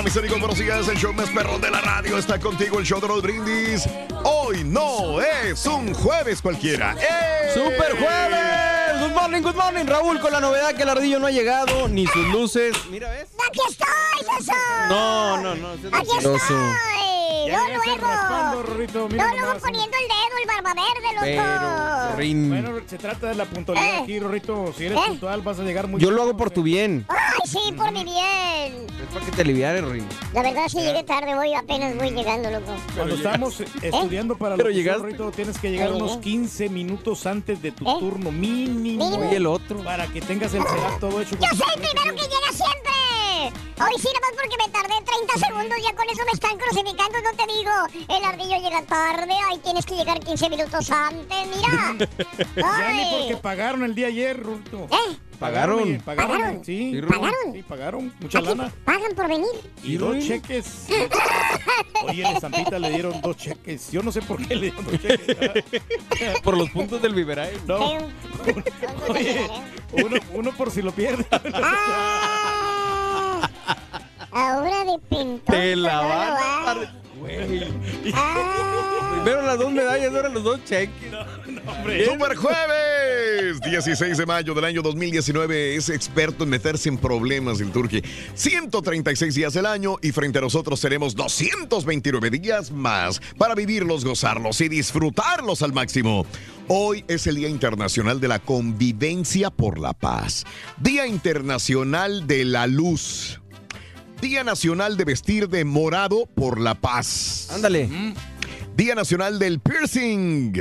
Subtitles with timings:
[0.00, 0.40] Mañana, mis amigos.
[0.40, 0.88] Buenos días.
[0.88, 2.78] El show más perrón de la radio está contigo.
[2.78, 3.88] El show de los brindis.
[4.24, 6.96] Hoy no es un jueves cualquiera.
[6.98, 7.50] ¡Eh!
[7.54, 9.00] ¡Super jueves!
[9.00, 12.06] Good morning, good morning, Raúl, con la novedad que el ardillo no ha llegado, ni
[12.06, 12.76] sus luces.
[12.90, 13.28] Mira, ¿ves?
[13.48, 14.52] ¡Aquí estoy, Soso!
[14.88, 15.68] No, no, no.
[15.92, 17.09] ¡Aquí estoy!
[17.50, 18.62] Ya ¡No le estás raspando, luego!
[18.74, 21.24] Rorrito, mira ¡No luego poniendo el dedo, el barba verde, loco!
[22.10, 24.00] Pero, Rin, Bueno, se trata de la puntualidad Eh.
[24.02, 24.72] aquí, Rorrito.
[24.76, 25.02] Si eres Eh.
[25.08, 26.54] puntual, vas a llegar muy yo lo hago por sí.
[26.54, 27.06] tu bien.
[27.08, 28.86] ¡Ay, sí, por mi bien!
[29.00, 30.06] Es para que te aliviares, Rin.
[30.32, 32.72] La verdad, sí llegué tarde, voy apenas voy llegando, loco.
[32.94, 35.02] Cuando estamos estudiando para Pero llegaste.
[35.02, 36.22] Rorrito, tienes que llegar unos llegué.
[36.22, 37.94] 15 minutos antes de tu ¿Eh?
[37.98, 39.16] turno mínimo.
[39.18, 39.82] Oye, el otro.
[39.82, 41.36] Para que tengas el setup todo hecho.
[41.36, 42.90] ¡Yo soy el primero que llega siempre!
[43.80, 47.16] Hoy sí, nada más porque me tardé 30 segundos, ya con eso me están crucificando,
[47.22, 47.70] no te digo.
[48.18, 51.96] El ardillo llega tarde, ahí tienes que llegar 15 minutos antes, mira.
[52.56, 54.86] Ya ni porque pagaron el día ayer, Rorrito.
[54.90, 55.16] ¿Eh?
[55.38, 56.02] ¿Pagaron?
[56.04, 56.30] pagaron.
[56.38, 56.64] ¿Pagaron?
[56.64, 57.52] Sí, Sí, ¿Pagaron?
[57.54, 58.12] sí, pagaron.
[58.20, 58.70] Mucha Aquí lana.
[58.84, 59.48] pagan por venir.
[59.82, 60.86] Y dos cheques.
[62.02, 63.90] Oye, el Estampita le dieron dos cheques.
[63.90, 65.36] Yo no sé por qué le dieron dos cheques.
[66.42, 67.58] Por los puntos del Viveray.
[67.66, 67.78] No,
[69.08, 69.48] oye,
[69.92, 71.26] uno, uno por si lo pierde.
[71.32, 71.40] Ah,
[74.32, 75.40] ahora de pintón.
[75.46, 76.99] Te la van a.
[77.20, 77.64] Güey.
[78.14, 81.12] Ah, Primero las dos medallas, ahora los dos cheques.
[82.06, 83.60] ¡Super jueves!
[83.60, 85.76] 16 de mayo del año 2019.
[85.76, 88.02] Es experto en meterse en problemas el Turqui.
[88.34, 94.60] 136 días del año y frente a nosotros tenemos 229 días más para vivirlos, gozarlos
[94.60, 96.24] y disfrutarlos al máximo.
[96.68, 100.44] Hoy es el Día Internacional de la Convivencia por la Paz.
[100.78, 103.39] Día Internacional de la Luz.
[104.20, 107.48] Día Nacional de Vestir de Morado por la Paz.
[107.52, 107.88] Ándale.
[108.76, 110.52] Día Nacional del Piercing.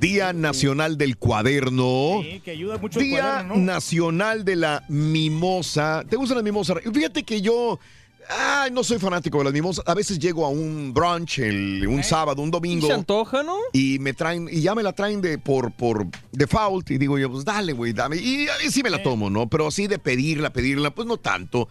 [0.00, 2.20] Día Nacional del Cuaderno.
[2.22, 3.60] Sí, que ayuda mucho el Día cuaderno, ¿no?
[3.62, 6.04] Nacional de la Mimosa.
[6.08, 6.74] ¿Te gusta la mimosa?
[6.92, 7.78] Fíjate que yo
[8.28, 9.84] ay, no soy fanático de las mimosas.
[9.86, 12.86] A veces llego a un brunch el- un sábado, un ¿Y domingo.
[12.86, 13.56] se antoja, no?
[13.72, 16.90] Y me traen, y ya me la traen de por, por default.
[16.92, 18.16] Y digo yo, pues dale, güey, dame.
[18.16, 19.48] Y, y sí me la tomo, ¿no?
[19.48, 21.68] Pero así de pedirla, pedirla, pues no tanto.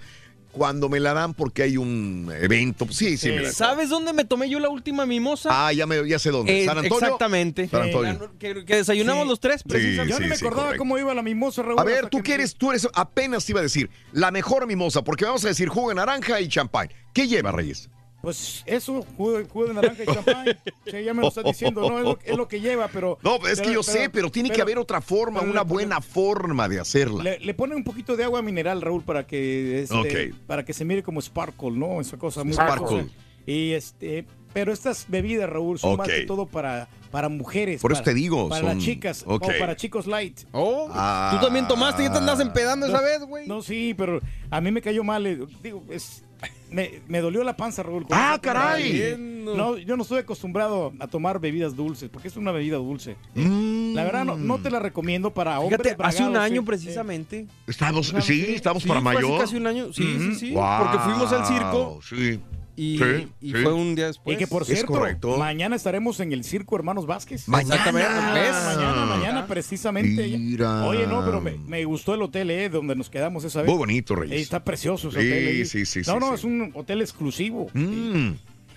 [0.52, 3.54] Cuando me la dan porque hay un evento, sí, sí, me la tomo.
[3.54, 5.50] ¿Sabes dónde me tomé yo la última mimosa?
[5.52, 6.64] Ah, ya, me, ya sé dónde.
[6.64, 6.98] Eh, ¿San Antonio?
[7.06, 7.70] Exactamente.
[7.70, 8.32] San Antonio.
[8.38, 9.30] Que, que desayunamos Sí.
[9.30, 9.70] los tres, Sí.
[9.70, 10.14] precisamente.
[10.14, 10.80] Yo ni me acordaba correcto.
[10.80, 11.80] cómo iba la mimosa, Raúl.
[11.80, 14.68] A ver, tú que- que eres, tú eres, apenas te iba a decir, la mejor
[14.68, 16.90] mimosa, porque vamos a decir jugo de naranja y champán.
[17.14, 17.90] ¿Qué lleva, Reyes?
[18.22, 20.46] Pues eso, jugo, de- jugo de naranja y champán.
[20.86, 23.18] Sí, ya me lo estás diciendo, no, es lo, es lo que lleva, pero...
[23.24, 26.80] No, es que yo sé, pero tiene que haber otra forma, una buena forma de
[26.80, 27.24] hacerla.
[27.24, 30.84] Le, le ponen un poquito de agua mineral, Raúl, para que este, para que se
[30.86, 32.02] mire como sparkle, ¿no?
[32.02, 33.08] Esa cosa muy Sparkle.
[33.46, 36.14] Y este, pero estas bebidas, Raúl, son más Ok.
[36.14, 37.82] que todo para, para mujeres.
[37.82, 39.44] Por eso para- te digo, Para son- las chicas, ok.
[39.46, 40.42] o para chicos light.
[40.52, 41.32] Oh, Ah.
[41.40, 43.48] tú también tomaste, ya te andas empedando esa vez, güey.
[43.48, 44.20] No, sí, pero
[44.52, 45.26] a mí me cayó mal.
[45.26, 46.24] eh, Digo, es,
[46.72, 48.06] me, me dolió la panza, Raúl.
[48.12, 48.92] Ah, caray.
[48.92, 53.18] Bien No, yo no estoy acostumbrado a tomar bebidas dulces, porque es una bebida dulce.
[53.36, 53.94] Mm.
[53.94, 57.48] La verdad, no, no te la recomiendo para hombres Fíjate, hace un año eh, precisamente.
[57.68, 59.40] Estamos, sí, estamos Sí, para fue hace mayor.
[59.42, 59.94] casi un año.
[59.94, 60.52] Sí, sí, sí.
[60.54, 62.40] Wow, Porque fuimos al circo Sí.
[62.82, 63.58] Y, Sí, y sí.
[63.62, 64.36] fue un día después.
[64.36, 65.38] Y que por cierto, correcto.
[65.38, 67.48] mañana estaremos en el circo Hermanos Vázquez.
[67.48, 67.76] Mañana.
[67.76, 68.52] Exactamente, ¿ves?
[68.76, 70.28] Mañana, mañana, precisamente.
[70.38, 70.86] Mira.
[70.86, 73.70] Oye, no, pero me, me gustó el hotel, eh, donde nos quedamos esa vez.
[73.70, 74.42] Muy bonito, Eh, Reyes.
[74.42, 75.48] está precioso ese Sí, hotel.
[75.62, 75.66] eh.
[75.66, 76.34] sí, sí, No, sí, no, sí.
[76.36, 77.70] es un hotel exclusivo.
[77.74, 78.32] Mm.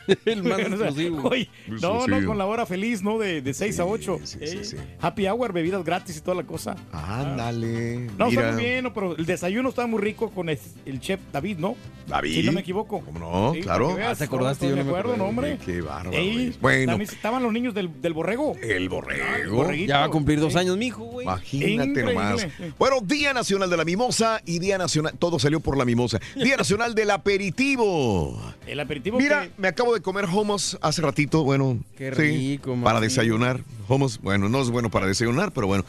[0.25, 1.29] el más exclusivo.
[1.29, 3.19] oye, no, no, con la hora feliz, ¿no?
[3.19, 4.21] De, de 6 a 8.
[4.25, 4.77] sí, sí, sí.
[5.01, 6.77] Happy hour, bebidas gratis y toda la cosa.
[6.93, 8.09] Ándale.
[8.19, 8.43] No, mira.
[8.43, 11.59] está muy bien, no, pero el desayuno está muy rico con el, el chef David,
[11.59, 11.77] ¿no?
[12.07, 12.35] David.
[12.35, 13.01] Si no me equivoco.
[13.01, 13.55] ¿Cómo no?
[13.55, 13.95] Sí, claro.
[13.95, 14.67] veas, Ah, ¿te acordaste?
[14.67, 15.59] no, Yo no me acuerdo, no, hombre.
[15.65, 16.13] Qué bárbaro.
[16.17, 16.55] Ey.
[16.61, 18.55] Bueno, también estaban los niños del, del borrego.
[18.63, 19.57] el borrego.
[19.57, 19.89] borreguito.
[19.89, 20.59] Ya va a cumplir dos Sí.
[20.59, 21.25] años, mijo, güey.
[21.27, 22.15] Imagínate Increíble.
[22.15, 22.47] nomás.
[22.79, 25.15] Bueno, Día Nacional de la Mimosa y Día Nacional.
[25.19, 26.21] Todo salió por la mimosa.
[26.37, 28.39] Día Nacional del Aperitivo.
[28.67, 31.45] El aperitivo Mira, que- me acabo de comer hummus hace ratito.
[31.45, 33.61] Bueno, Qué sí, rico, Para desayunar.
[33.89, 35.85] Hummus, bueno, no es bueno para desayunar, pero bueno.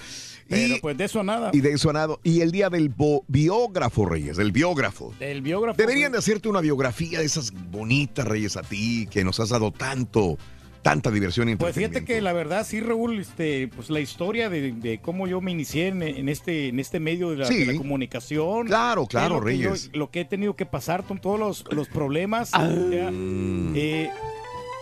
[0.47, 1.49] Pero y, pues de eso a nada.
[1.53, 2.15] y de eso nada.
[2.23, 2.93] Y el día del
[3.27, 5.13] biógrafo, Reyes, del biógrafo.
[5.19, 5.77] El biógrafo.
[5.77, 9.71] Deberían de hacerte una biografía de esas bonitas, Reyes, a ti, que nos has dado
[9.71, 10.37] tanto,
[10.85, 14.71] tanta diversión y Pues fíjate que la verdad, sí, Raúl, este, pues la historia de,
[14.71, 17.65] de cómo yo me inicié en, en este, en este medio de la, Sí.
[17.65, 18.67] de la comunicación.
[18.67, 19.89] Claro, claro, lo yo- Reyes.
[19.93, 22.51] lo que he tenido que pasar con todos los, los problemas.
[22.53, 22.69] Ah.
[22.91, 24.11] ya, eh,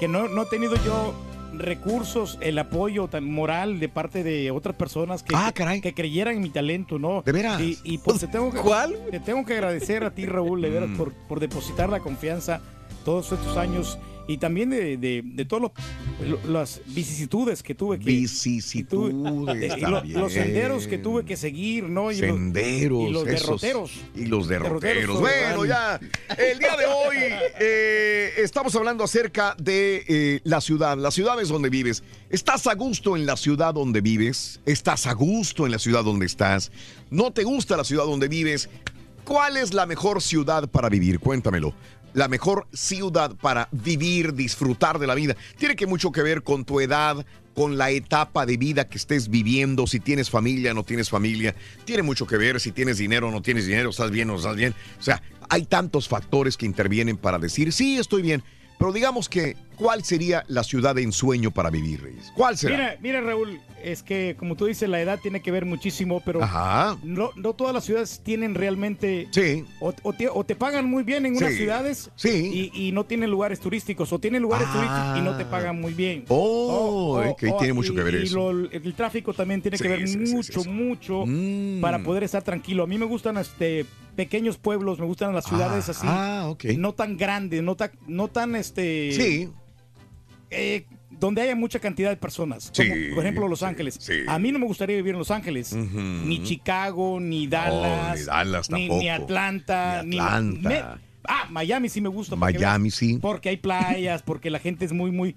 [0.02, 1.16] que no, no he tenido yo
[1.54, 6.42] recursos, el apoyo tan moral de parte de otras personas que, Ah, que creyeran en
[6.42, 7.22] mi talento, ¿no?
[7.22, 7.62] ¿De veras?
[7.62, 8.96] Y, y pues te tengo que, ¿Cuál?
[9.10, 10.98] te tengo que agradecer a ti, Raúl, de veras, Mm.
[10.98, 12.60] por, por depositar la confianza
[13.06, 13.98] todos estos años
[14.28, 15.72] y también de, de, de todas
[16.48, 18.06] las vicisitudes que tuve que...
[18.06, 20.20] Vicisitudes, y está lo- bien.
[20.20, 22.12] los senderos que tuve que seguir, ¿no?
[22.12, 23.10] Y los- Senderos.
[23.10, 23.92] y los esos- derroteros.
[24.16, 24.82] Y los derroteros.
[24.82, 26.00] Derroteros Bueno, ya,
[26.38, 27.16] el día de hoy
[27.60, 32.04] eh, estamos hablando acerca de eh, la ciudad, las ciudades donde vives.
[32.30, 34.62] ¿Estás a gusto en la ciudad donde vives?
[34.66, 36.72] ¿Estás a gusto en la ciudad donde estás?
[37.10, 38.70] ¿No te gusta la ciudad donde vives?
[39.26, 41.20] ¿Cuál es la mejor ciudad para vivir?
[41.20, 41.74] Cuéntamelo.
[42.14, 45.36] La mejor ciudad para vivir, disfrutar de la vida.
[45.58, 49.30] Tiene que mucho que ver con tu edad, con la etapa de vida que estés
[49.30, 51.56] viviendo, si tienes familia, no tienes familia.
[51.86, 54.56] Tiene mucho que ver si tienes dinero no tienes dinero, estás bien o no estás
[54.56, 54.74] bien.
[55.00, 58.44] O sea, hay tantos factores que intervienen para decir, sí, estoy bien.
[58.80, 62.32] Pero digamos que, ¿cuál sería la ciudad de ensueño para vivir, Reyes?
[62.36, 62.76] ¿Cuál será?
[62.76, 66.44] Mira, mira, Raúl, es que como tú dices, la edad tiene que ver muchísimo, pero
[66.44, 66.98] Ajá.
[67.04, 69.28] no, no todas las ciudades tienen realmente...
[69.32, 69.66] Sí.
[69.80, 71.44] O, o te, o te pagan muy bien en Sí.
[71.44, 72.72] unas ciudades Sí.
[72.74, 74.74] y, y no tienen lugares turísticos, o tienen lugares Ah.
[74.74, 76.26] turísticos y no te pagan muy bien.
[76.30, 78.52] Oh, que tiene mucho y- que ver y eso.
[78.54, 81.82] lo- el tráfico también tiene Sí, que ver mucho, mucho Mm.
[81.82, 82.84] para poder estar tranquilo.
[82.84, 83.86] A mí me gustan este
[84.16, 86.66] pequeños pueblos, me gustan las ciudades Ah, así, Ah, ok.
[86.78, 89.50] no tan grandes, no tan, no tan este, Sí.
[90.52, 90.86] eh,
[91.28, 93.98] donde haya mucha cantidad de personas, como Sí, por ejemplo Los Ángeles.
[94.00, 94.14] sí.
[94.28, 98.70] A mí no me gustaría vivir en Los Ángeles, ni Chicago, ni Dallas, ni Dallas
[98.70, 99.00] ni, tampoco.
[99.02, 101.00] ni Atlanta, Ni Atlanta.
[101.24, 102.36] ah, Miami sí me gusta.
[102.36, 103.20] Miami, sí.
[103.22, 105.36] Porque hay playas, porque la gente es muy, muy,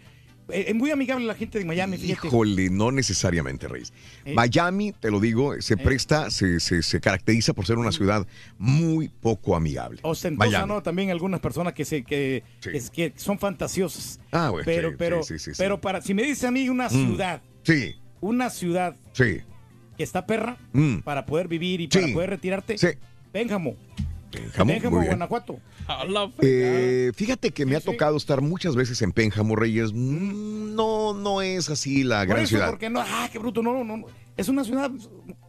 [0.48, 2.26] es muy amigable la gente de Miami, fíjate.
[2.28, 3.92] Híjole, no necesariamente, Reyes.
[4.24, 4.34] Eh.
[4.34, 8.26] Miami, te lo digo, se presta, se, se- se caracteriza por ser una ciudad
[8.58, 10.00] muy poco amigable.
[10.02, 10.68] Ostentosa, Miami.
[10.72, 10.82] ¿no?
[10.82, 12.70] También algunas personas que se que, Sí.
[12.92, 14.20] que son fantasiosas.
[14.32, 15.56] Ah, bueno, pero, sí, pero, sí, sí, sí, sí.
[15.62, 19.38] pero para, si me dice a mí una ciudad, Sí, una ciudad sí.
[19.96, 20.98] que está perra Mm.
[20.98, 22.88] para poder vivir y para poder retirarte, Sí.
[23.32, 23.76] Pénjamo.
[24.36, 25.16] Pénjamo, Pénjamo, muy bien.
[25.18, 25.58] Guanajuato.
[26.42, 27.86] Eh, fíjate que me ha sí.
[27.86, 29.92] tocado estar muchas veces en Pénjamo, Reyes.
[29.92, 32.68] Mm, No, no es así la Por gran eso, ciudad.
[32.70, 34.06] porque no, ah, qué bruto, no, no, no.
[34.36, 34.90] Es una ciudad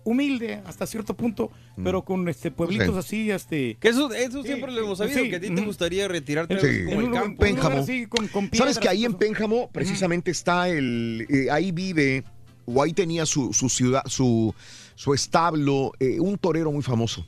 [0.06, 1.52] humilde hasta cierto punto,
[1.84, 3.00] pero con este pueblitos Sí.
[3.00, 3.78] así, este.
[3.82, 6.58] Que eso, eso Sí, siempre lo hemos sabido, sí, que a ti te gustaría retirarte
[6.60, 6.86] Sí.
[6.86, 7.40] como en el campo.
[7.42, 7.78] Pénjamo.
[7.80, 9.16] así, con- con ¿Sabes que ahí en.
[9.16, 11.26] Pénjamo precisamente está el...
[11.30, 12.24] eh, ahí vive,
[12.66, 14.56] o ahí tenía su, su ciudad, su,
[14.96, 17.28] su establo, eh, un torero muy famoso.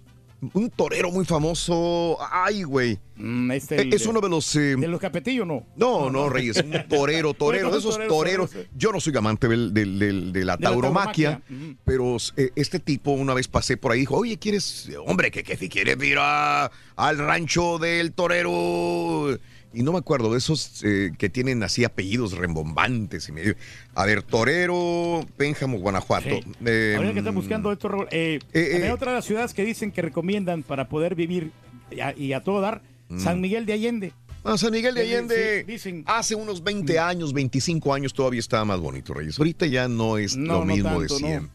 [0.54, 2.18] Un torero muy famoso.
[2.32, 2.98] Ay, güey.
[3.18, 4.56] Mm, este, el es uno de los...
[4.56, 5.66] eh, de los capetillos, ¿no?
[5.76, 8.52] No, no, Reyes, un torero, torero, de esos Torero, torero, toreros.
[8.52, 8.70] torero.
[8.78, 11.42] Yo no soy amante del- del- del- de la De la tauromaquia,
[11.84, 15.58] pero eh, este tipo una vez pasé por ahí dijo, oye, ¿quieres, hombre, que, que
[15.58, 19.38] si quieres ir a- al rancho del torero?
[19.74, 23.30] Y no me acuerdo de esos eh, que tienen así apellidos rembombantes.
[23.30, 23.56] Y me,
[23.94, 26.28] a ver, Torero, Pénjamo, Guanajuato.
[26.30, 26.44] Sí.
[26.66, 28.92] Eh, que están buscando esto, eh, eh, también eh.
[28.92, 31.52] otra de las ciudades que dicen que recomiendan para poder vivir
[31.92, 32.82] y a, y a todo dar,
[33.18, 34.14] San Miguel de Allende.
[34.44, 36.04] Ah, San Miguel de Allende sí, dicen.
[36.08, 39.38] hace unos 20 años, 25 años todavía estaba más bonito, Reyes.
[39.38, 41.50] Ahorita ya no es No, lo no mismo de no.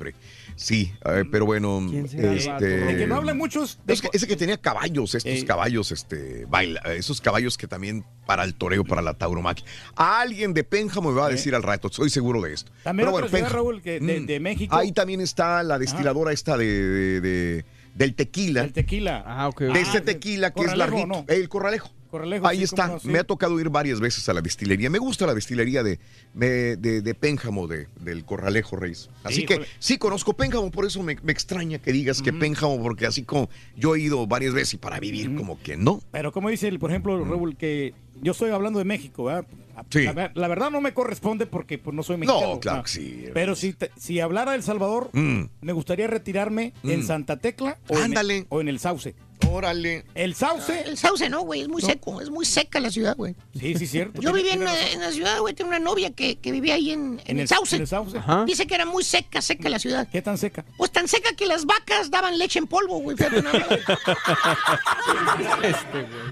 [0.57, 3.79] Sí, eh, pero bueno, ¿Quién será el este, De que no hablan muchos.
[3.85, 5.45] de es que, ese que tenía caballos, estos Eh.
[5.45, 9.65] caballos, este, baila, esos caballos que también para el toreo, para la tauromaquia.
[9.97, 12.71] A alguien de Pénjamo me va a decir al rato, estoy seguro de esto.
[12.83, 13.51] También Pero bueno, ciudad.
[13.51, 14.27] Raúl, que de, Mm.
[14.27, 14.77] de México.
[14.77, 18.63] Ahí también está la destiladora esta de, de- de- del tequila.
[18.65, 19.23] El tequila.
[19.27, 19.61] Ah, ok.
[19.61, 21.07] de Ah, ese tequila que es Corralejo, larguito.
[21.07, 21.25] ¿no?
[21.29, 21.91] El corralejo.
[22.15, 22.83] Corralejo, Ahí sí, está.
[22.85, 23.09] cómo no, sí.
[23.09, 24.89] Me ha tocado ir varias veces a la destilería.
[24.89, 25.99] Me gusta la destilería de,
[26.33, 29.11] de, de- de Pénjamo, de, del Corralejo Reyes.
[29.25, 29.61] Así Híjole.
[29.61, 33.25] que sí conozco Pénjamo, por eso me, me extraña que digas que Pénjamo, porque así
[33.25, 36.01] como yo he ido varias veces y para vivir como que no.
[36.13, 39.47] Pero como dice, el, por ejemplo, Raúl, que yo estoy hablando de México, ¿verdad?
[39.91, 40.05] Sí.
[40.05, 42.55] La, ver- la verdad no me corresponde porque pues, no soy mexicano.
[42.55, 43.25] No, claro que sí.
[43.35, 45.47] Pero si, te- si hablara de El Salvador, Mm.
[45.63, 47.07] me gustaría retirarme en Mm.
[47.07, 49.17] Santa Tecla o, En, el, o en el Sauce.
[49.49, 50.05] Órale.
[50.15, 50.83] El Sauce.
[50.87, 53.35] El sauce no, güey, es muy seco, es muy seca la ciudad, güey.
[53.59, 54.21] Sí, sí, cierto.
[54.21, 57.37] Yo vivía en, la ciudad, güey, tengo una novia que, que vivía ahí en, en
[57.37, 57.77] En el sauce.
[57.77, 58.19] en el Sauce.
[58.19, 58.45] Ajá.
[58.47, 60.09] Dice que era muy seca, seca la ciudad.
[60.11, 60.65] ¿Qué tan seca?
[60.77, 63.17] Pues tan seca que las vacas daban leche en polvo, güey.
[63.17, 63.25] Más.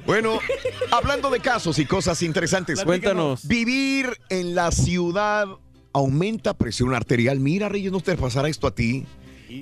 [0.06, 0.38] Bueno,
[0.90, 2.82] hablando de casos y cosas interesantes.
[2.84, 3.46] Cuéntanos.
[3.46, 5.46] Vivir en la ciudad
[5.92, 7.40] aumenta presión arterial.
[7.40, 9.06] Mira, Reyes, ¿no te pasará esto a ti?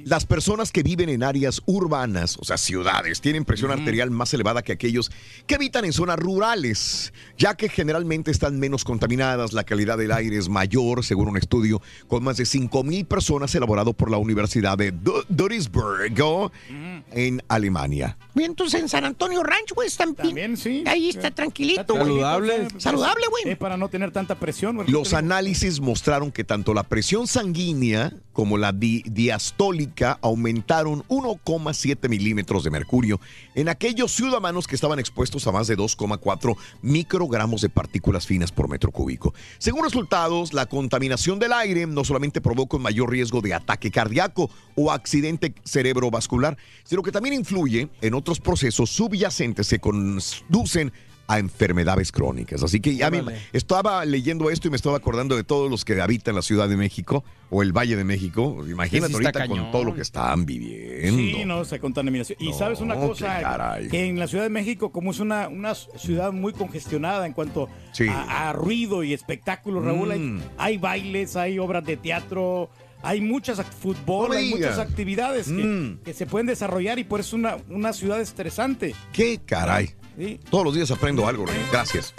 [0.05, 4.63] Las personas que viven en áreas urbanas, o sea, ciudades, tienen presión arterial más elevada
[4.63, 5.11] que aquellos
[5.47, 10.37] que habitan en zonas rurales, ya que generalmente están menos contaminadas, la calidad del aire
[10.39, 14.93] es mayor, según un estudio con más de 5.000 personas elaborado por la Universidad de
[14.93, 16.13] Du- Duisburg
[17.13, 18.17] en Alemania.
[18.35, 20.85] Bien, entonces en San Antonio Ranch, güey, están También sí.
[20.87, 22.05] Ahí está tranquilito, Está güey.
[22.07, 22.69] Saludable.
[22.79, 23.43] Saludable, güey.
[23.53, 24.77] Es para no tener tanta presión.
[24.77, 24.89] güey.
[24.89, 32.65] Los análisis mostraron que tanto la presión sanguínea como la di- diastólica aumentaron 1,7 milímetros
[32.65, 33.21] de mercurio
[33.55, 38.67] en aquellos ciudadanos que estaban expuestos a más de 2,4 microgramos de partículas finas por
[38.71, 39.35] metro cúbico.
[39.59, 44.49] Según resultados, la contaminación del aire no solamente provoca un mayor riesgo de ataque cardíaco
[44.75, 50.95] o accidente cerebrovascular, sino que también influye en otros procesos subyacentes que conducen
[51.31, 52.63] a enfermedades crónicas.
[52.65, 53.23] Así que ya me,
[53.53, 56.77] estaba leyendo esto y me estaba acordando de todos los que habitan la Ciudad de
[56.77, 58.65] México o el Valle de México.
[58.69, 61.17] Imagínate Sí, ahorita con todo lo que están viviendo.
[61.17, 62.37] Sí, no, se contaminación.
[62.41, 63.89] Y No, sabes una cosa, caray.
[63.89, 67.69] que en la Ciudad de México, como es una, una ciudad muy congestionada en cuanto
[67.93, 68.09] Sí.
[68.09, 70.41] a, a ruido y espectáculos, Raúl, hay, Mm.
[70.59, 72.71] hay bailes, hay obras de teatro,
[73.03, 75.99] hay muchas fútbol, No hay muchas actividades que, Mm.
[76.05, 78.95] que se pueden desarrollar y por eso es una, una ciudad estresante.
[79.13, 79.91] Qué caray.
[80.21, 80.41] ¿Sí?
[80.51, 81.67] Todos los días aprendo algo, Rey.
[81.73, 82.15] Gracias.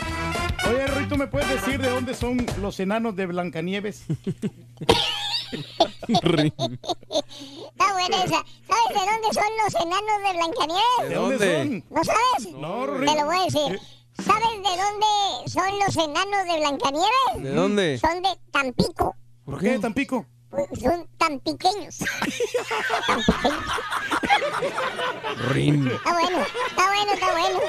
[0.67, 4.05] Oye, Rito, ¿me puedes decir de dónde son los enanos de Blancanieves?
[6.08, 8.46] Está buena esa.
[8.67, 11.10] ¿Sabes de dónde son los enanos de Blancanieves?
[11.10, 11.84] ¿De dónde, son?
[11.89, 12.53] ¿No sabes?
[12.55, 13.15] No, Te Rito.
[13.15, 13.79] lo voy a decir.
[14.24, 17.43] ¿Sabes de dónde son los enanos de Blancanieves?
[17.43, 17.98] ¿De dónde?
[17.98, 19.15] Son de Tampico.
[19.46, 20.25] ¿Por qué Tampico?
[20.51, 22.00] Pues Son tan pequeños.
[25.53, 25.88] Rin.
[25.88, 27.60] Está bueno, está bueno, está bueno.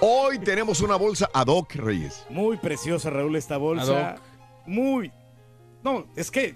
[0.00, 2.24] Hoy tenemos una bolsa ad hoc, Reyes.
[2.30, 4.10] Muy preciosa, Raúl, esta bolsa.
[4.12, 4.22] Ad hoc.
[4.66, 5.12] Muy.
[5.82, 6.54] No, es que.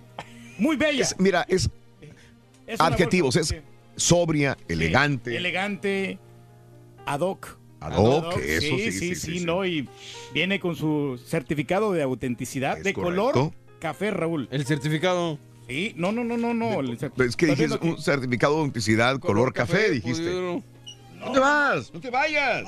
[0.58, 1.02] Muy bella.
[1.02, 1.68] Es- mira, es
[2.78, 3.62] adjetivos, bolsa es
[4.02, 5.36] sobria, sí, elegante.
[5.36, 6.18] elegante.
[7.06, 7.58] Ad hoc.
[7.80, 9.64] Ad hoc, eso sí, sí, sí, no.
[9.66, 9.86] Y
[10.32, 13.32] viene con su certificado de autenticidad Es de correcto.
[13.32, 13.52] color
[13.84, 14.48] café, Raúl.
[14.50, 15.38] El certificado.
[15.68, 16.80] Sí, no, no, no, no, no.
[16.80, 20.22] Es que ¿Estás dijiste un certificado de autenticidad color, café, dijiste.
[20.22, 20.64] pudieron.
[21.20, 21.92] ¿No te vas?
[21.92, 22.64] ¡No te vayas!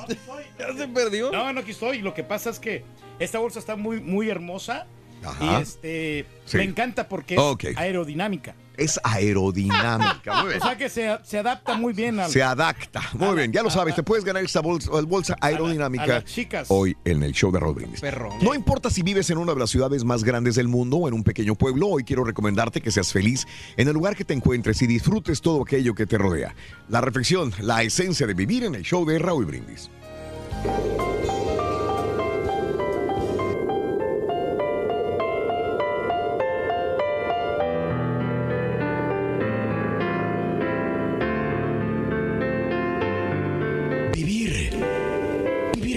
[0.59, 1.33] Ya se perdió.
[1.33, 2.01] No, no, aquí estoy.
[2.01, 2.85] Lo que pasa es que
[3.19, 4.87] esta bolsa está muy, muy hermosa.
[5.25, 5.45] Ajá.
[5.45, 6.27] Y este.
[6.45, 6.59] Sí.
[6.59, 8.55] Me encanta porque es aerodinámica.
[8.77, 10.35] Es aerodinámica.
[10.43, 10.61] Muy O bien.
[10.61, 12.31] sea que se, se adapta muy bien al.
[12.31, 13.01] Se adapta.
[13.15, 16.67] Muy bien, ya lo sabes, te puedes ganar esta bolsa, bolsa a aerodinámica chicas.
[16.71, 18.01] hoy en el show de Raúl Brindis.
[18.01, 18.31] Perro.
[18.43, 21.15] No importa si vives en una de las ciudades más grandes del mundo o en
[21.15, 24.81] un pequeño pueblo, hoy quiero recomendarte que seas feliz en el lugar que te encuentres
[24.83, 26.55] y disfrutes todo aquello que te rodea.
[26.89, 29.91] La reflexión, la esencia de vivir en el show de Raúl Brindis.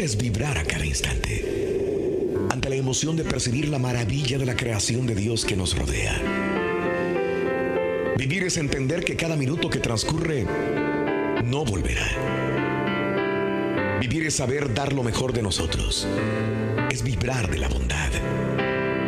[0.10, 2.26] Es vibrar a cada instante.
[2.50, 6.20] Ante la emoción de percibir la maravilla de la creación de Dios que nos rodea.
[8.18, 10.48] Vivir es entender que cada minuto que transcurre
[11.46, 12.08] no volverá.
[14.02, 16.08] Vivir es saber dar lo mejor de nosotros.
[16.90, 18.10] Es vibrar de la bondad.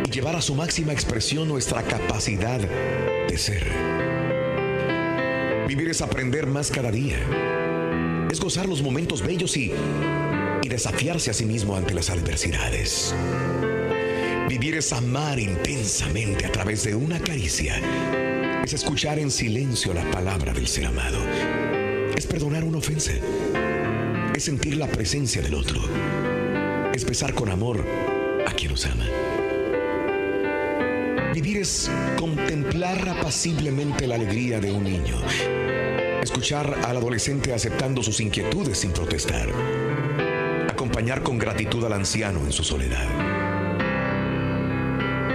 [0.05, 3.65] Y llevar a su máxima expresión nuestra capacidad de ser.
[5.67, 7.17] Vivir es aprender más cada día
[8.31, 9.73] es gozar los momentos bellos y,
[10.71, 13.13] desafiarse a sí mismo ante las adversidades.
[14.47, 17.75] Vivir es amar intensamente a través de una caricia.
[18.63, 21.19] Es escuchar en silencio la palabra del ser amado.
[22.15, 23.11] Es perdonar una ofensa.
[24.33, 25.81] Es sentir la presencia del otro.
[26.93, 27.85] Es besar con amor
[28.47, 29.05] a quien nos ama.
[31.33, 35.17] Vivir es contemplar apaciblemente la alegría de un niño.
[36.23, 39.49] Escuchar al adolescente aceptando sus inquietudes sin protestar.
[41.01, 43.05] Con gratitud al anciano en su soledad.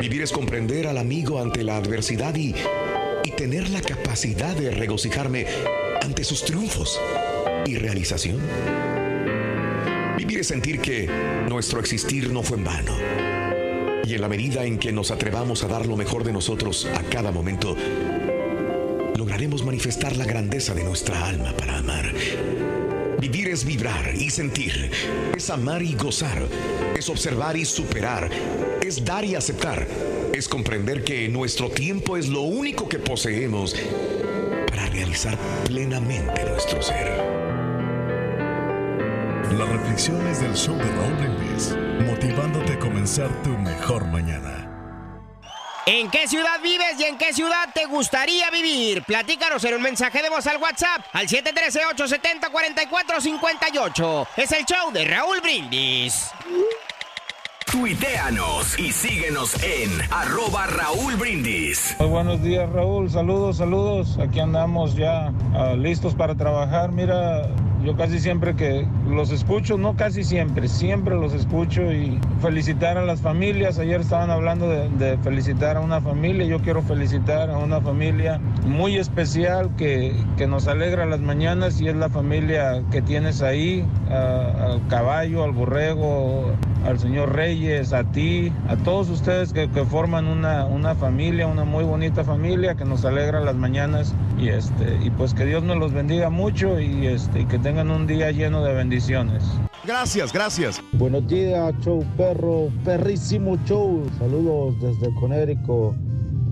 [0.00, 2.54] Vivir es comprender al amigo ante la adversidad y,
[3.25, 5.44] y tener la capacidad de regocijarme
[6.00, 7.00] ante sus triunfos
[7.66, 8.40] y realización.
[10.16, 11.11] Vivir es sentir que
[11.49, 12.96] nuestro existir no fue en vano.
[14.04, 17.02] Y en la medida en que nos atrevamos a dar lo mejor de nosotros a
[17.02, 17.76] cada momento,
[19.16, 22.14] lograremos manifestar la grandeza de nuestra alma para amar.
[23.20, 24.90] Vivir es vibrar y sentir,
[25.35, 26.46] es amar y gozar,
[26.96, 28.30] es observar y superar,
[28.82, 29.87] es dar y aceptar,
[30.35, 33.75] es comprender que nuestro tiempo es lo único que poseemos
[34.68, 37.16] para realizar plenamente nuestro ser.
[39.56, 44.65] Las reflexiones del show de Raúl Brindis, motivándote a comenzar tu mejor mañana.
[45.88, 49.05] ¿En qué ciudad vives y en qué ciudad te gustaría vivir?
[49.05, 54.26] Platícanos en un mensaje de voz al WhatsApp al 713-870-4458.
[54.37, 56.33] Es el show de Raúl Brindis.
[57.71, 61.95] Tuiteanos y síguenos en arroba Raúl Brindis.
[62.00, 64.19] Muy buenos días Raúl, saludos, saludos.
[64.19, 66.90] Aquí andamos ya ah, listos para trabajar.
[66.90, 67.49] Mira,
[67.87, 73.05] yo casi siempre que los escucho, no casi siempre, siempre los escucho y felicitar a
[73.05, 73.78] las familias.
[73.78, 76.45] Ayer estaban hablando de, felicitar a una familia.
[76.47, 81.87] Yo quiero felicitar a una familia muy especial que, que nos alegra las mañanas y
[81.87, 86.50] es la familia que tienes ahí, ah, al caballo, al borrego,
[86.87, 91.64] al señor Reyes, a ti, a todos ustedes que, que forman una, una familia, una
[91.64, 95.76] muy bonita familia que nos alegra las mañanas y este y pues que Dios nos
[95.76, 99.43] los bendiga mucho y este y que tengan un día lleno de bendiciones.
[99.85, 100.83] Gracias, gracias.
[100.93, 104.02] Buenos días, show perro, perrísimo show.
[104.19, 105.95] Saludos desde Conérico.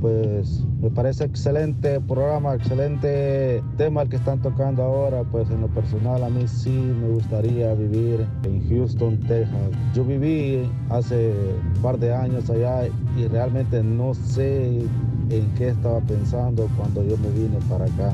[0.00, 5.22] Pues me parece excelente programa, excelente tema el que están tocando ahora.
[5.24, 9.70] Pues en lo personal a mí sí me gustaría vivir en Houston, Texas.
[9.94, 11.32] Yo viví hace
[11.74, 14.80] un par de años allá y realmente no sé
[15.30, 18.12] en qué estaba pensando cuando yo me vine para acá.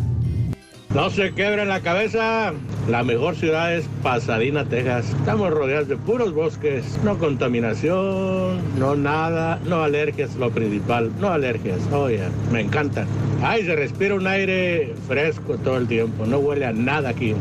[0.94, 2.52] No se quebren la cabeza.
[2.88, 5.10] La mejor ciudad es Pasadena, Texas.
[5.10, 6.98] Estamos rodeados de puros bosques.
[7.04, 11.12] No contaminación, no nada, no alergias, lo principal.
[11.20, 11.78] No alergias.
[11.92, 13.06] Oye, me encanta.
[13.40, 16.26] Ay, se respira un aire fresco todo el tiempo.
[16.26, 17.36] No huele a nada aquí.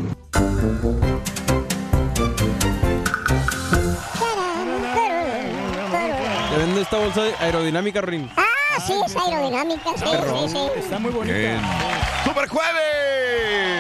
[6.52, 8.30] ¿Te vende esta bolsa aerodinámica, Rin?
[8.38, 8.44] Ah,
[8.86, 10.80] sí, es aerodinámica, sí, sí, sí.
[10.80, 11.38] Está muy bonita.
[11.38, 11.62] Bien.
[12.24, 13.80] ¡Super Jueves!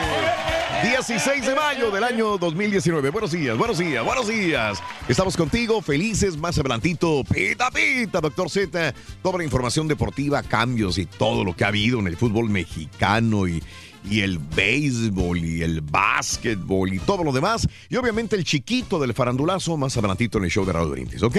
[0.81, 3.09] 16 de mayo del año 2019.
[3.09, 4.81] Buenos días, buenos días, buenos días.
[5.09, 7.23] Estamos contigo, felices, más adelantito.
[7.23, 8.93] Pita, pita, doctor Z.
[9.21, 13.47] Toda la información deportiva, cambios y todo lo que ha habido en el fútbol mexicano
[13.47, 13.61] y,
[14.03, 17.67] y el béisbol y el básquetbol y todo lo demás.
[17.89, 21.37] Y obviamente el chiquito del farandulazo más adelantito en el show de Raúl Brindis, ¿ok?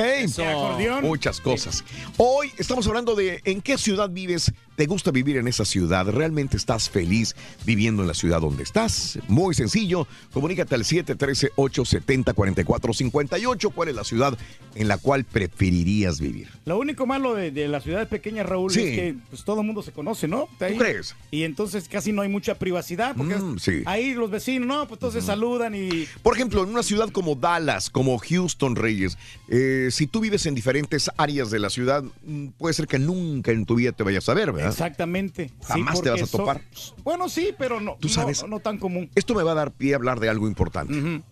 [1.02, 1.84] Muchas cosas.
[2.16, 4.52] Hoy estamos hablando de en qué ciudad vives.
[4.80, 6.06] ¿Te gusta vivir en esa ciudad?
[6.06, 9.18] ¿Realmente estás feliz viviendo en la ciudad donde estás?
[9.28, 10.06] Muy sencillo.
[10.32, 13.72] Comunícate al 713-870-4458.
[13.74, 14.38] ¿Cuál es la ciudad
[14.74, 16.48] en la cual preferirías vivir?
[16.64, 18.80] Lo único malo de, de las ciudades pequeñas, Raúl, Sí.
[18.80, 20.48] es que pues, todo el mundo se conoce, ¿no?
[20.60, 20.78] Ahí.
[20.78, 21.14] crees?
[21.30, 23.82] Y entonces casi no hay mucha privacidad, porque Mm, sí.
[23.84, 26.06] ahí los vecinos, no, pues entonces saludan y...
[26.22, 30.54] Por ejemplo, en una ciudad como Dallas, como Houston, Reyes, eh, si tú vives en
[30.54, 34.26] diferentes áreas de la ciudad, mm, puede ser que nunca en tu vida te vayas
[34.30, 34.69] a ver, ¿verdad?
[34.72, 35.50] Exactamente.
[35.64, 36.62] Jamás te vas a topar.
[37.04, 38.44] Bueno, sí, pero no, Tú sabes.
[38.48, 39.10] no, tan común.
[39.14, 41.22] Esto me va a dar pie a hablar de algo importante.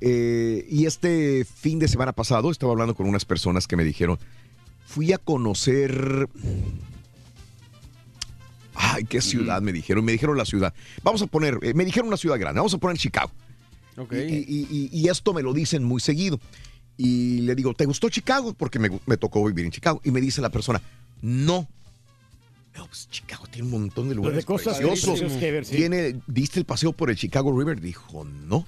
[0.00, 4.18] Eh, y este fin de semana pasado estaba hablando con unas personas que me dijeron,
[4.86, 6.28] fui a conocer...
[8.80, 10.04] Ay, qué ciudad me dijeron.
[10.04, 10.72] Me dijeron la ciudad.
[11.02, 12.60] Vamos a poner, eh, me dijeron una ciudad grande.
[12.60, 13.30] Vamos a poner Chicago.
[13.96, 14.12] Ok.
[14.12, 16.38] Y, y- y- y esto me lo dicen muy seguido.
[16.96, 18.54] Y le digo, ¿te gustó Chicago?
[18.54, 20.00] Porque me, me tocó vivir en Chicago.
[20.04, 20.80] Y me dice la persona,
[21.22, 21.66] no.
[22.78, 25.40] No, pues Chicago tiene un montón de lugares de cosas preciosos.
[25.40, 25.76] ver, sí.
[25.76, 27.80] Tiene, ¿Diste el paseo por el Chicago River?
[27.80, 28.64] Dijo, no.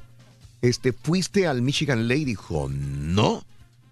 [0.62, 2.24] Este, ¿Fuiste al Michigan Lake?
[2.24, 3.44] Dijo, no.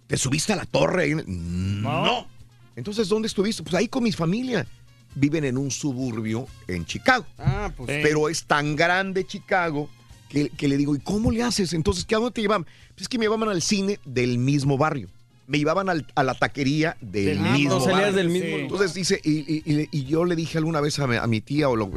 [0.09, 1.05] ¿Te subiste a la torre?
[1.05, 1.15] ahí?
[1.25, 2.27] No.
[2.75, 3.63] Entonces, ¿dónde estuviste?
[3.63, 4.67] Pues ahí con mi familia.
[5.15, 7.25] Viven en un suburbio en Chicago.
[7.39, 7.89] Ah, pues.
[8.03, 9.89] Pero es tan grande Chicago
[10.29, 11.75] que, que le digo, ¿y cómo le haces?
[11.75, 12.65] Entonces, ¿qué a dónde te llevaban?
[12.65, 15.09] Pues es que me llevaban al cine del mismo barrio.
[15.49, 18.57] Me llevaban al- a la taquería del Del mismo mismo, salías del mismo.
[18.57, 21.27] Entonces dice, y, y- y le- y yo le dije alguna vez a mi, a
[21.27, 21.91] mi tía, o lo,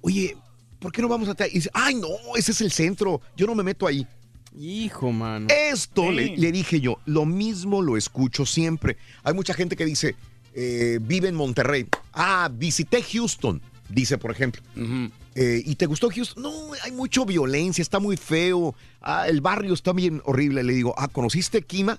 [0.00, 0.36] oye,
[0.80, 1.46] ¿por qué no vamos a...
[1.46, 4.06] Y dice, ay, no, ese es el centro, yo no me meto ahí.
[4.58, 5.46] Hijo, mano.
[5.50, 8.96] Esto le, le dije yo, lo mismo lo escucho siempre.
[9.22, 10.14] Hay mucha gente que dice,
[10.54, 11.86] eh, vive en Monterrey.
[12.12, 14.62] Ah, visité Houston, dice por ejemplo.
[15.34, 16.42] Eh, ¿Y te gustó Houston?
[16.44, 16.52] No,
[16.84, 18.74] hay mucha violencia, está muy feo.
[19.02, 20.62] Ah, el barrio está bien horrible.
[20.62, 21.98] Le digo, ah, ¿conociste Kima?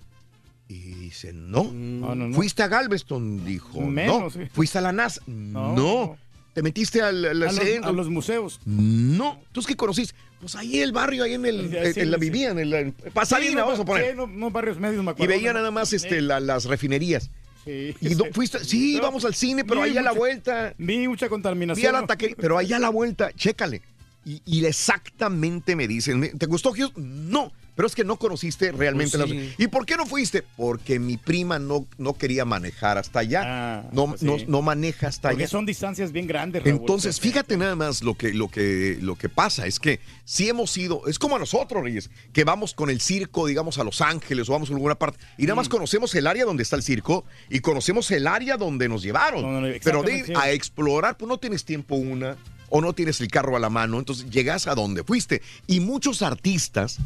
[0.67, 1.71] Y dice, no.
[1.71, 2.34] no, no.
[2.36, 3.45] ¿Fuiste a Galveston?
[3.45, 4.30] Dijo, Menos, no.
[4.43, 4.49] sí.
[4.51, 5.21] ¿Fuiste a la NASA?
[5.28, 6.17] No.
[6.54, 7.89] ¿Te metiste al, al A los, centro?
[7.89, 8.60] a los museos.
[8.65, 9.41] No.
[9.51, 10.15] ¿Tú qué conociste?
[10.39, 12.93] Pues ahí el barrio, ahí en el, Sí, sí, en la vivían, en la en
[13.13, 14.15] Pasadena, vamos a poner.
[14.15, 15.34] sí, no, barrios medios, me Y acuerdo.
[15.36, 17.30] veía nada más este, la- las refinerías.
[17.65, 20.73] Sí, Y no, fuiste, sí, vamos al cine, pero ahí a la vuelta.
[20.78, 21.82] Vi mucha contaminación.
[21.82, 23.82] Vi a la pero ahí a la vuelta, chécale.
[24.23, 27.30] Y, y exactamente me dicen, ¿te gustó Houston?
[27.30, 29.35] No, pero es que no conociste realmente Pues la.
[29.57, 30.43] ¿Y por qué no fuiste?
[30.55, 33.83] Porque mi prima no, no quería manejar hasta allá.
[33.91, 34.25] no, pues sí.
[34.25, 35.49] no, no maneja hasta Porque allá.
[35.51, 36.77] son distancias bien grandes, Raúl.
[36.79, 40.75] Entonces, fíjate nada más lo que, lo que, lo que pasa, es que si hemos
[40.77, 44.49] ido, es como a nosotros, Reyes, que vamos con el circo, digamos, a Los Ángeles
[44.49, 45.57] o vamos a alguna parte, y nada Mm.
[45.57, 49.41] más conocemos el área donde está el circo y conocemos el área donde nos llevaron.
[49.41, 52.38] No, no, Pero de ir a explorar, pues no tienes tiempo una,
[52.69, 55.41] o no tienes el carro a la mano, entonces llegas a donde fuiste.
[55.67, 56.97] Y muchos artistas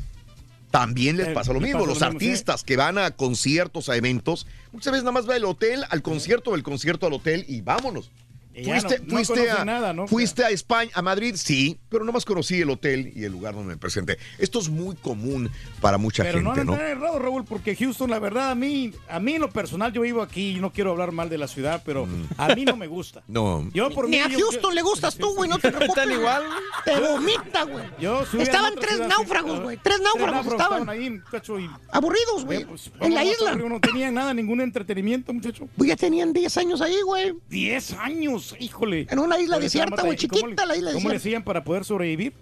[0.72, 1.86] también les Eh, pasa lo mismo.
[1.86, 5.84] Los artistas que van a conciertos, a eventos, muchas veces nada más va del hotel
[5.90, 8.12] al concierto, del concierto al hotel y vámonos.
[8.54, 10.08] Fuiste, no- no fuiste, a, nada, ¿no?
[10.08, 13.70] fuiste a España, a Madrid, sí, pero nomás conocí el hotel y el lugar donde
[13.76, 14.18] me presenté.
[14.38, 16.76] Esto es muy común para mucha Pero no gente, han ¿no?
[16.76, 20.22] errado, Raúl, porque Houston, la verdad, a mí, a mí en lo personal, yo vivo
[20.22, 22.28] aquí y no quiero hablar mal de la ciudad, pero Mm.
[22.38, 23.24] a mí no me gusta.
[23.28, 23.70] No.
[23.74, 25.90] Yo por Ni mí, a yo- Houston le gustas tú, güey, no te preocupes.
[26.04, 26.44] Están igual.
[26.84, 27.86] Te vomita, güey.
[28.02, 29.78] Yo Estaban tres náufragos, güey.
[29.82, 30.90] Tres náufragos estaban.
[30.90, 32.66] ahí, muchacho, y Aburridos, güey.
[32.66, 33.56] pues, en la isla.
[33.56, 35.68] No tenían nada, ningún entretenimiento, muchacho.
[35.78, 37.36] Pues ya tenían 10 años ahí, güey.
[37.50, 39.08] 10 años, híjole.
[39.10, 40.28] En una isla desierta, güey, batallando.
[40.30, 41.18] ¿Cómo chiquita la isla ¿Cómo le desierta.
[41.18, 42.34] hacían para poder sobrevivir?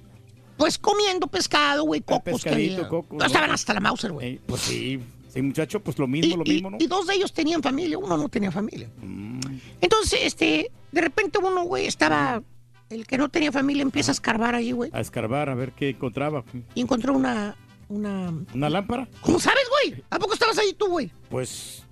[0.58, 2.42] Pues comiendo pescado, güey, cocos.
[2.42, 4.36] pescadito, cocos, No, estaban hasta la Mauser, güey.
[4.36, 5.00] Eh, pues sí,
[5.32, 6.78] sí, muchacho, pues lo mismo, lo mismo, ¿no?
[6.80, 8.90] y dos de ellos tenían familia, uno no tenía familia.
[9.02, 9.40] Mm.
[9.82, 12.42] Entonces, este, de repente uno, güey, estaba.
[12.90, 14.90] El que no tenía familia empieza a escarbar ahí, güey.
[14.94, 16.44] A escarbar, a ver qué encontraba.
[16.74, 17.56] Y encontró una.
[17.90, 18.34] Una.
[18.54, 19.08] ¿Una lámpara?
[19.22, 20.04] ¿Cómo sabes, güey?
[20.10, 21.12] ¿A poco estabas ahí tú, güey?
[21.30, 21.84] Pues,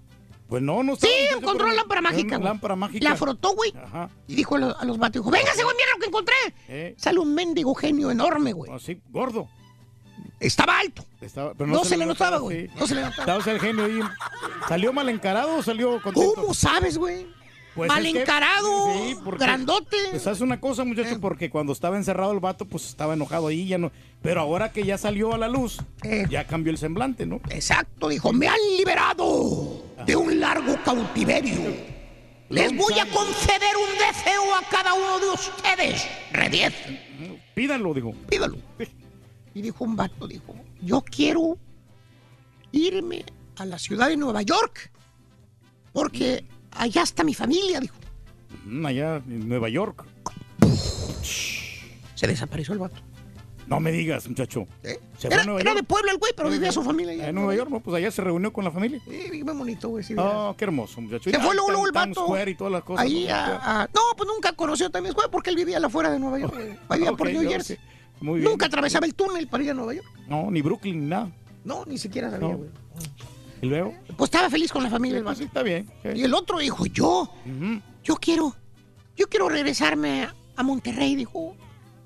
[0.47, 2.27] pues no, no Sí, encontró la lámpara mágica.
[2.27, 2.47] Una güey.
[2.49, 3.10] lámpara mágica.
[3.10, 3.73] La frotó, güey.
[3.75, 4.10] Ajá.
[4.27, 6.36] Y dijo a los, a los vatos, dijo, véngase, güey, mira lo que encontré.
[6.67, 6.95] Eh.
[6.97, 8.71] Sale un mendigo genio enorme, güey.
[8.71, 9.47] Así, gordo.
[10.39, 11.03] Estaba alto.
[11.21, 12.67] Estaba- pero No se le notaba, güey.
[12.67, 12.73] sí.
[12.77, 13.38] No se le notaba.
[13.39, 13.99] Estaba el genio ahí.
[14.67, 16.34] ¿Salió mal encarado o salió contento?
[16.36, 17.25] ¿Cómo sabes, güey?
[17.76, 19.98] Pues Mal es que- encarado, sí, porque- grandote.
[20.12, 20.86] Pues sabes una cosa, Eh.
[20.86, 23.92] muchacho, porque cuando estaba encerrado el vato, pues estaba enojado ahí, ya no.
[24.22, 25.80] Pero ahora que ya salió a la luz,
[26.30, 27.42] ya cambió el semblante, ¿no?
[27.50, 31.60] Exacto, dijo, me han liberado de un largo cautiverio.
[32.48, 36.08] Les voy a conceder un deseo a cada uno de ustedes.
[36.32, 36.74] Re 10.
[37.56, 38.14] Pídanlo, digo.
[38.30, 38.56] Pídalo.
[39.54, 41.58] Y dijo un vato, dijo, yo quiero
[42.72, 43.26] irme
[43.58, 44.92] a la ciudad de Nueva York
[45.94, 47.96] porque allá está mi familia, dijo.
[48.66, 50.06] Mm, Allá en Nueva York.
[52.16, 52.96] Se desapareció el vato.
[53.68, 54.68] No me digas, muchacho.
[54.84, 55.82] Se fue Era, a Nueva era York.
[55.82, 57.30] de Puebla el güey, pero vivía su familia allá.
[57.30, 57.80] En Nueva York, ¿no?
[57.80, 59.02] Pues allá se reunió con la familia.
[59.04, 60.04] Sí, bien bonito, güey.
[60.04, 61.32] sí, Oh, qué hermoso, muchacho.
[61.32, 62.26] Se fue luego, el vato.
[62.26, 63.04] Square y todas las cosas.
[63.06, 63.34] Ahí ¿no?
[63.34, 66.54] a- a- No, pues nunca conoció también Square porque él vivía afuera de Nueva York,
[66.54, 66.78] güey.
[67.00, 67.78] Vivía por New yo Jersey.
[68.22, 68.52] Muy bien.
[68.52, 70.08] Nunca atravesaba el túnel para ir a Nueva York.
[70.28, 71.32] No, ni Brooklyn, ni nada.
[71.64, 72.60] No, ni siquiera sabía, No.
[73.69, 73.82] Güey.
[73.82, 73.93] ¿Y luego?
[74.17, 75.17] Pues estaba feliz con la familia.
[75.19, 75.89] el Pues sí, está bien.
[76.13, 77.30] Y el otro dijo, yo,
[78.04, 78.56] yo quiero,
[79.15, 81.56] yo quiero regresarme a, Monterrey, dijo.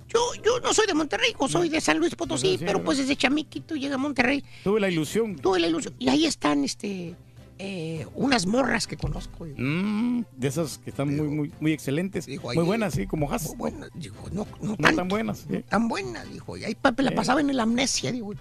[0.07, 2.97] Yo, yo no soy de Monterrey, yo soy de San Luis Potosí, Sí, pero pues
[2.97, 4.43] desde chamiquito llegué a Monterrey.
[4.63, 5.35] Tuve la ilusión.
[5.35, 5.93] Tuve la ilusión.
[5.99, 7.15] Y ahí están, este,
[7.59, 9.45] eh, unas morras que conozco.
[9.45, 12.25] Mm, de esas que están muy, muy, muy excelentes.
[12.27, 13.55] ahí- muy buenas, sí, como Haas.
[13.57, 13.91] buenas,
[14.31, 15.45] no, no, No tanto, tan buenas.
[15.47, 15.63] sí.
[15.69, 16.55] tan buenas, dijo.
[16.57, 18.33] Y ahí la pasaba en el amnesia, digo.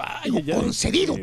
[0.00, 0.52] Ay, ay.
[0.52, 1.16] concedido.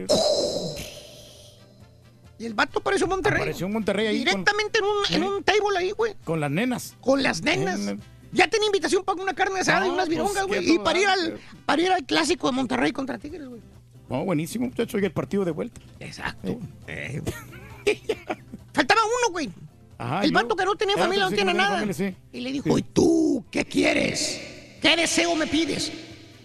[2.41, 3.37] Y el vato apareció en Monterrey.
[3.41, 5.35] Apareció en Monterrey ahí con- Directamente en, un, en ¿Eh?
[5.37, 6.15] un table ahí, güey.
[6.23, 6.95] Con las nenas.
[6.99, 7.79] Con las nenas.
[7.81, 7.97] Eh,
[8.33, 10.71] Ya tenía invitación para una carne asada y No, unas pues, virongas, güey.
[10.73, 13.61] y para ir, al, para ir al clásico de Monterrey contra Tigres, güey.
[14.09, 14.97] No, buenísimo, muchacho.
[14.99, 15.79] Y el partido de vuelta.
[15.99, 16.57] Exacto.
[18.73, 19.49] Faltaba uno, güey.
[19.97, 21.73] Ajá, el ¿y vato que no tenía familia, no tiene no nada.
[21.75, 22.15] familia, sí.
[22.33, 24.41] Y le dijo, ¿y tú qué quieres?
[24.81, 25.91] ¿Qué deseo me pides?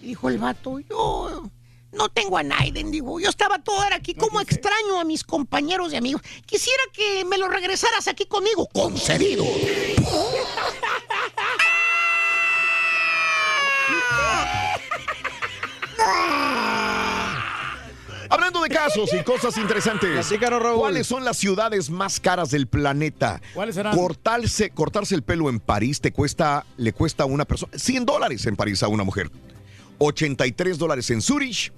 [0.03, 1.49] Y dijo el vato, yo
[1.91, 5.93] no tengo a Naiden, digo, yo estaba todo era aquí, como extraño a mis compañeros
[5.93, 6.21] y amigos.
[6.45, 8.67] Quisiera que me lo regresaras aquí conmigo.
[8.73, 9.45] Concedido.
[18.29, 20.27] Hablando de casos y cosas interesantes,
[20.75, 23.41] ¿cuáles son las ciudades más caras del planeta?
[23.53, 23.95] ¿Cuáles serán?
[23.95, 28.45] Cortarse, cortarse el pelo en París te cuesta, le cuesta a una persona 100 dólares
[28.45, 29.31] en París a una mujer.
[29.97, 31.71] 83 dólares en Zurich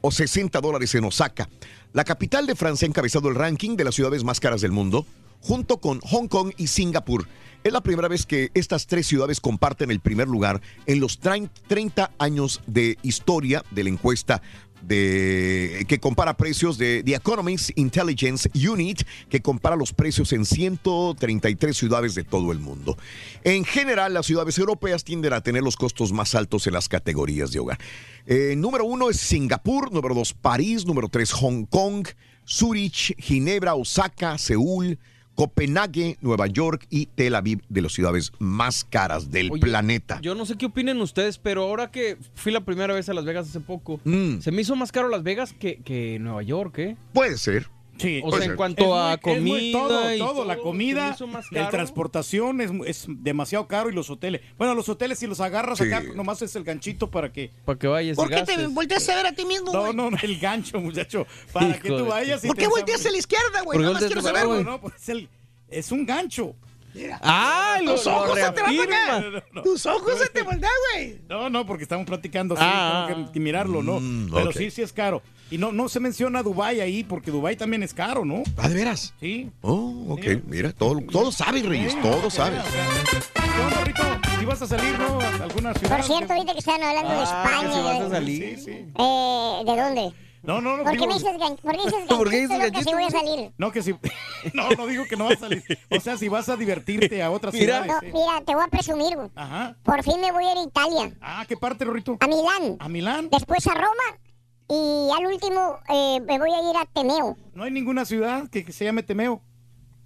[0.00, 1.48] o 60 dólares en Osaka.
[1.92, 5.06] La capital de Francia ha encabezado el ranking de las ciudades más caras del mundo,
[5.40, 7.26] junto con Hong Kong y Singapur.
[7.64, 12.10] Es la primera vez que estas tres ciudades comparten el primer lugar en los 30
[12.18, 14.42] años de historia de la encuesta
[14.82, 21.76] de, que compara precios de The Economist Intelligence Unit, que compara los precios en 133
[21.76, 22.96] ciudades de todo el mundo.
[23.44, 27.52] En general, las ciudades europeas tienden a tener los costos más altos en las categorías
[27.52, 27.78] de hogar.
[28.26, 32.06] Eh, número uno es Singapur, número dos París, número tres Hong Kong,
[32.46, 34.98] Zurich, Ginebra, Osaka, Seúl,
[35.34, 40.20] Copenhague, Nueva York y Tel Aviv, de las ciudades más caras del Oye, planeta.
[40.20, 43.24] Yo no sé qué opinen ustedes, pero ahora que fui la primera vez a Las
[43.24, 44.40] Vegas hace poco, Mm.
[44.40, 46.96] se me hizo más caro Las Vegas que, que Nueva York, ¿eh?
[47.12, 47.68] Puede ser.
[48.02, 48.20] Sí.
[48.24, 51.16] O sea, en cuanto a comida todo, y todo, la comida,
[51.50, 54.40] la transportación es, es demasiado caro y los hoteles.
[54.58, 55.84] Bueno, los hoteles si los agarras Sí.
[55.84, 57.50] acá, nomás es el ganchito para que...
[57.64, 59.94] Para que vayas ¿Por qué te volteas a ver a ti mismo, No, güey?
[59.94, 61.26] no, no, el gancho, muchacho.
[61.52, 63.78] Para que tú vayas y ¿Por qué volteas a la izquierda, güey?
[63.78, 64.64] Nada más quiero saber, güey.
[64.64, 65.28] No, pues el-
[65.68, 66.54] es un gancho.
[67.22, 67.78] ¡Ah!
[67.82, 69.20] lo- Tus lo ojos se te van acá.
[69.20, 69.62] reafirma.
[69.62, 71.18] Tus ojos se te voltean, güey.
[71.28, 73.06] No, no, porque estamos platicando así, Ah.
[73.08, 73.98] tengo que, mirarlo, ¿no?
[74.00, 75.22] Mm, Pero sí, sí es caro.
[75.52, 78.42] Y no, no se menciona Dubai ahí, porque Dubai también es caro, ¿no?
[78.56, 79.12] ¿Ah, de veras?
[79.20, 79.50] Sí.
[79.60, 82.56] Oh, ok, mira, todo, todo sabe, Reyes, todo sabe.
[83.84, 83.92] ¿Qué?
[84.38, 85.20] ¿Si vas a salir, no?
[85.20, 85.96] ¿A alguna ciudad?
[85.98, 87.68] Por cierto, ahorita que están hablando de Ah, España.
[87.68, 88.58] que si vas a salir.
[88.58, 88.70] Sí, sí.
[88.98, 90.12] Eh, ¿De dónde?
[90.42, 90.82] No, no, no.
[90.82, 92.94] ¿Por qué digo- me dices, gan- ¿por qué dices ¿Por qué ganchito, dices loca, si
[92.94, 93.52] voy a salir?
[93.58, 93.94] No, que si...
[94.54, 95.62] No, no digo que no vas a salir.
[95.90, 97.92] O sea, si vas a divertirte a otras Mira, ciudades.
[97.92, 98.06] no, sí.
[98.06, 99.14] mira, te voy a presumir.
[99.16, 99.28] güey.
[99.36, 99.76] Ajá.
[99.84, 101.16] Por fin me voy a ir a Italia.
[101.20, 102.16] Ah, ¿qué parte, Rorito?
[102.18, 102.76] A Milán.
[102.80, 103.28] ¿A Milán?
[103.30, 104.18] Después a Roma.
[104.74, 107.36] Y al último eh, me voy a ir a Temeo.
[107.52, 109.42] No hay ninguna ciudad que, que se llame Temeo.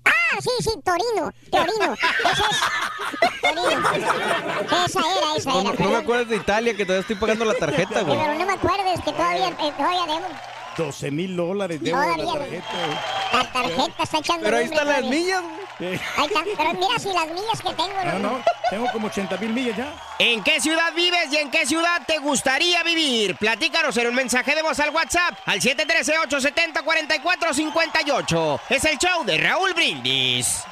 [0.05, 1.31] Ah, sí, sí, Torino.
[1.53, 1.95] Torino.
[1.95, 3.55] Esa es.
[3.55, 4.85] Torino.
[4.85, 5.71] Esa era, esa No, era.
[5.73, 8.19] no, no me acuerdas de Italia, que todavía estoy pagando la tarjeta, güey.
[8.19, 10.27] Pero no me acuerdes que todavía, eh, todavía debo.
[10.77, 12.63] 12 mil dólares debo de la Todavía.
[12.63, 13.03] tarjeta.
[13.33, 15.43] La tarjeta está echando Pero ahí están las millas,
[15.79, 17.93] Ahí está, Pero mira si las millas que tengo.
[18.05, 19.93] No, no, tengo como 80 mil millas ya.
[20.19, 23.37] ¿En qué ciudad vives y en qué ciudad te gustaría vivir?
[23.37, 28.61] Platícanos en un mensaje de voz al WhatsApp al 713-870-4458.
[28.71, 30.63] Es el show de Raúl Brindis.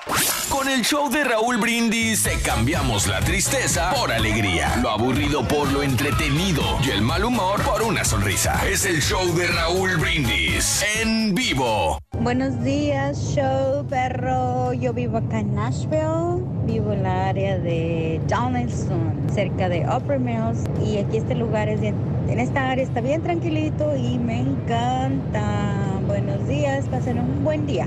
[0.49, 5.71] Con el show de Raúl Brindis te cambiamos la tristeza por alegría, lo aburrido por
[5.73, 8.65] lo entretenido y el mal humor por una sonrisa.
[8.67, 11.99] Es el show de Raúl Brindis en vivo.
[12.21, 14.73] Buenos días, show perro.
[14.73, 16.43] Yo vivo acá en Nashville.
[16.67, 20.65] Vivo en la área de Donaldson, cerca de Upper Mills.
[20.85, 21.95] Y aquí este lugar es bien,
[22.29, 26.01] en esta área está bien tranquilito y me encanta.
[26.07, 27.87] Buenos días, pasen un buen día.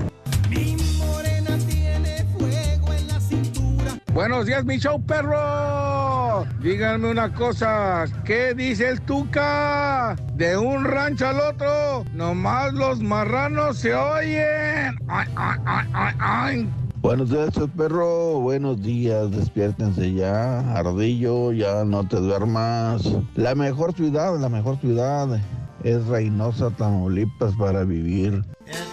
[4.18, 6.44] Buenos días, mi show perro.
[6.60, 10.16] Díganme una cosa, ¿qué dice el Tuca?
[10.34, 14.98] De un rancho al otro, nomás los marranos se oyen.
[15.08, 16.70] Ay, ay, ay.
[17.00, 18.40] Buenos días, perro.
[18.40, 20.62] Buenos días, despiértense ya.
[20.76, 23.04] Ardillo, ya no te duermas.
[23.36, 25.40] La mejor ciudad, la mejor ciudad
[25.84, 28.44] es Reynosa, Tamaulipas para vivir.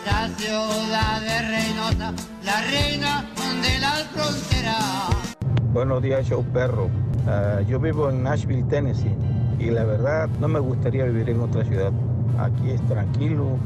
[0.06, 3.24] La ciudad de Reynosa, la reina
[3.62, 5.34] de las fronteras.
[5.72, 6.88] Buenos días, show perro.
[7.26, 9.16] Ah, yo vivo en Nashville, Tennessee,
[9.58, 11.92] y la verdad no me gustaría vivir en otra ciudad.
[12.38, 13.58] Aquí es tranquilo.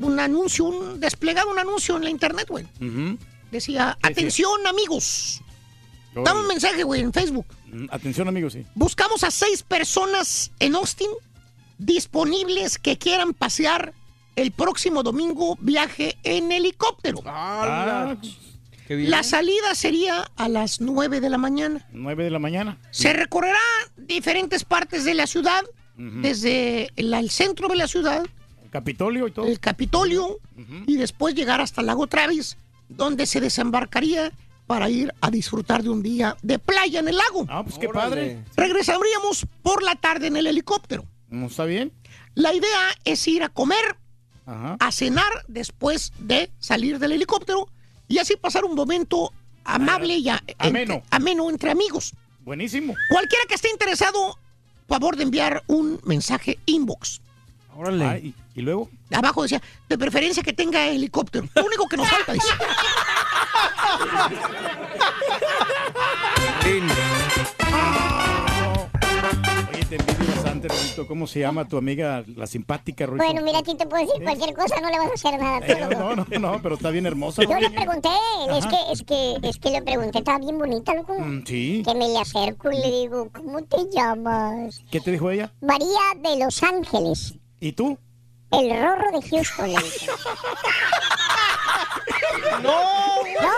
[0.00, 2.64] un anuncio, un desplegado un anuncio en la internet, güey.
[3.50, 5.42] Decía, atención amigos.
[6.14, 7.46] Dame un mensaje, güey, en Facebook.
[7.72, 8.64] Mm, Atención, amigos, sí.
[8.74, 11.08] Buscamos a seis personas en Austin
[11.78, 13.92] disponibles que quieran pasear
[14.36, 17.20] el próximo domingo viaje en helicóptero.
[17.26, 18.16] Ah,
[18.88, 21.86] La salida sería a las 9 de la mañana.
[21.92, 22.78] 9 de la mañana.
[22.90, 23.58] Se recorrerá
[23.96, 25.62] diferentes partes de la ciudad,
[25.96, 28.24] desde el, el centro de la ciudad,
[28.64, 29.46] El Capitolio y todo.
[29.46, 30.38] el Capitolio,
[30.86, 32.56] y después llegar hasta el lago Travis,
[32.88, 34.32] donde se desembarcaría
[34.72, 37.44] para ir a disfrutar de un día de playa en el lago.
[37.50, 38.42] Ah, pues qué padre.
[38.56, 41.04] Regresaríamos por la tarde en el helicóptero.
[41.28, 41.92] ¿No está bien?
[42.34, 43.98] La idea es ir a comer,
[44.46, 44.78] Ajá.
[44.80, 47.68] a cenar después de salir del helicóptero
[48.08, 50.94] y así pasar un momento amable y a- Ameno.
[50.94, 52.14] entre- ameno entre amigos.
[52.40, 52.94] Buenísimo.
[53.10, 54.38] Cualquiera que esté interesado,
[54.88, 57.20] favor de enviar un mensaje inbox.
[57.76, 58.04] Órale.
[58.06, 58.88] Ah, ¿y, y luego?
[59.10, 61.46] Abajo decía, de preferencia que tenga helicóptero.
[61.54, 62.48] Lo único que nos falta, dice.
[69.72, 71.06] Oye, te envidio bastante, Rorito.
[71.06, 73.24] ¿Cómo se llama tu amiga, la simpática, Rorito?
[73.24, 75.58] Bueno, mira, a ti te puedo decir cualquier cosa, no le vas a hacer nada.
[75.66, 77.42] Eh, no, no, no, pero está bien hermosa.
[77.44, 78.08] Yo le pregunté,
[78.50, 81.18] es que, es que, es que le pregunté, estaba bien bonita, loco.
[81.18, 81.82] Mm, sí.
[81.86, 84.82] Que me le acerco y le digo, ¿cómo te llamas?
[84.90, 85.52] ¿Qué te dijo ella?
[85.60, 87.98] María de Los Ángeles, ¿Y tú?
[88.50, 89.72] el rorro de Houston.
[89.72, 90.06] le dije.
[92.62, 93.22] ¡No!
[93.42, 93.54] ¿No?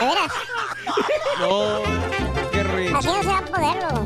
[0.00, 0.32] ¿De veras?
[1.38, 1.82] No,
[2.52, 2.98] qué rico.
[2.98, 4.04] Así no se va a poderlo.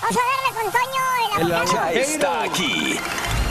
[0.00, 1.04] Vamos a darle con Toño
[1.38, 2.98] el Ya está aquí.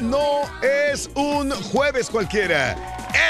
[0.00, 2.76] No es un jueves cualquiera.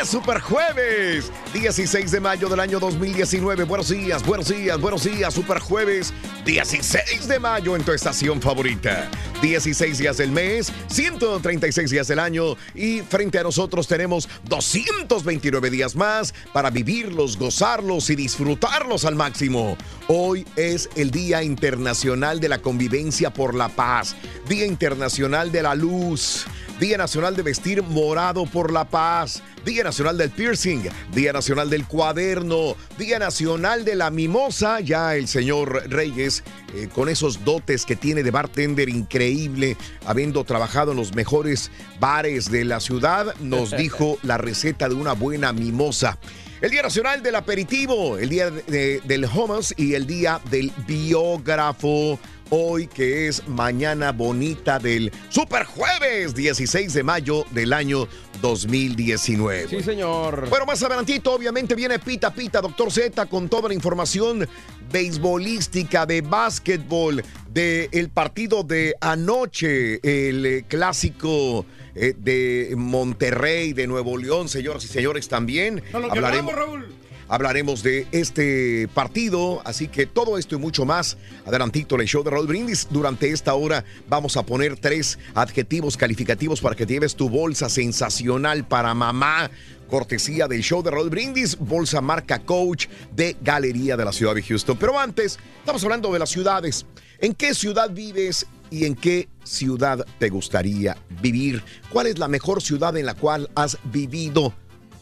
[0.01, 3.65] Es Super Jueves, 16 de mayo del año 2019.
[3.65, 5.35] Buenos días, buenos días, buenos días.
[5.35, 6.13] Super Jueves,
[6.45, 9.09] 16 de mayo en tu estación favorita.
[9.41, 15.97] 16 días del mes, 136 días del año y frente a nosotros tenemos 229 días
[15.97, 19.77] más para vivirlos, gozarlos y disfrutarlos al máximo.
[20.09, 24.15] Hoy es el Día Internacional de la Convivencia por la Paz,
[24.47, 26.47] Día Internacional de la Luz.
[26.81, 31.87] Día Nacional de Vestir Morado por la Paz, Día Nacional del Piercing, Día Nacional del
[31.87, 34.81] Cuaderno, Día Nacional de la Mimosa.
[34.81, 36.34] Ya el señor Reyes,
[36.75, 41.71] eh, con esos dotes que tiene de bartender increíble, habiendo trabajado en los mejores
[42.01, 46.19] bares de la ciudad, nos dijo la receta de una buena mimosa.
[46.61, 52.19] El Día Nacional del Aperitivo, el Día de- del Hummus y el Día del Biógrafo.
[52.51, 58.07] Hoy que es mañana bonita del Super Jueves, 16 de mayo del año
[58.43, 59.67] 2019.
[59.69, 60.49] Sí, señor.
[60.51, 64.47] Bueno, más adelantito, obviamente, viene Pita Pita, Doctor Z, con toda la información
[64.91, 74.17] beisbolística, de básquetbol, del partido de anoche, el eh, clásico eh, de Monterrey, de Nuevo
[74.17, 75.83] León, señoras y señores, también.
[75.93, 76.95] No, lo que Hablaremos- hablamos, Raúl.
[77.27, 81.17] Hablaremos de este partido, así que todo esto y mucho más.
[81.47, 82.87] Adelantito el show de Raúl Brindis.
[82.91, 87.71] Durante esta hora vamos a poner tres adjetivos calificativos para que te lleves tu bolsa
[87.71, 89.51] sensacional para mamá.
[89.89, 94.43] Cortesía del show de Raúl Brindis, bolsa marca coach de Galería de la Ciudad de
[94.43, 94.77] Houston.
[94.79, 96.87] Pero antes, estamos hablando de las ciudades.
[97.19, 101.63] ¿En qué ciudad vives y en qué ciudad te gustaría vivir?
[101.91, 104.55] ¿Cuál es la mejor ciudad en la cual has vivido?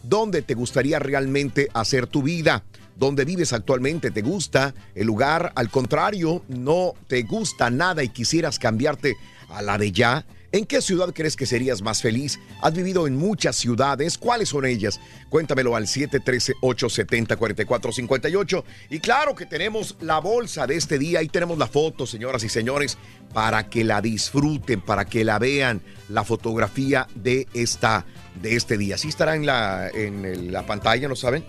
[0.02, 2.64] ¿Dónde te gustaría realmente hacer tu vida?
[2.96, 4.10] ¿Dónde vives actualmente?
[4.10, 5.52] ¿Te gusta el lugar?
[5.54, 9.16] Al contrario, no te gusta nada y quisieras cambiarte
[9.48, 10.26] a la de ya.
[10.52, 12.38] ¿En qué ciudad crees que serías más feliz?
[12.60, 14.18] ¿Has vivido en muchas ciudades?
[14.18, 15.00] ¿Cuáles son ellas?
[15.30, 18.62] Cuéntamelo al 713-870-4458.
[18.90, 21.20] Y claro que tenemos la bolsa de este día.
[21.20, 22.98] Ahí tenemos la foto, señoras y señores,
[23.32, 25.80] para que la disfruten, para que la vean.
[26.08, 28.04] La fotografía de, esta,
[28.42, 28.98] de este día.
[28.98, 31.42] Sí estará en la, en la pantalla, ¿no saben?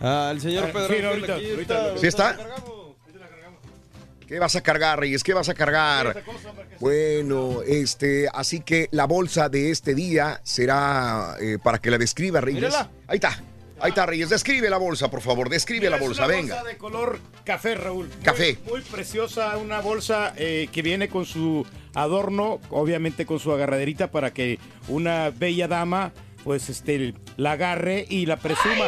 [0.00, 1.98] Ah, el señor Ah, Pedro sí, ahorita, aquí ahorita.
[1.98, 2.38] ¿Sí está?
[4.28, 5.24] ¿Qué vas a cargar, Reyes?
[5.24, 6.22] ¿Qué vas a cargar?
[6.80, 12.40] Bueno, este, así que la bolsa de este día será eh, para que la describa,
[12.42, 12.62] Reyes.
[12.62, 12.90] Mírala.
[13.06, 13.42] Ahí está.
[13.80, 14.28] Ahí está, Reyes.
[14.28, 15.48] Describe la bolsa, por favor.
[15.48, 16.54] Describe la Es bolsa, una venga.
[16.56, 18.08] bolsa de color café, Raúl.
[18.08, 18.58] Muy- Café.
[18.68, 24.32] Muy, preciosa, una bolsa eh, que viene con su adorno, obviamente con su agarraderita para
[24.34, 26.12] que una bella dama,
[26.44, 28.86] pues, este, la agarre y la presuma.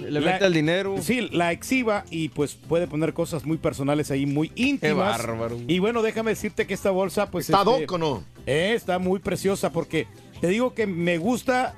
[0.00, 0.96] Le mete el dinero.
[1.00, 5.18] Sí, la exhiba y pues puede poner cosas muy personales ahí, muy íntimas.
[5.18, 5.58] bárbaro.
[5.66, 7.48] Y bueno, déjame decirte que esta bolsa, pues.
[7.50, 8.24] ¿Está este, doc o no?
[8.46, 10.06] eh, está muy preciosa porque
[10.40, 11.74] te digo que me gusta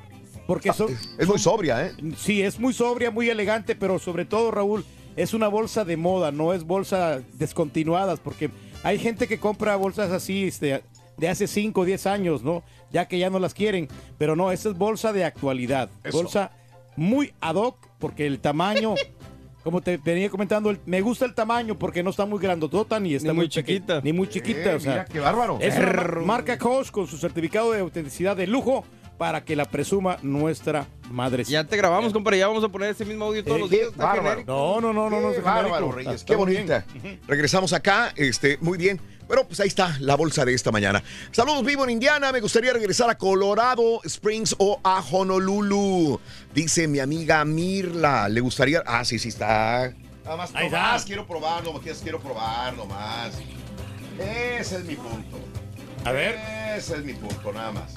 [0.46, 1.92] Porque son, Es muy sobria, ¿eh?
[2.16, 4.84] Sí, es muy sobria, muy elegante, pero sobre todo, Raúl,
[5.16, 8.50] es una bolsa de moda, no es bolsa descontinuadas, porque
[8.82, 10.82] hay gente que compra bolsas así este,
[11.16, 12.62] de hace 5 o 10 años, ¿no?
[12.92, 16.18] Ya que ya no las quieren, pero no, esta es bolsa de actualidad, Eso.
[16.18, 16.50] bolsa
[16.96, 18.94] muy ad hoc, porque el tamaño,
[19.62, 23.14] como te venía comentando, el- me gusta el tamaño porque no está muy grandotota ni
[23.14, 24.00] está Ni muy, muy chiquita.
[24.02, 24.92] Ni muy chiquita, Eh, o sea.
[24.92, 25.58] mira, qué bárbaro.
[25.60, 25.92] Es una
[26.24, 28.84] marca Coach con su certificado de autenticidad de lujo
[29.20, 31.44] para que la presuma nuestra madre.
[31.44, 32.38] Ya te grabamos, compadre.
[32.38, 33.88] Ya vamos a poner ese mismo audio todos Eh, los qué días.
[33.90, 34.14] está.
[34.46, 35.42] No, no, no, no, no.
[35.42, 35.92] Bárbaro.
[35.92, 36.86] Reyes, Está qué bonita.
[36.94, 37.20] bien.
[37.28, 38.98] Regresamos acá, este, muy bien.
[39.26, 41.02] Bueno, pues ahí está la bolsa de esta mañana.
[41.32, 42.32] Saludos, vivo en Indiana.
[42.32, 46.18] Me gustaría regresar a Colorado Springs o a Honolulu.
[46.54, 48.26] Dice mi amiga Mirla.
[48.30, 48.82] ¿Le gustaría?
[48.86, 49.92] Ah, sí, sí está.
[50.24, 51.06] Nada más, Ahí nomás está.
[51.08, 53.34] quiero probar, nomás quiero probar, nomás.
[54.18, 55.38] Ese es mi punto.
[56.06, 56.38] A ver.
[56.74, 57.92] Ese es mi punto, nada más.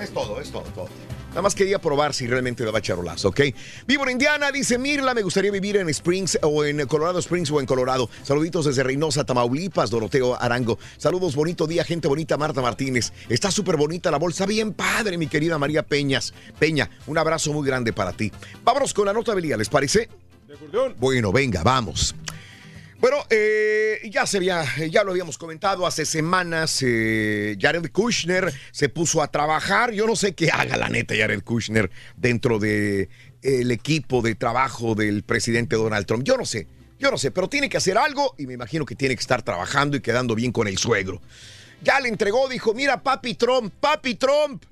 [0.00, 0.88] Es todo, es todo, todo.
[1.30, 3.40] Nada más quería probar si realmente daba charolazo, ¿ok?
[3.86, 7.60] Vivo en Indiana, dice Mirla, me gustaría vivir en Springs o en Colorado Springs o
[7.60, 8.08] en Colorado.
[8.22, 10.78] Saluditos desde Reynosa, Tamaulipas, Doroteo Arango.
[10.96, 13.12] Saludos, bonito día, gente bonita, Marta Martínez.
[13.28, 16.32] Está súper bonita la bolsa, bien padre, mi querida María Peñas.
[16.58, 18.32] Peña, un abrazo muy grande para ti.
[18.64, 20.08] Vámonos con la nota del día, ¿les parece?
[20.98, 22.14] Bueno, venga, vamos.
[23.00, 26.82] Bueno, eh, ya se había, ya lo habíamos comentado hace semanas.
[26.84, 29.92] eh, Jared Kushner se puso a trabajar.
[29.92, 33.08] Yo no sé qué haga la neta Jared Kushner dentro de
[33.42, 36.24] el equipo de trabajo del presidente Donald Trump.
[36.24, 36.66] Yo no sé,
[36.98, 39.42] yo no sé, pero tiene que hacer algo y me imagino que tiene que estar
[39.42, 41.22] trabajando y quedando bien con el suegro.
[41.82, 44.64] Ya le entregó, dijo, mira, papi Trump, papi Trump,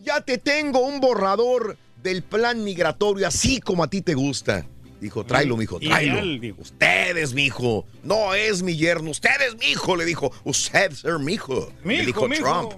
[0.00, 4.66] ya te tengo un borrador del plan migratorio así como a ti te gusta.
[5.00, 6.40] Dijo, tráelo, mijo, tráelo.
[6.40, 6.60] Dijo.
[6.60, 7.86] Ustedes, mijo.
[8.02, 9.10] No es mi yerno.
[9.10, 10.32] Ustedes, mijo, le dijo.
[10.44, 11.72] Usted, ser mijo.
[11.84, 12.42] Le Mijo, dijo mijo.
[12.42, 12.72] Trump.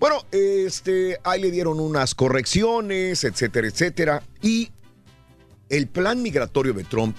[0.00, 4.22] Bueno, este, ahí le dieron unas correcciones, etcétera, etcétera.
[4.42, 4.70] Y
[5.68, 7.16] el plan migratorio de Trump,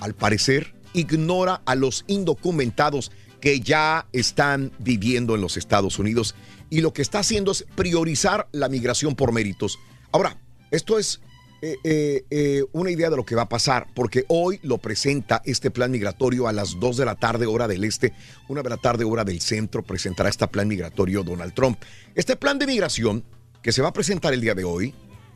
[0.00, 6.34] al parecer, ignora a los indocumentados que ya están viviendo en los Estados Unidos
[6.70, 9.78] y lo que está haciendo es priorizar la migración por méritos.
[10.10, 10.38] Ahora,
[10.70, 11.20] esto es
[11.66, 15.40] eh, eh, eh, una idea de lo que va a pasar, porque hoy lo presenta
[15.46, 18.12] este plan migratorio a las 2 de la tarde, hora del este,
[18.48, 21.78] una de la tarde, hora del centro, presentará este plan migratorio Donald Trump.
[22.14, 23.24] Este plan de migración
[23.62, 24.92] que se va a presentar el día de hoy,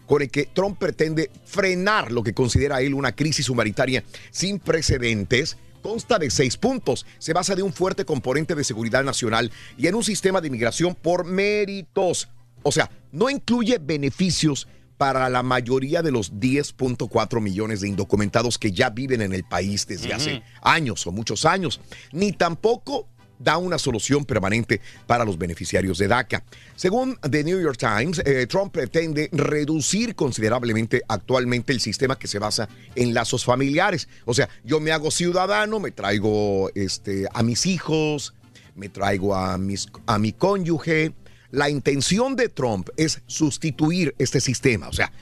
[0.06, 5.56] con el que Trump pretende frenar lo que considera él una crisis humanitaria sin precedentes,
[5.80, 7.06] consta de seis puntos.
[7.18, 10.94] Se basa de un fuerte componente de seguridad nacional y en un sistema de migración
[10.94, 12.28] por méritos.
[12.64, 14.68] O sea, no incluye beneficios
[14.98, 19.86] para la mayoría de los 10.4 millones de indocumentados que ya viven en el país
[19.86, 21.80] desde hace años o muchos años,
[22.12, 26.44] ni tampoco da una solución permanente para los beneficiarios de DACA.
[26.74, 32.38] Según The New York Times, eh, Trump pretende reducir considerablemente actualmente el sistema que se
[32.38, 34.08] basa en lazos familiares.
[34.24, 38.34] O sea, yo me hago ciudadano, me traigo este, a mis hijos,
[38.74, 41.12] me traigo a, mis, a mi cónyuge.
[41.50, 44.88] La intención de Trump es sustituir este sistema.
[44.88, 45.12] O sea,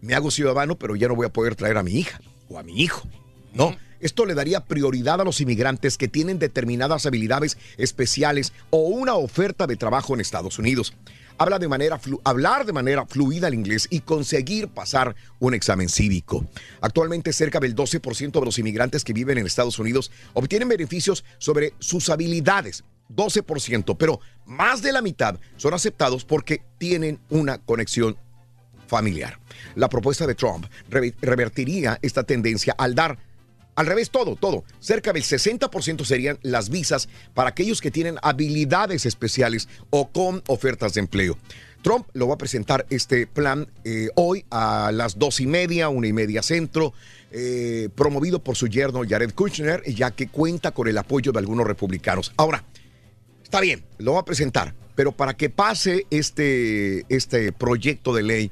[0.00, 2.62] me hago ciudadano, pero ya no voy a poder traer a mi hija o a
[2.62, 3.08] mi hijo.
[3.54, 9.14] No, esto le daría prioridad a los inmigrantes que tienen determinadas habilidades especiales o una
[9.14, 10.94] oferta de trabajo en Estados Unidos.
[11.38, 15.88] Habla de manera flu- hablar de manera fluida el inglés y conseguir pasar un examen
[15.88, 16.46] cívico.
[16.80, 21.74] Actualmente cerca del 12% de los inmigrantes que viven en Estados Unidos obtienen beneficios sobre
[21.78, 22.84] sus habilidades.
[23.14, 28.16] 12%, pero más de la mitad son aceptados porque tienen una conexión
[28.86, 29.38] familiar.
[29.74, 33.18] La propuesta de Trump re- revertiría esta tendencia al dar
[33.74, 34.64] al revés todo, todo.
[34.80, 40.92] Cerca del 60% serían las visas para aquellos que tienen habilidades especiales o con ofertas
[40.92, 41.38] de empleo.
[41.80, 46.06] Trump lo va a presentar este plan eh, hoy a las dos y media, una
[46.06, 46.92] y media centro,
[47.30, 51.66] eh, promovido por su yerno Jared Kushner, ya que cuenta con el apoyo de algunos
[51.66, 52.32] republicanos.
[52.36, 52.62] Ahora,
[53.52, 58.50] Está bien, lo va a presentar, pero para que pase este, este proyecto de ley,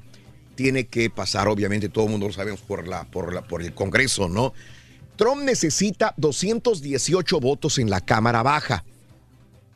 [0.56, 3.72] tiene que pasar, obviamente, todo el mundo lo sabemos, por, la, por, la, por el
[3.72, 4.52] Congreso, ¿no?
[5.16, 8.84] Trump necesita 218 votos en la Cámara Baja.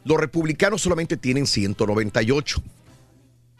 [0.04, 2.62] Los republicanos solamente tienen 198.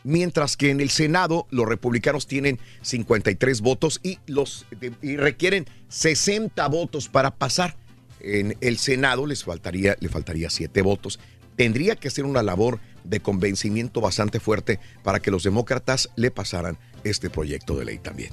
[0.03, 4.67] Mientras que en el Senado los republicanos tienen 53 votos y, los,
[5.01, 7.75] y requieren 60 votos para pasar.
[8.21, 11.19] En el Senado les faltaría, le faltaría 7 votos.
[11.57, 16.79] Tendría que hacer una labor de convencimiento bastante fuerte para que los demócratas le pasaran
[17.05, 18.31] este proyecto de ley también.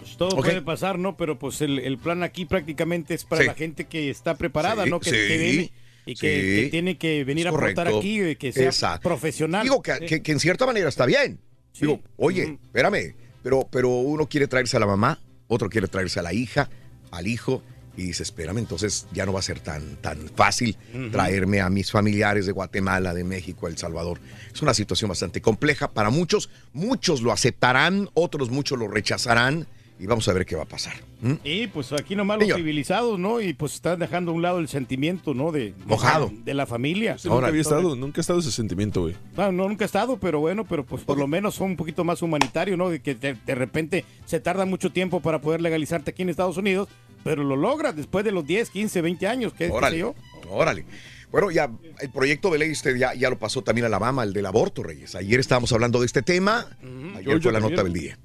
[0.00, 0.44] Pues todo Ok.
[0.46, 1.16] puede pasar, ¿no?
[1.16, 3.46] Pero pues el, el plan aquí prácticamente es para Sí.
[3.48, 4.98] la gente que está preparada, Sí, ¿no?
[5.00, 5.72] Que, sí, que viene
[6.06, 6.62] y que, sí.
[6.64, 9.08] que tiene que venir a aportar aquí, y que sea Exacto.
[9.08, 9.62] profesional.
[9.62, 11.38] Digo que, que- que en cierta manera está bien.
[11.78, 16.22] Digo, oye, espérame, pero, pero uno quiere traerse a la mamá, otro quiere traerse a
[16.22, 16.70] la hija,
[17.10, 17.62] al hijo,
[17.96, 21.10] y dice, espérame, entonces ya no va a ser tan, tan fácil Ujú.
[21.10, 24.18] traerme a mis familiares de Guatemala, de México, El Salvador.
[24.52, 26.50] Es una situación bastante compleja para muchos.
[26.72, 29.66] Muchos lo aceptarán, otros muchos lo rechazarán,
[29.96, 30.94] y vamos a ver qué va a pasar.
[31.22, 31.34] ¿Mm?
[31.44, 32.58] Y pues aquí nomás los Señor.
[32.58, 33.40] civilizados, ¿no?
[33.40, 35.52] Y pues están dejando a un lado el sentimiento, ¿no?
[35.52, 36.32] De, de- Mojado.
[36.44, 37.16] De, la familia.
[37.16, 39.14] Sí, nunca había estado, nunca ha estado ese sentimiento, güey.
[39.36, 42.02] No, no, nunca he estado, pero bueno, pero pues por lo menos son un poquito
[42.02, 42.90] más humanitario, ¿no?
[42.90, 46.56] De que de, de repente se tarda mucho tiempo para poder legalizarte aquí en Estados
[46.56, 46.88] Unidos,
[47.24, 50.14] pero lo logras después de los 10, 15, 20 años, ¿qué, qué sé Órale, yo?
[50.50, 50.84] órale.
[51.32, 51.68] Bueno, ya
[52.00, 54.84] el proyecto de ley usted ya, ya lo pasó también a Alabama, el del aborto,
[54.84, 55.16] Reyes.
[55.16, 56.68] Ayer estábamos hablando de este tema.
[56.80, 57.76] Ayer Georgia fue la también.
[57.76, 58.18] nota del día.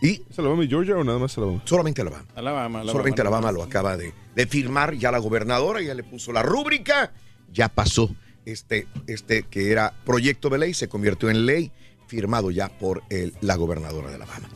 [0.00, 0.22] ¿Y?
[0.30, 1.62] ¿Es Alabama y Georgia o nada más Alabama?
[1.64, 2.24] Solamente Alabama.
[2.34, 3.48] Alabama, Alabama, Solamente Alabama.
[3.48, 7.12] Alabama lo acaba de, de firmar ya la gobernadora, ya le puso la rúbrica,
[7.52, 8.08] ya pasó
[8.44, 11.70] este, este que era proyecto de ley, se convirtió en ley,
[12.12, 14.46] firmado ya por el- la gobernadora de Alabama.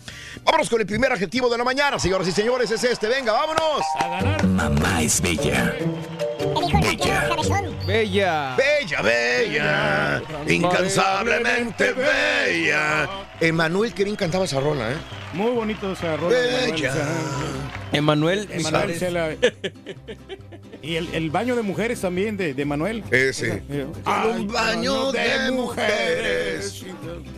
[0.44, 3.82] Vámonos con el primer adjetivo de la mañana, señoras y señores, es este, venga, vámonos.
[4.44, 5.74] Mamá es bella.
[6.74, 7.28] Bella.
[7.86, 8.56] Bella.
[8.56, 13.08] Bella, bella, incansablemente bella.
[13.40, 14.96] Emanuel Querín cantaba esa rola, ¿eh?
[15.34, 16.36] Muy bonito esa rola.
[16.36, 16.94] Bella.
[17.92, 18.48] Emanuel.
[18.50, 18.94] Emanuel.
[18.98, 19.30] Cela.
[20.82, 23.02] Y el, el baño de mujeres también de, de Manuel.
[23.10, 23.62] Ese.
[23.68, 26.84] Eh, En un baño de de mujeres.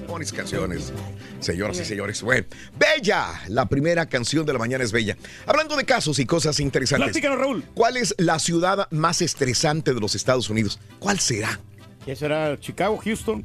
[0.06, 0.92] Bonitas canciones,
[1.40, 2.22] señoras y señores.
[2.22, 2.46] Bueno,
[2.78, 5.16] Bella, la primera canción de la mañana es Bella.
[5.46, 7.06] Hablando de casos y cosas interesantes.
[7.10, 7.64] Platícanos, Raúl.
[7.74, 10.78] ¿Cuál es la ciudad más estresante de los Estados Unidos?
[10.98, 11.58] ¿Cuál será?
[12.04, 12.58] ¿Qué será?
[12.60, 13.44] ¿Chicago, Houston?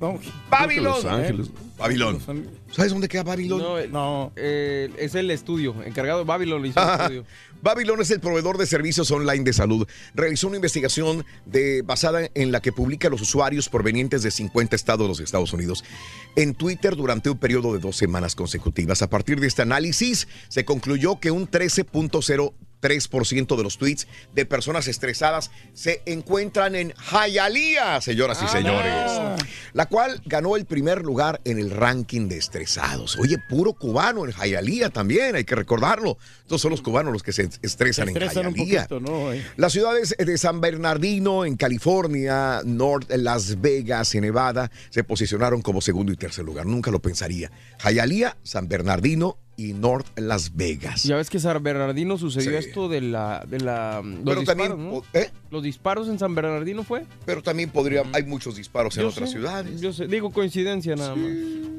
[0.00, 0.20] No.
[0.82, 1.50] Los Ángeles.
[1.78, 2.20] Babilón.
[2.70, 3.58] ¿Sabes dónde queda Babilón?
[3.60, 4.32] No, eh, No.
[4.36, 5.74] eh, es el estudio.
[5.84, 7.24] Encargado de Babylon le hizo el estudio.
[7.62, 9.86] Babylon es el proveedor de servicios online de salud.
[10.14, 15.02] Realizó una investigación de, basada en la que publica los usuarios provenientes de 50 estados
[15.02, 15.82] de los Estados Unidos
[16.36, 19.02] en Twitter durante un periodo de dos semanas consecutivas.
[19.02, 21.46] A partir de este análisis, se concluyó que un
[22.86, 29.46] 13.03% de los tweets de personas estresadas se encuentran en Hialeah, señoras y Ah, señores,
[29.72, 33.16] la cual ganó el primer lugar en el ranking de estresados.
[33.18, 36.18] Oye, puro cubano en Hialeah también, hay que recordarlo.
[36.42, 38.86] Estos son los cubanos los que se estresan, en Hialeah.
[39.56, 45.80] Las ciudades de San Bernardino en California, North Las Vegas en Nevada se posicionaron como
[45.80, 46.66] segundo y tercer lugar.
[46.66, 47.50] Nunca lo pensaría.
[47.84, 51.04] Hialeah, San Bernardino y North Las Vegas.
[51.04, 52.56] Ya ves que San Bernardino sucedió Sí.
[52.68, 53.44] esto de la.
[53.48, 55.02] De la los Pero disparos, también, ¿no?
[55.14, 55.30] ¿eh?
[55.50, 57.04] Los disparos en San Bernardino fue.
[57.24, 59.80] Pero también podría, hay muchos disparos en otras ciudades.
[59.80, 61.30] Yo sé, digo coincidencia nada más.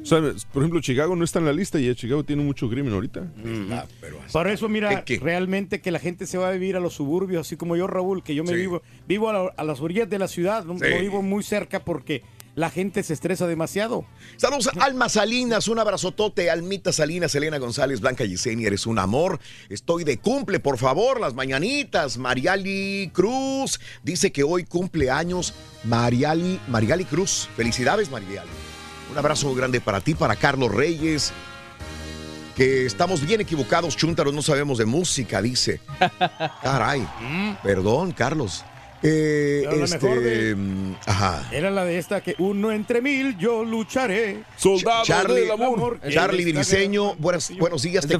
[0.02, 0.20] O sea,
[0.52, 3.26] por ejemplo, Chicago no está en la lista y Chicago tiene mucho crimen ahorita.
[3.70, 6.80] Ah, pero así- Por eso, mira, realmente que la gente se va a vivir a
[6.80, 8.56] los suburbios, así como yo, Raúl, que yo me Sí.
[8.56, 10.84] vivo, vivo a, la- a las orillas de la ciudad, no, Sí.
[10.90, 12.22] no vivo muy cerca porque
[12.58, 14.04] la gente se estresa demasiado.
[14.36, 19.38] Saludos a Alma Salinas, un abrazotote, Almita Salinas, Elena González, Blanca Yesenia, eres un amor.
[19.68, 22.18] Estoy de cumple, por favor, las mañanitas.
[22.18, 25.54] Mariali Cruz dice que hoy cumple años
[25.84, 27.48] Mariali, Mariali Cruz.
[27.56, 28.50] Felicidades, Mariali.
[29.12, 31.32] Un abrazo muy grande para ti, para Carlos Reyes.
[32.56, 35.80] Que estamos bien equivocados, chúntaros, no sabemos de música, dice.
[36.64, 37.06] Caray.
[37.62, 38.64] Perdón, Carlos.
[39.02, 41.48] Eh, Pero la este, mejor de- mm, Ajá.
[41.52, 44.42] Era la de esta que uno entre mil yo lucharé.
[44.56, 46.00] Soldado Charlie, del amor.
[46.10, 48.06] Charlie Viriseño, que- buenos, días.
[48.06, 48.18] Te,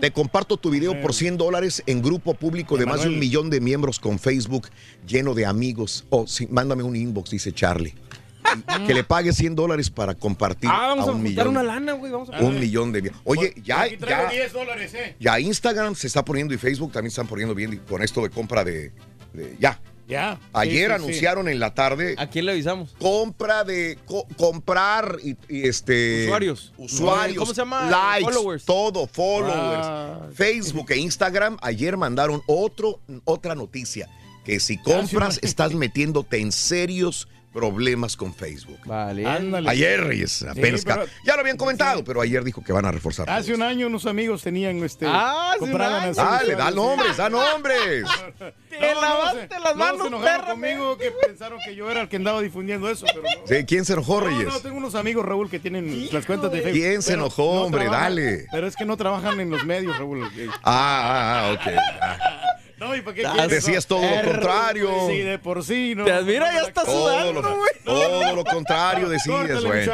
[0.00, 3.50] te comparto tu video por 100 dólares en grupo público de más de un millón
[3.50, 4.68] de miembros con Facebook
[5.06, 6.04] lleno de amigos.
[6.10, 7.94] Oh, sí, mándame un inbox, dice Charlie.
[8.86, 11.48] que le pague 100 dólares para compartir Ah, vamos a a un juntar millón.
[11.48, 12.10] una lana, güey.
[12.10, 13.12] Vamos a Un millón de...
[13.24, 15.14] Oye, ya, Aquí traigo ya, 10 dólares, ¿eh?
[15.20, 18.64] ya Instagram se está poniendo y Facebook también están poniendo bien con esto de compra
[18.64, 18.92] de...
[19.34, 19.78] de- ya.
[20.10, 20.38] Ya.
[20.52, 20.92] Ayer Sí, sí, sí.
[20.92, 22.94] anunciaron en la tarde ¿A quién le avisamos?
[22.98, 26.72] compra de co- comprar y, y, este Usuarios.
[26.76, 27.88] usuarios ¿Cómo se llama?
[27.88, 28.64] likes Followers.
[28.64, 30.26] todo followers Ah.
[30.34, 34.08] Facebook e Instagram ayer mandaron otro otra noticia
[34.44, 39.26] que si compras sí, estás metiéndote en serios problemas con Facebook Vale.
[39.26, 39.68] Ándale.
[39.68, 42.92] ayer Reyes apenas Sí, pero- ya lo habían comentado pero ayer dijo que van a
[42.92, 45.06] reforzar Hace un año unos amigos tenían este.
[45.06, 46.74] Ah, hace un compraban dale da sí.
[46.76, 48.04] nombres da nombres
[48.70, 52.02] Te lavaste se- las no, manos, se enojaron perra, conmigo que pensaron que yo era
[52.02, 53.46] el que andaba difundiendo eso, pero no.
[53.46, 56.50] Sí, quién se enojó No, Reyes no, tengo unos amigos, Raúl, que tienen las cuentas
[56.52, 56.80] de Facebook.
[56.80, 57.82] ¿Quién se enojó, no hombre?
[57.86, 58.46] trabajan- Dale.
[58.50, 60.22] Pero es que no trabajan en los medios, Raúl.
[60.22, 60.30] ah
[60.62, 62.16] ah, ah, ok Ah.
[62.80, 63.50] No, ¿y para qué quieres?
[63.50, 64.90] decías todo lo contrario.
[65.06, 66.04] Sí, de por sí, ¿no?
[66.06, 67.70] Te admira, ya está sudando, lo, güey.
[67.84, 69.86] todo lo contrario decías, güey.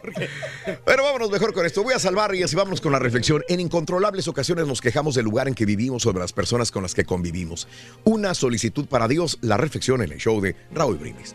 [0.00, 0.30] porque...
[0.84, 1.82] Pero vámonos mejor con esto.
[1.82, 3.42] Voy a salvar y así vámonos con la reflexión.
[3.48, 6.84] En incontrolables ocasiones nos quejamos del lugar en que vivimos o de las personas con
[6.84, 7.66] las que convivimos.
[8.04, 11.34] Una solicitud para Dios, la reflexión en el show de Raúl Brindis.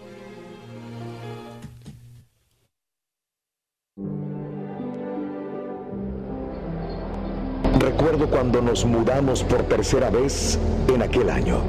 [7.80, 10.60] Recuerdo cuando nos mudamos por tercera vez
[10.94, 11.60] en aquel año.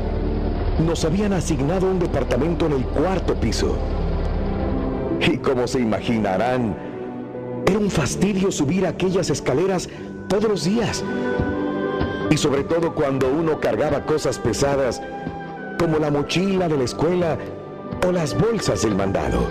[0.84, 3.76] Nos habían asignado un departamento en el cuarto piso.
[5.20, 6.74] Y como se imaginarán,
[7.64, 9.88] era un fastidio subir aquellas escaleras
[10.26, 11.04] todos los días.
[12.28, 15.00] Y sobre todo cuando uno cargaba cosas pesadas
[15.78, 17.38] como la mochila de la escuela
[18.04, 19.46] o las bolsas del mandado.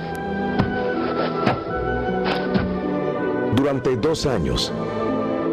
[3.55, 4.74] Durante dos años,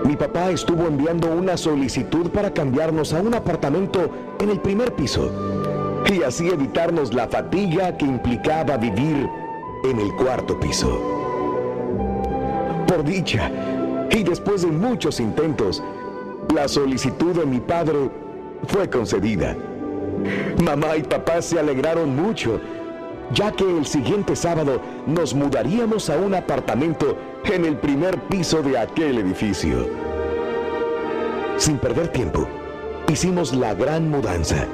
[0.06, 5.30] mi papá estuvo enviando una solicitud para cambiarnos a un apartamento en el primer piso
[6.08, 9.28] y así evitarnos la fatiga que implicaba vivir
[9.84, 11.00] en el cuarto piso.
[12.86, 13.50] Por dicha,
[14.10, 15.82] y después de muchos intentos,
[16.54, 18.08] la solicitud de mi padre
[18.68, 19.56] fue concedida.
[20.62, 22.60] Mamá y papá se alegraron mucho,
[23.32, 28.78] ya que el siguiente sábado nos mudaríamos a un apartamento en el primer piso de
[28.78, 29.88] aquel edificio.
[31.56, 32.46] Sin perder tiempo,
[33.08, 34.66] hicimos la gran mudanza.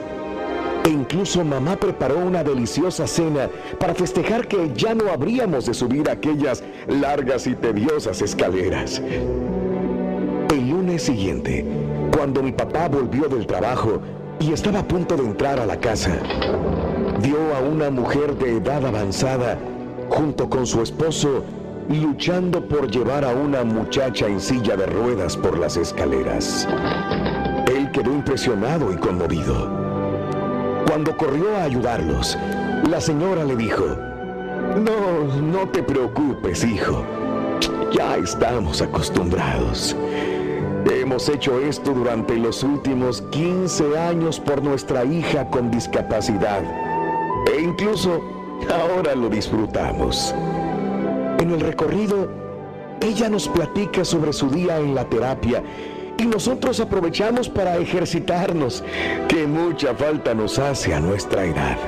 [0.84, 3.48] E incluso mamá preparó una deliciosa cena
[3.78, 9.00] para festejar que ya no habríamos de subir aquellas largas y tediosas escaleras.
[10.50, 11.64] El lunes siguiente,
[12.16, 14.00] cuando mi papá volvió del trabajo
[14.40, 16.18] y estaba a punto de entrar a la casa,
[17.22, 19.56] vio a una mujer de edad avanzada
[20.08, 21.44] junto con su esposo
[21.88, 26.68] luchando por llevar a una muchacha en silla de ruedas por las escaleras.
[27.66, 29.70] Él quedó impresionado y conmovido.
[30.86, 32.36] Cuando corrió a ayudarlos,
[32.90, 33.84] la señora le dijo,
[34.80, 37.04] no, no te preocupes, hijo.
[37.92, 39.96] Ya estamos acostumbrados.
[40.90, 46.62] Hemos hecho esto durante los últimos 15 años por nuestra hija con discapacidad.
[47.62, 48.20] Incluso
[48.74, 50.34] ahora lo disfrutamos.
[51.38, 52.28] En el recorrido,
[53.00, 55.62] ella nos platica sobre su día en la terapia
[56.18, 58.82] y nosotros aprovechamos para ejercitarnos,
[59.28, 61.78] que mucha falta nos hace a nuestra edad.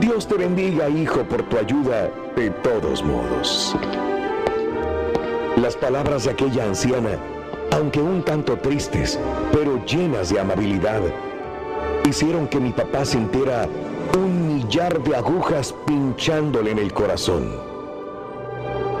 [0.00, 3.76] Dios te bendiga, hijo, por tu ayuda de todos modos.
[5.56, 7.18] Las palabras de aquella anciana,
[7.72, 9.18] aunque un tanto tristes,
[9.52, 11.02] pero llenas de amabilidad,
[12.08, 13.68] hicieron que mi papá sintiera
[14.16, 17.50] un millar de agujas pinchándole en el corazón.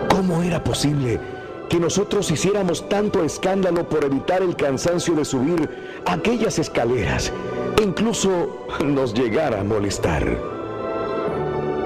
[0.08, 1.20] ¿Cómo era posible
[1.68, 5.68] que nosotros hiciéramos tanto escándalo por evitar el cansancio de subir
[6.06, 7.32] aquellas escaleras
[7.78, 10.24] e incluso nos llegara a molestar?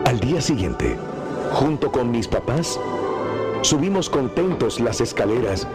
[0.05, 0.97] Al día siguiente,
[1.53, 2.79] junto con mis papás,
[3.63, 5.67] subimos contentos las escaleras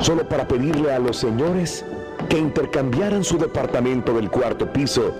[0.00, 1.84] solo para pedirle a los señores
[2.28, 5.14] que intercambiaran su departamento del cuarto piso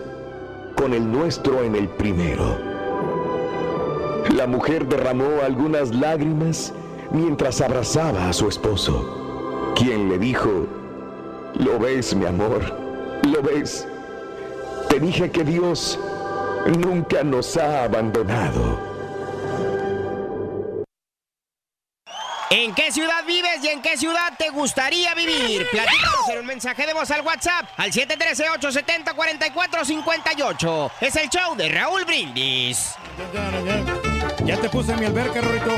[0.76, 2.58] con el nuestro en el primero.
[4.36, 6.72] La mujer derramó algunas lágrimas
[7.10, 10.66] mientras abrazaba a su esposo, quien le dijo,
[11.54, 12.60] ¿lo ves, mi amor?
[13.24, 13.88] ¿Lo ves?
[14.88, 15.98] Te dije que Dios
[16.78, 18.95] nunca nos ha abandonado.
[22.58, 25.66] ¿En qué ciudad vives y en qué ciudad te gustaría vivir?
[25.70, 30.90] Platícanos en un mensaje de voz al WhatsApp al 713-870-4458.
[31.02, 32.94] Es el show de Raúl Brindis.
[34.46, 35.74] Ya te puse en mi alberca, Rorito.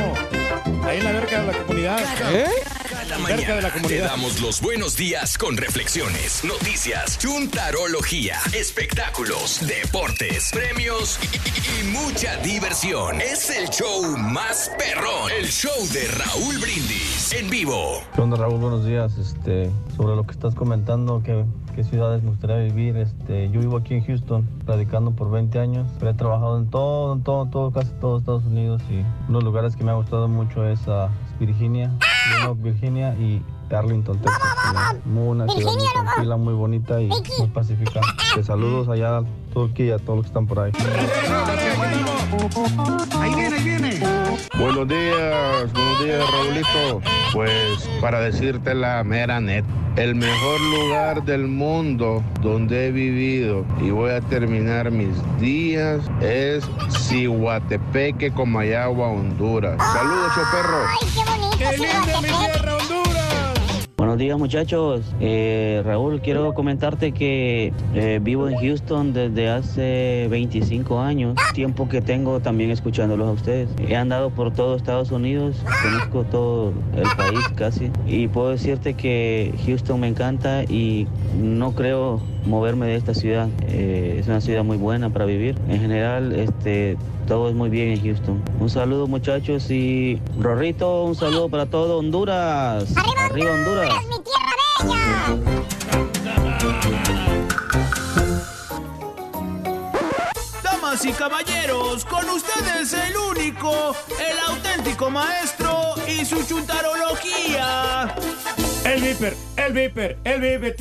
[0.87, 1.99] Ahí en la alberca de la comunidad.
[2.89, 9.61] Cada Alberca mañana de la te damos los buenos días con reflexiones, noticias, chuntarología, espectáculos,
[9.67, 13.21] deportes, premios y, y- y mucha diversión.
[13.21, 18.03] Es el show más perrón, el show de Raúl Brindis en vivo.
[18.15, 18.59] ¿Qué onda, Raúl?
[18.61, 19.17] Buenos días.
[19.17, 21.45] Este, sobre lo que estás comentando, que
[21.75, 22.97] qué ciudades me gustaría vivir.
[22.97, 27.15] Este, yo vivo aquí en Houston, radicando por 20 años, pero he trabajado en todo,
[27.15, 30.67] en todo, todo, casi todo Estados Unidos y unos lugares que me ha gustado mucho
[30.69, 31.09] es ah,
[31.41, 31.91] Virginia,
[32.57, 34.41] Virginia y Arlington, Texas.
[35.05, 36.05] Muy una ciudad muy Virginia, loco.
[36.05, 38.01] tranquila, muy bonita y muy pacífica.
[38.35, 39.23] Te saludos allá a
[39.53, 40.73] Turquía y a todos los que están por ahí.
[43.21, 44.01] Ahí viene, ahí viene.
[44.59, 47.01] Buenos días, buenos días, Raulito.
[47.33, 49.65] Pues para decirte la mera net,
[49.97, 56.65] el mejor lugar del mundo donde he vivido y voy a terminar mis días es
[57.01, 59.77] Cihuatepeque, Comayagua, Honduras.
[59.93, 61.38] Saludos, choperro.
[61.61, 62.05] ¡Ay, qué bonito!
[62.07, 63.89] ¡Qué linda mi tierra, Honduras!
[63.97, 65.03] Buenos días muchachos.
[65.21, 72.01] Eh, Raúl, quiero comentarte que eh, vivo en Houston desde hace 25 años, tiempo que
[72.01, 73.69] tengo también escuchándolos a ustedes.
[73.89, 79.53] He andado por todo Estados Unidos, conozco todo el país casi y puedo decirte que
[79.67, 83.49] Houston me encanta y no creo moverme de esta ciudad.
[83.67, 85.57] Eh, es una ciudad muy buena para vivir.
[85.69, 86.97] En general, este,
[87.29, 88.43] todo es muy bien en Houston.
[88.59, 92.87] Un saludo muchachos y Rorrito, un saludo para todo Honduras.
[92.97, 93.95] Arriba Honduras.
[94.07, 94.57] mi tierra
[100.63, 108.15] Damas y caballeros, con ustedes el único, el auténtico maestro y su chuntarología.
[108.87, 110.77] El viper, el viper, el viper.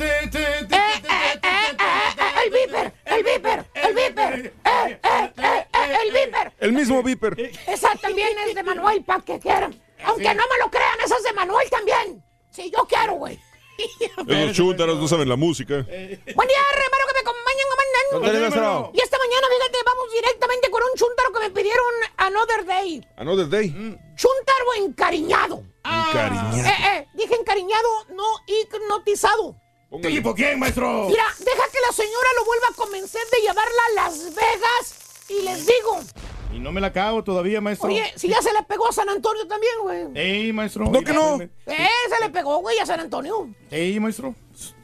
[2.44, 2.94] ¡El viper!
[3.04, 3.57] ¡El viper!
[3.88, 4.52] ¡El viper!
[4.64, 6.52] ¡Eh, eh, eh, eh, ¡El viper!
[6.60, 7.52] El mismo Viper.
[7.66, 9.80] Esa también es de Manuel, para que quieran.
[10.04, 12.22] Aunque no me lo crean, esa es de Manuel también.
[12.50, 13.38] Si yo quiero, güey.
[14.28, 15.74] Esos chúntaros no saben la música.
[15.74, 17.68] Buen día, hermano, que me acompañan,
[18.40, 18.90] maestro.
[18.92, 23.06] Y esta mañana, fíjate, vamos directamente con un chuntaro que me pidieron Another Day.
[23.16, 23.70] Another Day.
[24.16, 25.62] Chuntaro encariñado.
[25.84, 26.56] Encariñado.
[26.56, 29.56] Eh, eh, dije encariñado, no hipnotizado.
[30.02, 31.06] ¿Tipo quién, maestro?
[31.08, 35.42] Mira, deja que la señora lo vuelva a convencer de llevarla a Las Vegas y
[35.42, 36.00] les digo,
[36.52, 37.88] Y no me la cago todavía, maestro.
[37.88, 40.06] oye, si ya se le pegó a San Antonio también, güey.
[40.14, 40.86] Ey, maestro.
[40.90, 41.40] No que no.
[41.40, 43.48] Eh, se le pegó, güey, a San Antonio.
[43.70, 44.34] Ey, maestro.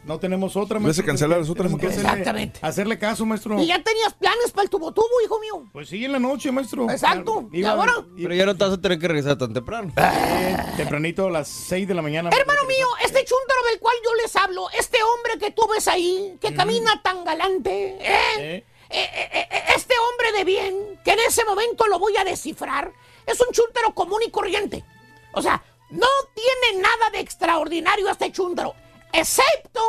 [0.04, 1.06] No tenemos otra, maestro.
[1.06, 2.58] cancelar las otras hacerle, Exactamente.
[2.62, 3.60] hacerle caso, maestro.
[3.60, 5.64] Y ya tenías planes para el tubo tubo, hijo mío.
[5.72, 6.90] Pues sí, en la noche, maestro.
[6.90, 7.48] Exacto.
[7.52, 7.92] ¿Y ahora?
[8.16, 9.92] Pero ya no te vas a tener que regresar tan temprano.
[9.96, 12.30] Eh, tempranito a las 6 de la mañana.
[12.38, 16.36] Hermano mío, este chúntaro del cual yo les hablo, este hombre que tú ves ahí,
[16.40, 18.06] que camina tan galante, ¿eh?
[18.38, 18.64] Eh.
[18.90, 22.92] Eh, eh, eh, este hombre de bien, que en ese momento lo voy a descifrar,
[23.26, 24.84] es un chúntaro común y corriente.
[25.32, 28.74] O sea, no tiene nada de extraordinario este chúntaro,
[29.14, 29.80] excepto,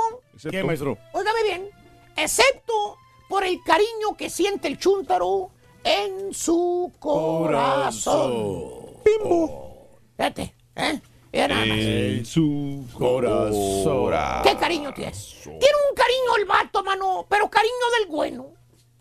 [0.50, 0.98] ¿Qué, maestro?
[1.14, 1.70] óigame bien,
[2.16, 2.98] excepto
[3.30, 5.52] por el cariño que siente el chúntaro
[5.84, 8.86] en su corazón.
[9.04, 10.00] Bimbo.
[10.18, 11.02] Fíjate, ¿eh?
[11.34, 11.78] Mira nada más.
[11.78, 14.42] En su corazón.
[14.44, 15.36] ¿Qué cariño tienes?
[15.44, 15.58] Tiene
[15.90, 18.48] un cariño el vato, mano, pero cariño del bueno.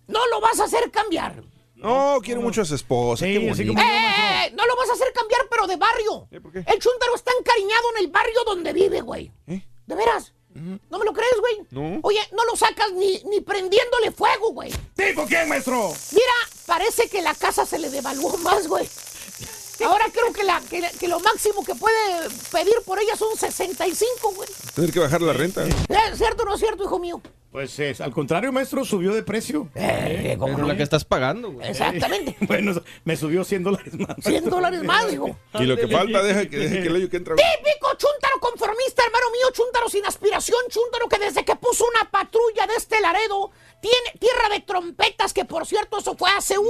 [0.09, 1.43] No lo vas a hacer cambiar.
[1.77, 3.25] No, quiero mucho a su esposa.
[3.25, 3.69] Sí, qué bonito.
[3.75, 4.51] como- ¡Eh!
[4.57, 6.27] No lo vas a hacer cambiar, pero de barrio.
[6.31, 6.59] ¿Eh, por qué?
[6.67, 9.31] El chúntaro está encariñado en el barrio donde vive, güey.
[9.47, 9.63] ¿Eh?
[9.87, 10.33] ¿De veras?
[10.55, 11.67] ¿No me lo crees, güey?
[11.71, 11.99] No.
[12.03, 14.73] Oye, no lo sacas ni, ni prendiéndole fuego, güey.
[14.95, 15.93] ¿Tipo quién, maestro?
[16.13, 16.33] Mira,
[16.67, 18.89] parece que la casa se le devaluó más, güey.
[19.85, 24.33] Ahora creo que, la, que, que lo máximo que puede pedir por ella son 65,
[24.33, 24.49] güey.
[24.75, 25.65] Tener que bajar la renta.
[25.67, 27.21] ¿Es ¿Cierto o no es cierto, hijo mío?
[27.55, 29.69] Pues es, al contrario, maestro, subió de precio.
[29.77, 30.73] Eh, ¿cómo Pero no?
[30.73, 31.71] la que estás pagando, güey.
[31.71, 32.37] Exactamente.
[32.49, 32.73] Bueno,
[33.05, 34.17] me subió 100 dólares más.
[34.25, 35.39] 100 dólares más, dijo.
[35.61, 37.37] Y lo que falta, deja que, deja que el hoyo que entra.
[37.37, 42.67] Típico chúntaro conformista, hermano mío, chúntaro sin aspiración, chúntaro que desde que puso una patrulla
[42.67, 46.65] de este Laredo, tiene tierra de trompetas, que por cierto eso fue hace uh,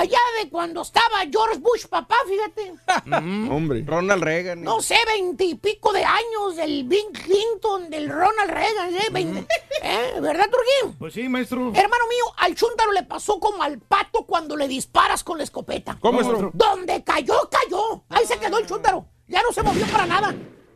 [0.00, 2.74] allá de cuando estaba George Bush, papá, fíjate.
[3.50, 3.82] Hombre.
[3.86, 4.62] Ronald Reagan.
[4.62, 9.08] No sé, veintipico de años del Bill Clinton, del Ronald Reagan, ¿eh?
[9.12, 9.46] Veinte-
[9.82, 10.14] ¿Eh?
[10.20, 10.96] ¿Verdad, Turquín?
[10.98, 11.68] Pues sí, maestro.
[11.74, 15.98] Hermano mío, al chúntaro le pasó como al pato cuando le disparas con la escopeta.
[16.00, 16.50] ¿Cómo, maestro?
[16.54, 18.04] Donde cayó, cayó.
[18.08, 19.06] Ahí se quedó el chúntaro.
[19.28, 20.34] Ya no se movió para nada.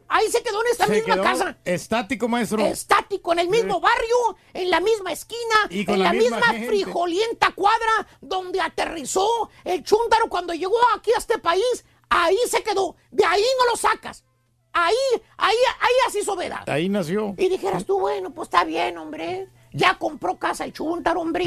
[0.09, 1.59] Ahí se quedó en esta Se misma quedó casa.
[1.65, 2.65] Estático, maestro.
[2.65, 6.53] Estático, en el mismo barrio, en la misma esquina, Y con en la la, misma
[6.53, 11.85] misma, frijolienta cuadra donde aterrizó el chúntaro cuando llegó aquí a este país.
[12.09, 12.97] Ahí se quedó.
[13.11, 14.25] De ahí no lo sacas.
[14.73, 14.95] Ahí,
[15.37, 16.69] ahí, ahí así soledad.
[16.69, 17.35] Ahí nació.
[17.37, 19.49] Y dijeras tú, bueno, pues está bien, hombre.
[19.73, 21.45] Ya compró casa el chúntaro, hombre.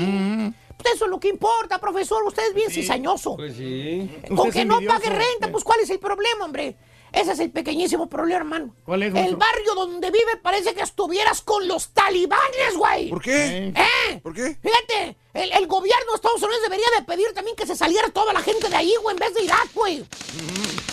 [0.78, 2.24] Pues eso es lo que importa, profesor.
[2.24, 3.36] Usted es bien cizañoso.
[3.36, 4.12] Pues sí.
[4.28, 6.76] Con Usted que no pague renta, pues ¿cuál es el problema, hombre?
[7.14, 8.76] Ese es el pequeñísimo problema, hermano.
[8.86, 13.10] ¿Cuál es, El barrio donde vive parece que estuvieras con los talibanes, güey.
[13.10, 13.74] ¿Por qué?
[13.76, 14.20] ¿Eh?
[14.24, 14.58] ¿Por qué?
[14.62, 18.32] Fíjate, el, el gobierno de Estados Unidos debería de pedir también que se saliera toda
[18.32, 20.06] la gente de ahí, güey, en vez de Irak, güey.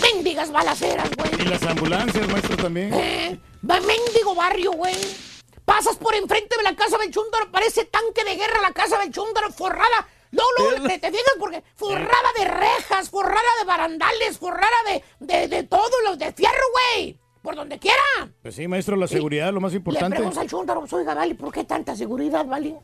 [0.03, 1.31] Mendigas balaceras, güey.
[1.41, 2.93] Y las ambulancias, maestro, también.
[2.95, 3.41] ¿Eh?
[3.69, 4.97] Va mendigo barrio, güey.
[5.65, 9.13] Pasas por enfrente de la casa del chúndaro, parece tanque de guerra la casa del
[9.13, 10.09] chúndaro, forrada.
[10.31, 15.49] Luego, luego, te, te fijas porque forrada de rejas, forrada de barandales, forrada de, de,
[15.49, 16.63] de todo, los de fierro,
[16.97, 17.19] güey.
[17.43, 18.03] Por donde quiera.
[18.43, 20.17] Pues sí, maestro, la seguridad es lo más Le importante.
[20.17, 20.49] preguntas al
[20.81, 22.75] pues, oiga, vale, ¿por qué tanta seguridad, vale?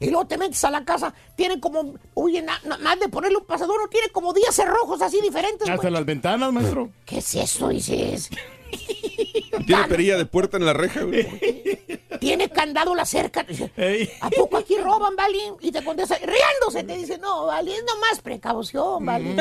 [0.00, 3.38] Y luego te metes a la casa, tiene como, oye, na- na- más de ponerle
[3.38, 6.90] un pasador, no tiene como 10 cerrojos así diferentes, Hasta las ventanas, maestro.
[7.04, 8.30] ¿Qué es eso, dices?
[9.66, 11.26] Tiene perilla de puerta en la reja, güey.
[12.20, 13.46] Tiene candado la cerca.
[13.76, 14.10] Ey.
[14.20, 15.40] ¿A poco aquí roban, Vali?
[15.60, 19.36] Y te contesta, riéndose, te dice, no, Vali, es nomás precaución, Vali.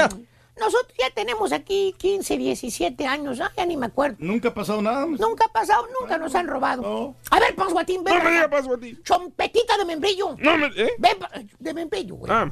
[0.57, 3.51] Nosotros ya tenemos aquí 15, 17 años, ¿ah?
[3.57, 4.15] ya ni me acuerdo.
[4.19, 5.05] Nunca ha pasado nada.
[5.05, 6.81] Nunca ha pasado, nunca nos han robado.
[6.81, 7.15] No.
[7.31, 8.13] A ver, Pasguatín, ven.
[8.13, 8.35] No me acá.
[8.35, 8.97] diga paso a ti.
[9.03, 10.35] Chompetita de membrillo.
[10.39, 10.67] No me.
[10.67, 10.91] ¿Eh?
[10.97, 11.17] Ven,
[11.59, 12.31] de membrillo, güey.
[12.31, 12.49] Ah.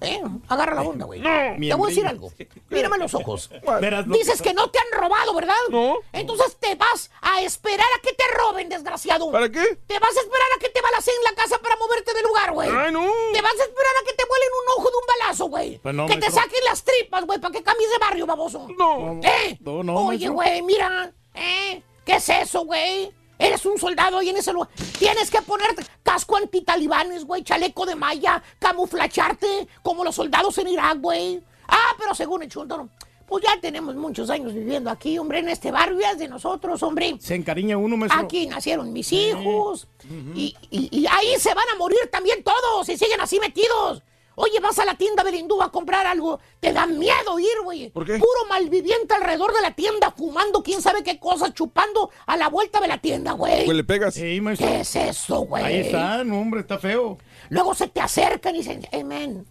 [0.00, 1.20] Eh, Agarra la onda, güey.
[1.20, 1.28] No.
[1.28, 2.32] Te voy a decir algo.
[2.68, 3.50] Mírame los ojos.
[3.80, 5.54] Verás lo Dices que no te han robado, ¿verdad?
[5.70, 5.96] No.
[6.12, 9.30] Entonces te vas a esperar a que te roben, desgraciado.
[9.30, 9.78] ¿Para qué?
[9.86, 12.68] Te vas a esperar a que te balacen la casa para moverte del lugar, güey.
[12.70, 13.00] Ay, no.
[13.32, 15.78] Te vas a esperar a que te vuelen un ojo de un balazo, güey.
[15.78, 18.68] Pues no, que te saquen las tripas, güey, para que cambies de barrio, baboso.
[18.78, 19.20] No.
[19.22, 19.58] ¿Eh?
[19.60, 21.12] No, no, Oye, güey, mira.
[21.34, 21.82] ¿Eh?
[22.04, 23.10] ¿Qué es eso, güey?
[23.38, 24.68] Eres un soldado ahí en ese lugar.
[24.98, 30.98] Tienes que ponerte casco antitalibanes, güey, chaleco de malla, camuflacharte como los soldados en Irak,
[31.00, 31.42] güey.
[31.68, 32.88] Ah, pero según el Chuntaro,
[33.26, 37.16] pues ya tenemos muchos años viviendo aquí, hombre, en este barrio es de nosotros, hombre.
[37.20, 38.20] Se encariña uno, maestro.
[38.20, 39.86] Aquí nacieron mis hijos.
[40.34, 44.02] y, y- y ahí se van a morir también todos si siguen así metidos.
[44.42, 46.40] Oye, vas a la tienda del hindú a comprar algo.
[46.60, 47.90] Te da miedo ir, güey.
[47.90, 48.14] ¿Por qué?
[48.14, 52.80] Puro malviviente alrededor de la tienda, fumando quién sabe qué cosas, chupando a la vuelta
[52.80, 53.66] de la tienda, güey.
[53.66, 54.14] Pues le pegas.
[54.14, 54.66] Sí, maestro.
[54.66, 55.62] ¿Qué es eso, güey?
[55.62, 57.18] Ahí está, no, hombre, está feo.
[57.50, 59.44] Luego se te acercan y dicen, hey, man,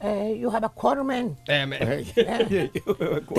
[0.00, 1.38] eh, you have a quarter, man.
[1.46, 1.54] Te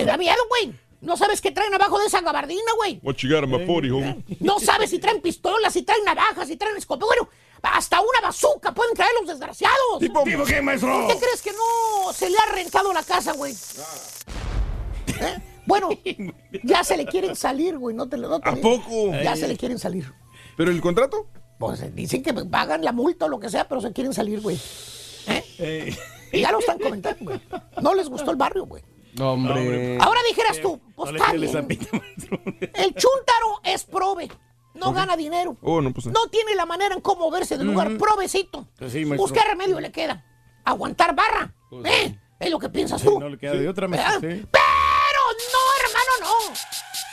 [0.06, 0.74] da miedo, güey.
[1.02, 3.02] No sabes qué traen abajo de esa gabardina, güey.
[3.04, 4.24] What you got in my 40, homie?
[4.40, 7.08] No sabes si traen pistolas, si traen navajas, si traen escopeta.
[7.08, 7.30] Bueno,
[7.64, 10.00] hasta una bazooka pueden traer los desgraciados.
[10.00, 11.08] ¿Tipo qué, maestro?
[11.08, 13.56] ¿Qué crees que no se le ha rentado la casa, güey?
[15.08, 15.42] ¿Eh?
[15.66, 15.90] Bueno,
[16.64, 17.96] ya se le quieren salir, güey.
[17.96, 19.12] No te lo no te ¿A poco?
[19.24, 20.12] Ya se le quieren salir.
[20.58, 21.28] ¿Pero el contrato?
[21.58, 24.42] Pues eh, dicen que pagan la multa o lo que sea, pero se quieren salir,
[24.42, 24.60] güey.
[25.28, 25.96] ¿Eh?
[26.34, 27.42] Y ya lo están comentando, güey.
[27.82, 28.84] No les gustó el barrio, güey.
[29.14, 29.98] No, hombre.
[30.02, 31.80] Ahora dijeras tú, pues No está bien.
[32.74, 34.30] El chúntaro es prove.
[34.74, 35.56] No gana dinero.
[35.62, 36.08] Oh, no, pues.
[36.08, 37.98] No tiene la manera en cómo verse del lugar.
[37.98, 38.68] Provecito.
[38.78, 39.06] Pues sí.
[39.06, 40.26] Pues qué remedio le queda.
[40.66, 41.54] Aguantar barra.
[41.86, 42.18] ¿Eh?
[42.40, 43.20] Es lo que piensas tú.
[43.20, 44.20] No le queda de otra, maestro.
[44.20, 44.46] sí.
[44.52, 45.22] Pero
[45.54, 46.54] no, hermano, no.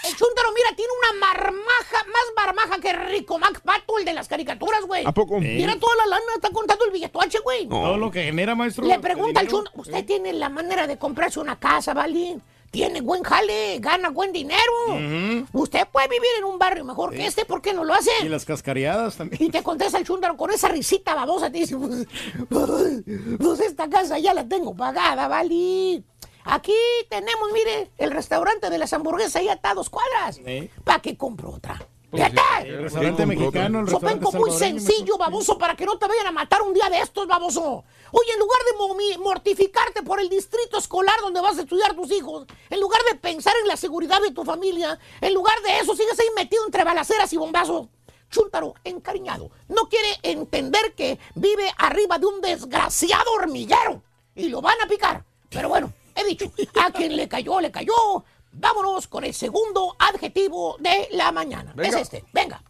[0.09, 4.29] El chúntaro, mira, tiene una marmaja, más marmaja que Rico Mac Pato, el de las
[4.29, 5.05] caricaturas, güey.
[5.07, 5.39] ¿A poco?
[5.39, 7.69] Mira toda la lana, está contando el billetoache, güey.
[7.69, 8.87] Todo lo que genera, maestro.
[8.87, 9.65] Le pregunta al dinero.
[9.65, 12.39] chúntaro, ¿usted tiene la manera de comprarse una casa, ¿vale?
[12.71, 15.45] Tiene buen jale, gana buen dinero.
[15.53, 18.11] Usted puede vivir en un barrio mejor que este, ¿por qué no lo hace?
[18.23, 19.43] Y las cascareadas también.
[19.43, 22.07] Y te contesta el chúndaro con esa risita babosa, te dice, pues,
[22.49, 23.03] pues,
[23.39, 26.03] pues esta casa ya la tengo pagada, ¿vale?
[26.45, 26.75] Aquí
[27.09, 30.41] tenemos, mire, el restaurante de las hamburguesas ahí a dos cuadras.
[30.45, 30.71] ¿Eh?
[30.85, 31.87] ¿Para qué compro otra?
[32.12, 36.33] El restaurante mexicano, el restaurante Sopenco muy sencillo, baboso, para que no te vayan a
[36.33, 37.85] matar un día de estos, baboso.
[38.13, 42.47] Oye, en lugar de mortificarte por el distrito escolar donde vas a estudiar tus hijos,
[42.69, 46.19] en lugar de pensar en la seguridad de tu familia, en lugar de eso, sigues
[46.19, 47.89] ahí metido entre balaceras y bombazos.
[48.31, 54.03] Chúntaro, encariñado, no quiere entender que vive arriba de un desgraciado hormiguero
[54.35, 55.25] y lo van a picar.
[55.49, 56.51] Pero bueno, he dicho,
[56.81, 58.25] a quien le cayó, le cayó.
[58.53, 61.73] Vámonos con el segundo adjetivo de la mañana.
[61.75, 61.89] Venga.
[61.89, 62.63] Es este, venga.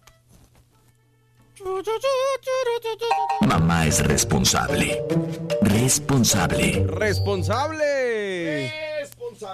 [3.47, 5.03] Mamá es responsable.
[5.63, 6.85] Responsable.
[6.87, 8.73] Responsable.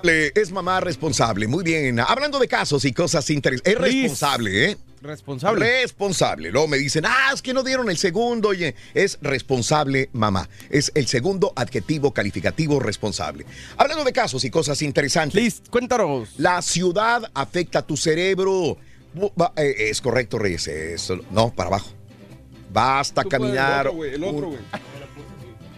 [0.03, 1.47] Le- Es mamá responsable.
[1.49, 1.99] Muy bien.
[2.01, 3.73] Hablando de casos y cosas interesantes.
[3.75, 4.77] Es responsable, ¿eh?
[5.03, 5.81] Responsable.
[5.83, 6.51] Responsable.
[6.51, 8.49] Luego me dicen, ah, es que no dieron el segundo.
[8.51, 10.49] Oye, es responsable mamá.
[10.71, 13.47] Es el segundo adjetivo calificativo responsable.
[13.77, 15.41] Hablando de casos y cosas interesantes.
[15.41, 16.31] Liz, cuéntanos.
[16.39, 18.79] La ciudad afecta a tu cerebro.
[19.57, 20.69] Eh, es correcto, Reyes.
[21.31, 21.91] no, para abajo.
[22.77, 23.87] Basta Tú puedes, caminar.
[23.87, 24.15] El otro, güey.
[24.15, 24.61] El otro, güey.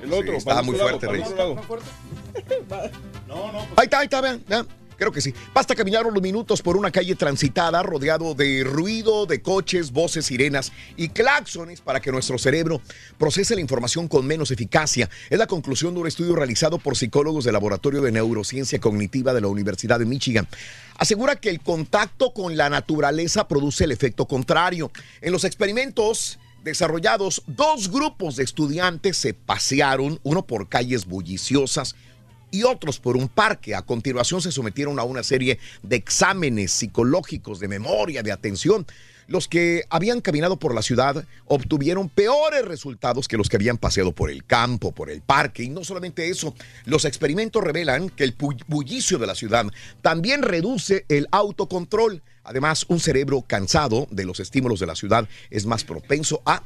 [0.02, 0.32] El otro.
[0.32, 1.28] Sí, está para el muy fuerte, lado, Reyes.
[1.28, 3.66] para el otro lado.
[3.76, 4.66] Ahí está, ahí está, vean, vean.
[4.96, 5.32] Creo que sí.
[5.54, 10.72] Basta caminar unos minutos por una calle transitada rodeado de ruido, de coches, voces, sirenas
[10.96, 12.80] y claxones para que nuestro cerebro
[13.16, 15.08] procese la información con menos eficacia.
[15.30, 19.40] Es la conclusión de un estudio realizado por psicólogos del Laboratorio de Neurociencia Cognitiva de
[19.40, 20.48] la Universidad de Michigan.
[20.96, 24.90] Asegura que el contacto con la naturaleza produce el efecto contrario.
[25.20, 31.94] En los experimentos desarrollados, dos grupos de estudiantes se pasearon, uno por calles bulliciosas
[32.50, 33.74] y otros por un parque.
[33.74, 38.86] A continuación se sometieron a una serie de exámenes psicológicos de memoria, de atención.
[39.26, 44.12] Los que habían caminado por la ciudad obtuvieron peores resultados que los que habían paseado
[44.12, 45.64] por el campo, por el parque.
[45.64, 46.54] Y no solamente eso,
[46.86, 48.34] los experimentos revelan que el
[48.66, 49.66] bullicio de la ciudad
[50.00, 52.22] también reduce el autocontrol.
[52.48, 56.62] Además, un cerebro cansado de los estímulos de la ciudad es más propenso a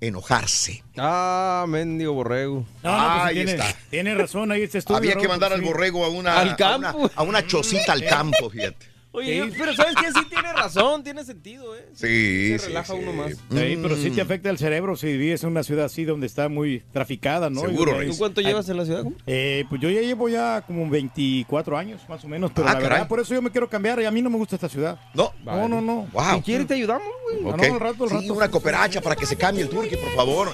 [0.00, 0.82] enojarse.
[0.96, 2.66] Ah, mendigo borrego.
[2.82, 3.76] No, no, pues Ahí tiene, está.
[3.90, 4.96] tiene razón ahí este estudio.
[4.98, 5.64] Había que Raúl, mandar al sí.
[5.66, 8.91] borrego a una, Al a una- a una chocita al campo, fíjate.
[9.14, 9.54] Oye, Sí.
[9.58, 10.10] pero ¿sabes qué?
[10.12, 11.86] Sí tiene razón, tiene sentido, ¿eh?
[11.92, 12.98] Sí, Se sí, relaja sí.
[13.02, 13.32] uno más.
[13.32, 14.26] Sí, pero sí te Mm.
[14.26, 17.60] afecta el cerebro si vives en una ciudad así donde está muy traficada, ¿no?
[17.60, 17.92] Seguro.
[18.06, 19.04] ¿Tú cuánto llevas en la ciudad?
[19.26, 22.78] Eh, pues yo ya llevo ya como 24 años, más o menos, pero Ah, la
[22.80, 22.90] caray.
[22.90, 24.98] verdad, por eso yo me quiero cambiar y a mí no me gusta esta ciudad.
[25.14, 25.32] No.
[25.44, 26.08] No, no, no.
[26.12, 26.36] Wow.
[26.36, 27.44] Si quieres te ayudamos, güey.
[27.44, 27.66] Ah, Ok.
[27.68, 28.32] no, al rato, al Sí, rato.
[28.34, 30.48] una cooperacha para que se cambie el turque, por favor.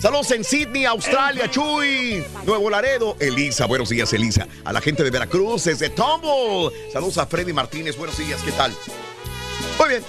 [0.00, 3.66] Saludos en Sydney, Australia, Chuy, Nuevo Laredo, Elisa.
[3.66, 4.46] Buenos días, Elisa.
[4.64, 6.70] A la gente de Veracruz, desde Tumble.
[6.92, 7.96] Saludos a Freddy Martínez.
[7.96, 8.72] Buenos días, ¿qué tal?
[9.78, 10.02] Muy bien.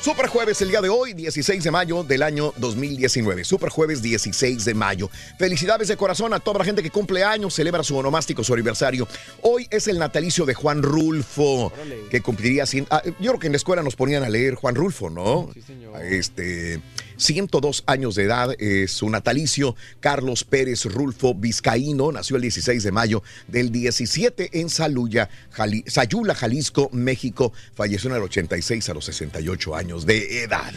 [0.00, 3.44] Super Jueves el día de hoy, 16 de mayo del año 2019.
[3.44, 5.10] Super Jueves 16 de mayo.
[5.38, 9.08] Felicidades de corazón a toda la gente que cumple años, celebra su onomástico, su aniversario.
[9.42, 11.72] Hoy es el natalicio de Juan Rulfo,
[12.10, 12.64] que cumpliría...
[12.64, 15.50] cien- ah, yo creo que en la escuela nos ponían a leer Juan Rulfo, ¿no?
[15.54, 16.00] Sí, señor.
[16.04, 16.80] Este...
[17.18, 19.76] 102 años de edad, es su natalicio.
[20.00, 26.34] Carlos Pérez Rulfo Vizcaíno nació el 16 de mayo del 17 en Saluya, Jali- Sayula,
[26.34, 27.52] Jalisco, México.
[27.74, 30.72] Falleció en el 86 a los 68 años de edad.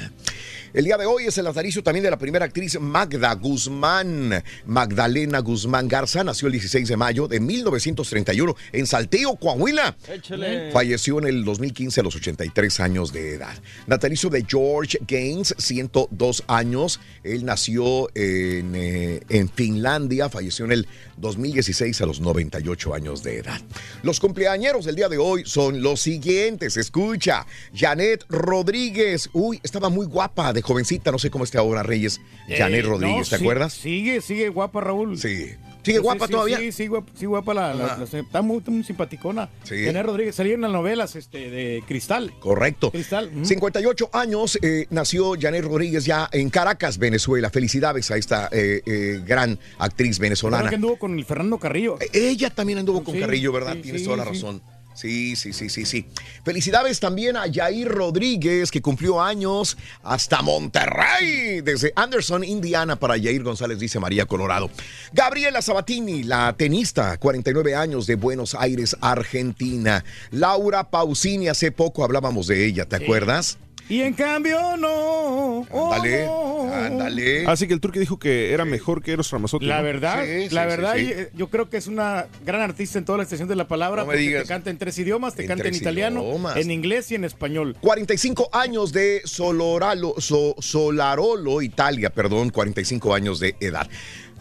[0.74, 4.42] El día de hoy es el natalicio también de la primera actriz Magda Guzmán.
[4.66, 9.98] Magdalena Guzmán Garza nació el 16 de mayo de 1931 en Saltillo, Coahuila.
[10.08, 10.72] Échale.
[10.72, 13.54] Falleció en el 2015 a los 83 años de edad.
[13.86, 17.02] Natalicio de George Gaines, 102 años.
[17.26, 23.40] Él nació en, eh, en Finlandia, falleció en el 2016 a los 98 años de
[23.40, 23.60] edad.
[24.04, 26.78] Los cumpleañeros del día de hoy son los siguientes.
[26.78, 27.46] Escucha,
[27.76, 29.30] Janet Rodríguez.
[29.34, 32.22] Uy, estaba muy guapa de jovencita, no sé cómo está ahora Reyes.
[32.48, 33.74] Janet Eh, Rodríguez, no, ¿te sí, acuerdas?
[33.74, 35.18] Sigue, sigue guapa, Raúl.
[35.18, 35.52] Sí.
[35.84, 36.60] ¿Sigue guapa sí, todavía?
[36.60, 39.50] Sí, sí, guapa, sí, guapa la, la- está muy, muy simpaticona.
[39.64, 39.84] Sí.
[39.84, 42.32] Janet Rodríguez salía en las novelas este, de Cristal.
[42.40, 42.92] Correcto.
[42.92, 43.32] Cristal.
[43.36, 43.46] ujú.
[43.46, 47.50] 58 años eh, nació Janet Rodríguez ya en Caracas, Venezuela.
[47.50, 50.70] Felicidades a esta eh, eh, gran actriz venezolana.
[50.70, 51.98] que anduvo con el Fernando Carrillo.
[52.14, 53.76] Ella también anduvo con Sí, Carrillo, ¿verdad?
[53.82, 54.62] Tienes toda la razón.
[55.02, 56.06] Sí, sí, sí, sí, sí.
[56.46, 63.42] Felicidades también a Jair Rodríguez, que cumplió años hasta Monterrey, desde Anderson, Indiana, para Jair
[63.42, 64.70] González, dice María Colorado.
[65.12, 70.06] Gabriela Sabatini, la tenista, 49 años de Buenos Aires, Argentina.
[70.30, 73.58] Laura Pausini, hace poco hablábamos de ella, ¿te acuerdas?
[73.92, 75.60] Y en cambio, no.
[75.70, 76.74] oh, Ándale, no.
[76.74, 77.46] ándale.
[77.46, 79.66] Así que el turque dijo que era mejor que Eros Ramazotti.
[79.66, 81.12] La verdad, Sí, sí, la sí, verdad, sí.
[81.14, 84.04] eh, yo creo que es una gran artista en toda la extensión de la palabra,
[84.04, 84.44] No me porque digas.
[84.44, 86.56] te canta en tres idiomas, te En canta en italiano, idiomas.
[86.56, 87.76] en inglés y en español.
[87.82, 93.90] 45 años de Soloralo, So- Solarolo, Italia, perdón, 45 años de edad.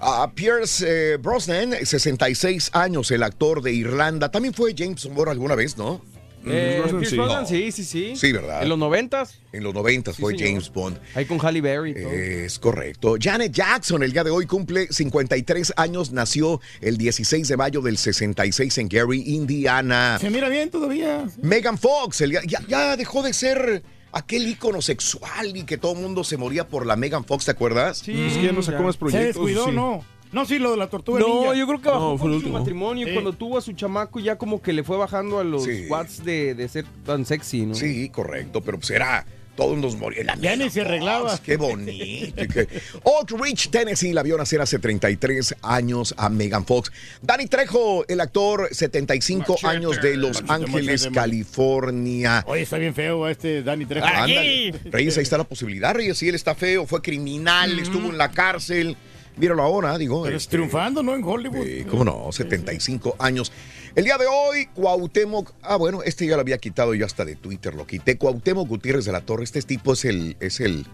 [0.00, 4.30] Ah, Pierce eh, Brosnan, 66 años, el actor de Irlanda.
[4.30, 6.00] También fue James Bond alguna vez, ¿no?
[6.46, 7.16] Eh, Pierce sí.
[7.16, 8.12] Brosnan, sí, sí, sí.
[8.16, 8.62] Sí, ¿verdad?
[8.62, 9.40] En los noventas.
[9.52, 10.48] En los 90 fue señor.
[10.48, 10.98] James Bond.
[11.14, 12.10] Ahí con Halle Berry todo.
[12.12, 13.16] Es correcto.
[13.20, 17.98] Janet Jackson, el día de hoy cumple 53 años, nació el 16 de mayo del
[17.98, 20.18] 66 en Gary, Indiana.
[20.20, 21.26] Se mira bien todavía.
[21.42, 23.82] Megan Fox, el- ya, ya dejó de ser
[24.12, 27.50] aquel ícono sexual y que todo el mundo se moría por la Megan Fox, ¿te
[27.50, 27.98] acuerdas?
[27.98, 29.26] Sí, Es que ya no sacó más Se proyectos.
[29.34, 29.72] descuidó, sí.
[29.72, 30.04] ¿no?
[30.32, 31.54] No, sí, lo de la tortuga No, ninja.
[31.54, 33.12] yo creo que bajó No, fue con su matrimonio Sí.
[33.12, 35.86] cuando tuvo a su chamaco ya como que le fue bajando a los Sí.
[35.88, 37.74] watts de, de ser tan sexy, ¿no?
[37.74, 39.26] Sí, correcto, pero pues era...
[39.56, 40.26] Todos nos morían.
[40.26, 41.36] La Ya ni se arreglaba.
[41.44, 42.42] Qué bonito.
[42.44, 42.66] y qué-
[43.02, 46.90] Oak Ridge, Tennessee, la vio nacer hace 33 años a Megan Fox.
[47.20, 52.42] Danny Trejo, el actor, 75 Machete, años de Los machete, Ángeles, machete, California.
[52.46, 54.06] Oye, está bien feo este Danny Trejo.
[54.06, 54.72] Ándale.
[54.86, 56.16] Reyes, ahí está la posibilidad, Reyes.
[56.16, 58.96] Si él está feo, fue criminal, estuvo en la cárcel.
[59.40, 60.22] Míralo ahora, digo.
[60.22, 61.14] Pero este, triunfando, ¿no?
[61.14, 61.66] En Hollywood.
[61.66, 62.30] eh, ¿Cómo no?
[62.30, 63.50] 75 años.
[63.94, 65.52] El día de hoy, Cuauhtémoc.
[65.62, 68.16] Ah, bueno, este ya lo había quitado yo hasta de Twitter, lo quité.
[68.18, 69.44] Cuauhtémoc Gutiérrez de la Torre.
[69.44, 70.36] Este tipo es el.
[70.40, 70.86] Es el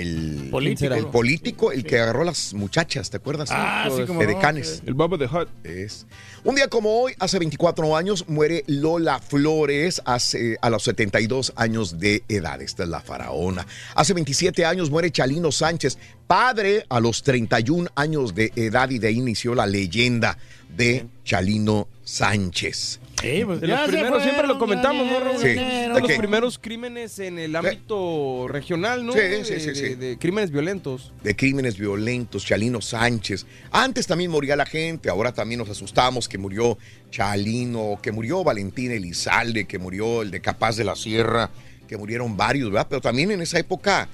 [0.00, 0.94] el Político.
[0.94, 3.50] el político, el que agarró a las muchachas, ¿te acuerdas?
[3.52, 4.82] Ah, sí, como de no, Decanes.
[4.86, 5.48] El Baba de Hut.
[5.64, 6.06] Es.
[6.44, 11.98] Un día como hoy, hace 24 años, muere Lola Flores hace, a los 72 años
[11.98, 12.60] de edad.
[12.62, 13.66] Esta es la faraona.
[13.94, 19.08] Hace 27 años muere Chalino Sánchez, padre a los 31 años de edad y de
[19.08, 20.38] ahí inició la leyenda
[20.76, 23.00] de Chalino Sánchez.
[23.22, 25.38] Sí, pues De ya los primeros, siempre lo comentamos, ¿no, Raúl?
[25.40, 25.48] Sí.
[25.48, 25.54] De
[25.92, 29.12] ¿De los primeros crímenes en el ámbito regional, ¿no?
[29.12, 29.94] Sí, De- sí, sí, de- sí.
[29.94, 31.12] de crímenes violentos.
[31.22, 33.46] de crímenes violentos, Chalino Sánchez.
[33.70, 36.76] Antes también moría la gente, ahora también nos asustamos que murió
[37.10, 41.50] Chalino, que murió Valentín Elizalde, que murió el de Capaz de la Sierra,
[41.86, 42.86] que murieron varios, ¿verdad?
[42.88, 44.08] Pero también en esa época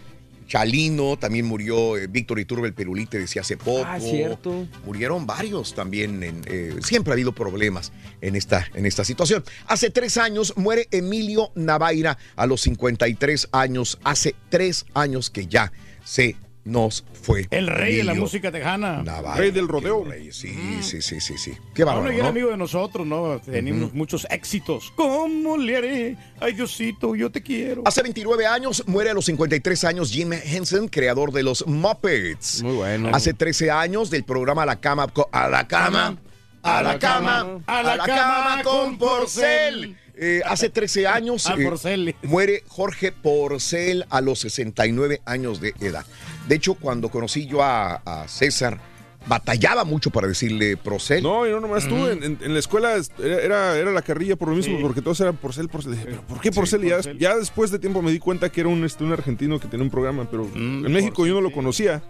[0.48, 3.84] Chalino, también murió eh, Víctor Iturbe el Perulite, decía hace poco.
[3.86, 4.66] Ah, cierto.
[4.84, 6.22] Murieron varios también.
[6.22, 9.44] en, eh, siempre ha habido problemas en esta, en esta situación.
[9.66, 13.98] Hace tres años muere Emilio Navaira a los 53 años.
[14.02, 15.72] Hace tres años que ya
[16.02, 16.36] se
[16.68, 17.46] nos fue.
[17.50, 19.02] El rey de la música tejana.
[19.02, 19.36] Navaira.
[19.36, 20.04] Rey del rodeo.
[20.04, 21.52] Qué rey, Sí, sí, sí, sí, sí.
[21.74, 22.28] Qué bárbaro, y era ¿no?
[22.30, 23.40] amigo de nosotros, ¿no?
[23.40, 24.92] Teníamos muchos éxitos.
[24.94, 26.16] ¿Cómo le haré?
[26.40, 27.82] Ay, Diosito, yo te quiero.
[27.84, 32.62] Hace 29 años muere a los 53 años Jim Henson, creador de los Muppets.
[32.62, 33.10] Muy bueno.
[33.12, 36.18] Hace 13 años del programa A la cama, a la cama,
[36.62, 39.96] a la cama, a la cama con Porcel.
[40.20, 46.04] Eh, hace 13 años eh, muere Jorge Porcel a los 69 años de edad.
[46.48, 48.80] De hecho, cuando conocí yo a, a César,
[49.26, 51.22] batallaba mucho para decirle Procel.
[51.22, 54.00] No, y no nomás tú, en, en- en la escuela es- era, era, era la
[54.00, 54.82] carrilla por lo mismo, Sí.
[54.82, 55.92] porque todos eran Porcel, Porcel.
[55.92, 56.84] Dije, ¿pero por qué Porcel?
[56.84, 59.60] Y ya, ya después de tiempo me di cuenta que era un, este, un argentino
[59.60, 62.02] que tenía un programa, pero en México yo no lo conocía.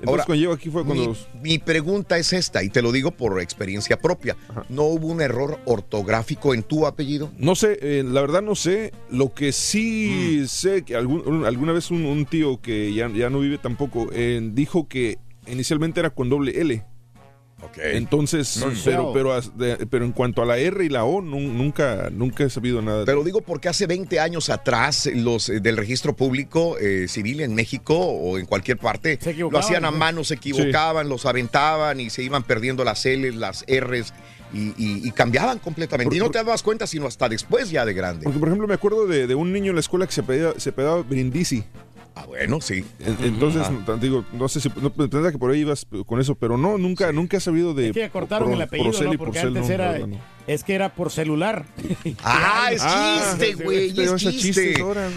[0.00, 1.16] Entonces Ahora, aquí fue cuando...
[1.40, 4.36] Mi, mi pregunta es esta, y te lo digo por experiencia propia.
[4.68, 7.32] ¿No hubo un error ortográfico en tu apellido?
[7.38, 8.92] No sé, eh, la verdad no sé.
[9.10, 10.46] Lo que sí Mm.
[10.46, 14.08] sé que algún- un- alguna vez un, un tío que ya, ya no vive tampoco
[14.12, 16.84] eh, dijo que inicialmente era con doble L.
[17.76, 19.12] Entonces, No, pero, no.
[19.12, 22.82] pero, pero en cuanto a la R y la O, nun- nunca, nunca he sabido
[22.82, 23.04] nada.
[23.04, 27.40] Te lo digo porque hace 20 años atrás los eh, del registro público eh, civil
[27.40, 29.96] en México o en cualquier parte lo hacían a ¿no?
[29.96, 34.12] mano, se equivocaban, los aventaban y se iban perdiendo las L's, las R's
[34.52, 36.14] y, y- y cambiaban completamente.
[36.14, 38.24] y no te dabas cuenta sino hasta después ya de grande.
[38.24, 40.52] Porque, por ejemplo, me acuerdo de, de un niño en la escuela que se pedía,
[40.58, 41.64] se pedaba Brindisi.
[42.18, 42.82] Ah, bueno, sí.
[43.00, 43.98] En- Entonces, Ah.
[44.00, 47.12] digo, no sé si no, tendría que por ahí ibas con eso, pero no, nunca,
[47.12, 47.88] nunca he sabido de.
[47.88, 49.12] Es que cortaron Pro- el apellido, Procel ¿no?
[49.12, 50.18] y Porque Porcel, antes no, era, no.
[50.46, 51.66] es que era por celular.
[52.24, 54.74] Ah, es Ah, chiste, güey, sí, es chiste.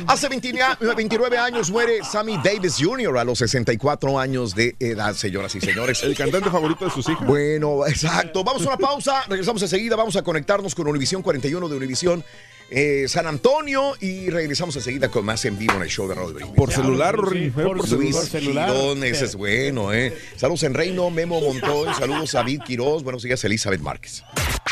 [0.08, 3.18] Hace 29, 29 años muere Sammy Davis Jr.
[3.18, 6.04] a los 64 años de edad, señoras y señores.
[6.04, 7.26] El cantante favorito de sus hijos.
[7.26, 8.44] Bueno, exacto.
[8.44, 12.26] Vamos a una pausa, regresamos enseguida, vamos a conectarnos con Univisión 41 de Univisión
[12.72, 16.34] eh, San Antonio y regresamos enseguida con más en vivo en el show de Raúl
[16.34, 16.56] Brindis.
[16.56, 18.72] Por celular, Rory, fue por Luis celular.
[18.72, 20.16] Quirón, ese es bueno, ¿eh?
[20.36, 24.24] Saludos en Reino, Memo Montoy, saludos a David Quiroz, buenos días, Elizabeth Márquez.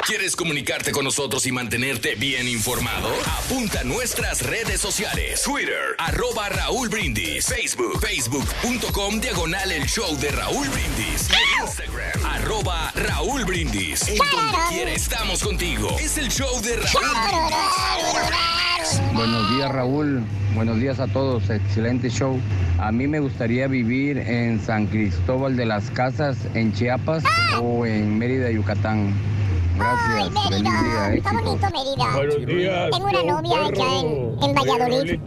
[0.08, 3.10] ¿Quieres comunicarte con nosotros y mantenerte bien informado?
[3.26, 5.42] Apunta a nuestras redes sociales.
[5.44, 7.46] Twitter, arroba Raúl Brindis.
[7.46, 11.28] Facebook, facebook.com, diagonal el show de Raúl Brindis.
[11.62, 14.08] Instagram, arroba Raúl Brindis.
[14.08, 15.98] En donde quiera estamos contigo.
[16.00, 17.87] Es el show de Raúl Brindis.
[19.14, 20.24] Buenos días Raúl,
[20.56, 22.40] buenos días a todos, excelente show.
[22.80, 27.24] A mí me gustaría vivir en San Cristóbal de las Casas, en Chiapas
[27.62, 29.14] o en Mérida, Yucatán.
[29.78, 31.34] Gracias, feliz día, Está éxitos.
[31.44, 32.16] bonito Mérida.
[32.16, 35.20] Buenos días, Tengo una novia allá en, en Valladolid.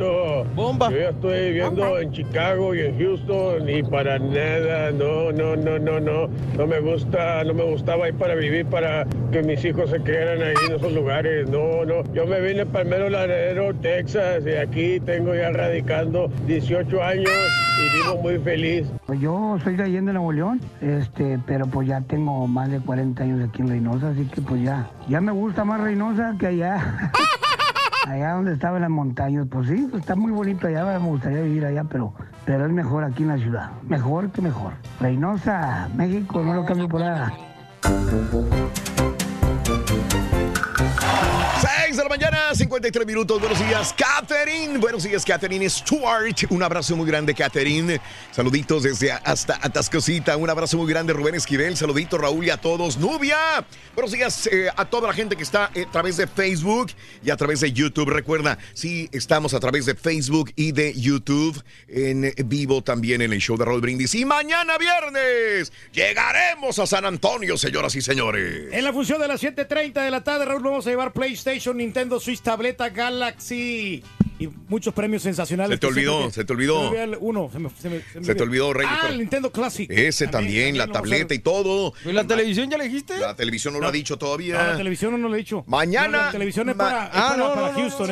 [0.55, 0.91] Bomba.
[0.91, 5.79] Yo ya estoy viviendo en Chicago y en Houston y para nada, no, no, no,
[5.79, 6.29] no, no.
[6.57, 10.43] No me gusta, no me gustaba ir para vivir para que mis hijos se quedaran
[10.43, 11.49] ahí en esos lugares.
[11.49, 12.03] No, no.
[12.13, 17.31] Yo me vine para el mero Laredo, Texas y aquí tengo ya radicando 18 años
[17.79, 18.87] y vivo muy feliz.
[19.07, 23.23] Pues yo soy de Allende, Nuevo León, este, pero pues ya tengo más de 40
[23.23, 27.11] años aquí en Reynosa, así que pues ya, ya me gusta más Reynosa que allá.
[28.07, 31.43] allá donde estaba en las montañas, pues sí, pues está muy bonito allá, me gustaría
[31.43, 32.13] vivir allá, pero,
[32.45, 34.73] pero es mejor aquí en la ciudad, mejor que mejor.
[35.01, 37.33] Reynosa, México, no lo cambio por nada.
[41.91, 43.41] 6 de la mañana, 53 minutos.
[43.41, 44.79] Buenos días, Catherine.
[44.79, 46.37] Buenos días, Catherine Stewart.
[46.51, 48.01] Un abrazo muy grande, Catherine.
[48.31, 50.37] Saluditos desde hasta Atascosita.
[50.37, 51.77] Un abrazo muy grande, Rubén Esquivel.
[51.77, 52.97] Saludito, Raúl y a todos.
[52.97, 53.67] Nubia.
[53.97, 56.93] Buenos días eh, a toda la gente que está eh, a través de Facebook
[57.25, 58.11] y a través de YouTube.
[58.11, 63.41] Recuerda, sí, estamos a través de Facebook y de YouTube en vivo también en el
[63.41, 64.15] show de Raúl Brindis.
[64.15, 68.69] Y mañana viernes llegaremos a San Antonio, señoras y señores.
[68.71, 72.21] En la función de las 7.30 de la tarde, Raúl, vamos a llevar PlayStation, Nintendo
[72.21, 74.03] Switch, tableta Galaxy
[74.41, 75.77] y muchos premios sensacionales.
[75.77, 76.91] Se te olvidó, se te olvidó.
[76.93, 78.87] se me uno, se me, se me- se me Se te olvidó, Rey.
[78.91, 79.89] Ah, el Nintendo Classic.
[79.91, 81.93] Ese también, la tableta y todo.
[82.05, 83.19] ¿Y la televisión ya le dijiste?
[83.19, 84.55] La televisión no, lo ha dicho todavía.
[84.59, 85.63] No, la televisión no lo he dicho.
[85.67, 86.09] Mañana.
[86.19, 88.11] No, la televisión es para, Ah, Houston.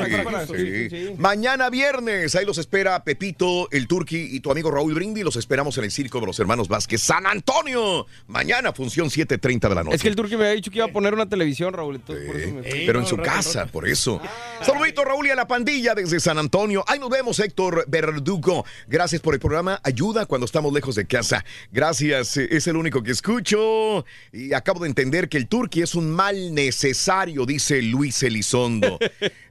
[1.19, 5.23] Mañana viernes, ahí los espera Pepito, el Turqui y tu amigo Raúl Brindi.
[5.23, 8.07] Los esperamos en el Circo de los Hermanos Vázquez, San Antonio.
[8.27, 9.97] Mañana, función 7.30 de la noche.
[9.97, 11.97] Es que el turque me había dicho que iba a poner una televisión, Raúl.
[11.97, 14.21] entonces por eso me- Pero en su casa, por eso.
[14.63, 16.85] Saludito, Raúl, y a la pandilla desde San Antonio.
[16.87, 18.65] Ahí nos vemos, Héctor Verdugo.
[18.87, 19.81] Gracias por el programa.
[19.83, 21.45] Ayuda cuando estamos lejos de casa.
[21.73, 24.05] Gracias, eh, es el único que escucho.
[24.33, 28.99] Y acabo de entender que el turqui es un mal necesario, dice Luis Elizondo.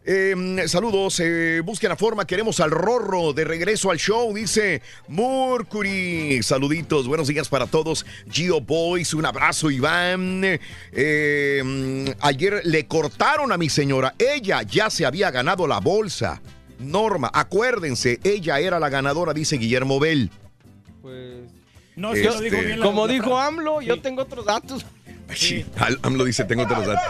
[0.10, 2.26] Eh, saludos, eh, busquen la forma.
[2.26, 6.42] Queremos al Rorro de regreso al show, dice Mercury.
[6.44, 8.06] Saluditos, buenos días para todos.
[8.32, 10.44] Gio Boys, un abrazo, Iván.
[10.94, 14.16] Eh, mm, ayer le cortaron a mi señora.
[14.18, 16.42] Ella ya se había ganado la bolsa.
[16.80, 20.30] Norma, acuérdense, ella era la ganadora, dice Guillermo Bell.
[21.02, 21.46] Pues.
[21.96, 23.38] No, sí lo dijo Este, bien la- Como dijo.
[23.40, 24.86] AMLO, yo tengo otros datos.
[25.36, 25.66] Sí,
[26.04, 27.04] AMLO dice, tengo otros datos.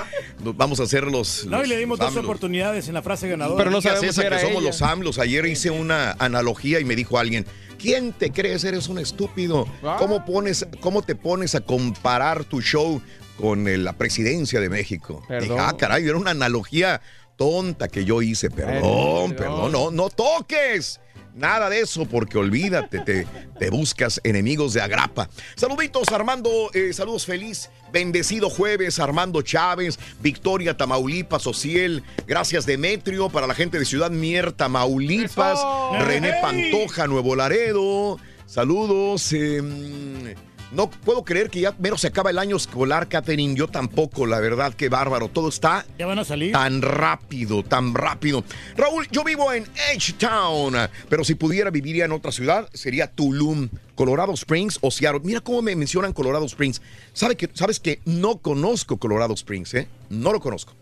[0.56, 1.46] Vamos a hacer los...
[1.46, 2.24] No, y le dimos dos AMLOs.
[2.24, 3.60] oportunidades en la frase ganadora.
[3.60, 5.20] Pero no sabemos esa que somos los AMLOs.
[5.20, 7.46] Ayer hice una analogía y me dijo alguien,
[7.78, 8.64] ¿quién te crees?
[8.64, 9.68] Eres un estúpido.
[10.00, 13.04] ¿Cómo, pones, ¿Cómo te pones a comparar tu show
[13.40, 15.24] con eh, la presidencia de México?
[15.28, 15.50] Perdón.
[15.50, 17.02] Dije, ah, caray, era una analogía
[17.38, 18.50] tonta que yo hice.
[18.50, 21.00] Perdón, perdón, no, no toques.
[21.34, 23.28] Nada de eso, porque olvídate, te,
[23.60, 25.30] te buscas enemigos de agrapa.
[25.56, 33.46] Saluditos, Armando, eh, saludos feliz, bendecido jueves, Armando Chávez, Victoria Tamaulipas, Ociel, gracias Demetrio, para
[33.46, 35.92] la gente de Ciudad Mier, Tamaulipas, ¡Eso!
[36.06, 36.34] René.
[36.42, 39.32] Pantoja, Nuevo Laredo, saludos.
[39.32, 40.34] em,
[40.72, 43.56] no puedo creer que ya menos se acaba el año escolar, Catherine.
[43.56, 45.30] Yo tampoco, la verdad, qué bárbaro.
[45.30, 46.52] Todo está Ya van a salir.
[46.52, 48.44] tan rápido, tan rápido.
[48.76, 49.66] Raúl, yo vivo en
[49.96, 50.76] H-Town,
[51.10, 55.22] pero si pudiera viviría en otra ciudad, sería Tulum, Colorado Springs o Seattle.
[55.24, 56.82] Mira cómo me mencionan Colorado Springs.
[57.14, 59.88] ¿Sabe que, Sabes que no conozco Colorado Springs, ¿eh?
[60.10, 60.74] No lo conozco.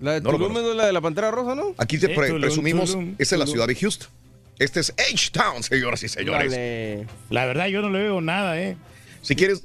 [0.00, 1.74] La de No Tulum es la de la Pantera Rosa, ¿no?
[1.78, 4.08] Aquí te Sí, pre- Tulum, presumimos, Tulum, esa es la ciudad de Houston.
[4.58, 6.50] Este es H-Town, señoras y señores.
[7.30, 8.76] La verdad, yo no le veo nada, ¿eh?
[9.26, 9.64] Si quieres,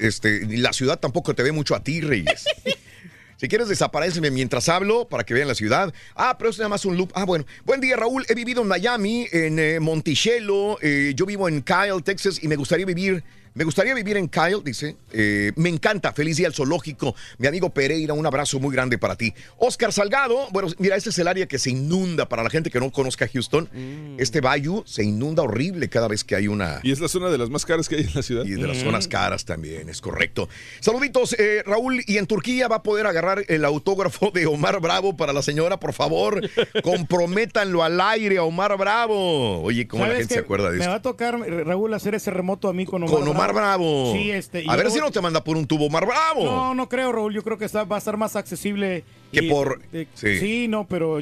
[0.00, 2.44] este, la ciudad tampoco te ve mucho a ti, Reyes.
[3.36, 5.92] Si quieres, desapareceme mientras hablo para que vean la ciudad.
[6.14, 7.10] Ah, pero es nada más un loop.
[7.12, 7.44] Ah, bueno.
[7.64, 8.24] Buen día, Raúl.
[8.28, 10.78] He vivido en Miami, en eh, Monticello.
[10.80, 13.24] eh, yo vivo en Kyle, Texas, y me gustaría vivir.
[13.54, 14.96] Me gustaría vivir en Kyle, dice.
[15.12, 16.12] Eh, me encanta.
[16.14, 17.14] Feliz día al zoológico.
[17.36, 19.34] Mi amigo Pereira, un abrazo muy grande para ti.
[19.58, 20.48] Oscar Salgado.
[20.52, 23.28] Bueno, mira, este es el área que se inunda para la gente que no conozca
[23.28, 23.68] Houston.
[24.18, 26.80] Este bayou se inunda horrible cada vez que hay una.
[26.82, 28.44] Y es la zona de las más caras que hay en la ciudad.
[28.46, 30.48] Y de las zonas caras también, es correcto.
[30.80, 32.02] Saluditos, eh, Raúl.
[32.06, 35.78] Y en Turquía va a poder agarrar el autógrafo de Omar Bravo para la señora,
[35.78, 36.40] por favor.
[36.82, 39.62] Comprométanlo al aire a Omar Bravo.
[39.62, 40.90] Oye, ¿cómo la ¿Sabes gente se acuerda de Me eso?
[40.90, 44.12] va a tocar, Raúl, hacer ese remoto a mí con Omar Con Omar Bravo.
[44.12, 44.64] Sí, este.
[44.68, 46.44] a ver si no te manda por un tubo Omar Bravo.
[46.44, 47.34] No, no creo, Raúl.
[47.34, 49.02] Yo creo que está- va a estar más accesible.
[49.32, 49.80] Que y- por-
[50.14, 50.38] sí.
[50.38, 50.68] sí.
[50.68, 51.18] no, pero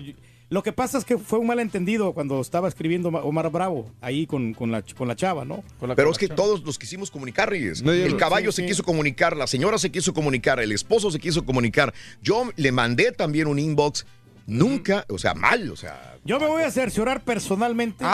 [0.51, 4.27] lo que pasa es que fue un malentendido cuando estaba escribiendo Oma- Omar Bravo ahí
[4.27, 5.63] con, con, la, con la chava, ¿no?
[5.95, 7.83] Pero es que todos nos quisimos comunicar, Reyes.
[7.83, 8.69] No, el caballo sí, se sí.
[8.69, 11.95] quiso comunicar, la señora se quiso comunicar, el esposo se quiso comunicar.
[12.21, 14.05] Yo le mandé también un inbox.
[14.47, 16.17] Nunca, o sea, mal, o sea.
[16.25, 18.05] Yo me voy a cerciorar personalmente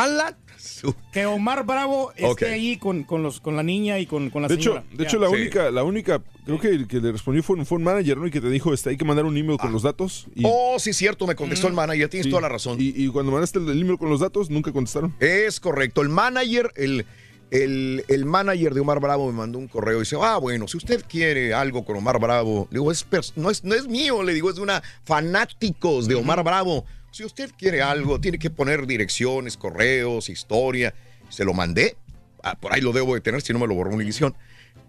[1.13, 4.49] que Omar Bravo esté ahí con, con, los, con la niña y con, con la
[4.49, 4.85] De hecho, señora.
[4.91, 5.05] de Ya.
[5.05, 7.85] hecho la única, la única, creo que el que le respondió fue un, fue un
[7.85, 8.27] manager, ¿no?
[8.27, 10.27] Y que te dijo, este, hay que mandar un email con los datos.
[10.35, 12.31] Y, Oh, sí, cierto, me contestó el manager, tienes Sí.
[12.31, 12.77] toda la razón.
[12.81, 15.15] y, y cuando mandaste el email con los datos, nunca contestaron.
[15.21, 16.03] Es correcto.
[16.03, 17.05] El manager, el,
[17.53, 20.77] el, el manager de Omar Bravo me mandó un correo y dice, ah, bueno, si
[20.77, 23.07] usted quiere algo con Omar Bravo, le digo, es
[23.37, 26.85] no, es, no es mío, le digo, es de una fanáticos de Omar Bravo.
[27.17, 30.93] Si usted quiere algo, tiene que poner direcciones, correos, historia.
[31.31, 31.97] Se lo mandé.
[32.43, 34.37] Ah, por ahí lo debo de tener, si no me lo borró Univision.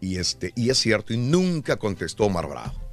[0.02, 2.87] Y, este, y es cierto, y nunca contestó Omar Bravo.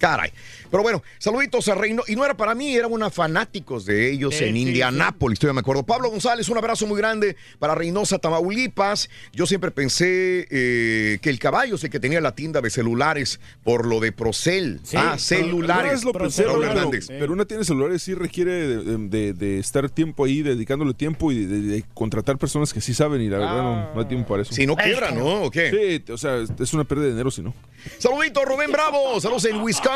[0.00, 0.32] Caray.
[0.70, 2.02] Pero bueno, saluditos a Reino.
[2.08, 5.54] Y no era para mí, eran una fanáticos de ellos Sí, en sí, Indianápolis, todavía
[5.54, 5.84] me acuerdo.
[5.84, 9.10] Pablo González, un abrazo muy grande para Reynosa, Tamaulipas.
[9.32, 13.40] Yo siempre pensé eh, que el caballo es el que tenía la tienda de celulares
[13.62, 14.80] por lo de Procel.
[14.84, 16.02] Sí, ah, celulares.
[16.04, 16.44] lo pensé,
[17.08, 21.44] pero una tiene celulares sí requiere de, de- de estar tiempo ahí, dedicándole tiempo y
[21.44, 24.42] de, de contratar personas que sí saben y la verdad no, no hay tiempo para
[24.42, 24.54] eso.
[24.54, 25.42] Si no quiebra, ¿no?
[25.42, 26.00] ¿O qué?
[26.06, 27.52] Sí, o sea, es una pérdida de dinero si no.
[27.98, 29.20] Saludito, Rubén Bravo.
[29.20, 29.89] Saludos en Wisconsin.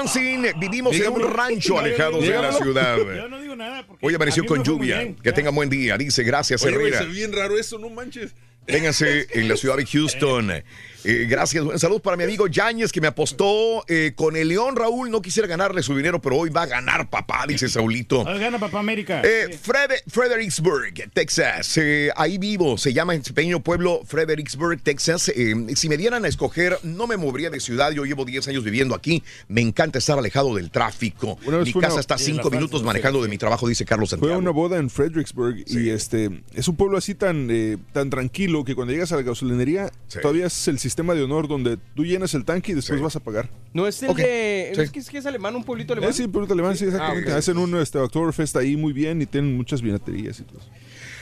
[0.58, 2.96] Vivimos en un rancho alejados de la ciudad.
[3.16, 4.98] Yo no digo nada porque Hoy amaneció con lluvia.
[4.98, 5.14] bien.
[5.16, 5.96] Que tenga buen día.
[5.96, 7.00] Dice, gracias, Oye, Herrera.
[7.00, 8.34] ve bien raro eso, no manches.
[8.66, 10.50] Vénganse en la ciudad de Houston.
[11.04, 11.64] Eh, gracias.
[11.80, 15.10] Saludos para mi amigo Yáñez que me apostó eh, con el León Raúl.
[15.10, 18.20] No quisiera ganarle su dinero, pero hoy va a ganar papá, dice Saulito.
[18.22, 19.20] Hoy gana Papá América.
[19.24, 21.76] Eh, Frede- Fredericksburg, Texas.
[21.78, 22.78] Eh, ahí vivo.
[22.78, 25.28] Se llama ese pequeño pueblo Fredericksburg, Texas.
[25.34, 27.92] Eh, si me dieran a escoger, no me movería de ciudad.
[27.92, 29.22] Yo llevo 10 años viviendo aquí.
[29.48, 31.38] Me encanta estar alejado del tráfico.
[31.46, 33.84] Mi fue casa una- está a Sí, 5 la minutos manejando de mi trabajo, dice
[33.84, 34.34] Carlos Fue Santiago.
[34.36, 38.64] a una boda en Fredericksburg y este es un pueblo así tan, eh, tan tranquilo
[38.64, 39.90] que cuando llegas a la gasolinería
[40.22, 43.20] todavía es el sistema de honor donde tú llenas el tanque y después vas a
[43.20, 43.48] pagar.
[43.72, 44.72] No es el Ok, de.
[44.74, 44.80] sí.
[44.80, 46.10] ¿Es, que, es que es alemán, un pueblito alemán?
[46.10, 47.30] Eh, sí, un pueblito alemán, sí, exactamente.
[47.30, 47.38] Ah, ok.
[47.38, 50.58] Hacen un este, Oktoberfest ahí muy bien y tienen muchas vinaterías y todo.
[50.58, 50.68] eso.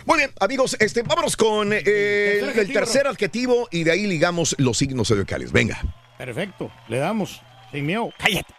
[0.05, 4.55] Muy bien, amigos, este, vámonos con eh, el, el tercer adjetivo y de ahí ligamos
[4.59, 5.53] los signos zodiacales.
[5.53, 5.81] Venga.
[6.19, 6.71] Perfecto.
[6.89, 7.41] Le damos.
[7.71, 8.11] Sin miedo.
[8.19, 8.53] Cállate.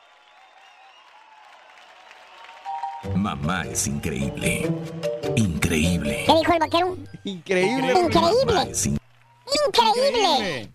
[3.16, 4.72] Mamá es increíble.
[5.36, 6.24] Increíble.
[6.26, 6.98] ¿Qué dijo el vaquero?
[7.26, 7.94] Increíble.
[7.94, 8.72] Mamá Increíble.
[8.72, 8.98] es in-
[9.68, 10.70] Increíble.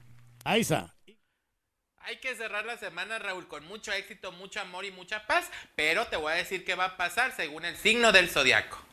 [1.98, 6.06] Hay que cerrar la semana, Raúl, con mucho éxito, mucho amor y mucha paz, pero
[6.06, 8.87] te voy a decir qué va a pasar según el signo del zodiaco.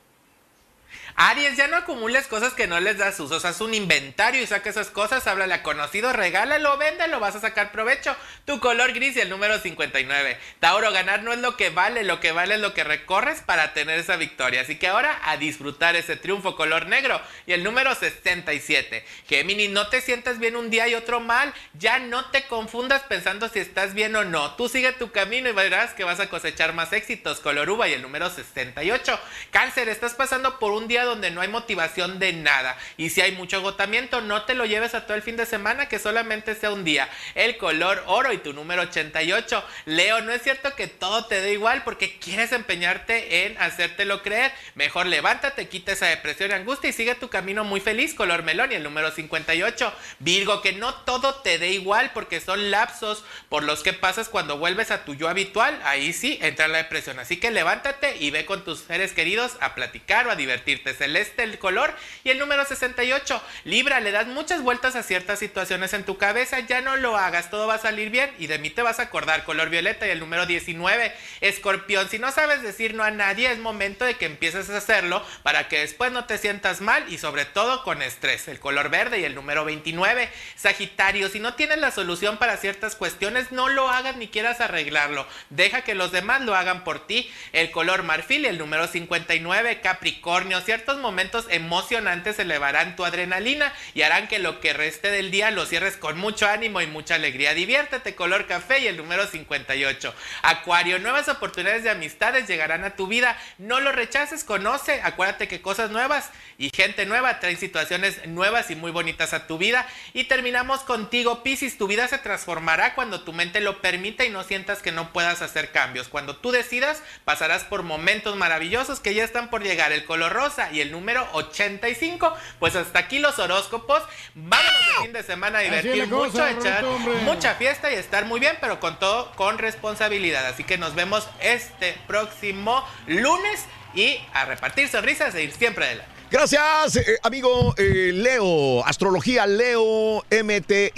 [1.18, 3.36] Aries, ya no acumules cosas que no les das uso.
[3.36, 7.72] Haz un inventario y saca esas cosas, háblale a conocido, regálalo, véndelo, vas a sacar
[7.72, 8.14] provecho.
[8.44, 10.38] Tu color gris y el número 59.
[10.60, 13.74] Tauro, ganar no es lo que vale, lo que vale es lo que recorres para
[13.74, 14.60] tener esa victoria.
[14.60, 19.06] Así que ahora a disfrutar ese triunfo color negro y el número 67.
[19.30, 21.54] Gemini, no te sientas bien un día y otro mal.
[21.80, 24.56] Ya no te confundas pensando si estás bien o no.
[24.56, 27.40] Tú sigue tu camino y verás que vas a cosechar más éxitos.
[27.40, 29.18] Color uva y el número 68.
[29.52, 32.78] Cáncer, estás pasando por un día donde no hay motivación de nada.
[32.98, 35.88] Y si hay mucho agotamiento, no te lo lleves a todo el fin de semana,
[35.88, 37.10] que solamente sea un día.
[37.36, 39.64] El color oro y tu número 88.
[39.86, 44.52] Leo, no es cierto que todo te dé igual porque quieres empeñarte en hacértelo creer.
[44.76, 48.72] Mejor levántate, quita esa depresión y angustia y sigue tu camino muy feliz, color melón
[48.72, 49.94] y el número 58.
[50.20, 54.58] Virgo, que no todo te dé igual porque son lapsos por los que pasas cuando
[54.58, 55.80] vuelves a tu yo habitual.
[55.84, 57.20] Ahí sí entra la depresión.
[57.20, 60.95] Así que levántate y ve con tus seres queridos a platicar o a divertirte.
[60.96, 61.94] Celeste el color
[62.24, 63.42] y el número 68.
[63.64, 66.60] Libra, le das muchas vueltas a ciertas situaciones en tu cabeza.
[66.62, 69.04] Ya no lo hagas, todo va a salir bien y de mí te vas a
[69.04, 69.44] acordar.
[69.44, 71.14] Color violeta y el número 19.
[71.42, 75.26] Escorpión, si no sabes decir no a nadie, es momento de que empieces a hacerlo
[75.44, 78.48] para que después no te sientas mal y sobre todo con estrés.
[78.48, 80.30] El color verde y el número 29.
[80.56, 85.28] Sagitario, si no tienes la solución para ciertas cuestiones, no lo hagas ni quieras arreglarlo.
[85.50, 87.32] Deja que los demás lo hagan por ti.
[87.54, 89.82] El color marfil y el número 59.
[89.82, 95.50] Capricornio, ciertos momentos emocionantes elevarán tu adrenalina y harán que lo que reste del día
[95.50, 97.56] lo cierres con mucho ánimo y mucha alegría.
[97.56, 100.14] Diviértete, color café y el número 58.
[100.44, 103.36] Acuario, nuevas oportunidades de amistades llegarán a tu vida.
[103.58, 105.02] No lo rechaces, conoce.
[105.02, 106.30] Acuérdate que cosas nuevas
[106.60, 109.88] y gente nueva traen situaciones nuevas y muy bonitas a tu vida.
[110.14, 111.80] Y terminamos contigo, Piscis.
[111.80, 115.42] Tu vida se transformará cuando tu mente lo permita y no sientas que no puedas
[115.42, 116.10] hacer cambios.
[116.10, 119.92] Cuando tú decidas, pasarás por momentos maravillosos que ya están por llegar.
[119.92, 122.36] El color rosa y el número 85.
[122.60, 124.04] Pues hasta aquí los horóscopos.
[124.36, 127.96] Vámonos de fin de semana a divertir cosa, mucho, a echar Roberto, mucha fiesta y
[127.96, 130.46] estar muy bien, pero con todo con responsabilidad.
[130.46, 136.15] Así que nos vemos este próximo lunes y a repartir sonrisas e ir siempre adelante.
[136.36, 138.86] Gracias, eh, amigo eh, Leo.
[138.86, 140.92] Astrología Leo MTY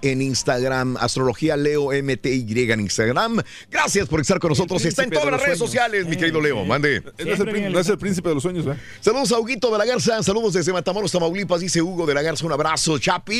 [0.00, 0.96] en Instagram.
[0.96, 3.42] Astrología Leo MTY en Instagram.
[3.70, 4.82] Gracias por estar con nosotros.
[4.82, 5.70] Está en todas las redes sueños.
[5.70, 6.64] sociales, mi querido Leo.
[6.64, 7.02] Mande.
[7.02, 8.72] No es, el, prín- no es el príncipe de los sueños, ¿eh?
[9.02, 10.22] Saludos a Huguito de la Garza.
[10.22, 11.60] Saludos desde Matamoros, Tamaulipas.
[11.60, 12.46] Dice Hugo de la Garza.
[12.46, 12.98] Un abrazo.
[12.98, 13.36] Chapis.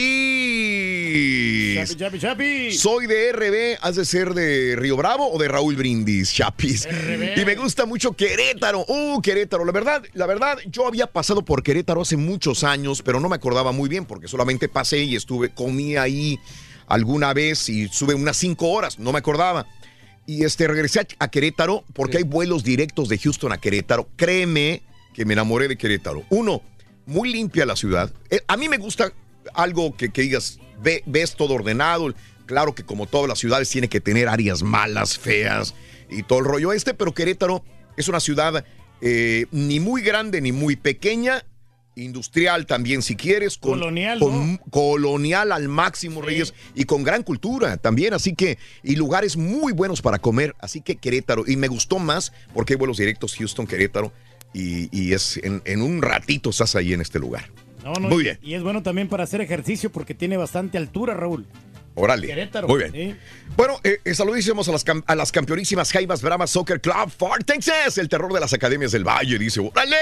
[1.79, 2.73] Chapi, chapi, chapi.
[2.73, 6.87] Soy de RB, has de ser de Río Bravo o de Raúl Brindis, Chapis.
[7.37, 8.85] Y me gusta mucho Querétaro.
[8.87, 9.65] Uh, Querétaro.
[9.65, 13.37] La verdad, la verdad, yo había pasado por Querétaro hace muchos años, pero no me
[13.37, 16.39] acordaba muy bien porque solamente pasé y estuve, comí ahí
[16.87, 19.67] alguna vez y sube unas cinco horas, no me acordaba.
[20.27, 24.09] Y este, regresé a, Querétaro porque hay vuelos directos de Houston a Querétaro.
[24.17, 24.83] Créeme
[25.15, 26.25] que me enamoré de Querétaro.
[26.31, 26.63] Uno,
[27.07, 28.13] muy limpia la ciudad.
[28.31, 29.13] Eh, a mí me gusta
[29.55, 32.15] algo que, que digas, ve- ves todo ordenado.
[32.47, 35.75] Claro que como todas las ciudades tiene que tener áreas malas, feas
[36.09, 37.65] y todo el rollo este, pero Querétaro
[37.97, 38.65] es una ciudad
[39.03, 41.45] eh, ni muy grande ni muy pequeña,
[41.95, 47.77] industrial también si quieres, con, Colonial, con- colonial al máximo, Reyes, y con gran cultura
[47.77, 51.99] también, así que, y lugares muy buenos para comer, así que Querétaro, y me gustó
[51.99, 54.11] más porque hay vuelos directos Houston, Querétaro,
[54.55, 57.51] y, y es en, en un ratito estás ahí en este lugar.
[57.85, 58.39] No, no, Muy y- bien.
[58.43, 61.47] Y es bueno también para hacer ejercicio porque tiene bastante altura, Raúl.
[61.95, 62.27] Órale.
[62.27, 62.69] Querétaro.
[62.69, 62.93] Muy bien.
[62.93, 63.17] sí.
[63.57, 67.99] Bueno, eh, eh, saludísimos a las, a las campeonísimas Jaivas Brahma Soccer Club Fort Texas,
[67.99, 69.61] el terror de las academias del Valle, dice.
[69.61, 69.97] ¡Órale!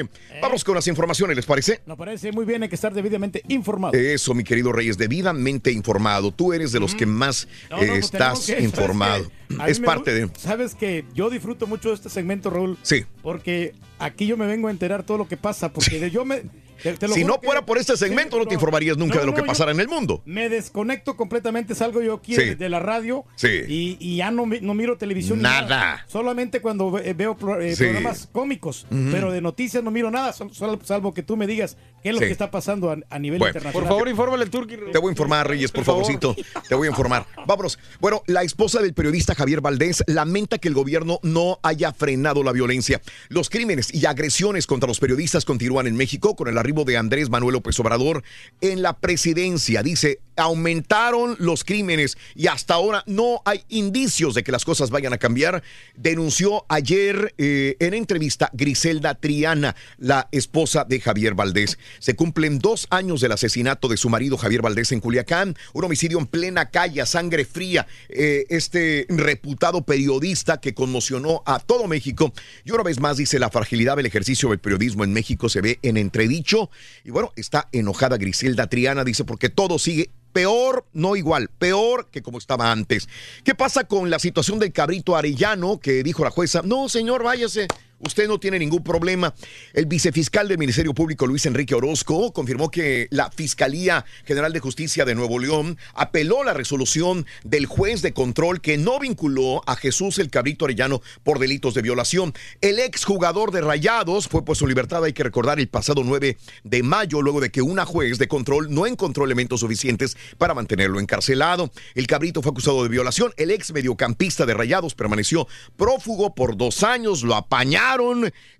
[0.00, 0.08] Eh.
[0.42, 1.80] Vamos con las informaciones, ¿les parece?
[1.86, 3.94] Nos parece muy bien, hay que estar debidamente informado.
[3.96, 6.32] Eso, mi querido Reyes, debidamente informado.
[6.32, 9.30] Tú eres de los que más No, no, eh, pues estás que- informado.
[9.68, 10.28] Es parte de...
[10.36, 12.76] Sabes que yo disfruto mucho de este segmento, Raúl.
[12.82, 13.04] Sí.
[13.22, 15.72] Porque aquí yo me vengo a enterar todo lo que pasa.
[15.72, 16.42] Porque yo me.
[16.82, 19.26] te- te lo Si no fuera por este segmento, no te informarías nunca No, de
[19.26, 20.22] lo no, que pasara en el mundo.
[20.26, 22.42] Me desconecto completamente, salgo yo aquí Sí.
[22.44, 23.48] de, de la radio Sí.
[23.66, 25.40] y, y ya no, mi- no miro televisión.
[25.40, 26.04] Nada.
[26.06, 30.52] Solamente cuando ve- veo pro- eh, programas cómicos, pero de noticias no miro nada, sal-
[30.54, 31.76] sal- salvo que tú me digas
[32.06, 32.26] qué es lo Sí.
[32.26, 33.50] que está pasando a, a nivel Bueno.
[33.50, 33.72] internacional.
[33.72, 34.76] Por favor, infórmale al Turqui.
[34.92, 36.02] Te voy a informar, Reyes, por, Por favor.
[36.04, 36.36] favorcito.
[36.68, 37.26] Te voy a informar.
[37.46, 37.78] Vámonos.
[38.00, 42.52] Bueno, la esposa del periodista Javier Valdés lamenta que el gobierno no haya frenado la
[42.52, 43.00] violencia.
[43.28, 47.28] Los crímenes y agresiones contra los periodistas continúan en México con el arribo de Andrés
[47.28, 48.22] Manuel López Obrador
[48.60, 49.82] en la presidencia.
[49.82, 55.12] Dice, aumentaron los crímenes y hasta ahora no hay indicios de que las cosas vayan
[55.12, 55.62] a cambiar.
[55.94, 61.78] Denunció ayer eh, en entrevista Griselda Triana, la esposa de Javier Valdés.
[61.98, 66.18] Se cumplen dos años del asesinato de su marido Javier Valdés en Culiacán, un homicidio
[66.18, 67.86] en plena calle, sangre fría.
[68.08, 72.32] Eh, este reputado periodista que conmocionó a todo México.
[72.64, 75.78] Y una vez más dice la fragilidad del ejercicio del periodismo en México se ve
[75.82, 76.70] en entredicho.
[77.04, 82.20] Y bueno, está enojada Griselda Triana, dice, porque todo sigue peor, no igual, peor que
[82.20, 83.08] como estaba antes.
[83.42, 86.60] ¿Qué pasa con la situación del cabrito arellano que dijo la jueza?
[86.62, 87.68] No, señor, váyase.
[87.98, 89.34] Usted no tiene ningún problema.
[89.72, 95.04] El vicefiscal del Ministerio Público, Luis Enrique Orozco, confirmó que la Fiscalía General de Justicia
[95.04, 100.18] de Nuevo León apeló la resolución del juez de control que no vinculó a Jesús
[100.18, 102.34] el Cabrito Arellano por delitos de violación.
[102.60, 106.82] El exjugador de Rayados fue puesto en libertad, hay que recordar, el pasado 9 de
[106.82, 111.70] mayo, luego de que una juez de control no encontró elementos suficientes para mantenerlo encarcelado.
[111.94, 113.32] El Cabrito fue acusado de violación.
[113.36, 117.85] El ex mediocampista de Rayados permaneció prófugo por dos años, lo apañaron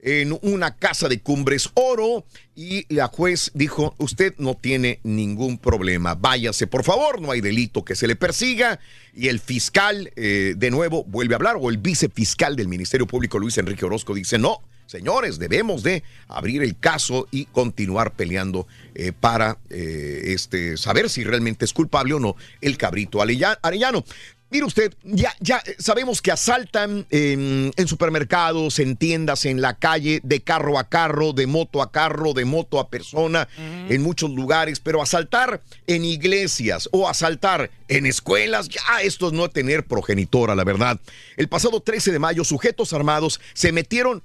[0.00, 2.24] en una casa de Cumbres Oro
[2.54, 7.84] y la juez dijo, usted no tiene ningún problema, váyase por favor, no hay delito
[7.84, 8.78] que se le persiga.
[9.14, 13.38] Y el fiscal, eh, de nuevo, vuelve a hablar, o el vicefiscal del Ministerio Público,
[13.38, 19.12] Luis Enrique Orozco, dice, no, señores, debemos de abrir el caso y continuar peleando eh,
[19.18, 24.04] para eh, este, saber si realmente es culpable o no el cabrito Arella- Arellano.
[24.48, 30.20] Mire usted, ya, ya sabemos que asaltan en, en supermercados, en tiendas, en la calle,
[30.22, 34.78] de carro a carro, de moto a carro, de moto a persona, en muchos lugares,
[34.78, 40.62] pero asaltar en iglesias o asaltar en escuelas, ya esto es no tener progenitora, la
[40.62, 41.00] verdad.
[41.36, 44.22] El pasado 13 de mayo, sujetos armados se metieron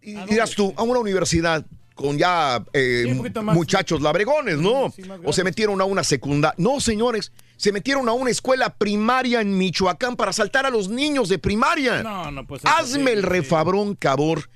[0.00, 3.04] y dirás tú, a una universidad con ya eh,
[3.42, 4.92] muchachos labregones, ¿no?
[5.24, 6.54] o se metieron a una secundaria.
[6.58, 11.28] No, señores, se metieron a una escuela primaria en Michoacán para asaltar a los niños
[11.28, 12.02] de primaria.
[12.02, 12.62] No, no, pues.
[12.64, 14.48] Hazme el refabrón, cabor.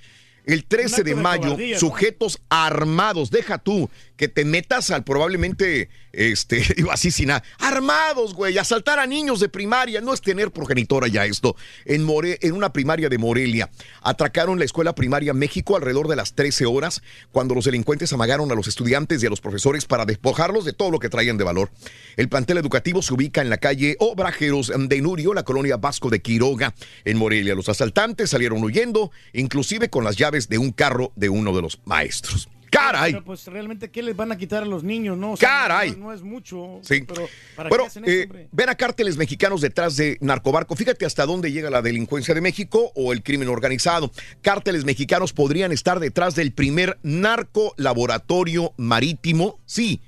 [0.44, 6.62] El 13 acto de mayo, sujetos armados, deja tú que te metas al probablemente, este,
[6.76, 11.08] digo así sin nada, armados, güey, asaltar a niños de primaria, no es tener progenitora
[11.08, 11.56] ya esto.
[11.86, 13.70] En, More, en una primaria de Morelia,
[14.02, 17.00] atracaron la escuela primaria México alrededor de las 13 horas,
[17.30, 20.90] cuando los delincuentes amagaron a los estudiantes y a los profesores para despojarlos de todo
[20.90, 21.70] lo que traían de valor.
[22.16, 26.20] El plantel educativo se ubica en la calle Obrajeros de Nurio, la colonia Vasco de
[26.20, 26.74] Quiroga,
[27.04, 27.54] en Morelia.
[27.54, 31.80] Los asaltantes salieron huyendo, inclusive con las llaves de un carro de uno de los
[31.84, 32.48] maestros.
[32.70, 33.12] ¡Caray!
[33.12, 35.16] Pero pues realmente, ¿qué les van a quitar a los niños?
[35.16, 35.92] No, O sea, ¡Caray!
[35.92, 36.80] No, no es mucho.
[36.82, 37.02] Sí.
[37.02, 40.76] Pero, ¿para Bueno, qué hacen eso, eh, ven a cárteles mexicanos detrás de narcobarco.
[40.76, 44.10] Fíjate hasta dónde llega la delincuencia de México o el crimen organizado.
[44.42, 49.58] Cárteles mexicanos podrían estar detrás del primer narco laboratorio marítimo.
[49.66, 50.00] Sí,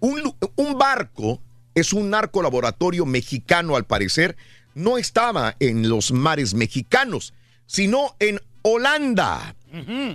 [0.00, 1.40] un, un barco
[1.74, 4.36] es un narco laboratorio mexicano al parecer.
[4.74, 7.34] No estaba en los mares mexicanos,
[7.66, 9.54] sino en Holanda.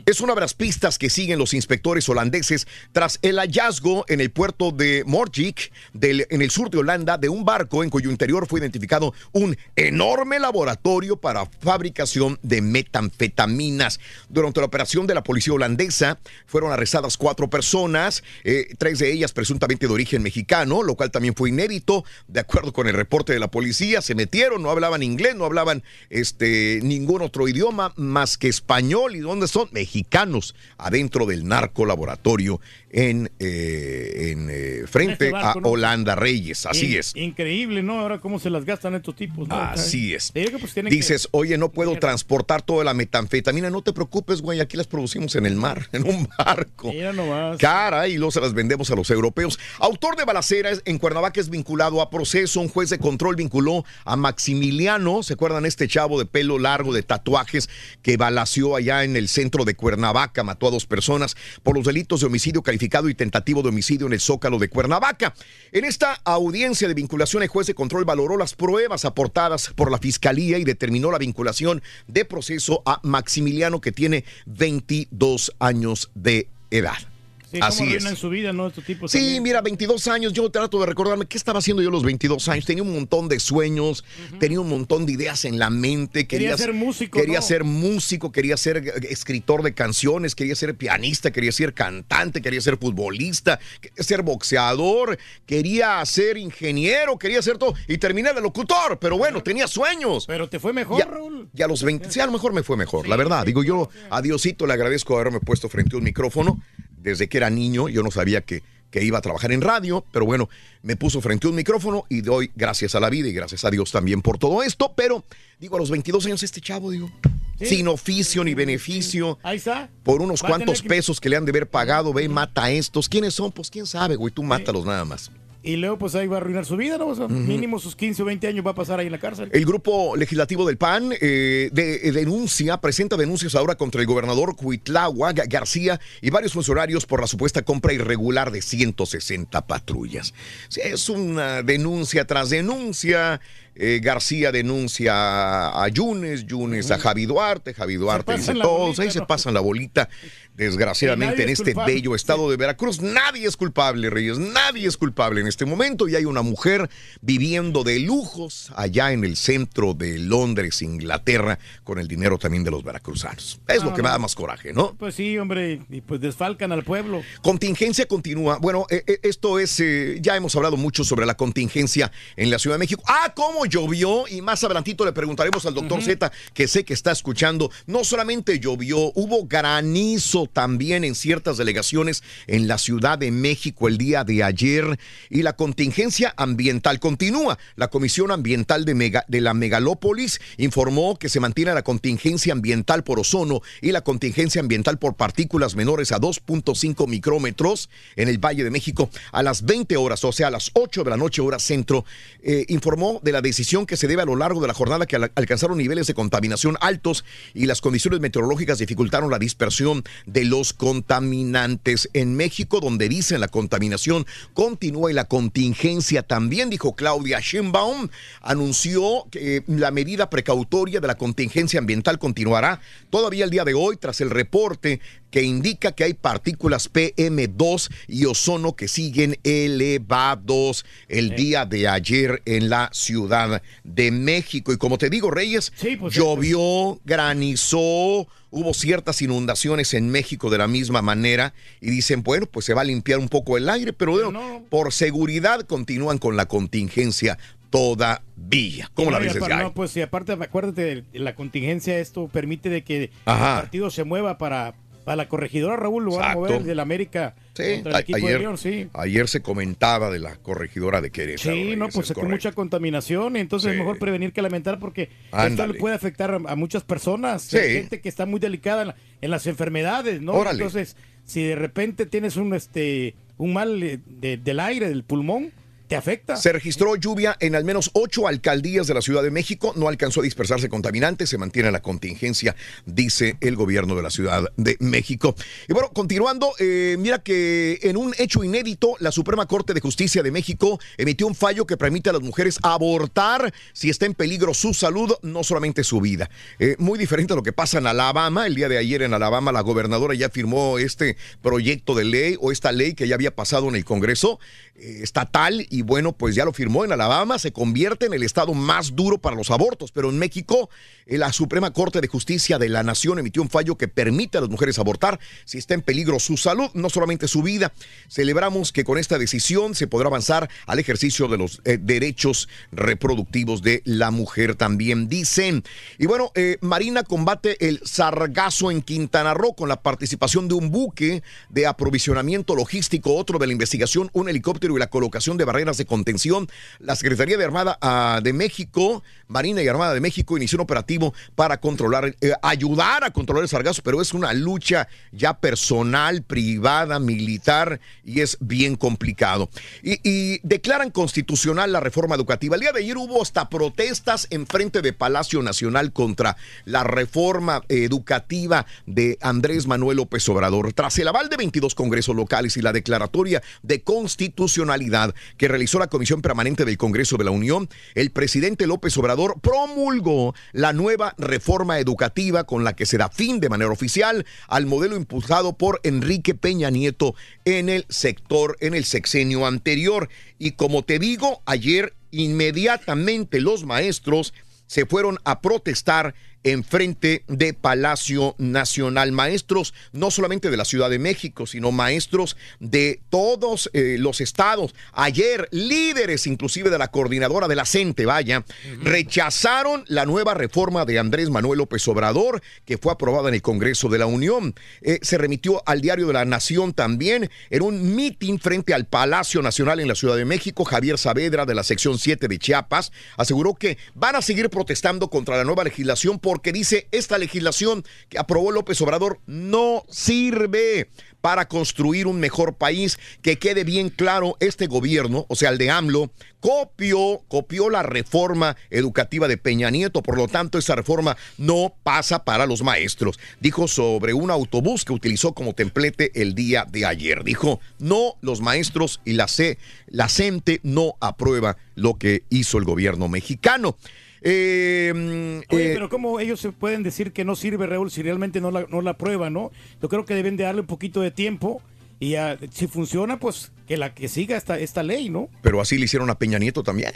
[0.06, 4.32] Es una de las pistas que siguen los inspectores holandeses tras el hallazgo en el
[4.32, 8.48] puerto de Morgik, del- en el sur de Holanda, de un barco en cuyo interior
[8.48, 14.00] fue identificado un enorme laboratorio para fabricación de metanfetaminas.
[14.30, 19.34] Durante la operación de la policía holandesa fueron arrestadas cuatro personas, eh, tres de ellas
[19.34, 22.06] presuntamente de origen mexicano, lo cual también fue inédito.
[22.28, 25.84] De acuerdo con el reporte de la policía, se metieron, no hablaban inglés, no hablaban
[26.10, 29.16] este, ningún otro idioma más que español.
[29.16, 29.22] ¿Y
[29.52, 29.70] son?
[29.72, 32.60] Mexicanos, adentro del narco laboratorio
[32.94, 35.70] en, eh, en, eh, frente Este barco, a ¿no?
[35.70, 36.68] Holanda Reyes.
[36.68, 37.16] Así In- es.
[37.16, 38.00] Increíble, ¿no?
[38.00, 39.48] Ahora cómo se las gastan estos tipos.
[39.48, 39.56] ¿no?
[39.56, 40.32] Así es.
[40.32, 43.72] Que, pues, que- Dices, oye, no puedo transportar toda la metanfetamina.
[43.72, 46.92] No te preocupes, güey, aquí las producimos en el mar, en un barco.
[46.94, 47.58] Mira nomás.
[47.58, 49.58] Cara, y luego se las vendemos a los europeos.
[49.80, 52.62] Autor de balaceras en Cuernavaca es vinculado a proceso.
[52.62, 55.24] Un juez de control vinculó a Maximiliano.
[55.24, 57.70] ¿Se acuerdan este chavo de pelo largo, de tatuajes,
[58.04, 60.44] que balació allá en el centro de Cuernavaca?
[60.44, 64.14] Mató a dos personas por los delitos de homicidio calificado y tentativo de homicidio en
[64.14, 65.34] el Zócalo de Cuernavaca.
[65.72, 69.98] En esta audiencia de vinculación, el juez de control valoró las pruebas aportadas por la
[69.98, 77.13] fiscalía y determinó la vinculación de proceso a Maximiliano, que tiene 22 años de edad.
[77.54, 77.90] Sí, cómo Así es.
[77.98, 78.68] arruinan su vida, ¿no?
[78.68, 79.44] Estos tipos Sí, también.
[79.44, 82.66] mira, 22 años, yo trato de recordarme qué estaba haciendo yo a los 22 años.
[82.66, 84.04] Tenía un montón de sueños,
[84.40, 86.26] tenía un montón de ideas en la mente.
[86.28, 87.46] Quería ser músico, Quería ¿no?
[87.46, 92.60] ser músico, quería ser eh, escritor de canciones, quería ser pianista, quería ser cantante, quería
[92.60, 97.76] ser futbolista, quería ser boxeador, quería ser ingeniero, quería ser todo.
[97.88, 100.26] Y terminé de locutor, pero bueno, tenía sueños.
[100.26, 101.50] Pero te fue mejor, Ya- Raúl.
[101.56, 103.46] Y a los 20, sí, a lo mejor me fue mejor, la verdad.
[103.46, 106.64] Digo, yo a Diosito le agradezco haberme puesto frente a un micrófono.
[107.04, 110.26] Desde que era niño, yo no sabía que, que iba a trabajar en radio, pero
[110.26, 110.50] bueno,
[110.82, 113.70] me puso frente a un micrófono y doy gracias a la vida y gracias a
[113.70, 114.94] Dios también por todo esto.
[114.96, 115.26] Pero,
[115.60, 117.12] digo, a los 22 años, este chavo, digo,
[117.60, 119.90] sin oficio ni beneficio, Ahí está.
[120.04, 122.72] por unos Va cuantos que- pesos que le han de haber pagado, ve, mata a
[122.72, 123.10] estos.
[123.10, 123.52] ¿Quiénes son?
[123.52, 125.30] Pues quién sabe, güey, tú mátalos nada más.
[125.64, 127.08] Y luego, pues ahí va a arruinar su vida, ¿no?
[127.08, 129.50] O sea, Mínimo sus 15 o 20 años va a pasar ahí en la cárcel.
[129.54, 134.56] El grupo legislativo del PAN eh, de- eh, denuncia, presenta denuncias ahora contra el gobernador
[134.58, 140.34] Cuitlagua Ga- García y varios funcionarios por la supuesta compra irregular de 160 patrullas.
[140.76, 143.40] Es una denuncia tras denuncia.
[143.76, 149.22] Eh, García denuncia a Yunes, Yunes a Javi Duarte, Javi Duarte dice todos, ahí se
[149.22, 150.10] pasan la bolita.
[150.56, 151.94] Desgraciadamente en es este culpable.
[151.96, 156.16] bello estado de Veracruz, nadie es culpable, Reyes, nadie es culpable en este momento y
[156.16, 156.92] hay una mujer
[157.22, 162.70] viviendo de lujos allá en el centro de Londres, Inglaterra, con el dinero también de
[162.70, 163.62] los veracruzanos.
[163.68, 164.94] Es lo que me da más coraje, ¿no?
[164.94, 167.24] Pues sí, hombre, y pues desfalcan al pueblo.
[167.42, 168.60] Contingencia continúa.
[168.60, 172.60] Bueno, eh, eh, esto es, eh, ya hemos hablado mucho sobre la contingencia en la
[172.60, 173.02] Ciudad de México.
[173.08, 174.28] Ah, cómo llovió.
[174.28, 177.72] Y más adelantito le preguntaremos al doctor Z, que sé que está escuchando.
[177.88, 183.98] No solamente llovió, hubo granizo también en ciertas delegaciones en la Ciudad de México el
[183.98, 185.00] día de ayer.
[185.30, 187.58] Y la contingencia ambiental continúa.
[187.76, 193.04] La Comisión Ambiental de, Mega- de la Megalópolis informó que se mantiene la contingencia ambiental
[193.04, 198.64] por ozono y la contingencia ambiental por partículas menores a 2.5 micrómetros en el Valle
[198.64, 201.60] de México a las 20 horas, o sea, a las 8 de la noche hora
[201.60, 202.06] centro,
[202.42, 203.53] eh, informó de la decisión
[203.86, 206.78] que se debe a lo largo de la jornada que al- alcanzaron niveles de contaminación
[206.82, 207.24] altos
[207.54, 212.10] y las condiciones meteorológicas dificultaron la dispersión de los contaminantes.
[212.14, 218.10] En México, donde dicen la contaminación continúa y la contingencia también, dijo Claudia Sheinbaum,
[218.42, 223.74] anunció que eh, la medida precautoria de la contingencia ambiental continuará todavía el día de
[223.74, 225.00] hoy tras el reporte
[225.34, 232.44] que indica que hay partículas PM2 y ozono que siguen elevados el día de ayer
[232.46, 234.72] en la Ciudad de México.
[234.72, 235.74] Y como te digo, Reyes,
[236.12, 242.68] llovió, granizó, hubo ciertas inundaciones en México de la misma manera y dicen, bueno, pues
[242.68, 246.46] se va a limpiar un poco el aire, pero bueno, por seguridad continúan con la
[246.46, 247.40] contingencia
[247.72, 248.92] todavía.
[248.94, 249.50] ¿Cómo la No, Guy?
[249.50, 253.56] No, pues y aparte, acuérdate, la contingencia, esto permite de que Ajá.
[253.56, 257.36] el partido se mueva para, para la corregidora, Raúl, lo van a mover del América
[257.54, 258.88] Sí, contra el a- equipo de ayer, León, sí.
[258.94, 261.54] ayer se comentaba de la corregidora de Querétaro.
[261.56, 265.10] Sí, no, pues es con mucha contaminación, entonces es mejor prevenir que lamentar porque
[265.46, 267.58] esto le puede afectar a, a muchas personas, Sí.
[267.58, 270.34] hay gente que está muy delicada en, la- en las enfermedades, ¿no?
[270.34, 270.58] Órale.
[270.58, 275.52] Entonces, si de repente tienes un este un mal eh, de- del aire, del pulmón,
[275.96, 276.36] afecta.
[276.36, 279.74] Se registró lluvia en al menos ocho alcaldías de la Ciudad de México.
[279.76, 281.30] No alcanzó a dispersarse contaminantes.
[281.30, 282.56] Se mantiene la contingencia,
[282.86, 285.36] dice el gobierno de la Ciudad de México.
[285.68, 290.24] Y bueno, continuando, eh, mira que en un hecho inédito, la Suprema Corte de Justicia
[290.24, 294.54] de México emitió un fallo que permite a las mujeres abortar si está en peligro
[294.54, 296.30] su salud, no solamente su vida.
[296.60, 298.48] Eh, muy diferente a lo que pasa en Alabama.
[298.48, 302.52] El día de ayer en Alabama, la gobernadora ya firmó este proyecto de ley o
[302.52, 304.40] esta ley que ya había pasado en el Congreso
[304.76, 308.54] eh, estatal y bueno, pues ya lo firmó en Alabama, se convierte en el estado
[308.54, 310.70] más duro para los abortos, pero en México
[311.06, 314.42] eh, la Suprema Corte de Justicia de la Nación emitió un fallo que permite a
[314.42, 317.74] las mujeres abortar si está en peligro su salud, no solamente su vida.
[318.10, 323.62] Celebramos que con esta decisión se podrá avanzar al ejercicio de los eh, derechos reproductivos
[323.62, 325.64] de la mujer también, dicen.
[325.98, 330.72] Y bueno, eh, Marina combate el sargazo en Quintana Roo con la participación de un
[330.72, 335.63] buque de aprovisionamiento logístico, otro de la investigación, un helicóptero y la colocación de barreras
[335.72, 336.50] de contención.
[336.80, 341.14] La Secretaría de Armada ah, de México, Marina y Armada de México, inició un operativo
[341.36, 347.00] para controlar, eh, ayudar a controlar el sargazo, pero es una lucha ya personal, privada,
[347.00, 349.50] militar y es bien complicado.
[349.82, 352.56] Y, y declaran constitucional la reforma educativa.
[352.56, 356.36] El día de ayer hubo hasta protestas en frente de Palacio Nacional contra
[356.66, 360.74] la reforma educativa de Andrés Manuel López Obrador.
[360.74, 365.86] Tras el aval de 22 congresos locales y la declaratoria de constitucionalidad que realizó la
[365.86, 371.78] Comisión Permanente del Congreso de la Unión, el presidente López Obrador promulgó la nueva reforma
[371.78, 376.34] educativa con la que se da fin de manera oficial al modelo impulsado por Enrique
[376.34, 377.14] Peña Nieto
[377.46, 380.10] en el sector, en el sexenio anterior.
[380.40, 384.34] Y como te digo, ayer inmediatamente los maestros
[384.66, 389.12] se fueron a protestar en frente de Palacio Nacional.
[389.12, 394.76] Maestros no solamente de la Ciudad de México, sino maestros de todos eh, los estados.
[394.94, 398.44] Ayer, líderes inclusive de la coordinadora de la CENTE, vaya,
[398.82, 403.90] rechazaron la nueva reforma de Andrés Manuel López Obrador, que fue aprobada en el Congreso
[403.90, 404.56] de la Unión.
[404.82, 409.42] Eh, se remitió al Diario de la Nación también en un mitin frente al Palacio
[409.42, 410.66] Nacional en la Ciudad de México.
[410.66, 415.38] Javier Saavedra, de la sección 7 de Chiapas, aseguró que van a seguir protestando contra
[415.38, 420.90] la nueva legislación por porque dice esta legislación que aprobó López Obrador no sirve
[421.22, 422.98] para construir un mejor país.
[423.22, 428.58] Que quede bien claro, este gobierno, o sea, el de AMLO, copió, copió la reforma
[428.72, 430.02] educativa de Peña Nieto.
[430.02, 433.20] Por lo tanto, esa reforma no pasa para los maestros.
[433.40, 437.24] Dijo sobre un autobús que utilizó como templete el día de ayer.
[437.24, 442.64] Dijo, no, los maestros y la C, la CENTE no aprueba lo que hizo el
[442.64, 443.78] gobierno mexicano.
[444.24, 448.40] Eh, Oye, eh, pero ¿cómo ellos se pueden decir que no sirve, Raúl, si realmente
[448.40, 449.52] no la, no la prueban, no?
[449.82, 451.62] Yo creo que deben de darle un poquito de tiempo
[452.00, 455.30] y ya, si funciona, pues que la que siga esta, esta ley, ¿no?
[455.42, 456.92] pero así le hicieron a Peña Nieto también,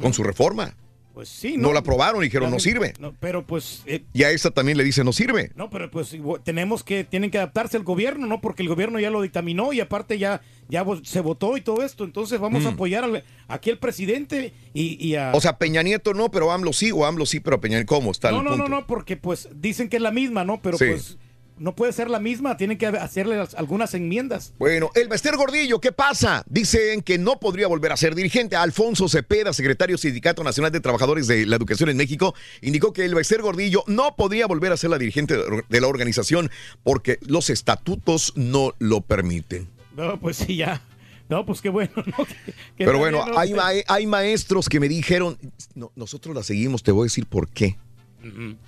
[0.00, 0.74] con su reforma.
[1.14, 2.94] Pues sí, No la aprobaron, dijeron, no sirve.
[2.98, 3.82] No, pero pues...
[3.86, 5.50] eh, Y a esta también le dice no sirve.
[5.56, 8.40] no, pero pues tenemos que, tienen que adaptarse al gobierno, ¿no?
[8.40, 10.40] Porque el gobierno ya lo dictaminó y aparte ya,
[10.70, 12.04] ya se votó y todo esto.
[12.04, 12.74] Entonces vamos a Mm.
[12.74, 15.32] apoyar al- aquí al presidente y, y a...
[15.34, 18.10] O sea, Peña Nieto no, pero AMLO sí, o AMLO sí, pero Peña Nieto, ¿cómo
[18.10, 18.68] está no, el no, punto?
[18.68, 20.62] no, no, porque pues dicen que es la misma, ¿no?
[20.62, 20.86] Pero Sí.
[20.88, 21.18] pues
[21.62, 24.52] no puede ser la misma, tienen que hacerle algunas enmiendas.
[24.58, 26.42] Bueno, el Bester Gordillo, ¿qué pasa?
[26.48, 28.56] Dicen que no podría volver a ser dirigente.
[28.56, 33.14] Alfonso Cepeda, secretario Sindicato Nacional de Trabajadores de la Educación en México, indicó que el
[33.14, 35.36] Bester Gordillo no podría volver a ser la dirigente
[35.68, 36.50] de la organización
[36.82, 39.68] porque los estatutos no lo permiten.
[39.96, 40.82] No, pues sí, ya.
[41.28, 42.24] No, pues qué bueno, ¿no?
[42.26, 42.34] Que-
[42.76, 45.38] que Pero bueno, no- hay, ma- hay maestros que me dijeron,
[45.74, 47.78] "No, nosotros la seguimos, te voy a decir por qué.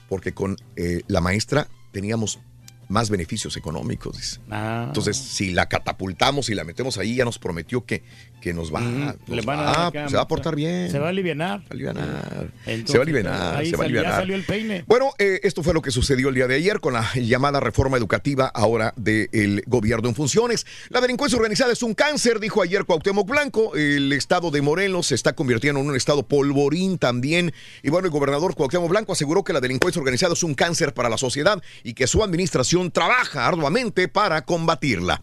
[0.09, 2.41] Porque con eh, la maestra teníamos
[2.89, 4.41] más beneficios económicos, dice.
[4.51, 4.85] Ah.
[4.87, 8.03] Entonces, si la catapultamos y la metemos ahí, ya nos prometió que,
[8.45, 8.81] que nos va,
[9.27, 10.91] nos van a va, pues, acá, se va a portar bien.
[10.91, 11.63] Se va a aliviar.
[11.67, 12.45] Se va a.
[12.67, 14.21] Entonces, se va a alivianar, ahí se va a sal- ya alivianar.
[14.21, 14.85] salió el peine.
[14.87, 17.97] Bueno, eh, esto fue lo que sucedió el día de ayer con la llamada reforma
[17.97, 20.67] educativa ahora del gobierno en funciones.
[20.91, 23.75] La delincuencia organizada es un cáncer, dijo ayer Cuauhtémoc Blanco.
[23.77, 27.55] El estado de Morelos se está convirtiendo en un estado polvorín también.
[27.83, 31.09] Y bueno, el gobernador Cuauhtémoc Blanco aseguró que la delincuencia organizada es un cáncer para
[31.09, 35.23] la sociedad y que su administración trabaja arduamente para combatirla.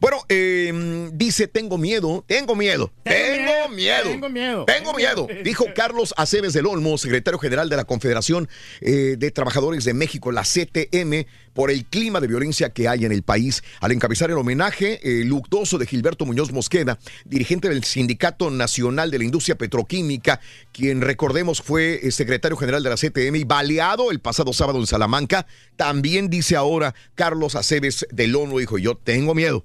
[0.00, 4.04] Bueno, eh, dice, tengo miedo, tengo miedo, tengo miedo.
[4.04, 4.64] Tengo miedo.
[4.64, 8.48] Tengo miedo, dijo Carlos Aceves del Olmo, secretario general de la Confederación
[8.80, 13.12] eh, de Trabajadores de México, la CTM, por el clima de violencia que hay en
[13.12, 13.62] el país.
[13.80, 19.18] Al encabezar el homenaje eh, luctuoso de Gilberto Muñoz Mosqueda, dirigente del Sindicato Nacional de
[19.18, 20.40] la Industria Petroquímica,
[20.72, 24.86] quien recordemos fue eh, secretario general de la CTM y baleado el pasado sábado en
[24.86, 25.46] Salamanca,
[25.76, 29.64] también dice ahora Carlos Aceves del Olmo, dijo, yo tengo miedo.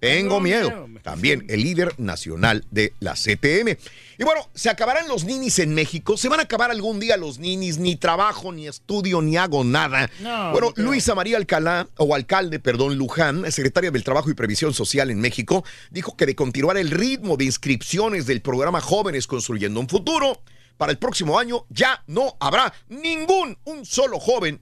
[0.00, 0.88] Tengo miedo.
[1.02, 3.76] También el líder nacional de la CTM.
[4.18, 6.16] Y bueno, se acabarán los ninis en México.
[6.16, 7.78] Se van a acabar algún día los ninis.
[7.78, 10.10] Ni trabajo, ni estudio, ni hago nada.
[10.20, 10.84] No, bueno, no.
[10.84, 15.64] Luisa María Alcalá, o alcalde, perdón, Luján, secretaria del Trabajo y Previsión Social en México,
[15.90, 20.42] dijo que de continuar el ritmo de inscripciones del programa Jóvenes Construyendo un Futuro,
[20.76, 24.60] para el próximo año ya no habrá ningún, un solo joven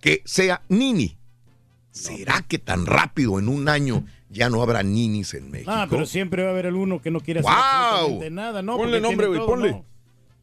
[0.00, 1.19] que sea nini.
[1.90, 5.70] ¿Será que tan rápido en un año ya no habrá ninis en México?
[5.74, 8.76] Ah, pero siempre va a haber el uno que no quiere hacer absolutamente nada, ¿no?
[8.76, 9.70] Ponle nombre, güey, ponle.
[9.72, 9.84] ¿no?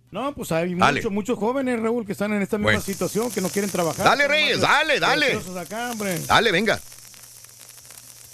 [0.09, 2.81] No, pues hay muchos, muchos jóvenes, Raúl, que están en esta misma Bueno.
[2.81, 4.05] situación, que no quieren trabajar.
[4.05, 5.39] Dale, Reyes, dale, dale.
[5.59, 5.93] acá.
[6.27, 6.79] Dale, venga.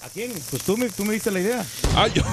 [0.03, 0.34] ¿A quién?
[0.49, 1.65] Pues tú me, tú me diste la idea.
[1.95, 2.23] Ah, yo.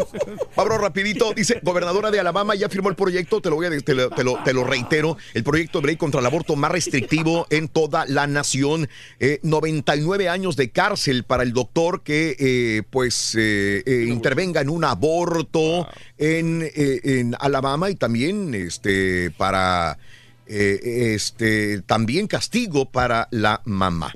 [0.54, 3.94] Pablo, rapidito, dice, gobernadora de Alabama ya firmó el proyecto, te lo voy a te
[3.94, 7.46] lo, te lo- te lo reitero, el proyecto de ley contra el aborto más restrictivo
[7.50, 8.88] en toda la nación.
[9.18, 14.70] Eh, 99 años de cárcel para el doctor que eh, pues eh, eh, intervenga en
[14.70, 15.86] un aborto
[16.16, 19.98] en, eh, en Alabama y también este para
[20.46, 24.14] eh, este también castigo para la mamá.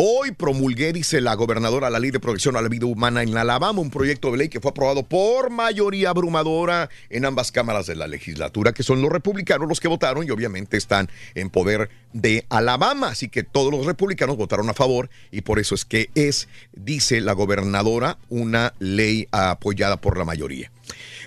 [0.00, 3.80] Hoy promulgué, dice la gobernadora, la ley de protección a la vida humana en Alabama,
[3.80, 8.06] un proyecto de ley que fue aprobado por mayoría abrumadora en ambas cámaras de la
[8.06, 13.08] legislatura, que son los republicanos los que votaron y obviamente están en poder de Alabama.
[13.08, 17.20] Así que todos los republicanos votaron a favor y por eso es que es, dice
[17.20, 20.70] la gobernadora, una ley apoyada por la mayoría.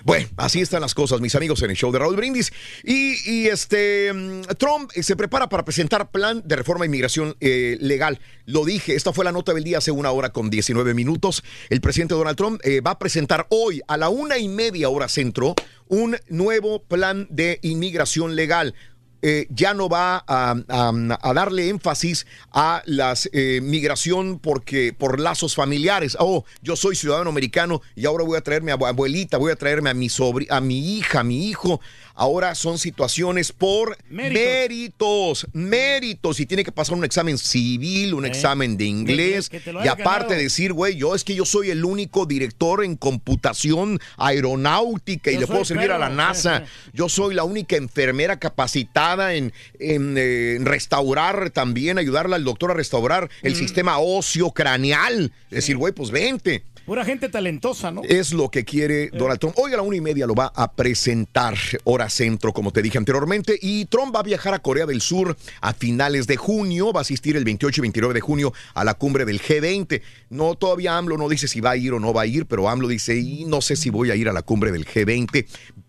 [0.04, 2.52] Bueno, así están las cosas, mis amigos, en el show de Raúl Brindis.
[2.82, 7.76] Y, este mm, Trump eh, se prepara para presentar plan de reforma de inmigración eh,
[7.80, 8.18] legal.
[8.46, 11.44] Lo dije, esta fue la nota del día hace una hora con 19 minutos.
[11.68, 15.08] El presidente Donald Trump eh, va a presentar hoy a la una y media hora
[15.08, 15.54] centro
[15.88, 18.74] un nuevo plan de inmigración legal.
[19.22, 23.14] Eh, ya no va a, a- darle énfasis a la
[23.62, 26.16] migración porque por lazos familiares.
[26.20, 29.56] Oh, yo soy ciudadano americano y ahora voy a traerme a mi abuelita, voy a
[29.56, 31.80] traerme a mi sobri a mi hija, a mi hijo
[32.14, 38.28] ahora son situaciones por méritos, méritos, y tiene que pasar un examen civil, un Eh,
[38.28, 40.42] examen de inglés, que y aparte ganado.
[40.42, 45.46] decir, güey, yo es que yo soy el único director en computación aeronáutica y le
[45.46, 46.08] puedo servir a la.
[46.08, 46.64] NASA.
[46.94, 52.70] Yo soy la única enfermera capacitada en, en, eh, en restaurar también, ayudarle al doctor
[52.70, 53.56] a restaurar el Mm.
[53.56, 55.32] sistema óseo craneal.
[55.50, 56.64] Es decir, güey, pues vente.
[56.86, 58.02] Pura gente talentosa, ¿no?
[58.02, 59.54] Es lo que quiere Donald Trump.
[59.58, 61.54] Hoy a la una y media lo va a presentar,
[61.84, 63.58] hora centro, como te dije anteriormente.
[63.60, 66.92] Y Trump va a viajar a Corea del Sur a finales de junio.
[66.92, 70.02] Va a asistir el 28 y 29 de junio a la cumbre del G20.
[70.30, 72.68] No, todavía AMLO no dice si va a ir o no va a ir, pero
[72.68, 75.46] AMLO dice, y no sé si voy a ir a la cumbre del G20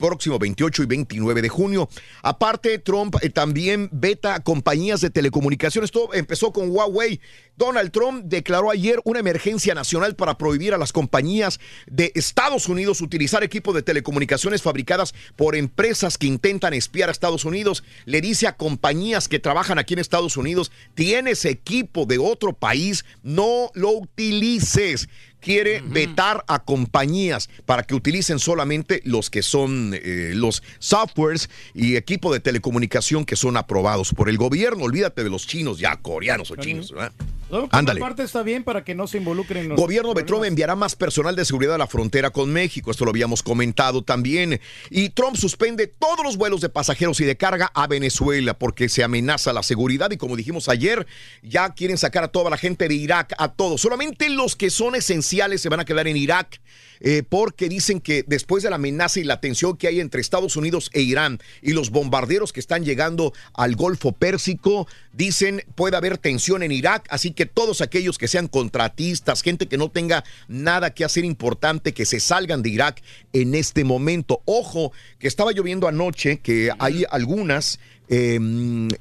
[0.10, 1.90] próximo 28 y 29 de junio.
[2.24, 5.92] Aparte, Trump eh, también veta compañías de telecomunicaciones.
[5.92, 7.22] Todo empezó con Huawei.
[7.56, 13.00] Donald Trump declaró ayer una emergencia nacional para prohibir a las compañías de Estados Unidos
[13.00, 17.86] utilizar equipo de telecomunicaciones fabricadas por empresas que intentan espiar a Estados Unidos.
[18.04, 23.06] Le dice a compañías que trabajan aquí en Estados Unidos, tienes equipo de otro país,
[23.22, 25.08] no lo utilices
[25.44, 31.96] quiere vetar a compañías para que utilicen solamente los que son eh, los softwares y
[31.96, 34.86] equipo de telecomunicación que son aprobados por el gobierno.
[34.86, 36.92] Olvídate de los chinos, ya coreanos o chinos.
[36.92, 37.12] ¿verdad?
[37.54, 38.02] No, por Ándale.
[38.02, 39.64] una parte está bien para que no se involucren.
[39.64, 42.90] en los Gobierno de Trump enviará más personal de seguridad a la frontera con México.
[42.90, 44.60] Esto lo habíamos comentado también.
[44.90, 49.04] Y Trump suspende todos los vuelos de pasajeros y de carga a Venezuela porque se
[49.04, 50.10] amenaza la seguridad.
[50.12, 51.06] Y como dijimos ayer,
[51.44, 53.82] ya quieren sacar a toda la gente de Irak, a todos.
[53.82, 56.60] Solamente los que son esenciales se van a quedar en Irak.
[57.06, 60.56] eh, porque dicen que después de la amenaza y la tensión que hay entre Estados
[60.56, 66.18] Unidos e Irán y los bombarderos que están llegando al Golfo Pérsico, dicen puede haber
[66.18, 70.94] tensión en Irak, así que todos aquellos que sean contratistas, gente que no tenga nada
[70.94, 73.02] que hacer importante, que se salgan de Irak
[73.34, 74.42] en este momento.
[74.46, 77.80] Ojo, que estaba lloviendo anoche, que hay algunas
[78.10, 78.40] eh,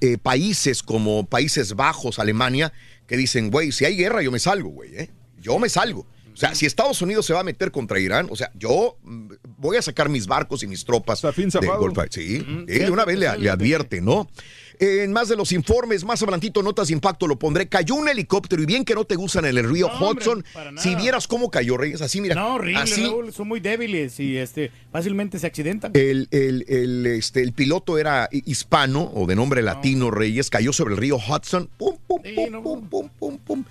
[0.01, 2.73] eh, países como Países Bajos, Alemania,
[3.07, 5.11] que dicen, güey, si hay guerra yo me salgo, güey, ¿eh?
[5.41, 6.07] yo me salgo.
[6.33, 9.33] O sea, si Estados Unidos se va a meter contra Irán, o sea, yo mm,
[9.59, 11.79] voy a sacar mis barcos y mis tropas del zafado.
[11.79, 12.03] Golfo.
[12.11, 14.31] Sí, sí, de una vez le, le advierte, ¿no?
[14.79, 17.69] En más de los informes, más adelantito, notas de impacto lo pondré.
[17.69, 20.45] Cayó un helicóptero y bien que no te gustan en el río No, Hudson.
[20.77, 22.35] Si vieras cómo cayó, Reyes, así mira.
[22.35, 25.93] No, horrible, así, Raúl, son muy débiles y este fácilmente se accidentan.
[25.95, 30.73] el, el- el, este, el piloto era hi- hispano o de nombre latino, Reyes, cayó
[30.73, 31.69] sobre el río Hudson.
[31.77, 33.65] Pum, pum, pum, pum, pum, pum, pum.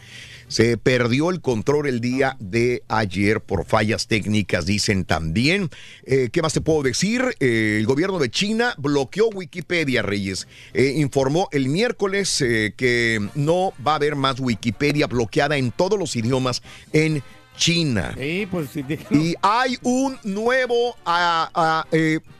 [0.51, 5.69] Se perdió el control el día de ayer por fallas técnicas, dicen también.
[6.03, 7.23] Eh, ¿Qué más te puedo decir?
[7.39, 10.49] Eh, el gobierno de China bloqueó Wikipedia, Reyes.
[10.73, 12.43] Eh, informó el miércoles
[12.75, 16.61] que no va a haber más Wikipedia bloqueada en todos los idiomas
[16.91, 17.23] en
[17.55, 18.13] China.
[18.19, 18.71] Sí, pues
[19.09, 21.85] Y hay un nuevo ah, ah,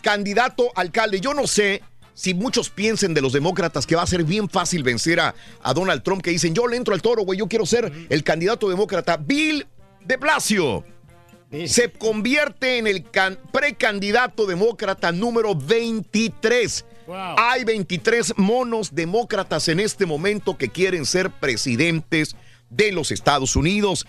[0.01, 1.21] candidato alcalde.
[1.21, 1.81] Yo no sé
[2.13, 5.33] si muchos piensen de los demócratas que va a ser bien fácil vencer a,
[5.63, 8.23] a Donald Trump, que dicen, yo le entro al toro, güey, yo quiero ser el
[8.23, 9.17] candidato demócrata.
[9.17, 9.65] Bill
[10.05, 10.83] de Blasio
[11.67, 16.85] se convierte en el can- precandidato demócrata número 23.
[17.38, 22.35] Hay 23 monos demócratas en este momento que quieren ser presidentes
[22.69, 24.05] de los Estados Unidos.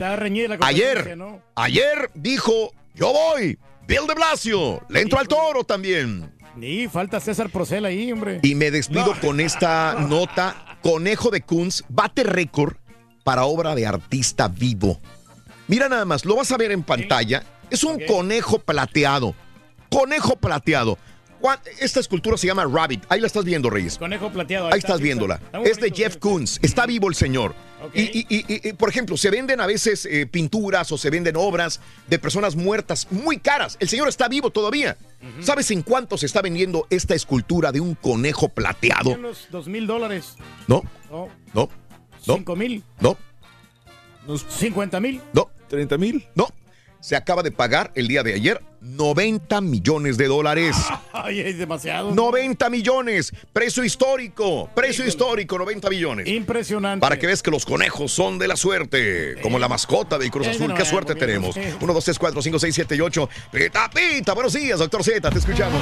[0.69, 1.43] Ayer, ¿no?
[1.57, 3.59] ayer dijo, yo voy,
[3.89, 6.33] Bill de Blasio, le entro al toro también.
[6.61, 8.41] Y falta César Procel ahí, hombre.
[8.43, 10.79] Y me despido con esta nota.
[10.83, 12.75] Conejo de Kunz bate récord
[13.25, 15.01] para obra de artista vivo.
[15.69, 17.45] Mira nada más, lo vas a ver en pantalla.
[17.71, 19.35] Es un conejo plateado.
[19.91, 20.99] Conejo plateado.
[21.43, 23.05] ¿Cuán- Esta escultura se llama Rabbit.
[23.11, 23.99] Ahí la estás viendo, Reyes.
[23.99, 24.69] Conejo plateado.
[24.73, 25.41] Ahí estás viéndola.
[25.45, 26.59] Está Es de Jeff Koons.
[26.63, 27.55] Está vivo el señor.
[27.93, 31.35] Y, y- y- y, por ejemplo, se venden a veces eh, pinturas o se venden
[31.37, 33.77] obras de personas muertas muy caras.
[33.81, 34.97] El señor está vivo todavía.
[35.41, 39.11] ¿Sabes en cuánto se está vendiendo esta escultura de un conejo plateado?
[39.11, 40.37] Unos dos mil dólares.
[40.69, 41.69] No, No, no,
[42.27, 42.85] no, cinco mil.
[43.01, 43.17] no,
[44.49, 45.21] Cincuenta mil.
[45.33, 45.51] no.
[45.69, 46.29] ¿30 mil?
[46.37, 46.49] No.
[47.03, 50.77] Se acaba de pagar el día de ayer 90 millones de dólares.
[51.13, 52.15] Ay, es demasiado.
[52.15, 53.33] 90 millones.
[53.53, 54.71] Precio histórico.
[54.73, 56.29] Precio histórico, 90 millones.
[56.29, 57.01] Impresionante.
[57.01, 60.47] Para que veas que los conejos son de la suerte, como la mascota del Cruz
[60.47, 60.69] Azul.
[60.69, 61.57] no, Qué suerte tenemos.
[61.57, 61.61] sí.
[61.81, 63.29] 1, 2, 3, 4, 5, 6, 7 y 8.
[63.51, 64.33] Pita, pita.
[64.35, 65.29] Buenos días, doctor Z.
[65.29, 65.81] Te escuchamos.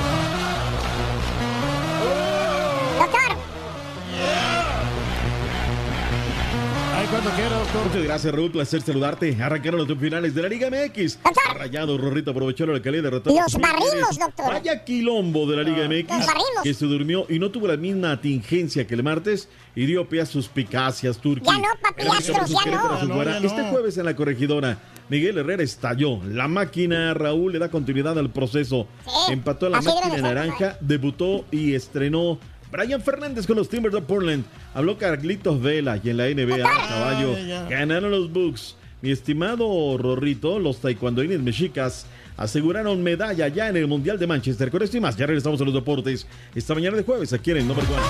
[7.22, 8.50] Muchas gracias, Raúl.
[8.50, 9.36] Placer saludarte.
[9.42, 11.18] Arrancaron los finales de la Liga MX.
[11.54, 13.32] Rayado, Rorrito aprovechó la localidad de derrotar.
[13.34, 14.46] Los barrimos, doctor.
[14.46, 16.16] Vaya quilombo de la Liga MX.
[16.16, 16.62] Los barrimos.
[16.62, 20.22] Que se durmió y no tuvo la misma tingencia que el martes y dio pie
[20.22, 21.52] a suspicacias, Turquía.
[21.52, 23.22] Ya no, papi Astros, ya no.
[23.22, 24.78] Este jueves en la corregidora,
[25.10, 26.20] Miguel Herrera estalló.
[26.24, 28.86] La máquina, Raúl, le da continuidad al proceso.
[29.28, 32.38] Empató a la así máquina naranja, debutó y estrenó.
[32.70, 34.44] Brian Fernández con los Timbers de Portland.
[34.74, 37.34] Habló Carlitos Vela y en la NBA, caballo,
[37.68, 38.76] ganaron los Bucks.
[39.02, 42.06] Mi estimado Rorrito, los taekwondoines mexicas
[42.36, 44.70] aseguraron medalla ya en el Mundial de Manchester.
[44.70, 46.26] Con esto y más, ya regresamos a los deportes.
[46.54, 48.00] Esta mañana de jueves aquí en el Number One.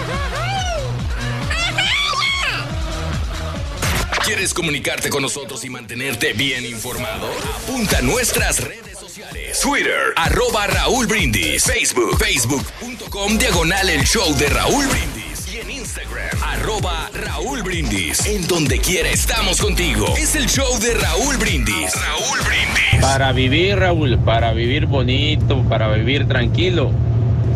[4.24, 7.28] ¿Quieres comunicarte con nosotros y mantenerte bien informado?
[7.56, 9.58] Apunta a nuestras redes sociales.
[9.60, 11.64] Twitter, arroba Raúl Brindis.
[11.64, 15.19] Facebook, facebook.com, diagonal el show de Raúl Brindis.
[15.60, 18.26] Y en Instagram, arroba Raúl Brindis.
[18.26, 20.06] En donde quiera estamos contigo.
[20.16, 21.92] Es el show de Raúl Brindis.
[21.94, 23.00] Raúl Brindis.
[23.00, 26.92] Para vivir, Raúl, para vivir bonito, para vivir tranquilo.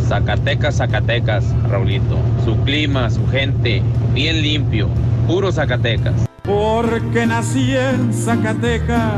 [0.08, 2.18] Zacatecas, Zacatecas, Raulito.
[2.44, 3.82] Su clima, su gente,
[4.12, 4.88] bien limpio.
[5.26, 6.14] Puro Zacatecas.
[6.42, 9.12] Porque nací en Zacatecas,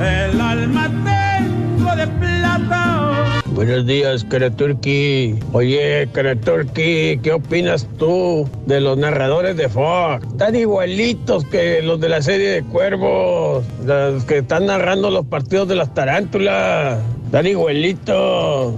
[0.00, 3.39] el alma tengo de plata.
[3.54, 4.24] Buenos días,
[4.56, 5.38] Turkey.
[5.52, 6.06] Oye,
[6.44, 10.24] Turkey, ¿qué opinas tú de los narradores de Fox?
[10.24, 15.66] Están igualitos que los de la serie de Cuervos, los que están narrando los partidos
[15.66, 17.00] de las tarántulas.
[17.26, 18.74] Están igualitos.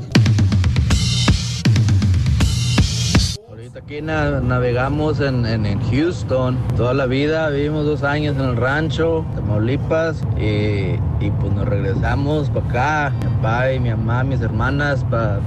[3.93, 6.57] Aquí na- navegamos en, en- en Houston.
[6.77, 10.23] Toda la vida vivimos dos años en el rancho, Tamaulipas.
[10.39, 12.67] Y, y pues nos regresamos para
[13.11, 13.13] acá.
[13.21, 15.41] Mi papá y mi mamá, mis hermanas, para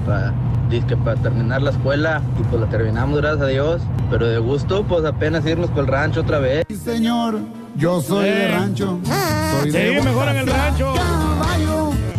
[1.04, 2.22] para terminar la escuela.
[2.40, 3.82] Y pues la terminamos, gracias a Dios.
[4.12, 6.66] Pero de gusto, pues apenas irnos para el rancho otra vez.
[6.84, 7.40] Señor,
[7.76, 9.00] yo soy de rancho.
[9.60, 10.94] Soy de vive mejor en el rancho.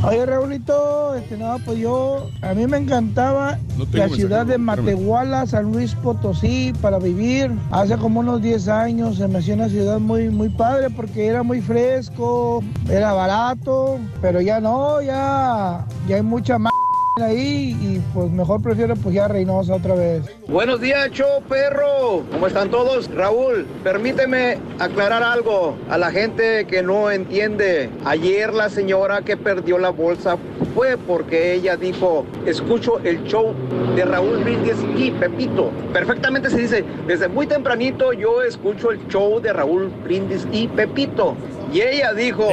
[0.04, 4.58] Oye, Raulito, este, no, pues yo, a mí me encantaba No la mensaje, ciudad de.
[4.58, 7.50] Matehuala, San Luis Potosí, para vivir.
[7.70, 11.42] Hace como unos 10 años se me hacía una ciudad muy, muy padre porque era
[11.42, 16.72] muy fresco, era barato, pero ya no, ya, ya hay mucha más
[17.22, 20.22] ahí y pues mejor prefiero pues ya Reynosa otra vez.
[20.48, 22.22] Buenos días, show perro.
[22.30, 23.10] ¿Cómo están todos?
[23.14, 27.88] Raúl, permíteme aclarar algo a la gente que no entiende.
[28.04, 30.36] Ayer la señora que perdió la bolsa
[30.74, 33.54] fue porque ella dijo, escucho el show
[33.94, 35.70] de Raúl Brindis y Pepito.
[35.94, 41.34] Perfectamente se dice, desde muy tempranito yo escucho el show de Raúl Brindis y Pepito.
[41.72, 42.48] Y ella dijo,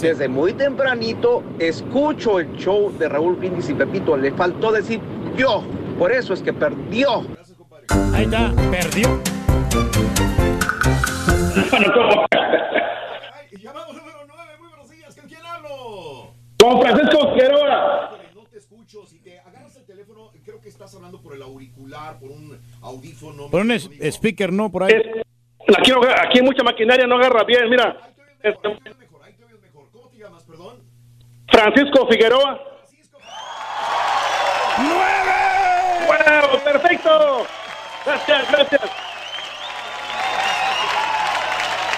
[0.00, 4.16] desde muy tempranito escucho el show de Raúl Brindis y Pepito.
[4.16, 5.00] Le faltó decir
[5.36, 5.64] yo.
[5.98, 7.26] Por eso es que perdió.
[8.14, 9.20] Ahí está, perdió.
[16.58, 18.10] Don Francisco Quiroga.
[18.34, 19.06] No te escucho.
[19.06, 23.48] Si te agarras el teléfono, creo que estás hablando por el auricular, por un audífono.
[23.50, 24.70] Pon un es- speaker, ¿no?
[24.70, 24.94] Por ahí.
[25.68, 28.07] La quiero, aquí mucha maquinaria no agarra bien, mira.
[28.42, 28.78] Este-
[31.50, 32.60] Francisco Figueroa.
[34.78, 36.06] ¡Nueve!
[36.06, 36.62] ¡Wow!
[36.62, 37.46] ¡Perfecto!
[38.06, 38.80] Gracias, gracias.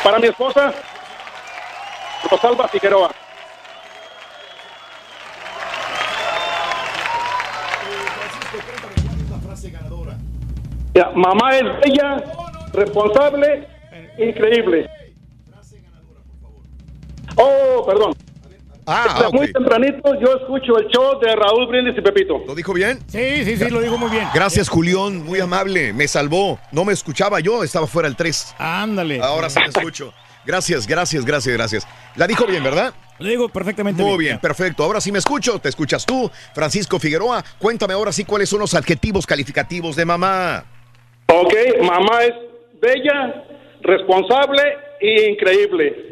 [0.03, 0.73] Para mi esposa,
[2.31, 3.11] Rosalba Figueroa.
[10.95, 12.17] Ya, mamá es bella,
[12.73, 13.69] responsable,
[14.19, 14.89] increíble.
[17.37, 18.15] Oh, perdón.
[18.87, 19.37] Ah, Desde.
[19.37, 22.43] Muy tempranito yo escucho el show de Raúl Brindis y Pepito.
[22.47, 22.99] ¿Lo dijo bien?
[23.07, 24.27] Sí, sí, sí, lo dijo muy bien.
[24.35, 25.25] Gracias, Julián.
[25.25, 25.93] Muy amable.
[25.93, 26.59] Me salvó.
[26.73, 28.57] No me escuchaba yo, estaba fuera el 3.
[28.59, 29.21] Ándale.
[29.21, 30.13] Ahora sí me escucho.
[30.45, 31.89] Gracias, gracias, gracias, gracias.
[32.17, 32.95] La dijo bien, ¿verdad?
[33.19, 34.83] Lo digo perfectamente Muy bien, perfecto.
[34.83, 37.45] Ahora sí me escucho, te escuchas tú, Francisco Figueroa.
[37.59, 40.65] Cuéntame ahora sí cuáles son los adjetivos calificativos de mamá.
[41.27, 41.53] Ok,
[41.83, 42.35] mamá es
[42.81, 43.45] bella,
[43.83, 44.63] responsable
[45.01, 46.10] e increíble.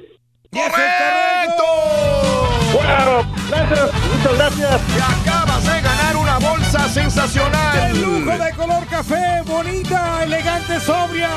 [0.51, 1.65] ¡Correcto!
[2.73, 3.27] ¡Wow!
[3.49, 4.81] Gracias, muchas gracias.
[4.87, 7.93] Te acabas de ganar una bolsa sensacional.
[7.93, 11.31] De lujo de color café, bonita, elegante, sobria.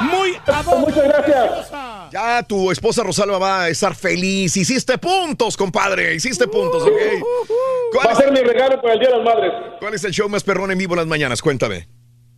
[0.00, 0.86] Muy adorno.
[0.86, 1.70] Muchas gracias.
[2.12, 4.56] Ya tu esposa Rosalba va a estar feliz.
[4.56, 6.14] Hiciste puntos, compadre.
[6.14, 6.90] Hiciste puntos, ¿ok?
[6.90, 7.22] Va
[7.92, 9.52] ¿Cuál a es, ser mi regalo para el Día de las Madres.
[9.80, 11.42] cuál es el show más perrón en vivo en las mañanas?
[11.42, 11.88] Cuéntame.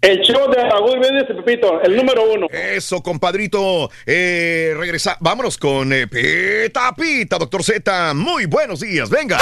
[0.02, 2.46] El show de Raúl Brindis y Pepito, el número uno.
[2.50, 3.90] Eso, compadrito.
[4.06, 5.18] Eh, regresa.
[5.20, 8.14] Vámonos con eh, Pita Pita, doctor Z.
[8.14, 9.10] Muy buenos días.
[9.10, 9.38] Venga.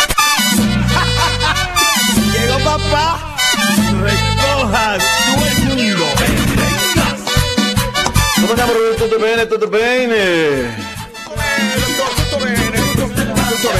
[2.32, 3.36] Llegó papá.
[4.02, 6.04] Recojan todo el mundo.
[8.34, 10.88] come andiamo, tutto bene, tutto bene.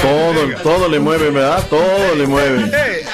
[0.01, 1.67] Todo, todo le mueve, ¿verdad?
[1.69, 3.08] Todo le mueve.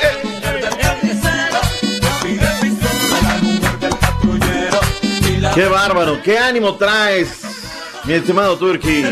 [5.52, 7.42] Qué bárbaro, qué ánimo traes,
[8.04, 9.04] mi estimado Turki.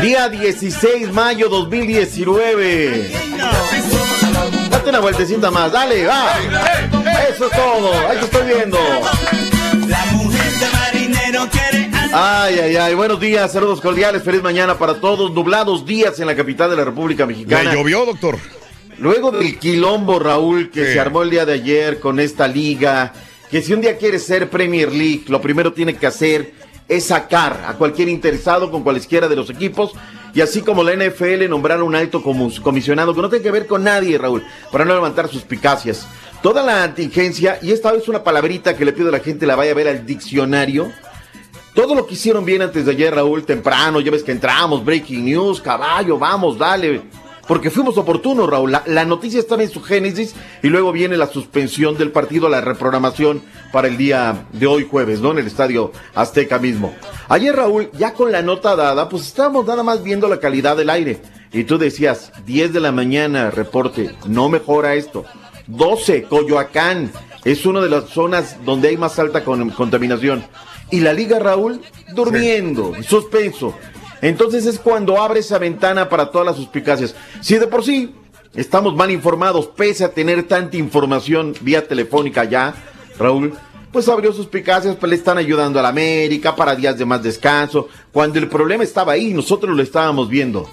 [0.00, 3.10] Día 16 mayo 2019.
[4.70, 6.36] Date una vueltecita más, dale, va.
[7.28, 8.78] Eso es todo, ahí te estoy viendo.
[12.12, 15.32] Ay, ay, ay, buenos días, saludos cordiales, feliz mañana para todos.
[15.32, 17.70] Nublados días en la capital de la República Mexicana.
[17.70, 18.38] ¿Le llovió, doctor?
[18.98, 23.12] Luego del quilombo, Raúl, que se armó el día de ayer con esta liga,
[23.54, 26.54] que si un día quiere ser Premier League, lo primero tiene que hacer
[26.88, 29.92] es sacar a cualquier interesado con cualesquiera de los equipos
[30.34, 33.84] y así como la NFL nombrar un alto comisionado que no tiene que ver con
[33.84, 36.04] nadie, Raúl, para no levantar suspicacias.
[36.42, 39.54] Toda la contingencia, y esta vez una palabrita que le pido a la gente la
[39.54, 40.90] vaya a ver al diccionario,
[41.76, 45.26] todo lo que hicieron bien antes de ayer, Raúl, temprano, ya ves que entramos, breaking
[45.26, 47.02] news, caballo, vamos, dale.
[47.46, 48.72] Porque fuimos oportunos, Raúl.
[48.72, 52.60] La, la noticia estaba en su génesis y luego viene la suspensión del partido, la
[52.62, 53.42] reprogramación
[53.72, 55.32] para el día de hoy jueves, ¿no?
[55.32, 56.94] En el estadio Azteca mismo.
[57.28, 60.88] Ayer, Raúl, ya con la nota dada, pues estábamos nada más viendo la calidad del
[60.90, 61.20] aire.
[61.52, 65.24] Y tú decías, 10 de la mañana, reporte, no mejora esto.
[65.66, 67.12] 12, Coyoacán,
[67.44, 70.44] es una de las zonas donde hay más alta con- contaminación.
[70.90, 71.80] Y la Liga Raúl
[72.14, 73.74] durmiendo, suspenso.
[74.22, 77.14] Entonces es cuando abre esa ventana para todas las suspicacias.
[77.40, 78.14] Si de por sí
[78.54, 82.74] estamos mal informados, pese a tener tanta información vía telefónica ya,
[83.18, 83.54] Raúl,
[83.92, 87.88] pues abrió suspicacias, pues le están ayudando a la América para días de más descanso,
[88.12, 90.68] cuando el problema estaba ahí, nosotros lo estábamos viendo.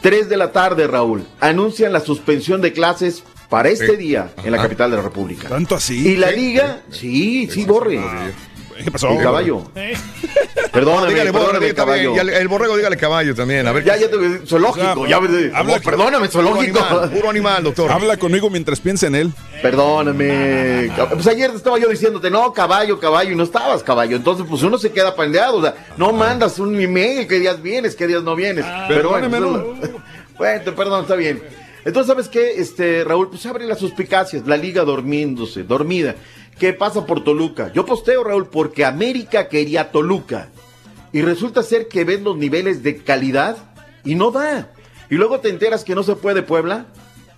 [0.00, 4.58] 3 de la tarde, Raúl, anuncian la suspensión de clases para este día en la
[4.58, 5.48] capital de la República.
[5.48, 6.08] ¿Tanto así?
[6.08, 8.00] Y la liga, sí, sí, borre.
[8.84, 9.10] ¿Qué pasó?
[9.10, 9.62] El caballo.
[9.74, 9.82] No,
[10.72, 12.14] Perdóname, dígale, perdóname, dígale, caballo.
[12.14, 13.66] y al- el borrego, dígale caballo también.
[13.66, 14.16] A ver, Ya, ya te
[14.46, 15.16] zoológico, O sea, ya
[15.58, 16.78] habla- oh, perdóname, zoológico.
[16.78, 17.90] Puro animal, puro animal, doctor.
[17.92, 19.32] Habla conmigo mientras piensa en él.
[19.62, 20.90] Perdóname.
[21.12, 24.16] Pues ayer estaba yo diciéndote, no, caballo, caballo, y no estabas caballo.
[24.16, 25.58] Entonces, pues uno se queda pandeado.
[25.58, 28.64] O sea, no mandas un email, qué días vienes, qué días no vienes.
[28.88, 29.90] Pero bueno, perdóname, pues,
[30.38, 31.42] bueno, te- perdón, está bien.
[31.84, 32.60] Entonces, ¿sabes qué?
[32.60, 36.16] Este, Raúl, pues abre las suspicacias, la liga durmiéndose, dormida.
[36.58, 37.70] ¿Qué pasa por Toluca?
[37.72, 40.48] Yo posteo, Raúl, porque América quería Toluca.
[41.12, 43.56] Y resulta ser que ves los niveles de calidad
[44.04, 44.72] y no da.
[45.10, 46.86] Y luego te enteras que no se puede Puebla,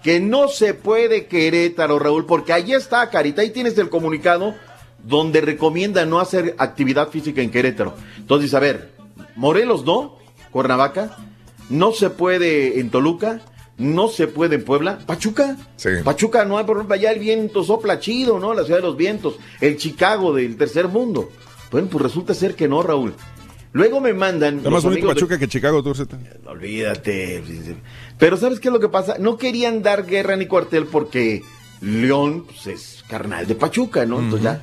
[0.03, 4.55] que no se puede Querétaro, Raúl, porque ahí está, Carita, ahí tienes el comunicado
[5.03, 7.95] donde recomienda no hacer actividad física en Querétaro.
[8.17, 8.93] Entonces, a ver,
[9.35, 10.17] Morelos no,
[10.51, 11.17] Cuernavaca,
[11.69, 13.41] no se puede en Toluca,
[13.79, 15.57] no se puede en Puebla, Pachuca.
[16.05, 18.53] Pachuca no hay, por ejemplo, allá el viento sopla chido, ¿no?
[18.55, 21.31] La ciudad de los vientos, el Chicago del tercer mundo.
[21.71, 23.15] Bueno, pues resulta ser que no, Raúl.
[23.73, 24.59] Luego me mandan.
[24.59, 26.19] Está más bonito de- Pachuca que Chicago, tú, Zeta.
[26.47, 27.43] Olvídate.
[28.19, 29.17] Pero ¿sabes qué es lo que pasa?
[29.19, 31.43] No querían dar guerra ni cuartel porque
[31.81, 34.19] León pues, es carnal de Pachuca, ¿no?
[34.21, 34.63] Entonces ya.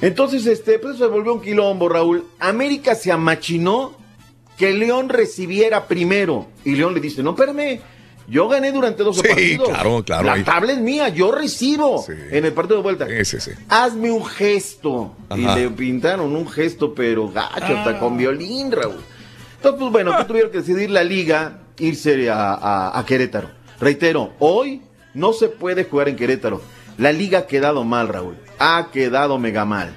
[0.00, 2.24] Entonces, este, pues se volvió un quilombo, Raúl.
[2.38, 3.96] América se amachinó
[4.58, 6.48] que León recibiera primero.
[6.64, 7.80] Y León le dice, no, espérame,
[8.28, 9.68] yo gané durante 12 Sí, partidos.
[9.68, 10.42] claro, claro, La ahí.
[10.44, 13.06] tabla es mía, yo recibo en el partido de vuelta.
[13.24, 13.50] Sí, sí.
[13.68, 15.14] Hazme un gesto.
[15.36, 18.96] Y le pintaron un gesto, pero gacho, hasta con violín, Raúl.
[19.56, 21.60] Entonces, pues bueno, ¿qué tuvieron que decidir la liga?
[21.78, 23.50] Irse a, a- a Querétaro.
[23.80, 24.82] Reitero, hoy
[25.14, 26.62] no se puede jugar en Querétaro.
[26.98, 28.36] La liga ha quedado mal, Raúl.
[28.58, 29.96] Ha quedado mega mal.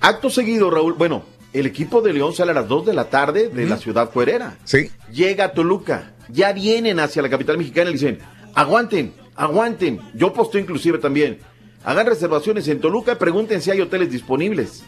[0.00, 1.22] Acto seguido, Raúl, bueno,
[1.58, 4.56] el equipo de León sale a las 2 de la tarde de la ciudad fuerera.
[4.64, 4.90] Sí.
[5.12, 6.14] Llega a Toluca.
[6.28, 8.18] Ya vienen hacia la capital mexicana y le dicen,
[8.54, 10.00] aguanten, aguanten.
[10.14, 11.38] Yo posteo inclusive también.
[11.84, 14.82] Hagan reservaciones en Toluca pregunten si hay hoteles disponibles.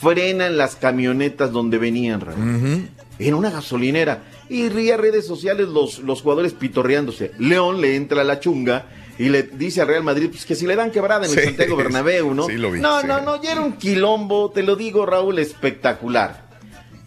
[0.00, 2.88] Frenan las camionetas donde venían, Raúl.
[3.18, 4.22] En una gasolinera.
[4.48, 7.32] Y ría redes sociales los, los jugadores pitorreándose.
[7.38, 8.86] León le entra a la chunga
[9.18, 11.44] y le dice a Real Madrid pues, que si le dan quebrada en el Sí,
[11.44, 12.46] Santiago Bernabéu, ¿no?
[12.46, 13.06] sí lo vi, no, sí.
[13.06, 16.46] no, no, ya era un quilombo, te lo digo, Raúl, espectacular.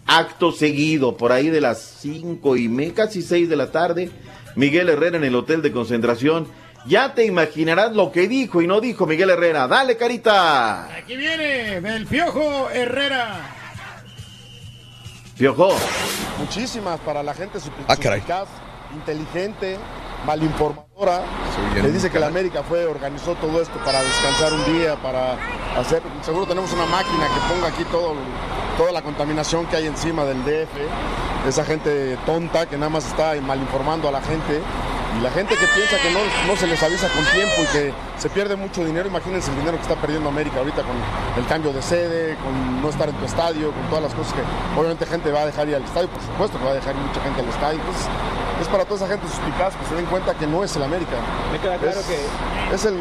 [0.06, 4.10] Acto seguido, por ahí de las cinco y me, casi seis de la tarde,
[4.56, 6.46] Miguel Herrera en el hotel de concentración.
[6.84, 9.68] Ya te imaginarás lo que dijo y no dijo Miguel Herrera.
[9.68, 10.92] Dale, carita.
[10.92, 13.54] Aquí viene del Piojo Herrera.
[15.38, 15.70] Piojo.
[16.38, 17.58] Muchísimas para la gente
[17.88, 17.96] Ah,
[18.94, 19.78] inteligente,
[20.26, 20.91] malinformadora.
[21.72, 22.32] Bien, Le dice que la.
[22.32, 25.34] América fue, organizó todo esto para descansar un día, para
[25.78, 26.02] hacer.
[26.22, 28.14] Seguro tenemos una máquina que ponga aquí todo,
[28.78, 31.46] toda la contaminación que hay encima del DF.
[31.46, 34.62] Esa gente tonta que nada más está malinformando a la gente.
[35.18, 37.92] Y la gente que piensa que no, no se les avisa con tiempo y que
[38.16, 40.96] se pierde mucho dinero, imagínense el dinero que está perdiendo América ahorita con
[41.36, 44.40] el cambio de sede, con no estar en tu estadio, con todas las cosas que
[44.74, 47.20] obviamente gente va a dejar ir al estadio, por supuesto que va a dejar mucha
[47.20, 47.80] gente al estadio.
[47.80, 48.08] Entonces,
[48.62, 51.16] es para toda esa gente suspicaz que se den cuenta que no es el América.
[51.52, 52.96] Me queda claro es, que- Es el-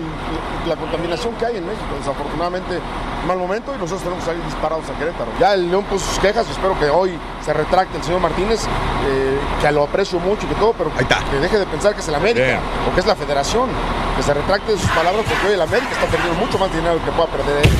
[0.67, 2.79] la contaminación que hay en México, desafortunadamente,
[3.25, 5.31] mal momento y nosotros tenemos que salir disparados a Querétaro.
[5.39, 8.65] Ya el León puso sus quejas, espero que hoy se retracte el señor Martínez,
[9.07, 12.07] eh, que lo aprecio mucho y que todo, pero que deje de pensar que es
[12.09, 12.59] el América Bien.
[12.89, 13.69] o que es la federación,
[14.17, 16.99] que se retracte de sus palabras porque hoy el América está perdiendo mucho más dinero
[17.05, 17.71] que pueda perder él.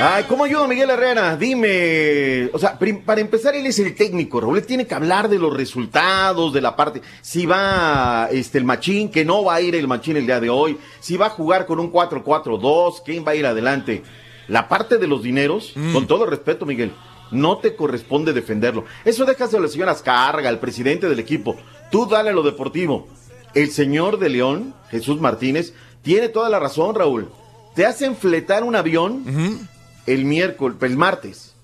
[0.00, 1.36] Ay, ¿cómo ayuda Miguel Herrera?
[1.36, 2.50] Dime.
[2.52, 4.58] O sea, para empezar, él es el técnico, Raúl.
[4.58, 7.02] Él tiene que hablar de los resultados, de la parte.
[7.20, 10.50] Si va este, el machín, que no va a ir el machín el día de
[10.50, 10.78] hoy.
[11.00, 14.04] Si va a jugar con un 4-4-2, ¿quién va a ir adelante?
[14.46, 16.92] La parte de los dineros, con todo respeto, Miguel,
[17.30, 18.84] no te corresponde defenderlo.
[19.04, 21.56] Eso déjaselo a la señora Azcárraga, al presidente del equipo.
[21.90, 23.08] Tú dale a lo deportivo.
[23.54, 27.28] El señor de León, Jesús Martínez, tiene toda la razón, Raúl.
[27.74, 29.68] Te hacen fletar un avión
[30.12, 31.54] el miércoles, el martes.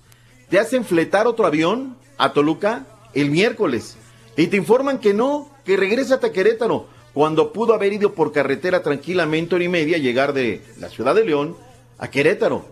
[0.49, 3.97] Te hacen fletar otro avión a Toluca el miércoles.
[4.37, 6.87] Y te informan que no, que regrésate a Querétaro.
[7.13, 11.23] Cuando pudo haber ido por carretera tranquilamente hora y media, llegar de la ciudad de
[11.25, 11.55] León
[11.97, 12.65] a Querétaro.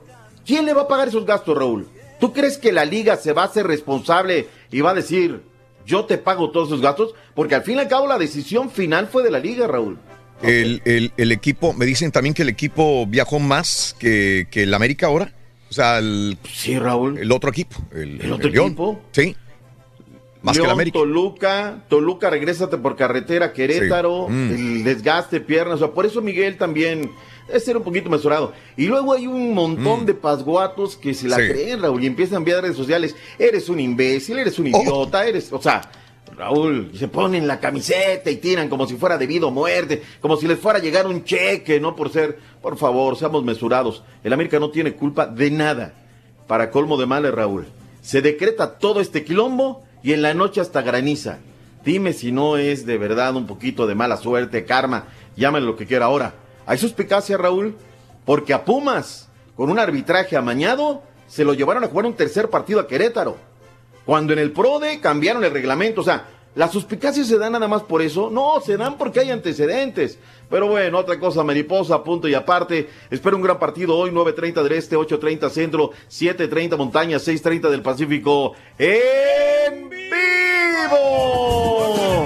[0.46, 1.88] ¿Quién le va a pagar esos gastos, Raúl?
[2.20, 5.42] ¿Tú crees que la liga se va a hacer responsable y va a decir,
[5.86, 7.16] yo te pago todos esos gastos?
[7.34, 9.98] Porque al fin y al cabo la decisión final fue de la liga, Raúl.
[10.42, 14.74] El, el- el equipo, me dicen también que el equipo viajó más que, que el
[14.74, 15.34] América ahora.
[15.74, 17.18] O sea, el, sí, Raúl.
[17.18, 17.78] El otro equipo.
[17.92, 18.68] El, ¿El otro León.
[18.68, 19.02] equipo?
[19.12, 19.36] Sí.
[20.44, 21.00] Más que el León, América.
[21.00, 24.34] Toluca, Toluca, regrésate por carretera, Querétaro, Sí.
[24.34, 24.52] Mm.
[24.52, 27.10] el desgaste, piernas, o sea, por eso Miguel también
[27.48, 28.54] debe ser un poquito mesurado.
[28.78, 31.42] Y luego hay un montón de pasguatos que se la Mm.
[31.42, 31.48] Sí.
[31.50, 34.80] creen, Raúl, y empiezan a enviar redes sociales, eres un imbécil, eres un Oh.
[34.80, 35.82] idiota, eres, o sea,
[36.36, 40.60] Raúl, se ponen la camiseta y tiran como si fuera debido muerte, como si les
[40.60, 44.04] fuera a llegar un cheque, no por ser, por favor, seamos mesurados.
[44.24, 45.94] El América no tiene culpa de nada.
[46.48, 47.68] Para colmo de males, Raúl.
[48.02, 51.40] Se decreta todo este quilombo y en la noche hasta graniza.
[51.86, 55.86] Dime si no es de verdad un poquito de mala suerte, karma, llámale lo que
[55.86, 56.34] quiera ahora.
[56.66, 57.76] Hay suspicacia, Raúl,
[58.26, 62.80] porque a Pumas, con un arbitraje amañado, se lo llevaron a jugar un tercer partido
[62.80, 63.38] a Querétaro.
[64.06, 66.26] Cuando en el PRODE cambiaron el reglamento, o sea,
[66.56, 68.30] las suspicacias se dan nada más por eso.
[68.30, 70.20] No, se dan porque hay antecedentes.
[70.50, 72.90] Pero bueno, otra cosa, mariposa, punto y aparte.
[73.10, 78.54] Espero un gran partido hoy, 9.30 del Este, 8.30 Centro, 7.30 Montaña, 6.30 del Pacífico.
[78.78, 82.26] ¡En vivo!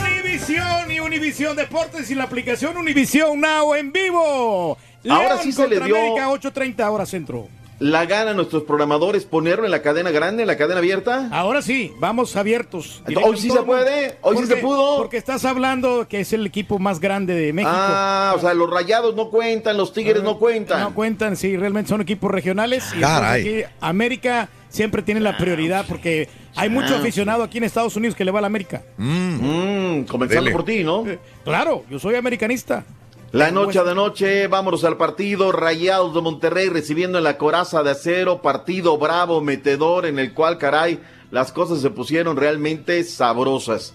[0.00, 4.76] Univisión y Univisión Deportes y la aplicación Univisión Now en vivo.
[5.08, 7.48] Ahora sí se le dio- América 8:30 hora centro.
[7.80, 11.28] La gana a nuestros programadores ponerlo en la cadena grande, en la cadena abierta.
[11.32, 13.02] Ahora sí, vamos abiertos.
[13.24, 14.96] Hoy sí se puede, hoy sí se pudo.
[14.98, 17.72] Porque estás hablando que es el equipo más grande de México.
[17.74, 20.80] Ah, o sea, los rayados no cuentan, los tigres no cuentan.
[20.80, 22.92] No cuentan, sí, realmente son equipos regionales.
[22.96, 23.40] Y Caray.
[23.40, 26.98] aquí América siempre tiene la prioridad porque hay mucho Ah.
[26.98, 28.82] aficionado aquí en Estados Unidos que le va a la América.
[28.96, 30.52] Mm, comenzando Dele.
[30.52, 31.04] por ti, ¿no?
[31.44, 32.84] Claro, yo soy americanista.
[33.34, 35.50] La noche de noche, vámonos al partido.
[35.50, 40.56] Rayados de Monterrey recibiendo en la coraza de acero, partido bravo, metedor, en el cual,
[40.56, 41.00] caray,
[41.32, 43.92] las cosas se pusieron realmente sabrosas.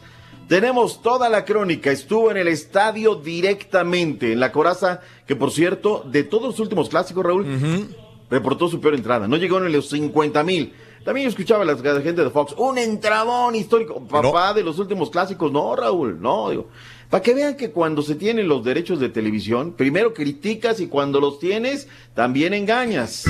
[0.49, 6.03] Tenemos toda la crónica, estuvo en el estadio directamente, en la coraza, que por cierto,
[6.05, 7.95] de todos los últimos clásicos, Raúl,
[8.29, 10.73] reportó su peor entrada, no llegó ni los 50 mil.
[11.05, 15.09] También yo escuchaba a la gente de Fox, un entradón histórico, papá de los últimos
[15.09, 16.67] clásicos, no, Raúl, no, digo.
[17.09, 21.19] Para que vean que cuando se tienen los derechos de televisión, primero criticas y cuando
[21.19, 23.25] los tienes, también engañas.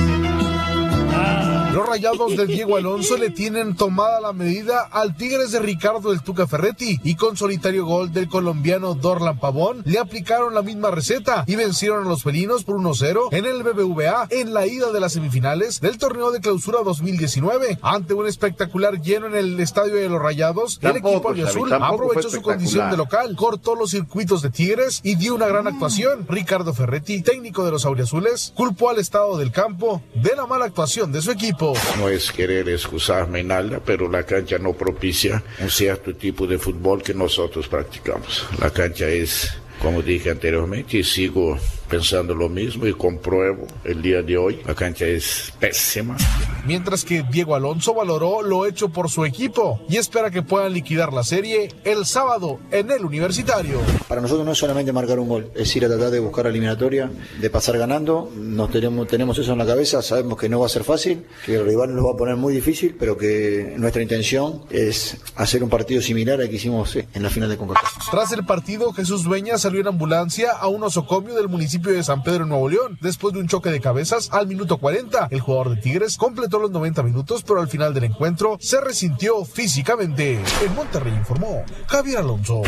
[1.72, 6.20] Los rayados del Diego Alonso le tienen tomada la medida al Tigres de Ricardo del
[6.20, 11.44] Tuca Ferretti y con solitario gol del colombiano Dorlan Pavón le aplicaron la misma receta
[11.46, 15.12] y vencieron a los felinos por 1-0 en el BBVA en la ida de las
[15.12, 20.20] semifinales del torneo de clausura 2019 ante un espectacular lleno en el estadio de los
[20.20, 20.80] rayados.
[20.82, 25.36] el equipo azul aprovechó su condición de local, cortó los circuitos de Tigres y dio
[25.36, 26.26] una gran actuación.
[26.28, 31.12] Ricardo Ferretti, técnico de los auriazules, culpó al estado del campo de la mala actuación
[31.12, 31.59] de su equipo.
[31.98, 37.02] No es querer excusarme nada, pero la cancha no propicia un cierto tipo de fútbol
[37.02, 38.46] que nosotros practicamos.
[38.58, 41.58] La cancha es, como dije anteriormente, y sigo
[41.90, 44.60] pensando lo mismo y compruebo el día de hoy.
[44.64, 46.16] La cancha es pésima.
[46.64, 51.12] Mientras que Diego Alonso valoró lo hecho por su equipo y espera que puedan liquidar
[51.12, 53.80] la serie el sábado en el universitario.
[54.08, 56.50] Para nosotros no es solamente marcar un gol, es ir a tratar de buscar la
[56.50, 57.10] eliminatoria,
[57.40, 58.30] de pasar ganando.
[58.36, 61.56] Nos tenemos, tenemos eso en la cabeza, sabemos que no va a ser fácil, que
[61.56, 65.70] el rival nos va a poner muy difícil, pero que nuestra intención es hacer un
[65.70, 68.10] partido similar al que hicimos en la final de CONCACAF.
[68.10, 72.22] Tras el partido, Jesús Beña salió en ambulancia a un osocomio del municipio de San
[72.22, 72.98] Pedro, Nuevo León.
[73.00, 76.70] Después de un choque de cabezas al minuto 40, el jugador de Tigres completó los
[76.70, 80.40] 90 minutos, pero al final del encuentro se resintió físicamente.
[80.64, 82.62] En Monterrey informó Javier Alonso.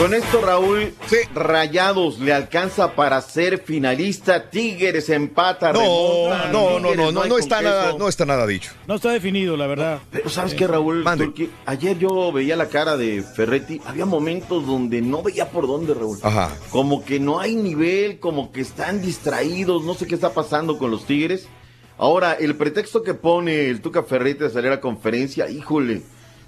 [0.00, 0.94] Con esto, Raúl,
[1.34, 4.48] Rayados le alcanza para ser finalista.
[4.48, 5.74] Tigres empata.
[5.74, 5.80] No,
[6.30, 6.48] remonta.
[6.50, 8.72] no, no, no, no, no está nada, no está nada dicho.
[8.88, 10.00] No está definido, la verdad.
[10.10, 11.04] Pero ¿sabes qué, Raúl?
[11.04, 13.82] Porque ayer yo veía la cara de Ferretti.
[13.84, 16.18] Había momentos donde no veía por dónde, Raúl.
[16.22, 16.50] Ajá.
[16.70, 19.84] Como que no hay nivel, como que están distraídos.
[19.84, 21.46] No sé qué está pasando con los Tigres.
[21.98, 26.00] Ahora, el pretexto que pone el Tuca Ferretti de salir a conferencia, híjole,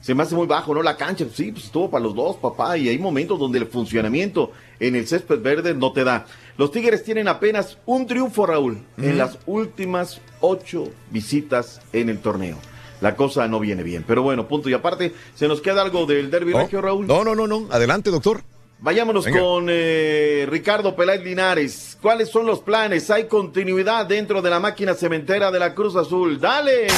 [0.02, 0.82] se me hace muy bajo, ¿no?
[0.82, 2.76] La cancha, sí, pues estuvo para los dos, papá.
[2.76, 4.50] Y hay momentos donde el funcionamiento
[4.80, 6.26] en el césped verde no te da.
[6.58, 12.58] Los Tigres tienen apenas un triunfo, Raúl, en las últimas ocho visitas en el torneo.
[13.00, 14.04] La cosa no viene bien.
[14.06, 17.06] Pero bueno, punto y aparte, ¿se nos queda algo del derbi No, regio, Raúl?
[17.06, 17.68] No, no, no, no.
[17.70, 18.42] Adelante, doctor.
[18.82, 19.38] Vayámonos Venga.
[19.38, 21.96] con eh, Ricardo Peláez Linares.
[22.02, 23.10] ¿Cuáles son los planes?
[23.12, 26.40] ¿Hay continuidad dentro de la máquina cementera de la Cruz Azul?
[26.40, 26.88] ¡Dale!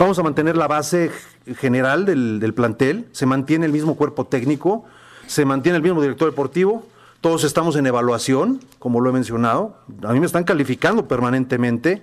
[0.00, 1.12] Vamos a mantener la base
[1.58, 4.84] general del, del plantel, se mantiene el mismo cuerpo técnico,
[5.28, 6.84] se mantiene el mismo director deportivo,
[7.20, 12.02] todos estamos en evaluación, como lo he mencionado, a mí me están calificando permanentemente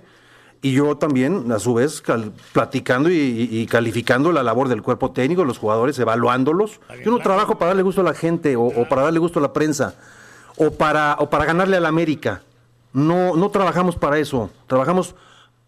[0.62, 5.44] y yo también, a su vez, cal- platicando y, calificando la labor del cuerpo técnico,
[5.44, 6.80] los jugadores, evaluándolos.
[7.04, 9.42] Yo no trabajo para darle gusto a la gente o, o para darle gusto a
[9.42, 9.94] la prensa
[10.56, 12.42] o para, o para ganarle a la América.
[12.92, 15.14] No, no trabajamos para eso, trabajamos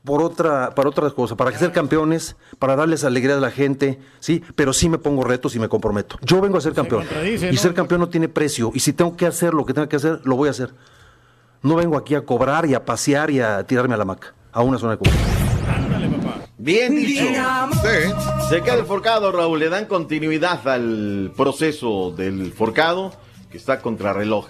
[0.05, 4.43] por otra, para otras cosas, para ser campeones, para darles alegría a la gente, sí,
[4.57, 6.17] pero sí me pongo retos y me comprometo.
[6.23, 7.05] Yo vengo a ser campeón.
[7.25, 7.61] Y ¿no?
[7.61, 8.73] ser campeón no tiene precio.
[8.75, 10.73] Y si tengo que hacer lo que tenga que hacer, lo voy a hacer.
[11.63, 14.63] No vengo aquí a cobrar y a pasear y a tirarme a la maca, a
[14.63, 15.21] una zona de confort.
[16.59, 17.25] Bien dicho.
[18.49, 19.59] Se queda el forcado, Raúl.
[19.59, 23.13] Le dan continuidad al proceso del forcado
[23.51, 24.47] que está contra reloj.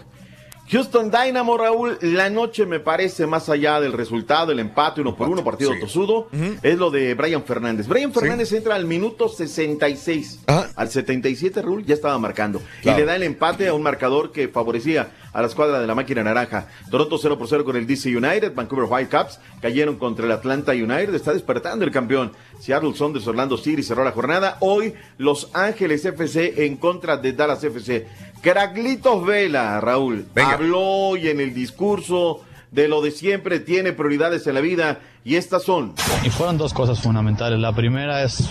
[0.70, 5.28] Houston Dynamo, Raúl, la noche me parece más allá del resultado, el empate uno por
[5.28, 5.80] uno, partido sí.
[5.80, 6.28] tosudo,
[6.62, 7.88] es lo de Brian Fernández.
[7.88, 10.44] Brian Fernández entra al minuto 66.
[10.76, 12.62] Al 77, Raúl, ya estaba marcando.
[12.82, 12.98] Claro.
[12.98, 15.94] Y le da el empate a un marcador que favorecía a la escuadra de la
[15.94, 16.68] máquina naranja.
[16.90, 18.54] Toronto 0 por 0 con el DC United.
[18.54, 21.14] Vancouver Whitecaps cayeron contra el Atlanta United.
[21.14, 22.32] Está despertando el campeón.
[22.58, 24.56] Seattle Sounders Orlando City cerró la jornada.
[24.60, 28.06] Hoy Los Ángeles FC en contra de Dallas FC.
[28.40, 30.26] Craglitos Vela, Raúl.
[30.36, 33.60] Habló hoy en el discurso de lo de siempre.
[33.60, 35.00] Tiene prioridades en la vida.
[35.24, 35.94] Y estas son.
[36.24, 37.58] Y fueron dos cosas fundamentales.
[37.58, 38.48] La primera es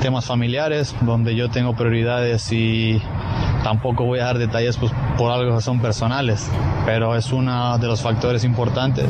[0.00, 3.00] temas familiares, donde yo tengo prioridades y
[3.64, 6.46] tampoco voy a dar detalles pues, por algo que son personales,
[6.84, 9.06] pero es uno de los factores importantes.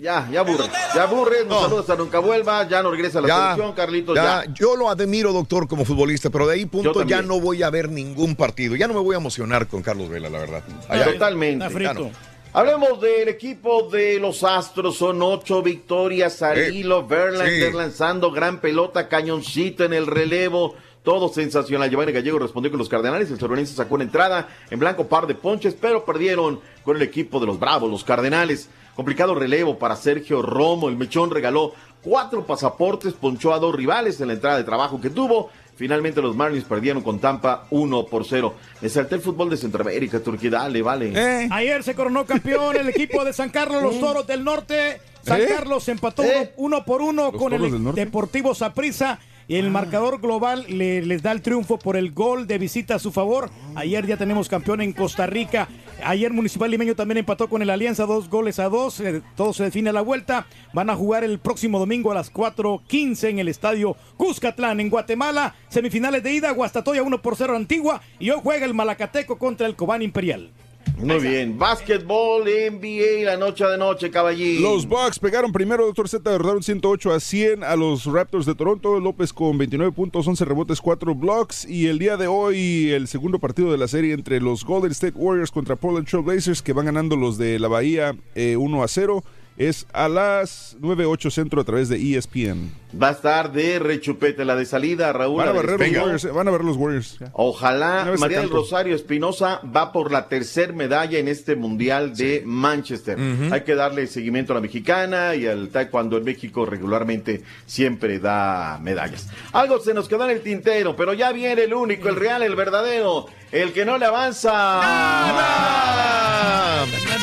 [0.00, 0.64] Ya, ya aburre.
[0.94, 1.36] Ya aburre.
[1.48, 2.68] Nos saludos a nunca vuelva.
[2.68, 4.14] Ya no regresa a la Ya, selección, Carlitos.
[4.14, 4.52] ya, Ya.
[4.54, 7.90] yo lo admiro, doctor, como futbolista, pero de ahí punto ya no voy a ver
[7.90, 8.76] ningún partido.
[8.76, 10.62] Ya no me voy a emocionar con Carlos Vela, la verdad.
[10.88, 11.68] Allá- Totalmente.
[11.68, 12.10] No.
[12.56, 14.96] Hablemos del equipo de los Astros.
[14.96, 17.06] Son ocho victorias al Eh, hilo.
[17.06, 17.76] Verlander sí.
[17.76, 20.74] lanzando gran pelota, cañoncito en el relevo.
[21.02, 21.90] Todo sensacional.
[21.90, 23.30] Giovanni Gallego respondió con los Cardenales.
[23.30, 27.40] El sonorense sacó una entrada en blanco par de ponches, pero perdieron con el equipo
[27.40, 28.70] de los Bravos, los Cardenales.
[28.94, 30.88] Complicado relevo para Sergio Romo.
[30.88, 35.10] El Mechón regaló cuatro pasaportes, ponchó a dos rivales en la entrada de trabajo que
[35.10, 35.50] tuvo.
[35.76, 38.54] Finalmente los Marlins perdieron con Tampa 1 por 0.
[38.80, 41.12] Me salté el fútbol de Centroamérica, Turquía, dale, vale.
[41.14, 41.48] Eh.
[41.50, 45.00] Ayer se coronó campeón el equipo de San Carlos, los Toros del Norte.
[45.22, 45.46] San ¿Eh?
[45.46, 47.94] Carlos empató uno, uno por uno con el?
[47.94, 49.18] Deportivo Saprissa.
[49.48, 52.98] Y el marcador global le- les da el triunfo por el gol de visita a
[52.98, 53.48] su favor.
[53.76, 55.68] Ayer ya tenemos campeón en Costa Rica.
[56.04, 58.98] Ayer Municipal Limeño también empató con el Alianza, dos goles a dos.
[59.00, 60.46] Eh, todo se define a la vuelta.
[60.72, 65.54] Van a jugar el próximo domingo a las 4.15 en el estadio Cuscatlán, en Guatemala.
[65.68, 68.02] Semifinales de ida, Guastatoya 1 por 0 Antigua.
[68.18, 70.50] Y hoy juega el Malacateco contra el Cobán Imperial.
[70.98, 71.58] Muy bien.
[71.58, 74.62] Básquetbol, NBA, la noche de noche, caballín.
[74.62, 78.98] Los Bucks pegaron primero, Doctor Z, derrotaron 108 a 100 a los Raptors de Toronto.
[78.98, 81.66] López con 29 puntos, 11 rebotes, 4 blocks.
[81.66, 85.16] Y el día de hoy, el segundo partido de la serie entre los Golden State
[85.16, 88.88] Warriors contra Portland Trail Blazers, que van ganando los de la Bahía eh, 1 a
[88.88, 89.24] 0.
[89.56, 92.70] Es a las 9.08 centro a través de ESPN.
[93.00, 95.38] Va a estar de rechupete la de salida, Raúl.
[95.38, 95.98] Van a la barrer los.
[95.98, 97.18] Warriors, eh, van a ver los Warriors.
[97.32, 98.50] Ojalá María del.
[98.50, 103.18] Rosario Espinosa va por la tercer medalla en este Mundial de Manchester.
[103.50, 108.78] Hay que darle seguimiento a la mexicana y al taekwondo en México regularmente siempre da
[108.82, 109.28] medallas.
[109.52, 112.56] Algo se nos quedó en el tintero, pero ya viene el único, el real, el
[112.56, 114.80] verdadero, el que no le avanza.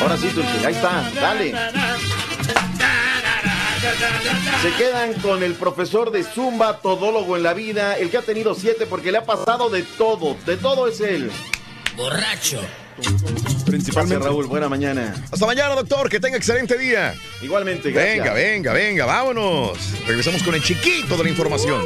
[0.00, 1.54] Ahora sí, Turki, ahí está, dale.
[4.62, 8.54] Se quedan con el profesor de Zumba, todólogo en la vida, el que ha tenido
[8.54, 11.30] siete porque le ha pasado de todo, de todo es él.
[11.96, 12.60] Borracho.
[13.66, 13.92] Principalmente.
[13.92, 15.14] Gracias, Raúl, buena mañana.
[15.30, 16.08] Hasta mañana, doctor.
[16.08, 17.14] Que tenga excelente día.
[17.42, 18.18] Igualmente, gracias.
[18.18, 19.78] Venga, venga, venga, vámonos.
[20.06, 21.82] Regresamos con el chiquito de la información.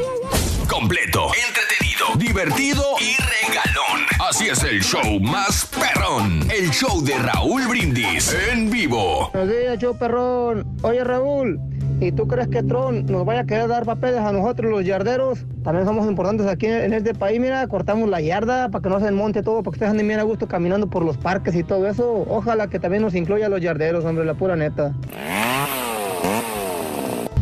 [0.68, 4.06] Completo, entretenido, divertido y regalón.
[4.28, 6.46] Así es el show más perrón.
[6.50, 9.30] El show de Raúl Brindis en vivo.
[9.32, 10.76] Buenos días, show perrón.
[10.82, 11.58] Oye, Raúl,
[12.00, 15.44] ¿y tú crees que Tron nos vaya a querer dar papeles a nosotros, los yarderos?
[15.62, 17.40] También somos importantes aquí en este país.
[17.40, 20.20] Mira, cortamos la yarda para que no se monte todo, para que ustedes anden bien
[20.20, 22.24] a gusto caminando por los parques y todo eso.
[22.28, 24.94] Ojalá que también nos incluya a los yarderos, hombre, la pura neta.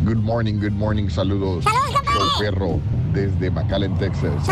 [0.06, 1.64] Good morning, good morning, saludos.
[1.64, 2.80] Soy Perro
[3.12, 4.48] desde McAllen, Texas.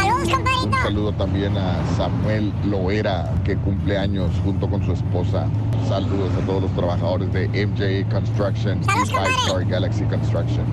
[0.64, 5.46] Un saludo también a Samuel Loera, que cumple años junto con su esposa.
[5.86, 10.64] Saludos a todos los trabajadores de MJ Construction y Five Star Galaxy Construction.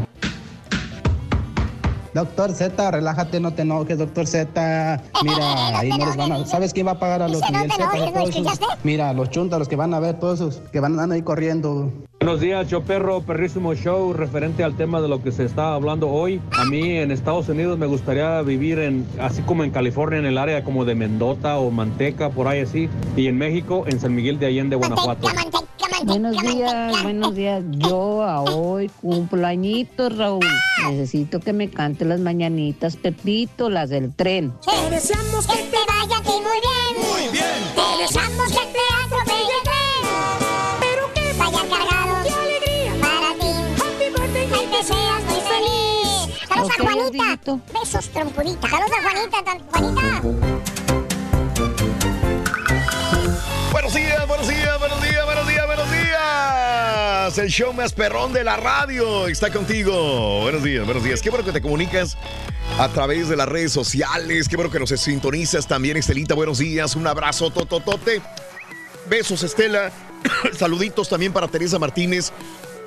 [2.14, 5.02] Doctor Z, relájate, no te enojes, doctor Z.
[5.24, 6.46] Mira, ahí no les van a.
[6.46, 7.86] ¿Sabes quién va a pagar a los Miguel Z?
[7.86, 8.60] a todos esos?
[8.84, 11.92] Mira, los chuntas, los que van a ver, todos esos que van andando ahí corriendo.
[12.20, 16.10] Buenos días, yo perro, perrísimo show referente al tema de lo que se está hablando
[16.10, 16.40] hoy.
[16.52, 20.38] A mí en Estados Unidos me gustaría vivir en, así como en California, en el
[20.38, 22.90] área como de Mendota o Manteca, por ahí así.
[23.16, 25.30] Y en México, en San Miguel de Allende, Guanajuato.
[26.04, 27.64] Buenos días, buenos días.
[27.70, 30.46] Yo a hoy cumplo añitos, Raúl.
[30.90, 34.54] Necesito que me cante las mañanitas, Pepito, las del tren.
[34.66, 36.96] Te deseamos que te vaya a ti muy bien.
[37.08, 37.46] Muy bien.
[37.76, 40.02] Te deseamos que te atropelle el tren.
[40.80, 43.52] Pero que vaya cargado de alegría para ti.
[43.82, 44.48] Happy birthday.
[44.70, 46.48] Que seas muy feliz.
[46.48, 47.80] Saludos Ok, a Juanita.
[47.80, 48.68] Besos, trompudita.
[48.70, 49.38] Saludos a Juanita.
[49.72, 50.22] Juanita.
[53.72, 55.11] Buenos días, buenos días, buenos días,
[57.32, 57.38] días.
[57.38, 60.42] El show más perrón de la radio está contigo.
[60.42, 61.22] Buenos días, buenos días.
[61.22, 62.18] Qué bueno que te comunicas
[62.78, 64.48] a través de las redes sociales.
[64.48, 66.34] Qué bueno que nos sintonizas también, Estelita.
[66.34, 66.96] Buenos días.
[66.96, 68.22] Un abrazo, tototote.
[69.10, 69.92] Besos, Estela.
[70.58, 72.32] Saluditos también para Teresa Martínez.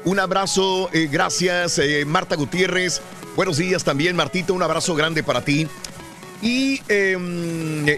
[0.04, 3.00] Un abrazo, eh, gracias, eh, Marta Gutiérrez.
[3.36, 4.52] Buenos días también, Martita.
[4.52, 5.66] Un abrazo grande para ti.
[6.42, 7.16] Y eh,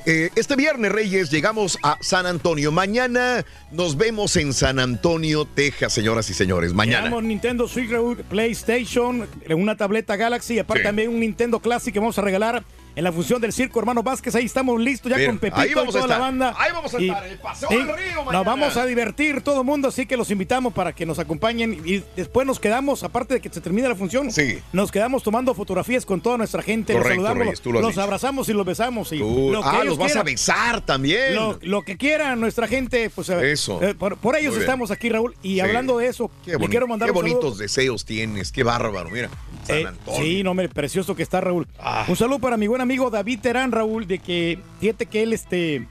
[0.07, 2.71] eh, este viernes, Reyes, llegamos a San Antonio.
[2.71, 6.73] Mañana nos vemos en San Antonio, Texas, señoras y señores.
[6.73, 7.05] Mañana.
[7.05, 7.91] Tenemos Nintendo Switch,
[8.29, 10.87] PlayStation, una tableta Galaxy y aparte Sí.
[10.87, 12.63] también un Nintendo Classic que vamos a regalar
[12.97, 14.35] en la función del Circo Hermano Vázquez.
[14.35, 16.55] Ahí estamos listos ya Bien, con Pepito ahí vamos y a toda la banda.
[16.59, 18.33] Ahí vamos a Y- estar, el Paseo sí, del Río mañana.
[18.33, 21.81] Nos vamos a divertir todo el mundo, así que los invitamos para que nos acompañen
[21.85, 24.29] y después nos quedamos, aparte de que se termine la función,
[24.73, 28.03] nos quedamos tomando fotografías con toda nuestra gente, Correcto, los saludamos, Reyes, los dicho.
[28.03, 29.13] abrazamos y los besamos.
[29.13, 31.35] Y Tú- lo que ah, los vas a besar también.
[31.35, 33.83] Lo, lo que quieran nuestra gente, pues eh, Eso.
[33.83, 35.35] eh, por, por ellos estamos aquí, Raúl.
[35.43, 35.61] Y Sí.
[35.61, 37.41] hablando de eso, Qué, le quiero mandar qué un saludo.
[37.41, 39.29] bonitos deseos tienes, qué bárbaro, mira.
[39.67, 40.21] San Eh, Antonio.
[40.23, 41.67] sí, no, hombre, precioso que está Raúl.
[41.79, 42.05] Ah.
[42.09, 45.89] Un saludo para mi buen amigo David Terán, Raúl, de que fíjate que él este,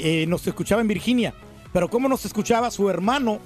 [0.00, 1.34] eh, nos escuchaba en Virginia.
[1.72, 3.38] Pero como nos escuchaba, su hermano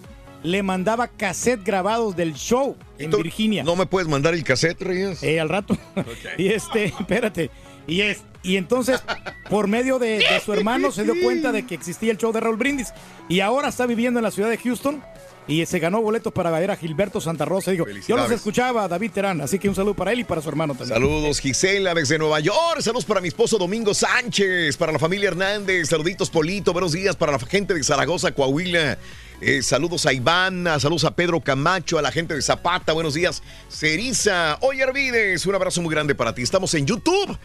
[0.42, 3.64] le mandaba cassette grabados del show en Virginia.
[3.64, 5.22] ¿No me puedes mandar el cassette, Reyes?
[5.22, 5.76] Eh, al rato.
[6.38, 7.50] y este, espérate.
[7.86, 9.02] Y es, y entonces,
[9.50, 12.40] por medio de, de su hermano, se dio cuenta de que existía el show de
[12.40, 12.94] Raúl Brindis.
[13.28, 15.02] Y ahora está viviendo en la ciudad de Houston.
[15.48, 17.70] Y se ganó boletos para ver a Gilberto Santa Rosa.
[17.70, 19.40] Digo, yo los escuchaba, David Terán.
[19.40, 20.94] Así que un saludo para él y para su hermano también.
[20.94, 22.80] Saludos, Gisela, desde Nueva York.
[22.80, 25.88] Saludos para mi esposo Domingo Sánchez, para la familia Hernández.
[25.88, 26.72] Saluditos, Polito.
[26.72, 28.98] Buenos días para la gente de Zaragoza, Coahuila.
[29.40, 32.92] Eh, saludos a Ivana, saludos a Pedro Camacho, a la gente de Zapata.
[32.92, 34.58] Buenos días, Ceriza.
[34.62, 36.42] Oye, Arvides, un abrazo muy grande para ti.
[36.42, 37.38] Estamos en YouTube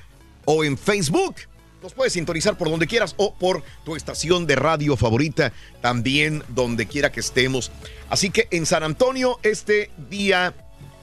[0.45, 1.35] o en Facebook.
[1.81, 5.51] Nos puedes sintonizar por donde quieras o por tu estación de radio favorita,
[5.81, 7.71] también donde quiera que estemos.
[8.09, 10.53] Así que en San Antonio, este día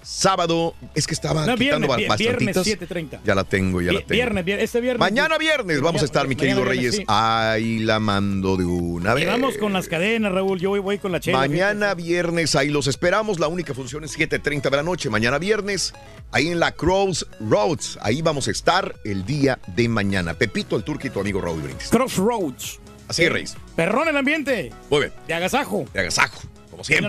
[0.09, 2.89] sábado, es que estaba No, quitando viernes, viernes bastantitas.
[2.89, 3.21] 7:30.
[3.25, 4.09] Ya la tengo, ya la tengo.
[4.11, 5.01] Viernes, viernes, este viernes.
[5.01, 6.97] Mañana viernes vamos a estar, mi querido viernes, Reyes.
[6.97, 7.05] sí.
[7.07, 9.27] Ahí la mando de una Y vez.
[9.27, 10.59] vamos con las cadenas, Raúl.
[10.59, 11.39] Yo voy, voy con la chela.
[11.39, 13.39] Mañana viernes, ahí los esperamos.
[13.39, 15.11] La única función es 7:30 de la noche.
[15.11, 15.93] Mañana viernes,
[16.33, 17.99] ahí en la Cross Roads.
[18.01, 20.35] Ahí vamos a estar el día de mañana.
[20.35, 21.89] Pepito, el turco y tu amigo Raúl Brindis.
[21.89, 22.81] Crossroads.
[23.09, 23.57] Así es, Reyes.
[23.77, 24.73] Perrón el ambiente.
[24.91, 25.13] Muy bien.
[25.27, 25.85] De agasajo.
[25.93, 26.41] De agasajo,
[26.71, 27.09] como Mira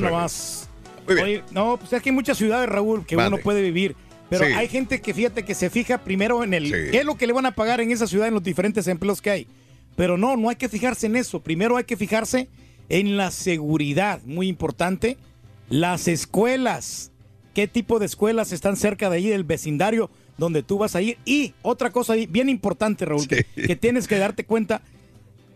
[1.14, 3.36] Oye, no, pues es que hay muchas ciudades, Raúl, que Mande.
[3.36, 3.96] uno puede vivir.
[4.30, 4.52] Pero Sí.
[4.54, 6.92] hay gente que fíjate que se fija primero en el Sí.
[6.92, 9.22] qué es lo que le van a pagar en esa ciudad en los diferentes empleos
[9.22, 9.48] que hay.
[9.96, 11.40] Pero no, no hay que fijarse en eso.
[11.42, 12.48] Primero hay que fijarse
[12.90, 15.18] en la seguridad, muy importante.
[15.70, 17.12] Las escuelas,
[17.54, 21.18] qué tipo de escuelas están cerca de ahí del vecindario donde tú vas a ir.
[21.26, 24.82] Y otra cosa ahí, bien importante, Raúl, que, que tienes que darte cuenta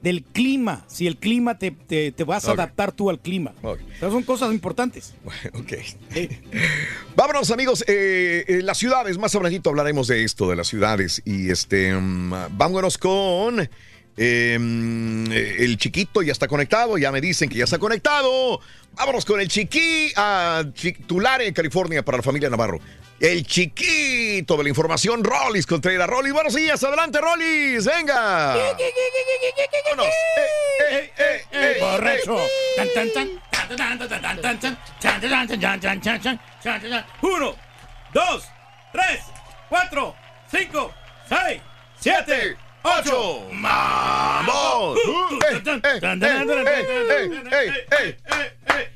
[0.04, 0.84] del clima.
[0.88, 3.54] Si el clima te, te- te vas a adaptar tú al clima.
[4.00, 5.16] Son cosas importantes.
[5.54, 5.74] Ok.
[7.16, 7.84] Vámonos, amigos.
[7.88, 11.22] eh, eh, las ciudades, más adelantito hablaremos de esto, de las ciudades.
[11.26, 13.68] Y este, mm, vámonos con
[14.18, 18.60] eh, mm, eh, el chiquito, ya está conectado, ya me dicen que ya está conectado.
[18.96, 22.80] Vámonos con el chiqui a Chi- Tulare, California, para la familia Navarro
[23.20, 26.08] el chiquito de la información, Rollis contra Contreras.
[26.08, 28.56] Rollis, buenos días, adelante, Rollis, venga.
[29.86, 30.14] Vámonos.
[37.22, 37.56] Uno,
[38.14, 38.44] dos,
[38.92, 39.22] tres,
[39.70, 40.16] cuatro,
[40.52, 40.94] cinco,
[41.28, 41.62] seis,
[42.00, 42.58] siete.
[42.84, 45.00] 8 ¡Vamos!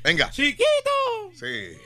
[0.04, 0.30] Venga.
[0.30, 1.32] Chiquito.
[1.34, 1.78] Sí.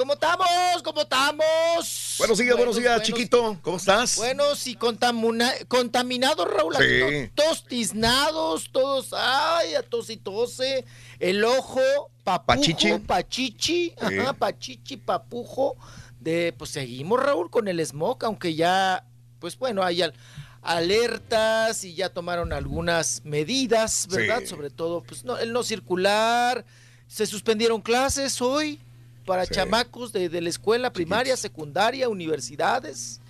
[0.00, 0.48] ¿Cómo estamos?
[0.82, 2.14] ¿Cómo estamos?
[2.16, 3.06] Buenos días, buenos días, buenos.
[3.06, 3.58] chiquito.
[3.60, 4.16] ¿Cómo estás?
[4.16, 6.74] Buenos y contaminados, Raúl.
[6.78, 7.30] Sí.
[7.34, 10.86] Todos tiznados, todos, ay, a tos y tose.
[11.18, 11.82] El ojo,
[12.24, 12.98] papujo, Pachichi.
[13.00, 13.94] pachichi, Sí.
[14.18, 15.76] ajá, pachichi, papujo.
[16.18, 19.04] De, pues seguimos, Raúl, con el smog, aunque ya,
[19.38, 20.14] pues bueno, hay al-
[20.62, 24.40] alertas y ya tomaron algunas medidas, ¿verdad?
[24.40, 24.46] Sí.
[24.46, 26.64] Sobre todo, pues no, el no circular.
[27.06, 28.80] Se suspendieron clases hoy
[29.24, 29.54] para Sí.
[29.54, 33.20] chamacos de, de la escuela primaria, secundaria, universidades.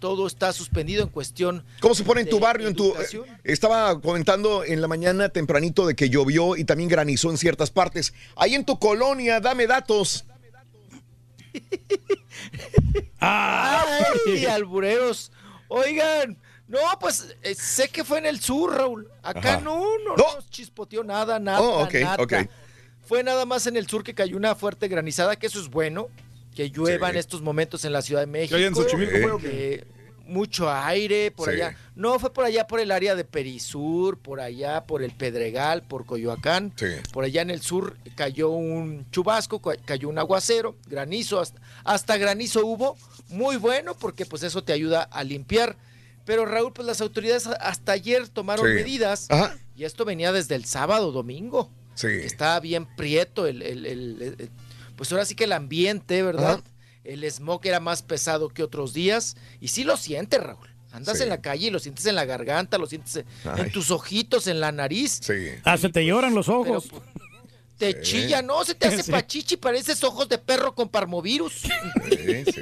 [0.00, 1.64] Todo está suspendido en cuestión.
[1.80, 2.68] ¿Cómo se pone en tu barrio?
[2.68, 3.06] En tu, eh,
[3.44, 8.12] estaba comentando en la mañana tempranito de que llovió y también granizó en ciertas partes.
[8.36, 10.26] Ahí en tu colonia, dame datos.
[13.20, 15.32] ¡Ay, albureros!
[15.68, 16.36] Oigan,
[16.68, 19.08] no, pues eh, sé que fue en el sur, Raúl.
[19.22, 19.60] Acá Ajá.
[19.60, 22.48] no, no, no nos chispoteó nada, nada, Oh, ok, nada.
[23.06, 26.08] Fue nada más en el sur que cayó una fuerte granizada, que eso es bueno,
[26.54, 27.12] que llueva Sí.
[27.14, 28.56] en estos momentos en la Ciudad de México.
[28.56, 29.40] en Xochimilco?
[29.44, 29.84] Eh,
[30.26, 31.56] mucho aire por Sí.
[31.56, 31.76] allá.
[31.94, 36.06] No, fue por allá por el área de Perisur, por allá por el Pedregal, por
[36.06, 36.72] Coyoacán.
[36.76, 36.86] Sí.
[37.12, 42.16] Por allá en el sur cayó un chubasco, ca- cayó un aguacero, granizo, hasta, hasta
[42.16, 42.96] granizo hubo,
[43.28, 45.76] muy bueno porque pues eso te ayuda a limpiar.
[46.24, 48.72] Pero Raúl, pues las autoridades hasta ayer tomaron Sí.
[48.72, 49.58] medidas Ajá.
[49.76, 51.70] y esto venía desde el sábado, domingo.
[51.94, 52.08] Sí.
[52.08, 54.50] Estaba bien prieto el, el- el- el- el-
[54.96, 56.54] pues ahora sí que el ambiente, ¿verdad?
[56.60, 56.62] Ajá.
[57.04, 60.68] El smog era más pesado que otros días y sí lo sientes, Raúl.
[60.92, 61.24] Andas Sí.
[61.24, 63.24] en la calle y lo sientes en la garganta, lo sientes
[63.56, 65.18] en, tus ojitos, en la nariz.
[65.22, 65.48] Sí.
[65.64, 66.84] Ah, se te lloran los ojos.
[67.76, 67.98] Te Sí.
[68.02, 68.64] chilla, ¿no?
[68.64, 69.10] Se te hace Sí.
[69.10, 71.62] pachichi, pareces ojos de perro con parmovirus.
[71.62, 71.68] Sí,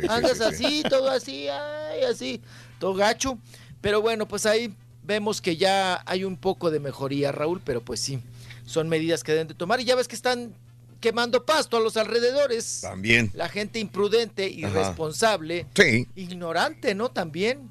[0.09, 0.65] Andas sí, sí.
[0.65, 2.41] así, todo así, ay, así,
[2.81, 3.39] todo gacho.
[3.83, 8.01] Pero bueno, pues ahí vemos que ya hay un poco de mejoría, Raúl, pero pues
[8.01, 8.19] sí,
[8.65, 9.81] son medidas que deben de tomar.
[9.81, 10.55] Y ya ves que están
[11.01, 12.81] quemando pasto a los alrededores.
[12.83, 13.31] También.
[13.35, 16.09] La gente imprudente, irresponsable, Sí.
[16.15, 17.11] ignorante, ¿no?
[17.11, 17.71] También.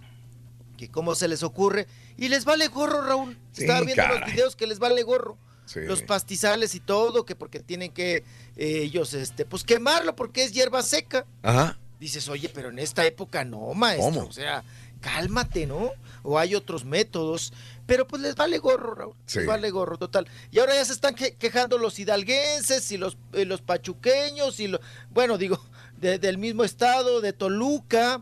[0.77, 1.87] Que cómo se les ocurre.
[2.17, 3.37] Y les vale gorro, Raúl.
[3.51, 5.37] Sí, Estaba viendo los videos que les vale gorro.
[5.65, 5.79] Sí.
[5.81, 8.17] Los pastizales y todo, que porque tienen que
[8.57, 11.25] eh, ellos, este, pues quemarlo porque es hierba seca.
[11.43, 11.77] Ajá.
[11.99, 14.11] Dices, oye, pero en esta época no, maestro.
[14.11, 14.27] ¿Cómo?
[14.27, 14.63] O sea,
[14.99, 15.91] cálmate, ¿no?
[16.23, 17.53] O hay otros métodos.
[17.87, 19.15] Pero pues les vale gorro, Raúl.
[19.25, 19.39] Sí.
[19.39, 20.27] Les vale gorro, total.
[20.51, 24.67] Y ahora ya se están que- quejando los hidalguenses y los, eh, los pachuqueños y
[24.67, 25.59] los, bueno, digo,
[25.97, 28.21] de- del mismo estado, de Toluca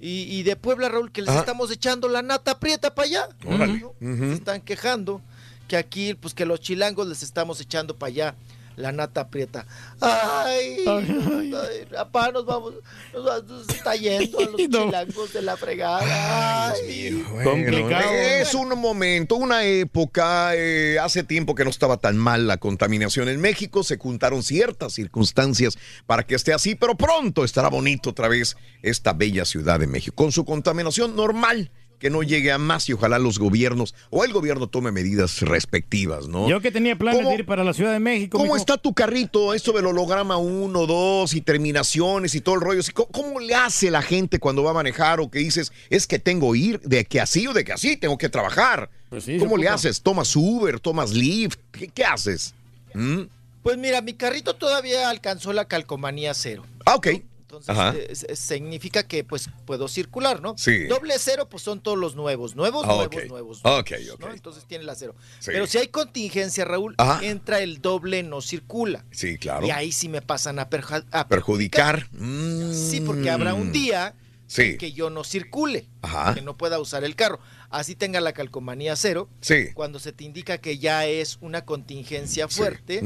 [0.00, 1.40] y, y de Puebla, Raúl, que les Ajá.
[1.40, 3.28] estamos echando la nata prieta para allá.
[3.46, 3.80] Órale.
[3.80, 3.88] ¿no?
[4.00, 4.24] Ujú.
[4.28, 5.20] Se están quejando
[5.68, 8.34] que aquí, pues que los chilangos les estamos echando para allá
[8.76, 9.66] la nata prieta.
[10.00, 11.54] Ay, ay,
[11.92, 12.74] papá, nos vamos,
[13.12, 16.70] nos, va- nos está yendo a los chilangos de la fregada.
[16.72, 17.24] Ay.
[17.32, 18.12] Bueno, Complicado.
[18.12, 23.28] Es un momento, una época, eh, hace tiempo que no estaba tan mal la contaminación
[23.28, 25.76] en México, se juntaron ciertas circunstancias
[26.06, 30.14] para que esté así, pero pronto estará bonito otra vez esta bella ciudad de México,
[30.14, 34.32] con su contaminación normal, que no llegue a más y ojalá los gobiernos o el
[34.32, 36.48] gobierno tome medidas respectivas, ¿no?
[36.48, 38.38] Yo que tenía planes ¿Cómo- de ir para la Ciudad de México.
[38.38, 38.56] ¿Cómo mijo.
[38.56, 39.54] está tu carrito?
[39.54, 42.82] Esto del holograma 1, 2 y terminaciones y todo el rollo.
[42.94, 46.18] ¿Cómo, cómo le hace la gente cuando va a manejar o que dices, es que
[46.18, 48.90] tengo que ir de que así o de que así, tengo que trabajar?
[49.08, 50.02] Pues sí, ¿Cómo le haces?
[50.02, 50.80] ¿Tomas Uber?
[50.80, 51.58] ¿Tomas Lyft?
[51.72, 52.54] ¿Qué, qué haces?
[52.94, 53.22] ¿Mm?
[53.62, 56.64] Pues mira, mi carrito todavía alcanzó la calcomanía cero.
[56.84, 57.08] Ah, ok.
[57.58, 60.54] Entonces, eh, significa que pues puedo circular, ¿no?
[60.58, 60.84] Sí.
[60.86, 63.24] Doble cero, pues son todos los nuevos, nuevos, Ah, nuevos, ok.
[63.28, 63.60] nuevos.
[63.64, 64.20] Ok, nuevos, ok.
[64.20, 64.32] ¿no?
[64.32, 65.14] Entonces tiene la cero.
[65.38, 65.50] Sí.
[65.52, 67.24] Pero si hay contingencia, Raúl, Ajá.
[67.24, 69.04] entra el doble no circula.
[69.10, 69.66] Sí, claro.
[69.66, 72.08] Y ahí sí me pasan a, perja- a Perjudicar.
[72.12, 72.72] Mm.
[72.72, 74.14] Sí, porque habrá un día
[74.48, 74.76] Sí.
[74.78, 76.32] que yo no circule, Ajá.
[76.34, 77.40] que no pueda usar el carro.
[77.68, 79.28] Así tenga la calcomanía cero.
[79.40, 79.72] Sí.
[79.74, 82.54] Cuando se te indica que ya es una contingencia Sí.
[82.58, 83.02] fuerte,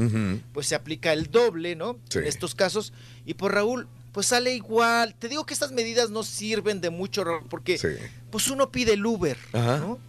[0.53, 1.97] pues se aplica el doble, ¿no?
[2.09, 2.19] Sí.
[2.19, 2.93] En estos casos.
[3.25, 5.15] Y por Raúl, pues sale igual.
[5.15, 7.87] Te digo que estas medidas no sirven de mucho, porque Sí.
[8.29, 9.77] pues uno pide el Uber, Ajá.
[9.77, 9.99] ¿no?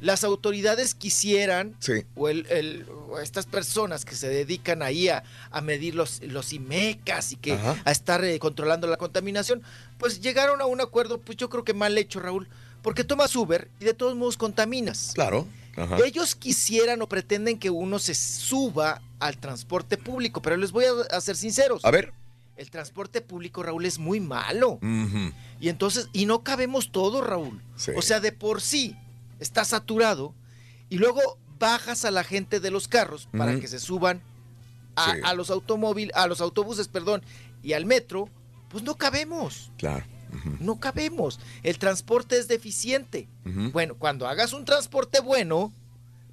[0.00, 2.04] Las autoridades quisieran, Sí.
[2.14, 6.52] o, el, el- o estas personas que se dedican ahí a, a medir los, los
[6.52, 7.80] IMECAS y que Ajá.
[7.84, 9.62] a estar eh, controlando la contaminación,
[9.96, 12.48] pues llegaron a un acuerdo, pues yo creo que mal hecho, Raúl,
[12.82, 15.12] porque tomas Uber y de todos modos contaminas.
[15.14, 15.46] Claro.
[15.76, 15.96] Ajá.
[16.04, 21.16] Ellos quisieran o pretenden que uno se suba al transporte público, pero les voy a,
[21.16, 21.82] a ser sinceros.
[21.84, 22.12] A ver.
[22.56, 24.78] El transporte público, Raúl, es muy malo.
[25.60, 27.60] Y entonces, y no cabemos todos, Raúl.
[27.76, 27.90] Sí.
[27.96, 28.96] O sea, de por sí
[29.40, 30.34] está saturado
[30.88, 31.20] y luego
[31.58, 34.22] bajas a la gente de los carros para que se suban
[34.96, 35.20] a, Sí.
[35.24, 37.22] a los automóviles, a los autobuses, perdón,
[37.62, 38.28] y al metro,
[38.68, 39.72] pues no cabemos.
[39.76, 40.04] Claro.
[40.60, 41.38] No cabemos.
[41.62, 43.28] El transporte es deficiente.
[43.72, 45.72] Bueno, cuando hagas un transporte bueno,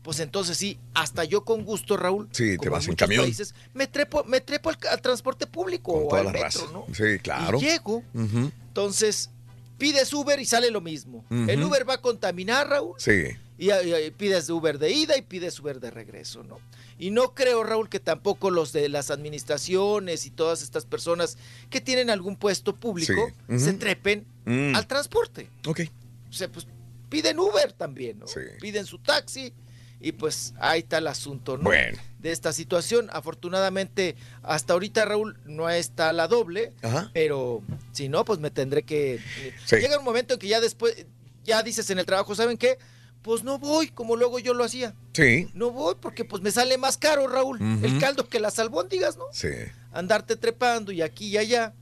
[0.03, 2.27] pues entonces sí, hasta yo con gusto, Raúl.
[2.31, 3.23] Sí, te vas en camión.
[3.23, 6.69] países, me trepo, me trepo al, al transporte público Con o al metro.
[6.71, 6.85] ¿no?
[6.93, 7.57] Sí, claro.
[7.59, 8.03] Y llego.
[8.13, 9.29] Entonces,
[9.77, 11.25] pides Uber y sale lo mismo.
[11.29, 12.95] El Uber va a contaminar, Raúl.
[12.97, 13.23] Sí.
[13.57, 16.59] Y, y- y pides Uber de ida y pides Uber de regreso, ¿no?
[16.97, 21.37] Y no creo, Raúl, que tampoco los de las administraciones y todas estas personas
[21.69, 23.59] que tienen algún puesto público Sí.
[23.59, 24.75] Se trepen Mm.
[24.75, 25.47] al transporte.
[25.67, 25.81] Ok.
[26.29, 26.65] O sea, pues
[27.09, 28.27] piden Uber también, ¿no?
[28.27, 28.39] Sí.
[28.59, 29.53] Piden su taxi
[30.01, 31.63] y pues ahí está el asunto, ¿no?
[31.63, 31.97] Bueno.
[32.19, 33.09] De esta situación.
[33.11, 37.09] Afortunadamente, hasta ahorita, Raúl, no está la doble, Ajá.
[37.13, 37.61] pero
[37.91, 39.19] si no, pues me tendré que...
[39.65, 39.77] Sí.
[39.77, 41.05] Llega un momento en que ya después,
[41.43, 42.77] ya dices en el trabajo, ¿saben qué?
[43.21, 44.95] Pues no voy, como luego yo lo hacía.
[45.13, 45.47] Sí.
[45.53, 49.25] No voy porque pues me sale más caro, Raúl, el caldo que las albóndigas, ¿no?
[49.31, 49.49] Sí.
[49.93, 51.73] andarte trepando y aquí y allá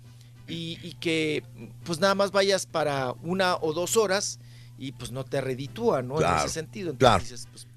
[0.48, 1.44] y, y que
[1.84, 4.40] pues nada más vayas para una o dos horas
[4.78, 6.16] y pues no te reditúa, ¿no?
[6.16, 6.92] Claro, En ese sentido.
[6.92, 7.24] Entonces claro.
[7.24, 7.68] dices, pues,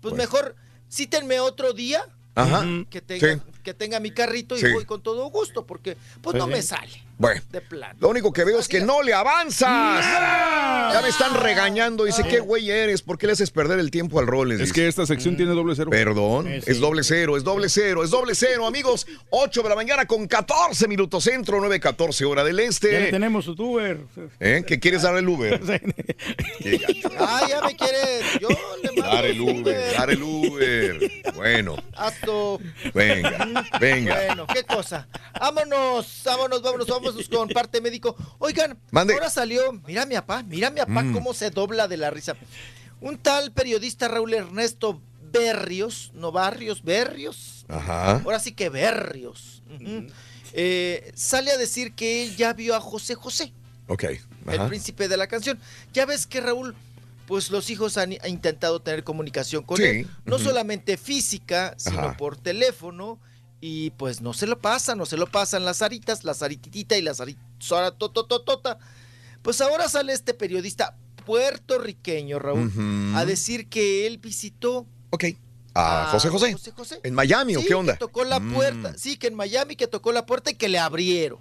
[0.00, 0.56] pues mejor
[0.90, 2.04] cítenme otro día
[2.34, 2.64] Ajá.
[2.90, 3.40] que tenga, Sí.
[3.62, 4.72] que tenga mi carrito y Sí.
[4.72, 6.50] voy con todo gusto porque pues Pues no sí.
[6.52, 7.40] me sale Bueno.
[7.98, 10.04] Lo único que veo es que no le avanzas.
[10.92, 12.04] Ya me están regañando.
[12.04, 13.00] Dice, ¿qué güey eres?
[13.02, 14.60] ¿Por qué le haces perder el tiempo al Rollins?
[14.60, 15.90] Es que esta sección tiene doble cero.
[15.90, 16.70] Perdón, Eh, sí.
[16.72, 19.06] es doble cero, es doble cero, es doble cero, amigos.
[19.30, 23.10] 8 de la mañana con 14 minutos centro, 9, 14 hora del Ya le este.
[23.10, 23.98] tenemos su Uber.
[24.40, 24.62] ¿Eh?
[24.66, 25.60] ¿Qué quieres dar el Uber?
[27.18, 27.98] Ah, ya me quiere,
[28.40, 28.48] yo
[28.82, 31.10] le mando Dar el Uber, dar el Uber.
[31.34, 32.58] Bueno, Hazlo.
[32.94, 33.46] venga,
[33.80, 34.14] venga.
[34.14, 35.06] Bueno, qué cosa.
[35.38, 38.16] Vámonos, vámonos, vámonos, vámonos con parte médico.
[38.38, 39.14] Oigan, Mande.
[39.14, 41.12] ahora salió, mira mi papá, mira mi papá Mm.
[41.12, 42.36] cómo se dobla de la risa.
[43.00, 45.00] Un tal periodista Raúl Ernesto
[45.32, 47.64] Berrios, no Barrios, Berrios.
[47.68, 48.18] Ajá.
[48.24, 49.62] Ahora sí que Berrios.
[50.52, 53.52] Eh, sale a decir que él ya vio a José José,
[53.88, 54.04] Ok.
[54.04, 55.58] el príncipe de la canción.
[55.92, 56.74] Ya ves que Raúl,
[57.26, 62.16] pues los hijos han intentado tener comunicación con Sí, él, no solamente física, sino Ajá.
[62.16, 63.18] por teléfono,
[63.60, 67.02] y pues no se lo pasan, no se lo pasan las aritas, la zarititita y
[67.02, 68.78] la zaritotototota.
[69.42, 72.70] Pues ahora sale este periodista puertorriqueño, Raúl,
[73.14, 75.24] a decir que él visitó Ok.
[75.78, 76.52] A José José.
[76.54, 77.00] José José.
[77.02, 77.92] ¿En Miami o qué onda?
[77.94, 78.54] Que tocó la Mm.
[78.54, 81.38] puerta, sí, que en Miami que tocó la puerta y que le abrieron.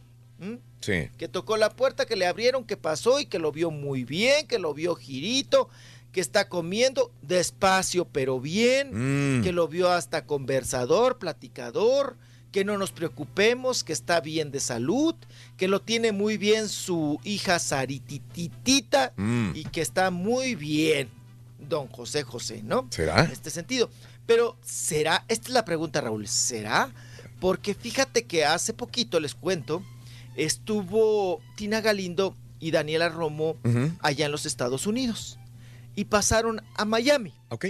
[0.81, 1.09] Sí.
[1.17, 4.45] que tocó la puerta, que le abrieron, que pasó y que lo vio muy bien,
[4.45, 5.67] que lo vio girito,
[6.15, 9.43] que está comiendo despacio pero bien, Mm.
[9.43, 12.15] que lo vio hasta conversador, platicador,
[12.53, 15.13] que no nos preocupemos, que está bien de salud,
[15.57, 19.51] que lo tiene muy bien su hija Sarititita Mm.
[19.55, 21.09] y que está muy bien,
[21.59, 22.87] don José José, ¿no?
[22.91, 23.25] ¿Será?
[23.25, 23.89] En este sentido.
[24.25, 26.93] Pero será, esta es la pregunta Raúl, ¿será?
[27.41, 29.83] Porque fíjate que hace poquito, les cuento,
[30.37, 33.57] estuvo Tina Galindo y Daniela Romo
[33.99, 35.37] allá en los Estados Unidos
[35.95, 37.33] y pasaron a Miami.
[37.49, 37.65] Ok.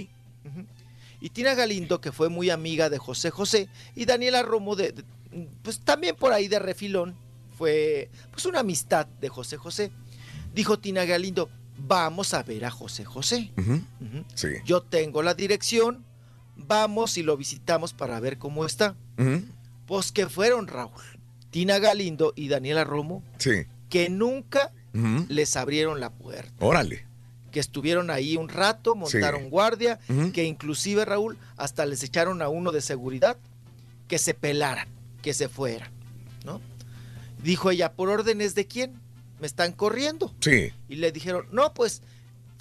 [1.21, 5.03] Y Tina Galindo, que fue muy amiga de José José, y Daniela Romo, de, de-
[5.63, 7.15] pues también por ahí de refilón,
[7.57, 9.91] fue pues una amistad de José José.
[10.53, 13.51] Dijo Tina Galindo, vamos a ver a José José.
[14.35, 14.47] Sí.
[14.65, 16.05] Yo tengo la dirección,
[16.55, 18.95] vamos y lo visitamos para ver cómo está.
[19.87, 21.01] Pues que fueron Raúl,
[21.49, 23.65] Tina Galindo y Daniela Romo, Sí.
[23.89, 24.71] que nunca
[25.29, 27.04] les abrieron la puerta, Órale.
[27.55, 29.49] Que estuvieron ahí un rato, montaron Sí.
[29.49, 29.97] guardia,
[30.33, 33.37] que inclusive Raúl hasta les echaron a uno de seguridad
[34.09, 34.89] que se pelaran,
[35.21, 35.89] que se fueran,
[36.43, 36.59] ¿no?
[37.41, 38.99] Dijo ella, ¿por órdenes de quién?
[39.39, 40.35] Me están corriendo.
[40.41, 40.73] Sí.
[40.89, 42.01] Y le dijeron, no, pues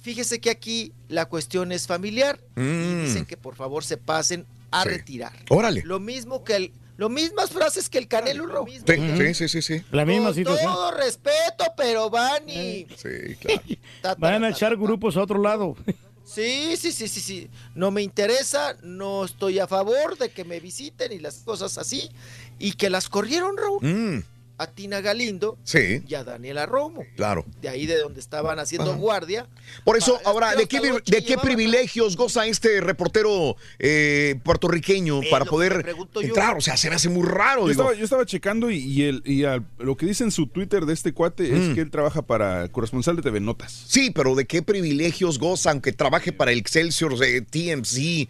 [0.01, 2.39] fíjese que aquí la cuestión es familiar.
[2.55, 3.03] Y Mm.
[3.03, 5.33] dicen que por favor se pasen a retirar.
[5.49, 5.81] Órale.
[5.83, 8.85] Lo mismo que el, lo mismas frases que el Canelo, lo mismo.
[8.87, 9.83] Sí, sí, sí, sí, sí.
[9.91, 10.73] La misma Con situación.
[10.73, 12.87] todo respeto, pero van y...
[12.95, 13.61] Sí, claro.
[14.01, 15.75] Ta, ta, Van a ta, echar grupos a otro lado.
[16.25, 17.49] Sí, sí, sí, sí, sí.
[17.75, 22.09] No me interesa, no estoy a favor de que me visiten y las cosas así.
[22.57, 23.79] Y que las corrieron, Raúl.
[23.83, 24.23] Mm,
[24.57, 27.03] A Tina Galindo sí, y a Daniela Romo.
[27.17, 27.43] claro.
[27.61, 28.99] De ahí de donde estaban haciendo Ajá.
[28.99, 29.47] guardia.
[29.83, 35.43] Por eso, ahora, ¿de qué, de qué llevaban- privilegios goza este reportero eh, puertorriqueño para
[35.45, 36.21] poder yo.
[36.21, 36.55] entrar?
[36.57, 37.63] O sea, se me hace muy raro.
[37.63, 37.81] Yo digo.
[37.83, 40.85] estaba, yo estaba checando y, y el, y al- lo que dice en su Twitter
[40.85, 41.55] de este cuate Mm.
[41.69, 43.83] es que él trabaja para corresponsal de TV Notas.
[43.87, 48.29] Sí, pero ¿de qué privilegios goza, aunque trabaje para el Excelsior de TMC,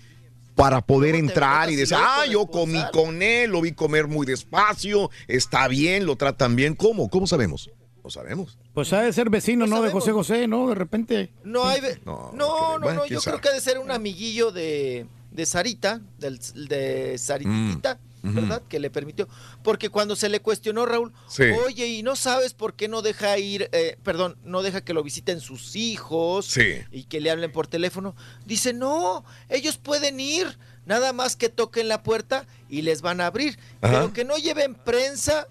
[0.56, 5.10] para poder entrar y decir, ah, yo comí con él, lo vi comer muy despacio,
[5.28, 6.76] está bien, lo tratan bien?
[6.76, 7.10] ¿Cómo?
[7.10, 7.70] ¿Cómo sabemos?
[8.04, 8.58] No sabemos.
[8.74, 9.82] Pues ha de ser vecino, ¿no?
[9.82, 10.70] De José José, ¿no?
[10.70, 11.32] De repente.
[11.44, 11.82] No hay.
[11.82, 13.38] ve- No, no, no, bueno, quién yo sabe.
[13.38, 18.62] creo que ha de ser un amiguillo de, de Sarita, del, de Saritita, Mm, ¿verdad?
[18.68, 19.28] Que le permitió.
[19.64, 21.44] Porque cuando se le cuestionó, Raúl, Sí.
[21.66, 25.04] oye, ¿y no sabes por qué no deja ir, eh, perdón, no deja que lo
[25.04, 26.76] visiten sus hijos Sí.
[26.92, 28.16] y que le hablen por teléfono?
[28.46, 33.28] Dice, no, ellos pueden ir, nada más que toquen la puerta y les van a
[33.28, 33.58] abrir.
[33.82, 33.94] Ajá.
[33.94, 35.48] Pero que no lleven prensa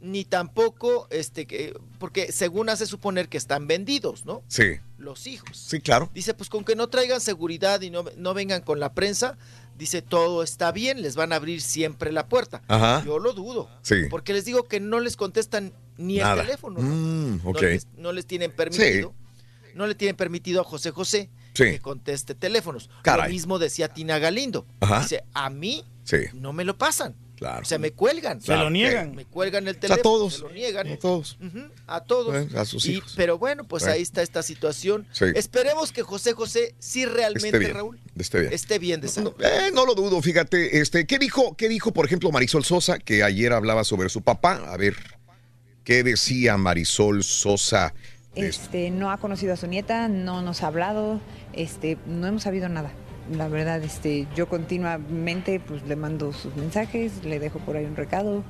[0.00, 4.42] ni tampoco, este, que, porque según hace suponer que están vendidos, ¿no?
[4.48, 5.56] Sí, Los hijos.
[5.56, 6.10] sí, claro.
[6.12, 9.38] Dice, pues con que no traigan seguridad y no, no vengan con la prensa,
[9.78, 12.62] dice, todo está bien, les van a abrir siempre la puerta.
[12.68, 13.02] Ajá.
[13.04, 13.68] Yo lo dudo.
[13.82, 14.04] Sí.
[14.10, 16.40] Porque les digo que no les contestan ni Nada.
[16.42, 16.80] el teléfono.
[16.80, 16.88] ¿no?
[16.88, 19.14] Mm, No les, no les tienen permitido.
[19.74, 21.64] No le tienen permitido a José José Sí.
[21.64, 22.90] que conteste teléfonos.
[23.02, 23.28] Caray.
[23.28, 24.66] Lo mismo decía Tina Galindo.
[24.80, 25.00] Ajá.
[25.00, 25.84] Dice, a mí
[26.34, 27.14] no me lo pasan.
[27.44, 27.62] Claro.
[27.62, 28.40] O sea, me cuelgan.
[28.40, 29.14] Se lo niegan.
[29.14, 30.02] Me cuelgan el sea, a teléfono.
[30.02, 30.34] todos.
[30.34, 30.88] Se lo niegan.
[30.88, 31.38] A todos.
[31.86, 32.54] A todos.
[32.54, 33.14] A sus Y- hijos.
[33.16, 33.94] pero bueno, pues Bueno.
[33.96, 35.06] ahí está esta situación.
[35.12, 35.26] Sí.
[35.34, 37.74] Esperemos que José José sí realmente, Esté bien.
[37.74, 38.52] Raúl, Esté bien.
[38.52, 39.32] esté bien de salud.
[39.40, 43.22] Eh, no lo dudo, fíjate, este, ¿qué dijo, qué dijo, por ejemplo, Marisol Sosa, que
[43.22, 44.62] ayer hablaba sobre su papá?
[44.72, 44.96] A ver,
[45.84, 47.94] ¿qué decía Marisol Sosa?
[48.34, 51.20] Este, no ha conocido a su nieta, no nos ha hablado,
[51.52, 52.92] este, no hemos sabido nada.
[53.32, 57.96] La verdad, este, yo continuamente pues le mando sus mensajes, le dejo por ahí un
[57.96, 58.44] recado,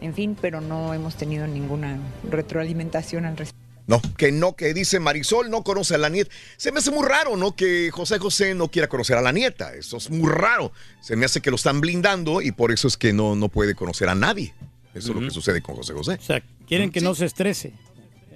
[0.00, 1.98] en fin, pero no hemos tenido ninguna
[2.30, 3.58] retroalimentación al respecto.
[3.86, 6.30] No, que no, que dice Marisol no conoce a la nieta.
[6.58, 7.56] Se me hace muy raro, ¿no?
[7.56, 9.72] Que José José no quiera conocer a la nieta.
[9.74, 10.72] Eso es muy raro.
[11.00, 13.74] Se me hace que lo están blindando y por eso es que no, no puede
[13.74, 14.52] conocer a nadie.
[14.94, 16.18] Eso es lo que sucede con José José.
[16.20, 17.72] O sea, quieren que no se estrese.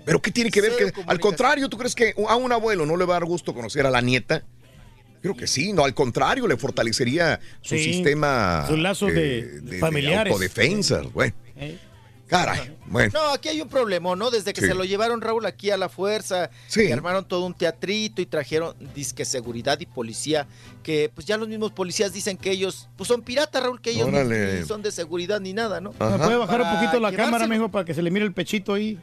[0.07, 0.73] Pero ¿qué tiene que ver?
[0.75, 3.53] Que, al contrario, ¿tú crees que a un abuelo no le va a dar gusto
[3.53, 4.45] conocer a la nieta?
[5.23, 10.33] Creo que sí, no, al contrario, le fortalecería su Sí, sistema sus lazos de- familiares.
[10.33, 11.03] autodefensa.
[11.15, 11.79] Bueno, ¿eh?
[12.27, 13.11] caray, bueno.
[13.15, 14.31] No, aquí hay un problema, ¿no?
[14.31, 14.67] Desde que Sí.
[14.67, 16.85] se lo llevaron Raúl aquí a la fuerza, Sí.
[16.89, 20.47] y armaron todo un teatrito y trajeron disque seguridad y policía,
[20.83, 24.09] que pues ya los mismos policías dicen que ellos pues son piratas, Raúl, que ellos
[24.11, 25.95] ni son de seguridad ni nada, ¿no?
[25.99, 26.17] Ajá.
[26.19, 28.73] ¿Me puede bajar un poquito la cámara, mijo, para que se le mire el pechito
[28.75, 28.99] ahí?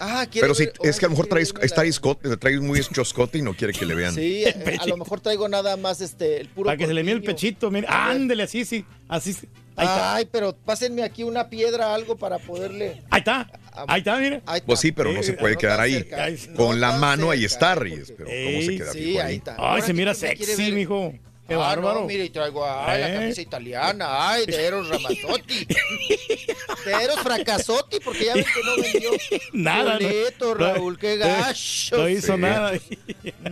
[0.00, 2.36] Ah, quiere Pero sí, ver- es que a lo mejor quiere traes, la- traes escote,
[2.36, 4.14] traes muy choscote y no quiere que le vean.
[4.14, 4.44] Sí,
[4.78, 7.22] a lo mejor traigo nada más este el puro Para que se le mire el
[7.22, 7.86] pechito, mire.
[7.88, 8.84] Ándele, así, sí.
[9.08, 9.48] Así, sí.
[9.76, 10.14] Ahí está.
[10.14, 13.02] Ay, pero pásenme aquí una piedra, algo para poderle.
[13.10, 13.50] Ahí está.
[13.88, 14.40] Ahí está, mire.
[14.46, 14.66] Ahí está.
[14.66, 15.94] Pues sí, pero no se puede no quedar ahí.
[15.94, 18.12] cerca, Con no la mano ahí está, eh, Reyes.
[18.16, 19.36] Pero ¿cómo Ey, se queda Sí, ahí ahí?
[19.36, 19.52] está.
[19.52, 20.72] Ay, Ahora se sí mira sexy, ver.
[20.74, 21.12] mijo.
[21.46, 22.00] Qué ah, bárbaro.
[22.00, 23.14] no, mire, y traigo ay, la Eh.
[23.18, 25.64] camisa italiana, ay, de Eros Ramazzotti.
[26.86, 29.10] de Eros Fracasotti, porque ya ven que no vendió
[29.52, 29.98] Nada,
[30.40, 30.54] no.
[30.54, 31.96] Raúl, qué No- gacho.
[31.98, 32.40] No hizo Sí.
[32.40, 32.72] nada.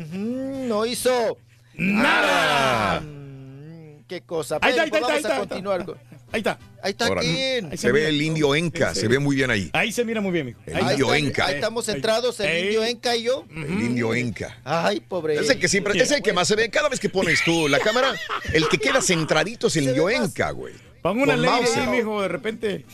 [0.09, 1.37] No hizo
[1.75, 3.01] Nada.
[3.01, 4.59] Mm, qué cosa.
[4.61, 5.85] Ahí está, ahí pues ahí vamos a continuar.
[5.85, 5.99] con-
[6.33, 6.59] Ahí está.
[6.83, 7.71] Ahí está Ahora, quién.
[7.71, 9.71] Ahí Se ve el indio Enca, se ve muy bien ahí.
[9.73, 10.61] Ahí se mira muy bien, mijo.
[10.67, 11.47] El Ahí indio está, Enca.
[11.47, 12.65] ahí estamos centrados, el Ey.
[12.65, 13.47] indio Enca y yo.
[13.55, 14.59] El indio Enca.
[14.65, 15.37] Ay, pobre.
[15.39, 16.69] Es el que siempre, es el que más se ve.
[16.71, 18.15] Cada vez que pones tú la cámara,
[18.53, 20.75] el que queda centradito es el indio Enca, güey.
[21.03, 21.81] Pongo una ley Mauser.
[21.83, 22.85] ahí, mijo, de repente.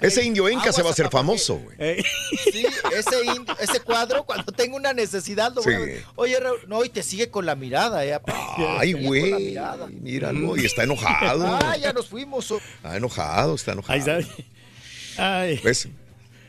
[0.00, 1.76] Ese indio Enca se va a hacer famoso, güey.
[1.78, 2.02] Eh,
[2.52, 5.84] Sí, ese, indio- ese cuadro, cuando tengo una necesidad, lo voy a Sí.
[5.84, 6.04] ver.
[6.16, 8.18] Oye, Raúl, no, y te sigue con la mirada, ¿eh?
[8.78, 9.56] Ay, güey.
[10.00, 11.46] Míralo, y está enojado.
[11.62, 12.50] Ah, ya nos fuimos.
[12.50, 12.60] oh.
[12.76, 13.92] Está enojado, está enojado.
[13.94, 14.18] ahí está.
[15.18, 15.60] Ay.
[15.62, 15.88] ¿Ves?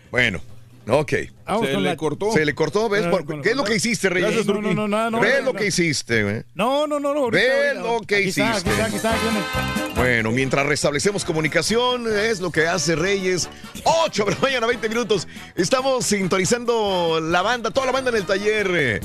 [0.10, 0.41] Bueno,
[0.88, 1.14] ok.
[1.45, 2.31] Vamos Se le la- cortó.
[2.31, 3.05] Se le cortó, ¿ves?
[3.07, 4.45] Por- ¿Qué es lo que hiciste, Reyes?
[4.47, 5.60] No, no, no, nada, no, Ve no, lo no.
[5.60, 6.43] que hiciste, güey.
[6.55, 7.19] No, no, no, no.
[7.26, 7.84] ahorita, Ve ahorita.
[7.84, 8.72] lo que Aquí está, aquí hiciste.
[8.72, 9.82] está, aquí está, aquí está.
[9.95, 13.47] Bueno, mientras restablecemos comunicación, es lo que hace Reyes.
[13.83, 15.27] 8 de la mañana, 20 minutos.
[15.55, 18.99] Estamos sintonizando la banda, toda la banda en el taller eh,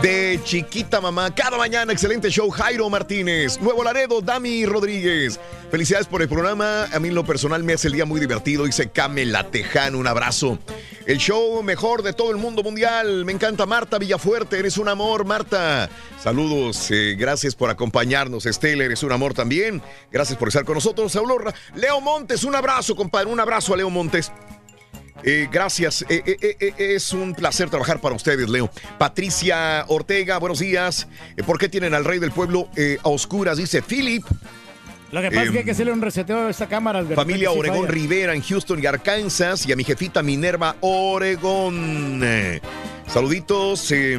[0.00, 1.34] de Chiquita Mamá.
[1.34, 2.48] Cada mañana, excelente show.
[2.50, 5.40] Jairo Martínez, Nuevo Laredo, Dami Rodríguez.
[5.70, 6.84] Felicidades por el programa.
[6.84, 8.64] A mí en lo personal me hace el día muy divertido.
[8.64, 10.58] Dice Camela Tejano, un abrazo.
[11.08, 13.24] El show mejor de todo el mundo mundial.
[13.24, 15.88] Me encanta Marta Villafuerte, eres un amor, Marta.
[16.22, 18.44] Saludos, eh, gracias por acompañarnos.
[18.44, 19.80] Estela, eres un amor también.
[20.12, 21.14] Gracias por estar con nosotros.
[21.14, 23.28] Ra- Leo Montes, un abrazo, compadre.
[23.30, 24.30] Un abrazo a Leo Montes.
[25.24, 26.22] Eh, gracias, Eh,
[26.60, 28.70] eh, es un placer trabajar para ustedes, Leo.
[28.98, 31.08] Patricia Ortega, buenos días.
[31.44, 32.68] ¿Por qué tienen al rey del pueblo
[33.02, 33.58] a oscuras?
[33.58, 34.24] Dice Philip.
[35.10, 37.02] Lo que pasa es que hay Em, que hacerle un reseteo a esta cámara.
[37.02, 37.88] de Familia Oregón.
[37.88, 42.22] Rivera en Houston y Arkansas y a mi jefita Minerva Oregón.
[43.12, 43.90] Saluditos.
[43.92, 44.18] eh,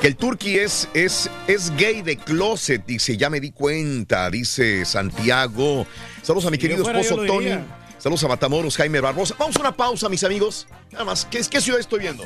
[0.00, 4.84] que el turqui es, es, es gay de closet, dice, ya me di cuenta, dice
[4.84, 5.86] Santiago.
[6.22, 7.38] Saludos a mi Si querido fuera, esposo Tony.
[7.40, 7.66] diría.
[7.98, 9.34] Saludos a Matamoros, Jaime Barbosa.
[9.38, 10.66] Vamos a una pausa, mis amigos.
[10.92, 12.24] Nada más, ¿qué, qué ciudad estoy viendo?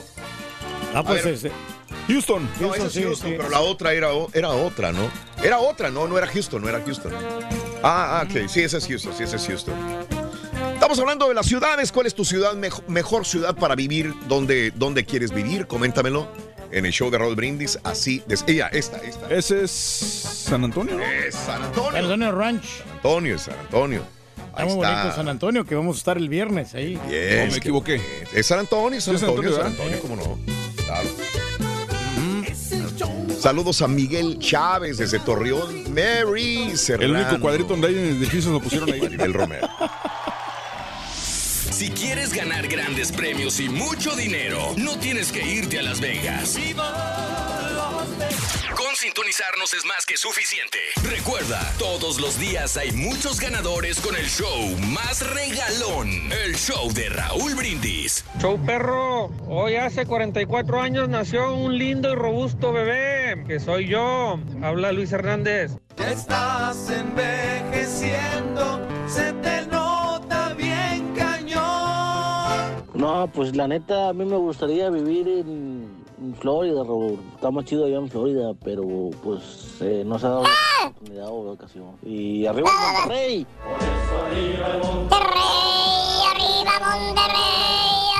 [0.94, 1.22] Ah, pues
[2.08, 2.48] Houston.
[2.60, 5.08] No, esa es Houston, pero la otra era, era otra, ¿no?
[5.42, 7.12] Era otra, no, no era Houston, no era Houston.
[7.82, 9.74] Ah, ah, ok, sí, esa es Houston, sí, esa es Houston.
[10.74, 11.92] Estamos hablando de las ciudades.
[11.92, 14.12] ¿Cuál es tu ciudad, mejo- mejor ciudad para vivir?
[14.28, 15.66] ¿Dónde, ¿Dónde quieres vivir?
[15.66, 16.28] Coméntamelo
[16.72, 17.78] en el show de Raúl Brindis.
[17.84, 19.28] Así, des- ella, esta, esta.
[19.32, 21.02] Ese es San Antonio, ¿no?
[21.04, 21.90] Es San Antonio.
[21.92, 22.64] San Antonio Ranch.
[22.94, 24.02] Antonio, San Antonio.
[24.50, 26.98] Está muy bonito San Antonio, que vamos a estar el viernes ahí.
[27.08, 28.00] Bien, me equivoqué.
[28.34, 30.84] Es San Antonio, San San Antonio, San Antonio, Antonio, ¿cómo no?
[30.84, 31.08] Claro.
[33.38, 35.94] Saludos a Miguel Chávez desde Torreón.
[35.94, 37.18] Mary Serrano.
[37.18, 39.00] El único cuadrito donde hay edificios lo pusieron ahí.
[39.02, 39.66] Maribel Romero.
[41.80, 46.58] Si quieres ganar grandes premios y mucho dinero, no tienes que irte a Las Vegas.
[48.76, 50.76] Con sintonizarnos es más que suficiente.
[51.02, 56.10] Recuerda, todos los días hay muchos ganadores con el show más regalón,
[56.44, 58.26] el show de Raúl Brindis.
[58.42, 64.38] Show perro, hoy hace 44 años nació un lindo y robusto bebé, que soy yo.
[64.60, 65.72] Habla Luis Hernández.
[65.96, 69.79] Ya estás envejeciendo, se te nota
[73.00, 77.18] No, pues la neta, a mí me gustaría vivir en, en Florida, Raúl.
[77.34, 78.82] Está más chido allá en Florida, pero
[79.24, 80.50] pues eh, no se ha dado la
[80.88, 81.96] oportunidad o la ocasión.
[82.02, 83.46] Y arriba el Monterrey.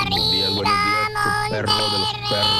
[0.09, 2.60] Buenos días, buenos días, tu perro de los perros.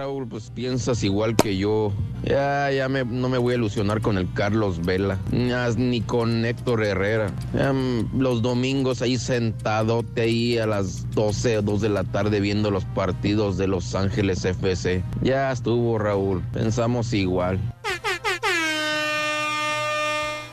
[0.00, 1.92] Raúl, pues piensas igual que yo.
[2.24, 6.82] Ya, ya me- no me voy a ilusionar con el Carlos Vela, ni con Héctor
[6.82, 7.30] Herrera.
[7.52, 12.70] Mm, los domingos ahí sentadote ahí a las 12 o 2 de la tarde viendo
[12.70, 15.02] los partidos de Los Ángeles FC.
[15.20, 16.42] Ya estuvo, Raúl.
[16.54, 17.60] Pensamos igual.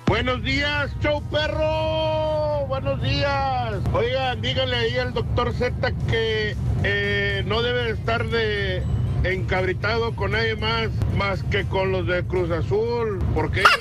[0.08, 2.66] Buenos días, show perro.
[2.67, 3.76] Buenos días.
[3.93, 6.53] Oigan, díganle ahí al doctor Z que
[6.84, 8.84] eh, no debe de estar de
[9.24, 13.72] encabritado con nadie más más que con los de Cruz Azul, porque ellos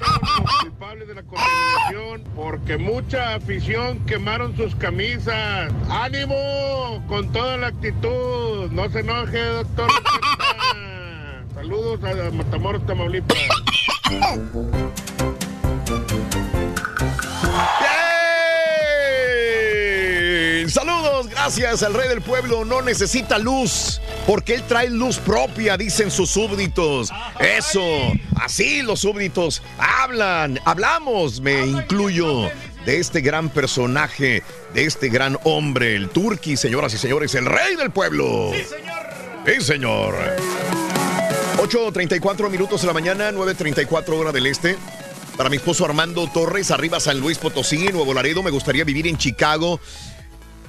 [0.00, 5.72] fueron los culpables de la contaminación, porque mucha afición quemaron sus camisas.
[5.90, 7.04] ¡Ánimo!
[7.08, 8.70] Con toda la actitud.
[8.70, 9.90] No se enoje, doctor.
[11.54, 13.38] Saludos a Matamoros, Tamaulipas.
[21.38, 22.64] gracias al rey del pueblo.
[22.64, 27.10] No necesita luz, porque él trae luz propia, dicen sus súbditos.
[27.38, 27.80] Eso,
[28.40, 32.50] así los súbditos hablan, hablamos, me incluyo,
[32.84, 34.42] de este gran personaje,
[34.74, 38.50] de este gran hombre, el turqui, señoras y señores, el rey del pueblo.
[38.52, 38.96] Sí, señor.
[39.46, 40.14] Sí, señor.
[41.58, 44.76] 8.34 minutos de la mañana, 9.34 hora del este.
[45.36, 49.16] Para mi esposo Armando Torres, arriba San Luis Potosí, Nuevo Laredo, me gustaría vivir en
[49.16, 49.80] Chicago.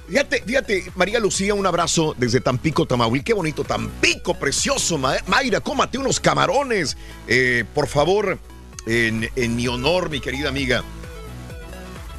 [0.10, 3.26] Fíjate, fíjate, María Lucía, un abrazo desde Tampico, Tamaulipas.
[3.26, 4.98] Qué bonito, Tampico, precioso.
[4.98, 6.98] Ma- Mayra, cómate unos camarones.
[7.28, 8.40] Eh, por favor,
[8.88, 10.84] en, en mi honor, mi querida amiga.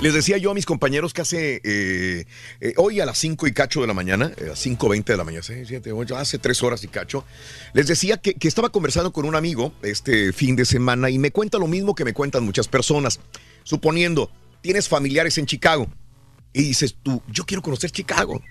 [0.00, 2.24] Les decía yo a mis compañeros que hace eh,
[2.60, 5.16] eh, hoy a las 5 y cacho de la mañana, eh, a las 5.20 de
[5.18, 7.24] la mañana, 6, 7, 8, hace 3 horas y cacho,
[7.74, 11.32] les decía que, que estaba conversando con un amigo este fin de semana y me
[11.32, 13.20] cuenta lo mismo que me cuentan muchas personas.
[13.62, 14.30] Suponiendo,
[14.62, 15.86] tienes familiares en Chicago
[16.52, 18.42] y dices tú, yo quiero conocer Chicago.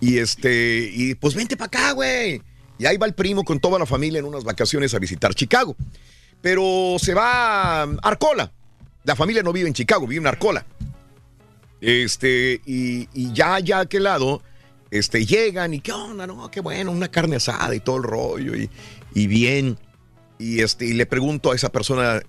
[0.00, 2.42] Y este, y pues vente para acá, güey.
[2.78, 5.76] Y ahí va el primo con toda la familia en unas vacaciones a visitar Chicago.
[6.40, 8.52] Pero se va a Arcola.
[9.04, 10.66] La familia no vive en Chicago, vive en Arcola.
[11.80, 14.42] Este, y, y ya allá a aquel lado,
[14.90, 18.56] este, llegan y qué onda, no, qué bueno, una carne asada y todo el rollo,
[18.56, 18.70] y,
[19.14, 19.78] y bien.
[20.38, 22.22] Y este, y le pregunto a esa persona,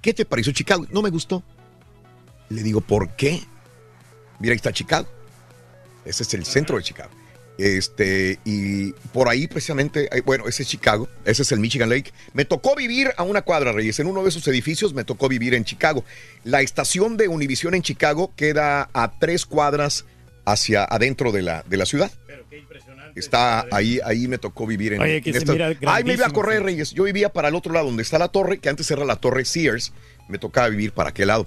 [0.00, 0.86] ¿qué te pareció Chicago?
[0.90, 1.42] No me gustó.
[2.48, 3.42] Le digo, ¿por qué?
[4.40, 5.06] Mira, ahí está Chicago.
[6.04, 7.10] Ese es el centro de Chicago.
[7.58, 12.10] Este, y por ahí precisamente, eh, bueno, ese es Chicago, ese es el Michigan Lake.
[12.32, 15.52] Me tocó vivir a una cuadra, Reyes, en uno de esos edificios me tocó vivir
[15.54, 16.02] en Chicago.
[16.42, 20.06] La estación de Univision en Chicago queda a tres cuadras
[20.46, 22.10] hacia adentro de la, de la ciudad.
[23.14, 26.14] Está ahí, ahí me tocó vivir en, Oye, que en se esta- mira Ay, me
[26.14, 26.62] iba a correr.
[26.62, 26.92] Reyes.
[26.92, 29.44] Yo vivía para el otro lado, donde está la torre, que antes era la torre
[29.44, 29.92] Sears.
[30.28, 31.46] Me tocaba vivir para aquel lado.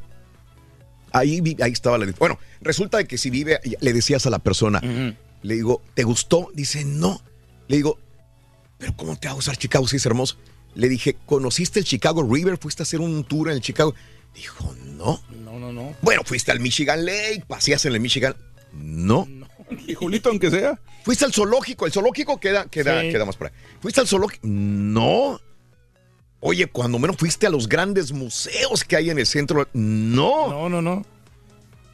[1.14, 2.12] Ahí, ahí estaba la...
[2.20, 4.82] Bueno, resulta de que si vive, le decías a la persona,
[5.44, 6.50] le digo, ¿te gustó?
[6.54, 7.22] Dice, no.
[7.68, 7.98] Le digo,
[8.78, 10.38] ¿pero cómo te va a gustar Chicago si es hermoso?
[10.76, 12.58] Le dije, ¿conociste el Chicago River?
[12.58, 13.94] ¿Fuiste a hacer un tour en el Chicago?
[14.34, 15.22] Dijo, no.
[15.46, 15.96] No, no, no.
[16.02, 18.36] Bueno, fuiste al Michigan Lake, paseas en el Michigan.
[18.74, 19.28] No.
[19.88, 20.80] Y Julito, aunque sea.
[21.04, 21.86] Fuiste al zoológico.
[21.88, 23.10] El zoológico queda, queda, Sí.
[23.10, 23.54] queda más por ahí.
[23.82, 24.46] ¿Fuiste al zoológico?
[24.48, 25.40] No.
[26.46, 29.66] Oye, cuando menos fuiste a los grandes museos que hay en el centro.
[29.72, 30.50] No.
[30.50, 31.06] No, no, no.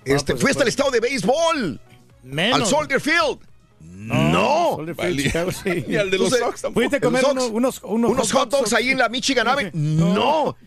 [0.04, 1.80] Este, pues, fuiste al estado de béisbol.
[2.24, 2.60] Menos.
[2.60, 3.38] Al Soldier Field.
[3.80, 4.80] No.
[5.16, 5.86] Chicago, sí.
[5.88, 6.82] Ni al de los Sox tampoco.
[6.82, 9.70] Fuiste a comer unos, unos, Unos hot dogs ahí en la Michigan Ave.
[9.74, 10.58] No.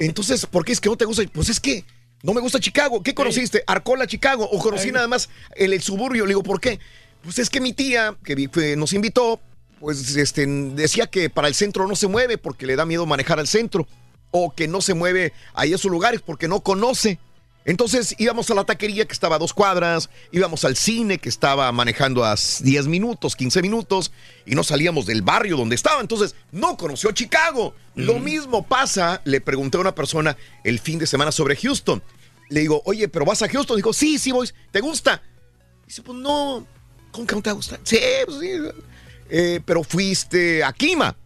[0.00, 1.22] Entonces, ¿por qué es que no te gusta?
[1.32, 1.84] Pues es que
[2.24, 3.00] no me gusta Chicago.
[3.00, 3.62] ¿Qué conociste?
[3.68, 4.48] Arcola, Chicago.
[4.50, 6.24] O conocí nada más el, el suburbio.
[6.24, 6.80] Le digo, ¿por qué?
[7.22, 9.40] Pues es que mi tía, que nos invitó,
[9.84, 13.38] pues este, decía que para el centro no se mueve porque le da miedo manejar
[13.38, 13.86] al centro.
[14.30, 17.18] O que no se mueve ahí a esos lugares porque no conoce.
[17.66, 21.70] Entonces íbamos a la taquería que estaba a dos cuadras, íbamos al cine que estaba
[21.70, 24.10] manejando a 10 minutos, 15 minutos,
[24.46, 26.00] y no salíamos del barrio donde estaba.
[26.00, 27.74] Entonces no conoció Chicago.
[27.94, 32.02] Lo mismo pasa, le pregunté a una persona el fin de semana sobre Houston.
[32.48, 33.76] Le digo, oye, ¿pero vas a Houston?
[33.76, 34.48] Dijo, sí, sí, voy.
[34.70, 35.22] ¿Te gusta?
[35.86, 36.66] Dice, pues no,
[37.12, 37.78] ¿cómo que no te gusta?
[37.84, 38.48] Sí, pues sí.
[39.36, 41.16] Eh, pero fuiste a Kima.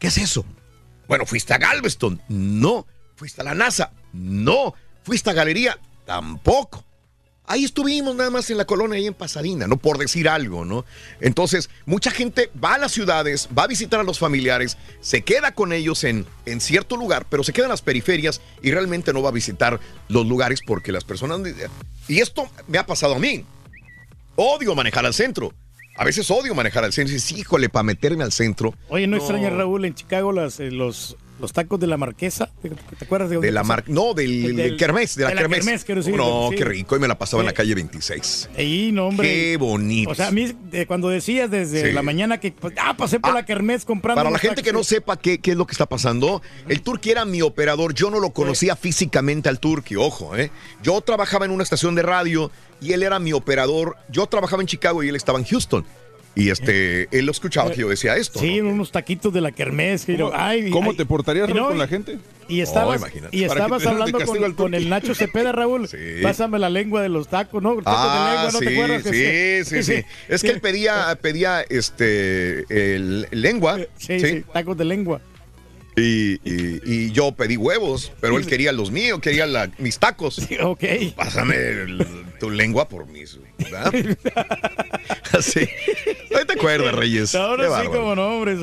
[0.00, 0.44] ¿Qué es eso?
[1.06, 2.20] Bueno, fuiste a Galveston.
[2.28, 2.88] No.
[3.14, 3.92] Fuiste a la NASA.
[4.12, 4.74] No.
[5.04, 5.78] Fuiste a Galería.
[6.04, 6.84] Tampoco.
[7.46, 9.76] Ahí estuvimos nada más en la colonia, ahí en Pasadena, ¿no?
[9.76, 10.84] Por decir algo, ¿no?
[11.20, 15.54] Entonces, mucha gente va a las ciudades, va a visitar a los familiares, se queda
[15.54, 19.22] con ellos en, en cierto lugar, pero se queda en las periferias y realmente no
[19.22, 21.40] va a visitar los lugares porque las personas...
[22.08, 23.44] Y esto me ha pasado a mí.
[24.34, 25.52] Odio manejar al centro.
[25.96, 27.12] A veces odio manejar al centro.
[27.12, 28.74] Y dices, híjole, para meterme al centro.
[28.88, 32.50] Oye, ¿no, extraña Raúl en Chicago las, eh, los, los tacos de la marquesa?
[32.62, 32.70] ¿Te,
[33.04, 35.58] acuerdas de De la mar no, del, Del- kermés, de la de la kermés.
[35.64, 36.56] kermés, quiero decir, no, sí.
[36.56, 36.96] qué rico.
[36.96, 37.56] Y me la pasaba en la Sí.
[37.56, 38.50] calle 26.
[38.56, 39.28] Ahí, no, hombre.
[39.28, 40.10] Qué bonito.
[40.10, 41.92] O sea, a mí, eh, cuando decías desde Sí.
[41.92, 44.18] la mañana que pues, ah, pasé por la kermés comprando.
[44.20, 47.10] Para la gente que no sepa qué, qué es lo que está pasando, el Turqui
[47.10, 47.94] era mi operador.
[47.94, 50.50] Yo no lo conocía físicamente al Turqui, ojo, ¿eh?
[50.82, 53.96] Yo trabajaba en una estación de radio y él era mi operador.
[54.10, 55.84] Yo trabajaba en Chicago y él estaba en Houston.
[56.34, 58.38] Y este, él lo escuchaba que yo decía esto.
[58.38, 60.06] Sí, unos taquitos de la kermés.
[60.06, 62.18] ¿Cómo, ay, cómo ay, te portarías no, con la gente?
[62.48, 64.18] Y estabas, Oh, y estabas hablando
[64.54, 65.88] con, el Nacho Cepeda, Raúl.
[66.22, 67.76] Pásame la lengua de los tacos, ¿no?
[67.76, 69.02] Tacos Ah, de lengua, ¿no sí, te acuerdas?
[69.02, 70.04] que sí, sí, sí.
[70.28, 73.78] Es que él pedía, pedía este, el, lengua.
[73.96, 75.20] Sí, sí, tacos de lengua.
[75.96, 80.38] Y, y- y yo pedí huevos, pero él quería los míos, quería la- mis tacos.
[80.62, 80.84] ok.
[81.16, 82.06] Pásame el-
[82.40, 83.92] tu lengua por mis, ¿verdad?
[85.32, 85.68] Así.
[86.30, 87.34] ¿No te acuerdas, Reyes?
[87.34, 87.90] Ahora Qué sí, bárbaro.
[87.92, 88.58] como nombres.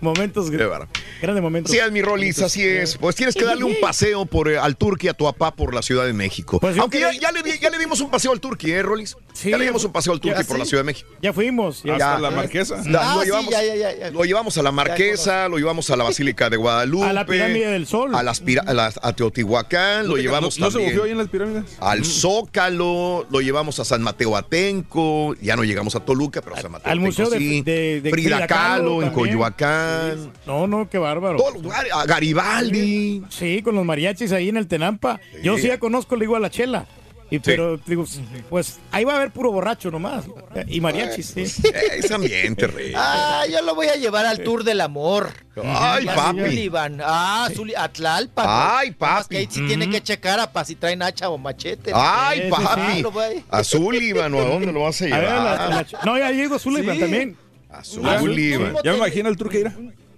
[0.00, 0.88] Momentos, Qué bárbaro.
[1.22, 1.70] grandes momentos.
[1.70, 2.96] Así es, mi Rolis, así es.
[2.98, 5.82] Pues tienes que darle un paseo por, eh, al Turqui a tu papá por la
[5.82, 6.58] Ciudad de México.
[6.58, 9.16] Pues Aunque ya, le, ya le dimos un paseo al Turqui, ¿eh, Rolis?
[9.44, 10.70] ya le dimos un paseo al Turqui por la sí.
[10.70, 11.08] Ciudad de México.
[11.22, 11.82] Ya fuimos.
[11.84, 11.98] Ya.
[11.98, 12.18] Ya.
[12.18, 12.82] la Marquesa.
[12.86, 14.10] La- Ah, lo, sí, llevamos, ya, ya, ya, ya.
[14.10, 17.04] lo llevamos a la Marquesa, lo llevamos a la Basílica de Guadalupe.
[17.06, 18.14] A la Pirámide del Sol.
[18.14, 21.00] A, las pira- a, las- a Teotihuacán, lo ¿No te- llevamos no, ¿No se también.
[21.04, 21.64] ahí en las pirámides?
[21.80, 26.60] Al Zócalo, lo llevamos a San Mateo Atenco, ya no llegamos a Toluca, pero a
[26.60, 27.62] San Mateo Al Atenco Museo de, sí.
[27.62, 29.10] de, de Frida Frida Kahlo en.
[29.10, 30.32] Coyoacán.
[30.46, 31.36] No, no, qué bárbaro.
[31.38, 33.22] Todos los lugares, a Garibaldi.
[33.30, 35.20] Sí, con los mariachis ahí en el Tenampa.
[35.42, 36.86] Yo sí ya conozco, le digo a la chela.
[37.28, 38.04] Y, pero digo,
[38.48, 40.24] pues ahí va a haber puro borracho nomás.
[40.68, 41.40] Y mariachis, sí.
[41.42, 42.92] Ese ambiente, rey.
[42.94, 45.30] Ah, yo lo voy a llevar al tour del amor.
[45.64, 46.40] Ay, A papi.
[46.40, 47.00] Sullivan.
[47.02, 48.46] Ah, a Tlalpan.
[48.48, 49.28] Ay, papi.
[49.30, 51.90] Que ahí sí tiene que checar a pa' si traen hacha o machete.
[51.94, 53.02] Ay, Sí, papi.
[53.36, 55.42] sí, A Sullivan, ¿o a dónde lo vas a A ver, llevar?
[55.58, 57.00] la- la- no, ya llegó Sullivan Sí.
[57.00, 57.36] también.
[57.70, 58.76] A Sullivan.
[58.84, 59.72] Ya me imagino el turque ir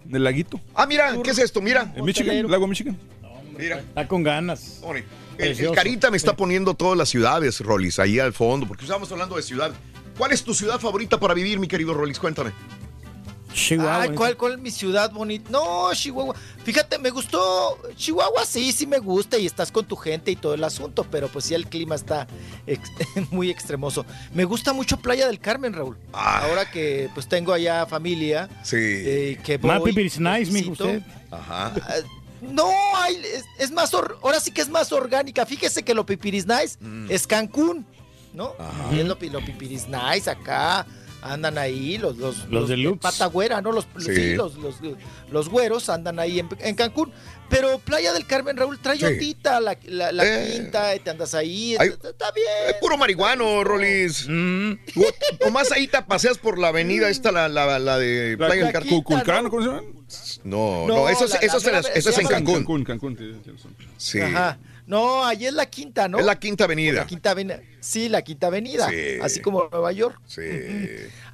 [0.04, 0.60] del laguito.
[0.74, 1.62] Ah, mira, ¿qué es esto?
[1.62, 1.90] Mira.
[1.96, 2.98] En Michigan, el lago Michigan.
[3.56, 3.78] Mira.
[3.78, 4.80] Está con ganas.
[5.39, 5.70] El.
[5.73, 9.42] Carita me está poniendo todas las ciudades, Rolis, ahí al fondo, porque estamos hablando de
[9.42, 9.73] ciudad.
[10.17, 12.18] ¿Cuál es tu ciudad favorita para vivir, mi querido Rolis?
[12.18, 12.50] Cuéntame.
[13.52, 14.02] Chihuahua.
[14.02, 15.50] Ay, ¿cuál, ¿cuál es mi ciudad bonita?
[15.50, 16.34] No, Chihuahua.
[16.65, 17.78] Fíjate, me gustó.
[17.97, 21.28] Chihuahua sí, sí me gusta y estás con tu gente y todo el asunto, pero
[21.28, 22.26] pues sí el clima está
[22.67, 22.91] ex-
[23.31, 24.05] muy extremoso.
[24.34, 25.97] Me gusta mucho Playa del Carmen, Raúl.
[26.12, 28.49] Ahora que pues tengo allá familia.
[28.62, 28.76] Sí.
[28.78, 30.70] eh, que voy, nice, visito.
[30.73, 31.02] usted.
[31.31, 31.73] Ajá.
[32.41, 35.44] No, hay, es, es más, or- ahora sí que es más orgánica.
[35.47, 37.10] Fíjese que lo pipiris nice Mm.
[37.10, 37.84] es Cancún,
[38.33, 38.55] ¿no?
[38.92, 40.86] Y es lo, lo pipiris nice acá.
[41.20, 43.00] Andan ahí los los, Los deluxe.
[43.00, 43.72] pata güera, ¿no?
[43.72, 44.14] Los, Sí.
[44.14, 44.76] sí, los, los,
[45.30, 47.12] los güeros andan ahí en, en Cancún.
[47.50, 49.05] Pero Playa del Carmen, Raúl, trae Sí.
[49.05, 50.50] ondita, la, la, la Eh.
[50.52, 51.74] quinta, y te andas ahí.
[51.78, 51.88] Ay.
[51.88, 52.47] está, está bien.
[52.68, 54.26] Es puro marihuano, Rolis.
[54.28, 58.64] O- Nomás ahí te paseas por la avenida esta, la, la, la de La- Playa
[58.64, 58.90] del Carmen.
[58.90, 59.82] Cuculcán, ¿cómo se llama?
[60.44, 62.28] No, No, no, eso es, la- eso es la en, mera- eso es se en
[62.28, 62.55] Cancún.
[62.55, 63.42] Cancún, Cancún.
[63.97, 64.20] Sí.
[64.20, 64.58] Ajá.
[64.89, 66.18] No, allí es la quinta, ¿no?
[66.18, 67.00] Es la quinta avenida.
[67.02, 67.60] La quinta avenida.
[67.78, 68.89] Sí, la quinta avenida.
[68.89, 69.18] Sí.
[69.23, 70.18] Así como Nueva York.
[70.26, 70.41] Sí.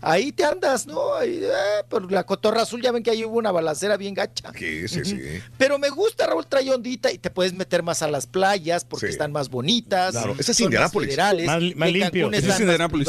[0.01, 1.15] Ahí te andas, ¿no?
[1.15, 4.51] Ahí, eh, por la cotorra azul, ya ven que ahí hubo una balacera bien gacha.
[4.59, 5.21] Sí, sí, sí.
[5.57, 9.07] Pero me gusta, Raúl, trae ondita y te puedes meter más a las playas porque
[9.07, 9.13] Sí.
[9.13, 10.11] están más bonitas.
[10.11, 11.17] Claro, ese es Indianápolis.
[11.17, 12.33] Más, Más- más limpio.
[12.33, 13.09] Ese es Indianápolis.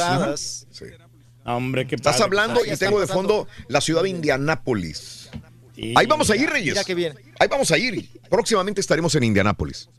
[0.69, 0.85] Sí.
[1.43, 2.23] Hombre, qué Estás padre.
[2.25, 5.29] hablando Ahí y tengo de fondo la ciudad de Indianápolis.
[5.75, 5.93] Sí.
[5.97, 6.73] Ahí vamos a ir, Reyes.
[6.75, 7.15] Mira qué bien.
[7.39, 8.09] Ahí vamos a ir.
[8.29, 9.89] Próximamente estaremos en Indianápolis.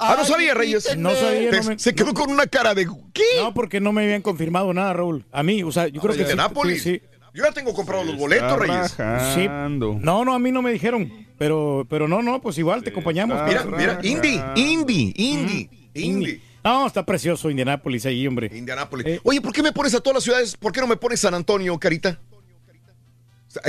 [0.00, 0.96] Ah, no sabía, Reyes.
[0.96, 1.50] No sabía.
[1.50, 3.22] Te- no me- se quedó con una cara de ¿qué?
[3.40, 5.24] No, porque no me habían confirmado nada, Raúl.
[5.30, 6.82] A mí, o sea, yo creo que sí, Indianápolis.
[6.82, 7.02] sí.
[7.32, 8.96] Yo ya tengo comprados los boletos, Reyes.
[9.34, 9.46] Sí.
[9.48, 11.28] No, no, a mí no me dijeron.
[11.38, 13.40] Pero, pero no, no, pues igual te acompañamos.
[13.46, 16.42] Mira, mira, Indy, Indy, Indy, Indy.
[16.62, 18.50] No, está precioso Indianápolis ahí, hombre.
[18.54, 19.06] Indianápolis.
[19.06, 19.20] Eh.
[19.22, 20.56] Oye, ¿por qué me pones a todas las ciudades?
[20.58, 22.18] ¿Por qué no me pones San Antonio, Carita?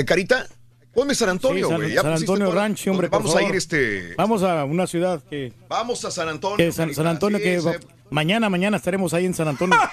[0.06, 0.46] Carita,
[0.94, 1.94] ponme San Antonio, Sí, San- güey.
[1.94, 3.54] San Antonio Ranch, hombre, Vamos por a favor.
[3.54, 4.14] ir este.
[4.16, 6.56] Vamos a una ciudad que, Vamos a San Antonio.
[6.58, 7.76] que San, Antonio, Sí, que va-
[8.10, 9.76] mañana, mañana estaremos ahí en San Antonio.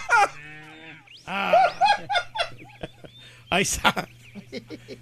[1.32, 1.53] Ah.
[3.52, 4.08] Ahí está.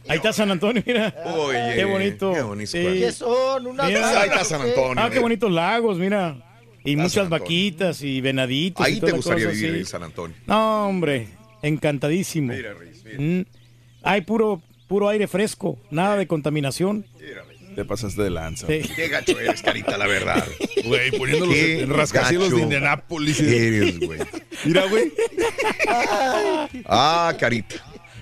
[0.09, 1.13] Ahí está San Antonio, mira.
[1.35, 2.33] Oye, qué bonito.
[2.33, 2.71] qué bonito.
[2.71, 2.79] Sí.
[2.83, 3.67] ¿Qué son?
[3.67, 4.21] Una Mira.
[4.21, 4.93] Ahí está San Antonio.
[4.97, 5.21] Ah, qué mira.
[5.21, 6.35] bonitos lagos, mira.
[6.83, 8.85] Y Está muchas vaquitas y venaditos.
[8.87, 9.79] y Ahí te gustaría cosa, vivir sí.
[9.79, 10.35] en San Antonio.
[10.45, 11.27] No, hombre,
[11.61, 12.53] encantadísimo.
[12.53, 13.17] Mira, Reyes, mira.
[13.19, 13.45] Mm.
[14.03, 17.05] Hay puro, puro aire fresco, nada de contaminación.
[17.75, 18.65] Te pasaste de lanza.
[18.65, 18.81] Sí.
[18.95, 20.43] Qué gacho eres, Carita, la verdad.
[20.85, 23.39] Güey, poniéndolos Qué en rascacielos gacho de Indianápolis.
[23.39, 24.19] Eres, güey.
[24.65, 25.11] Mira, güey.
[26.85, 27.75] Ah, Carita.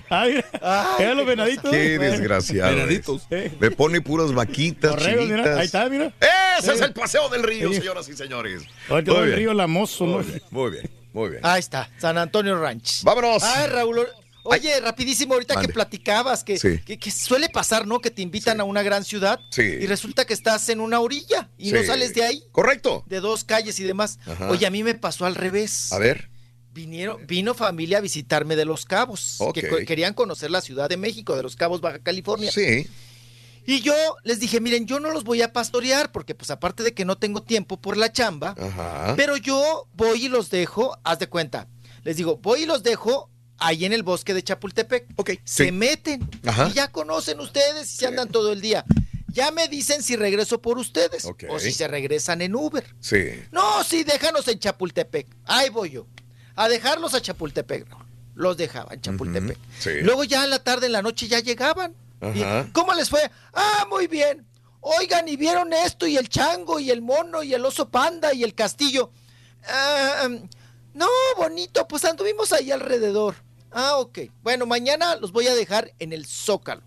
[0.08, 1.70] Ah, mira, los venaditos.
[1.70, 2.74] Qué desgraciado.
[2.74, 3.26] Venaditos.
[3.58, 6.12] Me pone puras vaquitas, Borregos, mira, ahí está, mira.
[6.58, 7.78] Ese es el paseo del río, Sí.
[7.80, 8.62] señoras y señores.
[8.88, 9.38] Ahorita Muy el bien.
[9.38, 10.12] río Lamoso, ¿no?
[10.18, 11.40] Muy bien, muy bien, muy bien.
[11.44, 13.02] Ahí está, San Antonio Ranch.
[13.02, 13.42] Vámonos.
[13.42, 14.06] Ay, Raúl.
[14.48, 15.68] Oye, rapidísimo, ahorita Mande.
[15.68, 16.78] que platicabas, que, Sí.
[16.84, 18.00] que, que suele pasar, ¿no?
[18.00, 19.62] Que te invitan a una gran ciudad Sí.
[19.62, 23.04] y resulta que estás en una orilla y no sales de ahí, Correcto.
[23.06, 24.18] de dos calles y demás.
[24.26, 24.50] Ajá.
[24.50, 25.92] Oye, a mí me pasó al revés.
[25.92, 26.30] A ver.
[26.72, 29.54] Vinieron, vino familia a visitarme de Los Cabos, Ok.
[29.54, 32.52] que querían conocer la Ciudad de México, de Los Cabos, Baja California.
[32.52, 32.86] Sí.
[33.68, 33.94] Y yo
[34.24, 37.16] les dije, miren, yo no los voy a pastorear, porque pues aparte de que no
[37.16, 39.14] tengo tiempo por la chamba, Ajá.
[39.16, 41.66] pero yo voy y los dejo, haz de cuenta.
[42.04, 45.06] Les digo, voy y los dejo ahí en el bosque de Chapultepec.
[45.16, 45.30] Ok.
[45.44, 45.72] Se sí.
[45.72, 46.68] meten Ajá.
[46.68, 48.84] y ya conocen ustedes y se andan todo el día.
[49.28, 52.84] Ya me dicen si regreso por ustedes o si se regresan en Uber.
[53.00, 53.42] Sí.
[53.52, 55.26] No, sí, déjanos en Chapultepec.
[55.44, 56.06] Ahí voy yo.
[56.54, 57.86] A dejarlos a Chapultepec.
[58.34, 59.58] Los dejaba en Chapultepec.
[59.78, 60.00] Sí.
[60.02, 61.94] Luego ya en la tarde, en la noche ya llegaban.
[62.20, 62.68] Ajá.
[62.72, 63.30] ¿Cómo les fue?
[63.52, 64.46] Ah, muy bien.
[64.80, 66.06] Oigan, ¿y vieron esto?
[66.06, 69.10] Y el chango, y el mono, y el oso panda, y el castillo.
[69.68, 70.48] Ah, um,
[70.94, 73.34] no, bonito, pues anduvimos ahí alrededor.
[73.72, 74.20] Ah, ok.
[74.42, 76.82] Bueno, mañana los voy a dejar en el Zócalo.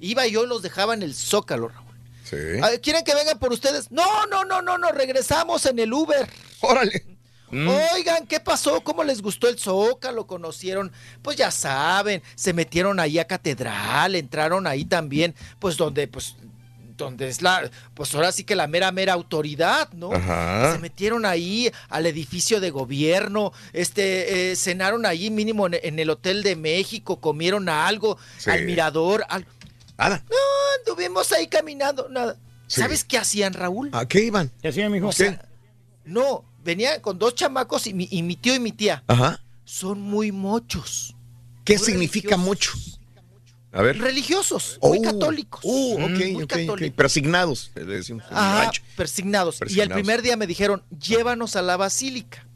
[0.00, 1.86] Iba yo y los dejaba en el Zócalo, Raúl.
[2.24, 2.36] Sí.
[2.82, 3.90] ¿Quieren que vengan por ustedes?
[3.90, 6.28] No, no, no, no, no, regresamos en el Uber.
[6.60, 7.06] Órale.
[7.94, 8.80] Oigan, ¿qué pasó?
[8.82, 10.26] ¿Cómo les gustó el Zócalo?
[10.26, 10.90] ¿Conocieron?
[11.20, 16.34] Pues ya saben, se metieron ahí a Catedral, entraron ahí también, pues donde, pues,
[16.96, 20.12] donde es la, pues ahora sí que la mera, mera autoridad, ¿no?
[20.12, 20.72] Ajá.
[20.72, 26.10] Se metieron ahí al edificio de gobierno, este, eh, cenaron ahí mínimo en, en el
[26.10, 28.50] Hotel de México, comieron algo, Sí.
[28.50, 29.46] al mirador, al...
[29.98, 30.24] Nada.
[30.30, 30.36] No,
[30.78, 32.36] anduvimos ahí caminando, nada.
[32.66, 32.80] Sí.
[32.80, 33.90] ¿Sabes qué hacían, Raúl?
[33.92, 34.50] ¿A qué iban?
[34.62, 35.08] ¿Qué hacía, mijo?
[35.08, 35.44] O sea,
[36.04, 39.02] no, venían con dos chamacos y mi, y mi tío y mi tía.
[39.06, 39.40] Ajá.
[39.64, 41.14] Son muy mochos.
[41.64, 42.72] ¿Qué Muy significa mucho?
[43.72, 43.98] A ver.
[43.98, 45.60] Religiosos, Oh, muy católicos.
[45.64, 46.48] Oh, ok, muy ok, ok.
[46.48, 46.96] católicos.
[46.96, 47.70] Persignados.
[47.74, 48.82] le decimos Ajá, rancho.
[48.96, 49.56] persignados.
[49.56, 49.88] Y Persignados.
[49.88, 52.46] el primer día me dijeron, llévanos a la basílica.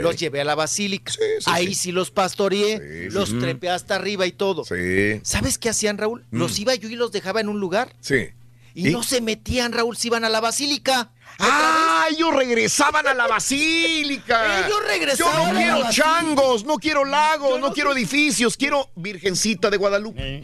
[0.00, 1.12] Los llevé a la basílica.
[1.12, 1.74] sí, Ahí sí.
[1.74, 1.92] sí.
[1.92, 3.38] los pastoreé, Sí, sí, los sí.
[3.40, 4.64] trepé hasta arriba y todo.
[4.64, 5.20] Sí.
[5.24, 6.24] ¿Sabes qué hacían, Raúl?
[6.30, 6.38] Mm.
[6.38, 7.92] Los iba yo y los dejaba en un lugar.
[8.00, 8.28] Sí.
[8.76, 11.10] Y, no se metían, Raúl, se iban a la basílica.
[11.38, 12.06] ¡Ah!
[12.10, 14.66] Ellos regresaban a la basílica.
[14.66, 19.76] Ellos regresaban Yo no quiero changos, no quiero lagos, no, quiero edificios, quiero Virgencita de
[19.76, 20.42] Guadalupe.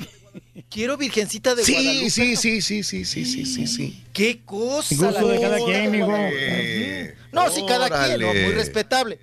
[0.69, 2.11] Quiero Virgencita de sí, Guadalupe.
[2.11, 4.05] sí, sí, sí, sí, sí, sí, sí, sí.
[4.13, 4.95] ¡Qué cosa!
[4.95, 6.01] Gusto la de cada quien.
[6.01, 7.15] Guadalupe.
[7.33, 9.19] No, sí, cada quien, muy respetable.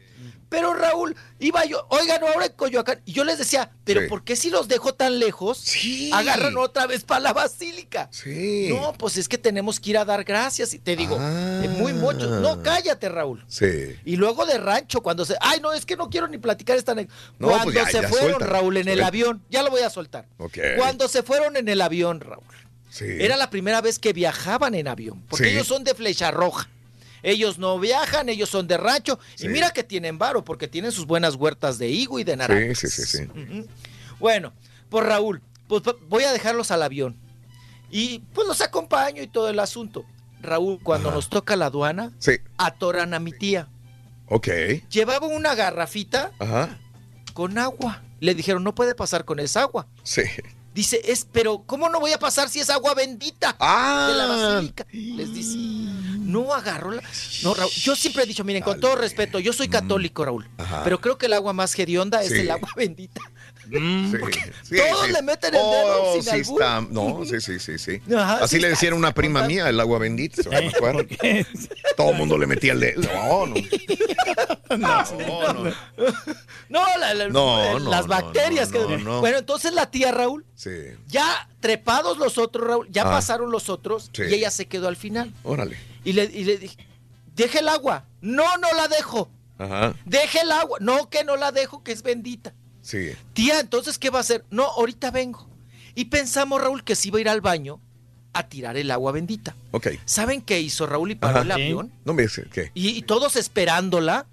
[0.50, 4.08] Pero Raúl, iba yo, oigan, ahora en Coyoacán, y yo les decía, pero Sí.
[4.08, 5.64] ¿por qué si los dejo tan lejos?
[6.14, 8.08] Agarran otra vez para la basílica.
[8.12, 8.70] Sí.
[8.70, 10.74] No, pues es que tenemos que ir a dar gracias.
[10.74, 11.64] Y te digo, Ah.
[11.78, 12.28] muy mucho.
[12.40, 13.44] No, cállate, Raúl.
[13.48, 13.96] Sí.
[14.06, 15.36] Y luego de rancho, cuando se.
[15.42, 16.96] Ay, no, es que no quiero ni platicar esta.
[16.96, 17.04] No,
[17.40, 19.90] Cuando pues ya- se ya fueron, suelta, Raúl, en el avión, ya lo voy a
[19.90, 20.28] soltar.
[20.38, 20.58] Ok.
[20.78, 22.44] Cuando se fueron en el avión, Raúl.
[22.90, 23.06] Sí.
[23.20, 25.52] Era la primera vez que viajaban en avión, porque Sí.
[25.52, 26.70] ellos son de flecha roja.
[27.24, 29.20] Ellos no viajan, ellos son de rancho.
[29.36, 29.46] Sí.
[29.46, 32.76] Y mira que tienen varo, porque tienen sus buenas huertas de higo y de naranja.
[32.76, 33.66] Sí, sí, sí, sí.
[34.20, 34.54] Bueno,
[34.90, 37.18] pues Raúl, pues voy a dejarlos al avión.
[37.90, 40.06] Y pues los acompaño y todo el asunto.
[40.42, 42.34] Raúl, cuando nos toca la aduana, Sí.
[42.58, 43.70] atoran a mi tía.
[44.28, 44.48] Ok.
[44.90, 46.78] Llevaba una garrafita Ajá.
[47.34, 48.04] con agua.
[48.20, 49.88] Le dijeron, no puede pasar con esa agua.
[50.04, 50.24] Sí.
[50.78, 54.08] Dice, es, pero ¿cómo no voy a pasar si es agua bendita Ah.
[54.12, 54.86] de la basílica?
[54.92, 57.02] Les dice, no agarró la...
[57.42, 60.48] No, Raúl, yo siempre he dicho, miren, con todo respeto, yo soy católico, Raúl.
[60.60, 60.84] Ajá.
[60.84, 63.22] pero creo que el agua más hedionda es el agua bendita.
[63.70, 64.18] Sí,
[64.64, 65.12] sí, todos sí.
[65.14, 66.62] le meten el dedo Oh, sin albur.
[66.62, 66.82] está.
[66.90, 68.02] No, sí, sí, sí, sí.
[68.16, 70.42] Ajá, Así sí le decían a una prima mía, el agua bendita.
[71.96, 73.02] Todo el mundo le metía el dedo.
[73.14, 73.56] No, no.
[74.78, 75.74] No, no.
[76.70, 78.70] No, la- la- No, eh, no, las bacterias.
[78.72, 78.80] que-.
[78.80, 80.72] Bueno, entonces la tía Raúl, Sí.
[81.08, 83.12] ya trepados los otros, Raúl, ya Ah.
[83.12, 84.24] pasaron los otros Sí.
[84.30, 85.34] y ella se quedó al final.
[85.44, 85.78] Órale.
[86.04, 86.78] Y le, y le dije,
[87.36, 88.06] deje el agua.
[88.22, 89.30] No, no la dejo.
[89.58, 89.94] Ajá.
[90.06, 90.78] Deje el agua.
[90.82, 92.54] No, que no la dejo, que es bendita.
[92.88, 93.12] Sí.
[93.34, 94.46] Tía, entonces, ¿qué va a hacer?
[94.50, 95.46] No, ahorita vengo.
[95.94, 97.82] Y pensamos, Raúl, que se iba a ir al baño
[98.32, 99.56] a tirar el agua bendita.
[99.72, 99.88] Ok.
[100.06, 101.44] ¿Saben qué hizo Raúl y paró Ajá.
[101.46, 101.92] el avión?
[102.06, 102.72] No me dice qué.
[102.76, 104.26] Y, y todos esperándola.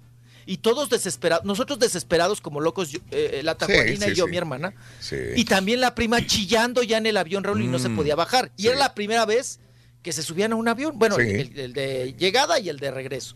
[0.47, 4.31] Y todos desesperados, nosotros desesperados como locos, yo- eh, la Sí, sí, y yo, sí.
[4.31, 4.75] mi hermana.
[4.99, 5.15] Sí.
[5.35, 8.15] Y también la prima chillando ya en el avión, Raúl, y no se Mm, podía
[8.15, 8.51] bajar.
[8.55, 8.67] Y sí.
[8.67, 9.59] era la primera vez
[10.03, 10.99] que se subían a un avión.
[10.99, 11.23] Bueno, Sí.
[11.23, 13.35] el, el de llegada y el de regreso.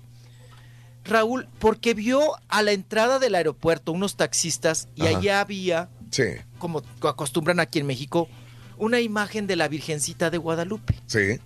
[1.09, 5.17] Raúl, porque vio a la entrada del aeropuerto unos taxistas y Ajá.
[5.17, 6.23] allá había, Sí.
[6.57, 8.29] como acostumbran aquí en México,
[8.77, 10.95] una imagen de la Virgencita de Guadalupe.
[11.07, 11.39] Sí.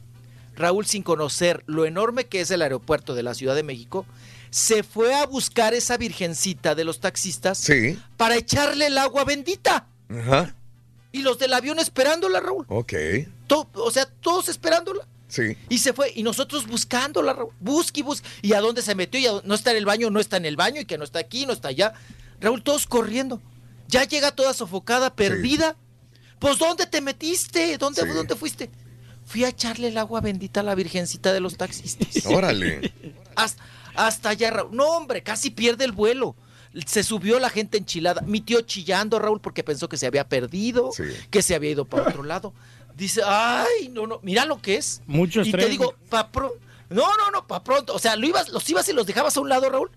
[0.55, 4.05] Raúl, sin conocer lo enorme que es el aeropuerto de la Ciudad de México,
[4.51, 7.97] se fue a buscar esa virgencita de los taxistas Sí.
[8.17, 9.87] para echarle el agua bendita.
[10.09, 10.55] Ajá.
[11.11, 12.65] Y los del avión esperándola, Raúl.
[12.69, 12.93] Ok.
[13.47, 15.07] To- o sea, todos esperándola.
[15.33, 15.57] Sí.
[15.67, 17.35] Y se fue, y nosotros buscándola.
[17.59, 18.27] Busque y busque.
[18.43, 19.19] ¿Y a dónde se metió?
[19.19, 21.03] Y a no está en el baño, no está en el baño, y que no
[21.03, 21.93] está aquí, no está allá.
[22.39, 23.41] Raúl, todos corriendo.
[23.87, 25.75] Ya llega toda sofocada, perdida.
[26.37, 27.77] Pues, ¿dónde te metiste?
[27.79, 28.07] ¿Dónde, Sí.
[28.09, 28.69] ¿dónde fuiste?
[29.25, 32.07] Fui a echarle el agua bendita a la virgencita de los taxistas.
[32.27, 32.93] Órale.
[33.35, 33.63] Hasta,
[33.95, 34.75] hasta allá, Raúl.
[34.75, 36.35] No, hombre, casi pierde el vuelo.
[36.85, 38.21] Se subió la gente enchilada.
[38.21, 41.03] Mi tío chillando, Raúl, porque pensó que se había perdido, Sí.
[41.31, 42.53] que se había ido para otro lado.
[42.95, 45.01] Dice, ay, no, no, mira lo que es.
[45.07, 46.57] Mucho Y te digo, pa pronto.
[46.89, 47.95] No, no, no, pa pronto.
[47.95, 49.89] O sea, lo ibas, los ibas y los dejabas a un lado, Raúl.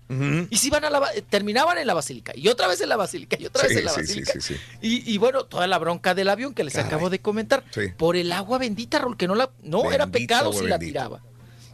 [0.49, 2.31] Y se iban a la, ba- terminaban en la basílica.
[2.35, 3.37] Y otra vez en la basílica.
[3.39, 4.33] Y otra vez en la sí, sí, basílica.
[4.33, 4.55] sí, sí.
[4.81, 6.87] Y, y bueno, toda la bronca del avión que les Caray.
[6.87, 7.63] acabo de comentar.
[7.69, 7.81] Sí.
[7.95, 9.51] Por el agua bendita, Raúl, que no la.
[9.61, 11.21] No, era pecado si la tiraba.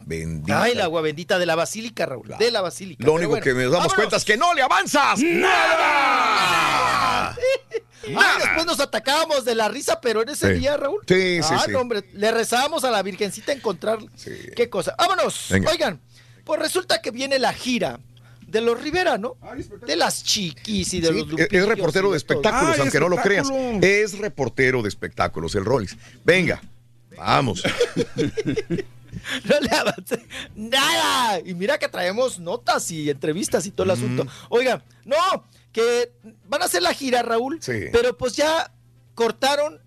[0.06, 0.62] Bendita.
[0.64, 2.28] Ay, la agua bendita de la basílica, Raúl.
[2.38, 3.02] De la basílica.
[3.02, 3.94] Lo Pero único bueno, que nos damos vámonos.
[3.94, 5.18] cuenta es que no le avanzas.
[5.22, 6.93] ¡Nada!
[8.16, 10.60] Ah, después nos atacábamos de la risa, pero en ese Sí.
[10.60, 11.00] día, Raúl.
[11.06, 11.72] Sí, sí, ah, sí.
[11.72, 14.10] no, hombre, le rezábamos a la Virgencita encontrarla.
[14.56, 14.94] Qué cosa.
[14.98, 15.46] Vámonos.
[15.50, 15.70] Venga.
[15.70, 16.00] Oigan,
[16.44, 17.98] pues resulta que viene la gira
[18.46, 19.36] de los Rivera, ¿no?
[19.86, 23.00] De las chiquis y de Sí, los es- Lupillos es reportero de espectáculos, Ay, aunque
[23.00, 23.48] no lo creas.
[23.82, 25.96] Es reportero de espectáculos, el Rollis.
[26.24, 26.62] Venga,
[27.16, 27.62] vamos.
[29.44, 30.26] No le avancé
[30.56, 31.38] nada.
[31.44, 34.26] Y mira que traemos notas y entrevistas y todo el asunto.
[34.48, 35.16] Oigan, no,
[35.74, 36.10] que
[36.48, 37.58] van a hacer la gira, Raúl.
[37.60, 37.88] Sí.
[37.92, 38.72] Pero pues ya
[39.14, 39.80] cortaron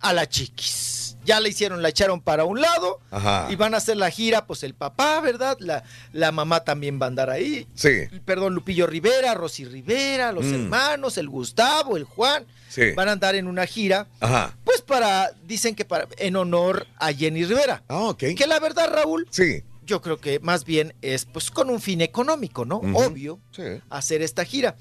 [0.00, 1.16] a la chiquis.
[1.24, 2.98] Ya la hicieron, la echaron para un lado.
[3.12, 3.46] Ajá.
[3.48, 5.56] Y van a hacer la gira, pues el papá, ¿verdad?
[5.60, 7.68] La, la mamá también va a andar ahí.
[7.74, 10.54] Sí, Perdón, Lupillo Rivera, Rosy Rivera, los Mm.
[10.54, 12.44] hermanos, el Gustavo, el Juan.
[12.68, 12.90] sí.
[12.96, 14.08] Van a andar en una gira.
[14.18, 14.56] Ajá.
[14.64, 17.84] Pues para, dicen que para, en honor a Jenny Rivera.
[17.86, 18.24] Ah, ok.
[18.36, 19.62] Que la verdad, Raúl, Sí.
[19.86, 22.78] yo creo que más bien es pues con un fin económico, ¿no?
[22.78, 23.62] Obvio, Sí.
[23.90, 24.74] hacer esta gira.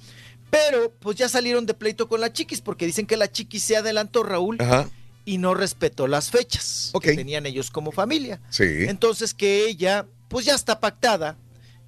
[0.51, 3.77] Pero pues ya salieron de pleito con la chiquis porque dicen que la chiquis se
[3.77, 4.88] adelantó, Raúl, Ajá.
[5.25, 8.39] y no respetó las fechas que tenían ellos como familia.
[8.49, 8.65] Sí.
[8.88, 11.38] Entonces que ella pues ya está pactada,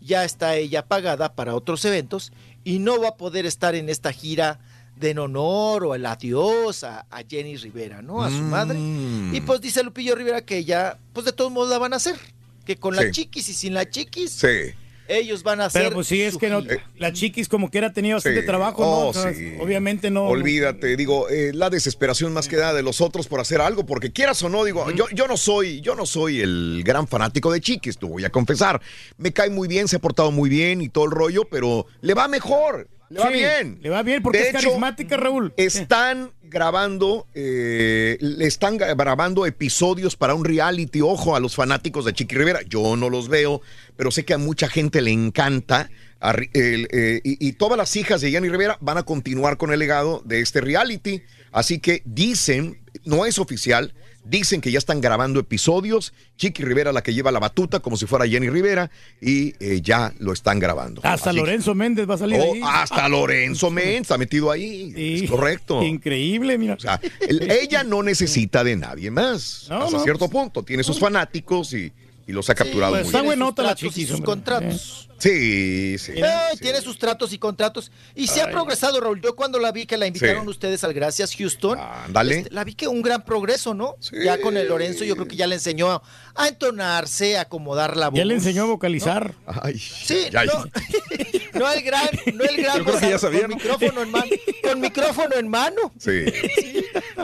[0.02, 2.32] ya está ella pagada para otros eventos
[2.64, 4.60] y no va a poder estar en esta gira
[4.96, 8.24] de en honor o el adiós a, a Jenny Rivera, ¿no?
[8.24, 8.78] A su madre.
[8.80, 9.36] Mm.
[9.36, 12.16] Y pues dice Lupillo Rivera que ya, pues de todos modos la van a hacer.
[12.64, 14.74] Que con la chiquis y sin la chiquis, Sí.
[15.18, 15.84] Ellos van a hacer.
[15.84, 16.62] Pero pues sí, es que no,
[16.98, 18.46] la chiquis como que era tenía bastante Sí.
[18.46, 19.08] trabajo, Oh, ¿no?
[19.10, 19.54] O sea, sí.
[19.60, 20.26] Obviamente no.
[20.28, 24.12] Olvídate, digo, eh, la desesperación más que nada de los otros por hacer algo, porque
[24.12, 27.62] quieras o no, digo, yo, yo no soy, yo no soy el gran fanático de
[27.62, 28.82] Chiquis, te voy a confesar.
[29.18, 32.14] Me cae muy bien, se ha portado muy bien y todo el rollo, pero le
[32.14, 33.80] va mejor, le va Sí, bien.
[33.82, 35.54] Le va bien porque De es hecho, carismática, Raúl.
[35.58, 41.02] Están grabando, eh, le están gra- grabando episodios para un reality.
[41.02, 42.62] Ojo a los fanáticos de Chiqui Rivera.
[42.68, 43.62] Yo no los veo,
[43.96, 45.90] pero sé que a mucha gente le encanta.
[46.20, 49.80] A eh, y, y todas las hijas de Jenny Rivera van a continuar con el
[49.80, 51.22] legado de este reality.
[51.52, 53.94] Así que dicen, no es oficial,
[54.26, 56.14] dicen que ya están grabando episodios.
[56.38, 58.90] Chiqui Rivera la que lleva la batuta como si fuera Jenny Rivera
[59.22, 61.02] y eh, ya lo están grabando.
[61.04, 62.62] Hasta Así que- Lorenzo Méndez va a salir Oh, ahí.
[62.64, 64.94] hasta Lorenzo Méndez está metido ahí.
[64.96, 65.84] Es correcto.
[65.84, 66.76] Increíble, mira.
[66.76, 69.68] O sea, el- ella no necesita de nadie más.
[69.70, 70.04] No, hasta no.
[70.04, 70.64] cierto punto.
[70.64, 71.92] Tiene sus fanáticos y,
[72.28, 73.26] y los ha capturado pues muy está bien.
[73.28, 75.10] buenota la y chiquis, sus contratos.
[75.20, 76.14] Sí, sí.
[76.22, 77.92] Ay, Tiene sus tratos y contratos.
[78.14, 78.52] Y se ha Ay.
[78.52, 79.22] progresado, Raúl.
[79.22, 80.50] Yo cuando la vi que la invitaron Sí.
[80.50, 82.40] ustedes al Gracias Houston, Ándale.
[82.40, 83.96] este, la vi que un gran progreso, ¿no?
[84.26, 86.02] Ya con el Lorenzo, yo creo que ya le enseñó a,
[86.36, 88.18] a entonarse, a acomodar la voz.
[88.18, 89.34] Ya le enseñó a vocalizar.
[89.46, 90.66] Ay, Sí, ya- no,
[91.54, 93.56] no el gran, no el gran Yo creo que ya sabía, con ¿no?
[93.58, 94.26] micrófono en mano,
[94.64, 95.92] con micrófono en mano.
[96.00, 96.26] Sí.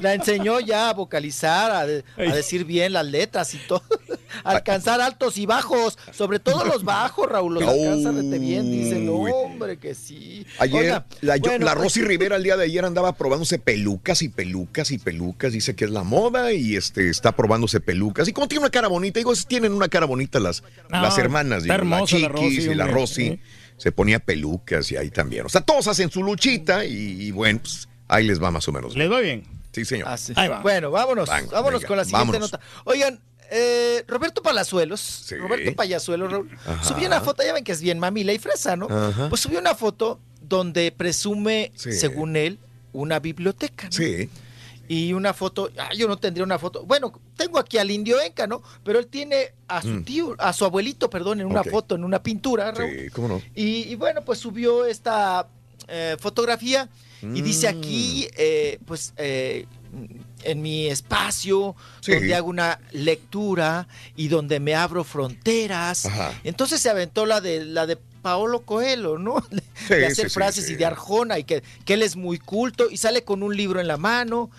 [0.01, 3.83] La enseñó ya a vocalizar, a, de- a decir bien las letras y todo.
[4.43, 9.77] Alcanzar altos y bajos, sobre todo los bajos, Raúl, los alcanza bien, dice, no, hombre,
[9.77, 10.45] que sí.
[10.59, 13.59] Ayer, Oiga, la, yo- bueno, la pues- Rosy Rivera el día de ayer andaba probándose
[13.59, 15.51] pelucas y pelucas y pelucas.
[15.53, 18.27] Dice que es la moda y este está probándose pelucas.
[18.27, 21.63] Y como tiene una cara bonita, digo, tienen una cara bonita las, No, las hermanas.
[21.63, 22.87] digo, la Chiquis Rosy, y la.
[22.87, 23.29] Rosy.
[23.29, 23.39] Sí.
[23.79, 25.45] Se ponía pelucas y ahí también.
[25.45, 26.93] O sea, todos hacen su luchita y,
[27.23, 28.95] y bueno, pues ahí les va más o menos.
[28.95, 29.43] Les va bien.
[29.71, 30.07] Sí, señor.
[30.07, 30.33] Así.
[30.61, 32.51] Bueno, vámonos, Venga, vámonos venga, con la siguiente vámonos.
[32.51, 32.63] nota.
[32.85, 33.19] Oigan,
[33.51, 35.73] eh, Roberto Palazuelos, Roberto
[36.27, 36.83] Raúl, Ajá.
[36.83, 38.87] subió una foto, ya ven que es bien mamila y fresa, ¿no?
[38.89, 39.29] Ajá.
[39.29, 41.93] Pues subió una foto donde presume, Sí.
[41.93, 42.59] según él,
[42.93, 43.85] una biblioteca.
[43.85, 43.91] ¿no?
[43.91, 44.29] Sí.
[44.89, 46.83] Y una foto, ah, yo no tendría una foto.
[46.83, 48.63] Bueno, tengo aquí al indio Enca, ¿no?
[48.83, 50.03] Pero él tiene a su Mm.
[50.03, 52.89] tío, a su abuelito, perdón, en una foto, en una pintura, Raúl.
[52.91, 53.41] Sí, cómo no.
[53.53, 55.47] Y, y bueno, pues subió esta
[55.87, 56.87] eh, fotografía
[57.21, 58.33] y dice aquí, Mm.
[58.37, 59.65] eh, pues, eh,
[60.43, 62.11] en mi espacio, Sí.
[62.13, 66.05] donde hago una lectura y donde me abro fronteras.
[66.05, 66.33] Ajá.
[66.43, 69.35] Entonces se aventó la de la de Paolo Coelho, ¿no?
[69.87, 72.89] Sí, de hacer sí, frases y de Arjona y que, que él es muy culto
[72.91, 74.51] y sale con un libro en la mano.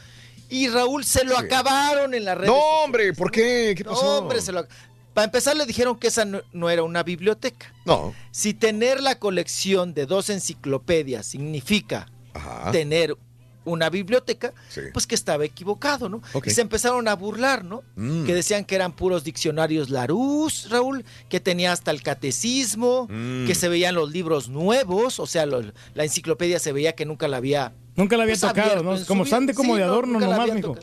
[0.51, 2.47] Y Raúl se lo acabaron en la red.
[2.49, 3.75] No, hombre, ¿por qué?
[3.77, 4.03] ¿Qué pasó?
[4.03, 4.67] No, hombre, se lo...
[5.15, 7.73] Para empezar le dijeron que esa no, no era una biblioteca.
[7.85, 8.15] No.
[8.31, 12.71] Si tener la colección de dos enciclopedias significa Ajá.
[12.71, 13.17] tener
[13.65, 14.81] una biblioteca, Sí.
[14.93, 16.23] pues que estaba equivocado, ¿no?
[16.33, 16.47] Ok.
[16.47, 17.83] Y se empezaron a burlar, ¿no?
[17.97, 18.25] Mm.
[18.25, 23.47] Que decían que eran puros diccionarios Larousse, Raúl, que tenía hasta el catecismo, Mm.
[23.47, 27.29] que se veían los libros nuevos, o sea, lo- la enciclopedia se veía que nunca
[27.29, 29.07] la había Nunca la había pues, tocado, abierto ¿no?
[29.07, 30.77] Como sande como Sí, de no, adorno la nomás, mijo.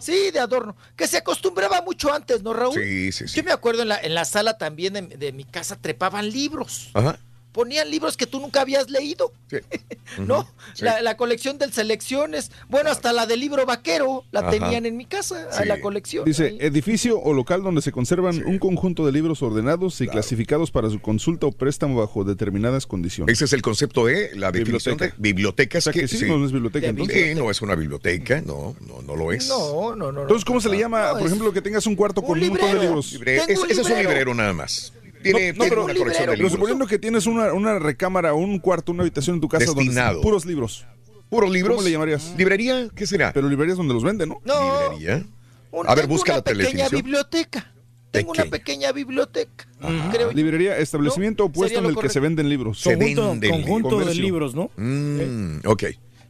[0.00, 0.76] Sí, de adorno.
[0.96, 2.74] Que se acostumbraba mucho antes, ¿no, Raúl?
[2.74, 3.36] Sí, sí, sí.
[3.36, 6.90] Yo me acuerdo en la, en la sala también de, de mi casa trepaban libros.
[6.94, 7.18] Ajá.
[7.54, 9.32] Ponían libros que tú nunca habías leído.
[10.18, 10.42] ¿No?
[10.74, 10.84] Sí.
[10.84, 12.50] La, la colección del Selecciones.
[12.68, 14.50] Bueno, hasta la del libro vaquero la Ajá.
[14.50, 15.68] tenían en mi casa, a Sí.
[15.68, 16.24] la colección.
[16.24, 20.90] Dice, edificio o local donde se conservan un conjunto de libros ordenados y clasificados para
[20.90, 23.32] su consulta o préstamo bajo determinadas condiciones.
[23.36, 25.16] Ese es el concepto de la definición Biblioteca.
[25.16, 25.78] de biblioteca.
[25.78, 27.36] Es O sea que sí, no es biblioteca, Sí, entonces.
[27.36, 29.48] no es una biblioteca, no, no, no lo es.
[29.48, 30.22] No, no, no.
[30.22, 32.66] Entonces, ¿cómo se le llama, No, por ejemplo, que tengas un cuarto con un montón
[32.66, 32.82] de librero.
[32.82, 33.12] libros?
[33.12, 34.08] Libre- Tengo es- un ese es un librero.
[34.10, 34.92] librero nada más.
[35.24, 36.52] Tiene, no, tiene pero, una colección de pero libros.
[36.52, 40.10] suponiendo que tienes una, una recámara, un cuarto, una habitación en tu casa donde Destinado.
[40.12, 40.86] están puros libros.
[41.28, 41.74] ¿Puros libros?
[41.76, 42.32] ¿Cómo le llamarías?
[42.38, 42.88] ¿Librería?
[42.94, 43.32] ¿Qué será?
[43.32, 44.40] Pero librerías donde los venden, ¿no?
[44.44, 44.90] No.
[44.92, 45.24] ¿Librería?
[45.72, 47.02] Un- A ver, tengo busca una la pequeña televisión.
[47.02, 47.72] biblioteca.
[48.12, 49.66] Tengo una pequeña biblioteca.
[50.12, 50.36] Creo yo.
[50.36, 52.80] Librería, establecimiento o puesto Sería en el que se venden libros.
[52.80, 54.70] Se Conjunto, venden conjunto de libros, ¿no?
[54.76, 55.82] Mm, ok,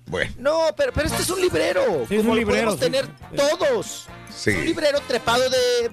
[0.07, 0.33] bueno.
[0.39, 1.83] No, pero, pero este es un librero.
[2.09, 2.81] Sí, es como un lo librero, podemos sí.
[2.81, 4.07] tener todos.
[4.35, 4.51] Sí.
[4.51, 5.91] Es un librero trepado de,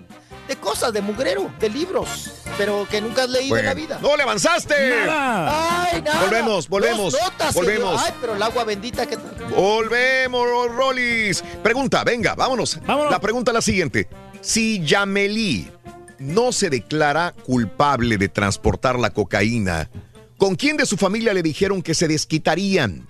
[0.48, 4.00] de cosas, de mugrero, de libros, pero que nunca has leído en la vida.
[4.02, 4.74] ¡No le avanzaste!
[4.76, 6.22] ¡Ay, nada!
[6.22, 7.90] Volvemos, volvemos, Dos notas, volvemos.
[8.02, 8.06] señor.
[8.06, 9.18] Ay, pero el agua bendita que...
[9.56, 11.44] Volvemos, Rolis.
[11.64, 12.80] Pregunta, venga, vámonos.
[12.86, 13.12] Vámonos.
[13.12, 14.08] La pregunta es la siguiente.
[14.42, 15.70] Si Yamelí
[16.18, 19.90] no se declara culpable de transportar la cocaína,
[20.38, 23.08] ¿con quién de su familia le dijeron que se desquitarían?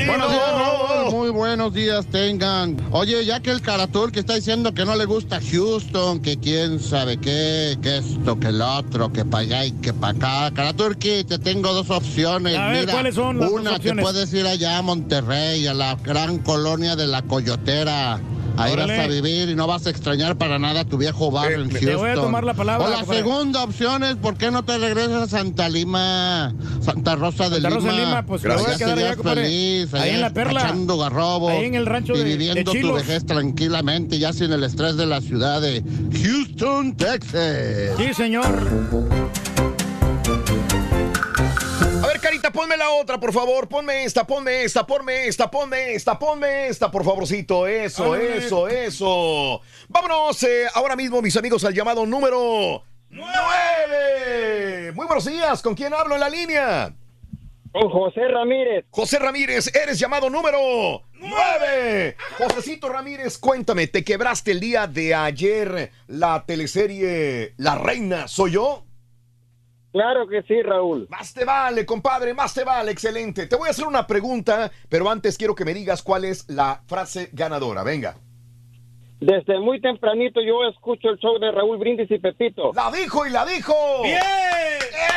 [0.07, 0.92] Buenos días, Raúl.
[1.11, 2.77] Muy buenos días tengan.
[2.91, 6.79] Oye, ya que el Caratur que está diciendo que no le gusta Houston, que quién
[6.81, 10.17] sabe qué, que esto, que el otro, que para allá y que para
[10.49, 10.55] acá.
[10.55, 12.57] Caraturki, te tengo dos opciones.
[12.57, 14.05] A ver, Mira, ¿cuáles son las dos una, te opciones?
[14.05, 18.21] puedes ir allá a Monterrey, a la gran colonia de la Coyotera.
[18.57, 18.97] Ahí Órale.
[18.97, 21.89] vas a vivir y no vas a extrañar para nada tu viejo barrio en Houston.
[21.89, 23.19] te voy a tomar la palabra, O la compadre.
[23.23, 26.55] segunda opción es, ¿por qué no te regresas a Santa Lima?
[26.81, 27.81] Santa Rosa de Santa Lima.
[27.81, 30.75] Rosa de Lima, pues, voy a quedar allá, feliz, Ahí en la Perla.
[30.99, 31.51] garrobos.
[31.53, 32.95] Ahí en el rancho de- de viviendo tu Chilos.
[32.95, 35.83] vejez tranquilamente, ya sin el estrés de la ciudad de
[36.23, 37.93] Houston, Texas.
[37.97, 38.45] Sí, señor.
[42.41, 43.69] Ponme la otra, por favor.
[43.69, 47.67] Ponme esta, ponme esta, ponme esta, ponme esta, ponme esta, por favorcito.
[47.67, 49.61] Eso, eso, eso.
[49.89, 54.93] Vámonos eh, ahora mismo, mis amigos, al llamado número 9.
[54.95, 55.61] Muy buenos días.
[55.61, 56.95] ¿Con quién hablo en la línea?
[57.73, 58.85] Con José Ramírez.
[58.91, 62.17] José Ramírez, eres llamado número 9.
[62.39, 68.85] Josecito Ramírez, cuéntame, ¿te quebraste el día de ayer la teleserie La Reina Soy Yo?
[69.93, 71.07] Claro que sí, Raúl.
[71.11, 73.47] Más te vale, compadre, más te vale, excelente.
[73.47, 76.83] Te voy a hacer una pregunta, pero antes quiero que me digas cuál es la
[76.87, 77.83] frase ganadora.
[77.83, 78.17] Venga.
[79.21, 82.73] Desde muy tempranito yo escucho el show de Raúl Brindis y Pepito.
[82.75, 83.75] La dijo y la dijo.
[84.03, 84.19] ¡Bien!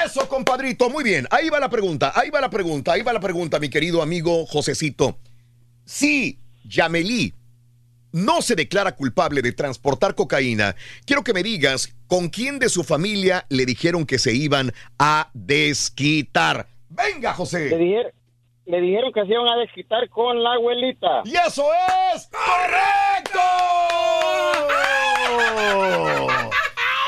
[0.06, 1.26] Eso, compadrito, muy bien.
[1.32, 4.45] Ahí va la pregunta, ahí va la pregunta, ahí va la pregunta, mi querido amigo
[4.45, 5.18] Josecito.
[5.86, 7.34] Si Yamelí
[8.16, 10.74] no se declara culpable de transportar cocaína,
[11.06, 15.30] quiero que me digas con quién de su familia le dijeron que se iban a
[15.34, 16.68] desquitar.
[16.88, 17.69] Venga, José.
[17.72, 18.14] Le, dijer-
[18.68, 21.24] le dijeron que se iban a desquitar con la abuelita.
[21.26, 21.66] ¡Y eso
[22.16, 23.40] es correcto!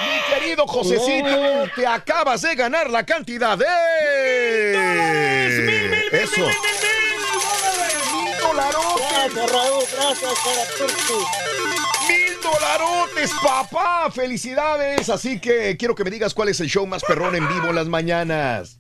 [0.01, 3.65] Mi querido Josecito, te acabas de ganar la cantidad de...
[6.11, 6.41] Eso.
[6.41, 7.06] ¡Mil dolarotes!
[9.33, 11.13] Gracias, Raúl, gracias, Caraturki.
[12.07, 14.09] ¡Mil dolarotes, papá!
[14.09, 15.09] ¡Felicidades!
[15.09, 17.75] Así que quiero que me digas cuál es el show más perrón en vivo en
[17.75, 18.79] las mañanas.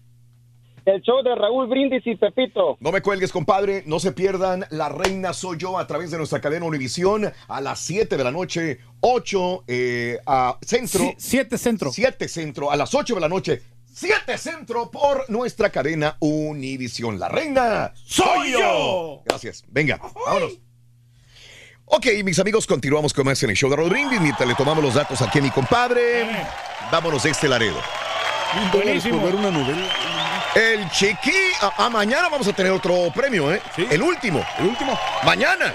[0.85, 2.77] El show de Raúl Brindis y Pepito.
[2.79, 3.83] No me cuelgues, compadre.
[3.87, 7.79] No se pierdan La Reina Soy Yo a través de nuestra cadena Univisión a las
[7.79, 11.13] 7 de la noche, 8 eh, a centro.
[11.17, 11.91] 7 centro.
[11.91, 13.61] 7 centro, a las 8 de la noche.
[13.97, 17.17] 7 centro por nuestra cadena Univisión.
[17.17, 19.23] La Reina Soy Yo.
[19.25, 19.63] Gracias.
[19.69, 20.59] Venga, vámonos.
[21.85, 24.21] Ok, mis amigos, continuamos con más en el show de Rodríguez.
[24.21, 26.27] Mientras le tomamos los datos aquí a mi compadre.
[26.91, 27.81] Vámonos de este Laredo.
[28.71, 29.25] Buenísimo.
[29.25, 29.89] Ver una novela.
[30.53, 31.31] El chiqui.
[31.61, 33.59] A, a mañana vamos a tener otro premio, ¿eh?
[33.89, 34.45] El último.
[34.59, 34.95] El último.
[35.25, 35.73] Mañana.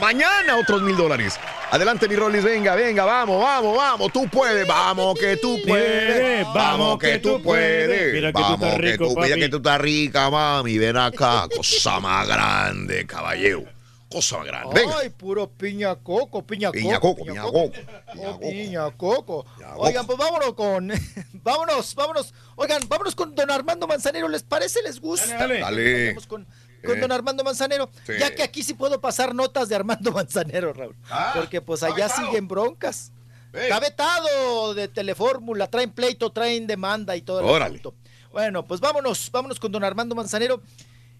[0.00, 1.38] Mañana otros mil dólares.
[1.70, 2.42] Adelante, mi Rollis.
[2.42, 4.12] Venga, venga, vamos, vamos, vamos.
[4.12, 4.66] Tú puedes.
[4.66, 6.46] Vamos, que tú puedes.
[6.52, 8.12] Vamos, que tú puedes.
[8.12, 10.78] Mira que tú Vamos, estás que rico, tú, mira que tú estás rica, mami.
[10.78, 11.48] Ven acá.
[11.54, 13.64] Cosa más grande, caballero.
[14.10, 14.80] Cosa más grande.
[14.80, 14.98] Venga.
[15.00, 16.78] Ay, puro piña coco, piña coco.
[16.78, 17.72] Piña coco, piña coco.
[18.18, 19.46] Oh, piña coco.
[19.76, 20.92] Oigan, pues vámonos con.
[21.34, 22.34] vámonos, vámonos.
[22.56, 24.28] Oigan, vámonos con don Armando Manzanero.
[24.28, 24.82] ¿Les parece?
[24.82, 25.36] ¿Les gusta?
[25.36, 26.08] Dale, dale.
[26.08, 26.46] Vamos con,
[26.84, 27.90] con don Armando Manzanero.
[28.18, 30.96] Ya que aquí sí puedo pasar notas de Armando Manzanero, Raúl.
[31.10, 32.26] Ah, Porque pues allá vetado.
[32.26, 33.12] siguen broncas.
[33.52, 37.76] Está vetado de Telefórmula, traen pleito, traen demanda y todo el Órale.
[37.78, 37.94] asunto.
[38.32, 40.60] Bueno, pues vámonos, vámonos con don Armando Manzanero.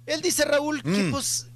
[0.05, 1.11] Él dice, Raúl, que Mm.
[1.13, 1.49] pues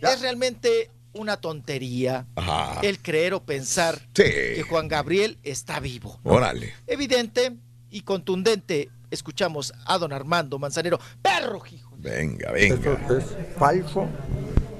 [0.00, 2.80] es realmente una tontería Ajá.
[2.82, 4.24] el creer o pensar Sí.
[4.24, 6.20] que Juan Gabriel está vivo.
[6.22, 6.74] Órale.
[6.86, 7.56] Evidente
[7.90, 11.00] y contundente, escuchamos a don Armando Manzanero.
[11.22, 11.85] ¡Perro, hijo!
[12.10, 12.76] Venga, venga.
[13.10, 13.24] es
[13.58, 14.06] falso.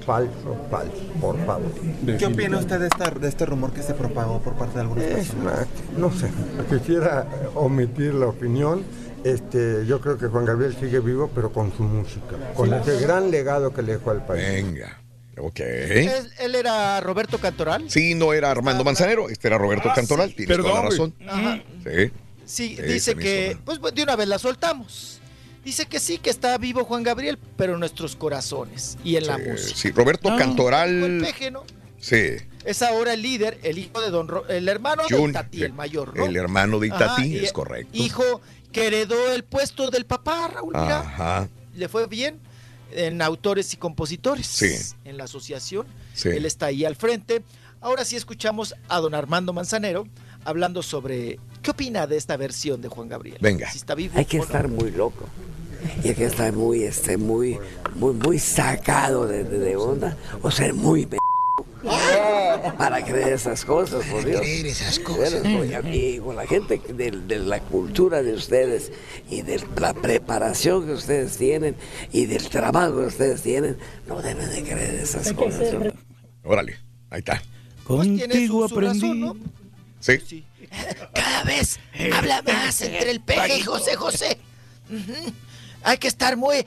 [0.05, 1.69] falso, falso, por favor.
[2.17, 5.03] ¿Qué opina usted de, esta- de este rumor que se propagó por parte de algunas
[5.05, 5.67] Es personas?
[5.91, 6.29] una- no sé,
[6.69, 8.83] quisiera omitir la opinión.
[9.25, 13.29] Este, yo creo que Juan Gabriel sigue vivo, pero con su música, con ese gran
[13.31, 14.41] legado que le dejó al país.
[14.47, 15.01] Venga,
[15.37, 15.59] ok.
[15.59, 17.89] Él, él era Roberto Cantoral.
[17.89, 21.13] Sí, no era Armando Manzanero, este era Roberto Cantoral, tienes Perdón, toda la razón.
[21.27, 21.59] Ajá.
[21.83, 22.11] Sí.
[22.45, 25.16] Sí, Sí, dice que, pues de una vez la soltamos.
[25.67, 29.37] Dice que sí, que está vivo Juan Gabriel, pero en nuestros corazones y en la
[29.37, 29.75] música.
[29.75, 31.19] Sí, Roberto El Cantoral.
[31.21, 31.63] peje, ¿no?
[31.99, 32.37] Sí.
[32.63, 36.15] Es ahora el líder, el hijo de Don Ro- el hermano de Itatí, el mayor,
[36.15, 36.25] ¿no?
[36.25, 37.89] El hermano de Itatí, es correcto.
[37.91, 38.39] Hijo
[38.71, 41.01] que heredó el puesto del papá, Raúl, mira.
[41.01, 41.49] Ajá.
[41.75, 42.39] Le fue bien
[42.93, 44.47] en autores y compositores.
[44.47, 44.73] Sí.
[45.03, 45.85] En la asociación.
[46.13, 46.29] Sí.
[46.29, 47.43] Él está ahí al frente.
[47.81, 50.07] Ahora sí escuchamos a don Armando Manzanero
[50.45, 53.37] hablando sobre qué opina de esta versión de Juan Gabriel.
[53.41, 53.69] Venga.
[53.69, 54.45] Si está vivo Hay que o no.
[54.45, 55.27] estar muy loco.
[56.03, 57.57] Y que estar muy, este, muy,
[57.95, 60.15] muy, muy sacado de, de- de onda.
[60.41, 61.17] O ser muy p
[62.77, 64.41] para creer esas cosas, por Dios.
[64.41, 65.41] creer esas cosas.
[65.43, 68.91] Bueno, y- y con la gente de, de la cultura de ustedes
[69.29, 71.75] y de la preparación que ustedes tienen
[72.11, 75.73] y del trabajo que ustedes tienen, no deben de creer esas cosas.
[75.73, 75.91] ¿no?
[76.43, 76.77] Órale,
[77.09, 77.41] ahí está.
[77.83, 79.31] Contigo aprendí.
[79.99, 80.43] Sí.
[81.13, 81.79] Cada vez
[82.13, 84.37] habla más entre el peje y José José.
[84.89, 85.13] Ujú.
[85.83, 86.65] Hay que estar muy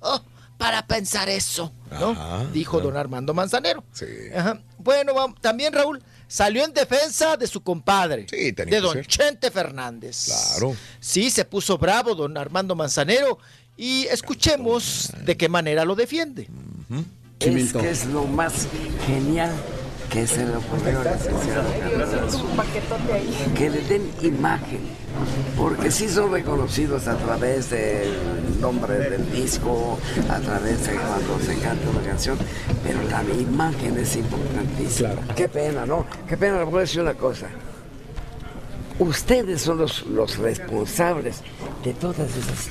[0.00, 0.22] oh,
[0.58, 2.10] para pensar eso, ¿no?
[2.10, 2.84] Ajá, Dijo ajá.
[2.86, 3.84] don Armando Manzanero.
[3.92, 4.06] Sí.
[4.36, 4.60] Ajá.
[4.78, 9.06] Bueno, vam- también Raúl salió en defensa de su compadre, tenía de que don ser.
[9.06, 10.26] Chente Fernández.
[10.26, 10.76] Claro.
[11.00, 13.38] Sí, se puso bravo don Armando Manzanero
[13.76, 16.48] y escuchemos de qué manera lo defiende.
[17.40, 18.68] Es que es lo más
[19.06, 19.52] genial
[20.12, 22.44] que se le ocurrió al licenciado Carlos.
[23.56, 24.80] Que le den imagen,
[25.56, 31.58] porque sí son reconocidos a través del nombre del disco, a través de cuando se
[31.58, 32.38] canta una canción,
[32.84, 35.34] pero la imagen es importantísima.
[35.34, 36.04] Qué pena, ¿no?
[36.28, 37.46] Qué pena, le voy a decir una cosa.
[38.98, 41.40] Ustedes son los, los responsables
[41.82, 42.68] de todas esas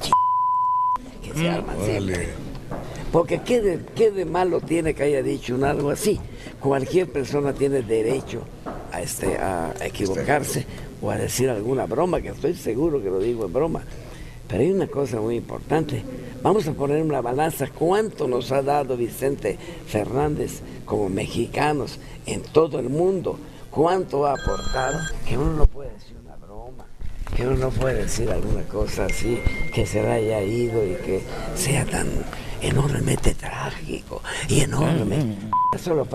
[0.00, 0.10] ch...
[1.22, 2.47] que se arman siempre.
[3.12, 6.20] Porque ¿qué de, qué de malo tiene que haya dicho un algo así?
[6.60, 8.42] Cualquier persona tiene derecho
[8.92, 10.66] a, este, a equivocarse
[11.00, 13.82] o a decir alguna broma, que estoy seguro que lo digo en broma.
[14.48, 16.02] Pero hay una cosa muy importante.
[16.42, 22.78] Vamos a poner una balanza cuánto nos ha dado Vicente Fernández como mexicanos en todo
[22.78, 23.38] el mundo.
[23.70, 24.98] Cuánto ha aportado.
[25.26, 26.86] Que uno no puede decir una broma.
[27.36, 29.38] Que uno no puede decir alguna cosa así
[29.74, 31.20] que se le haya ido y que
[31.54, 32.08] sea tan
[32.60, 35.36] enormemente trágico y enorme.
[35.82, 36.06] Solo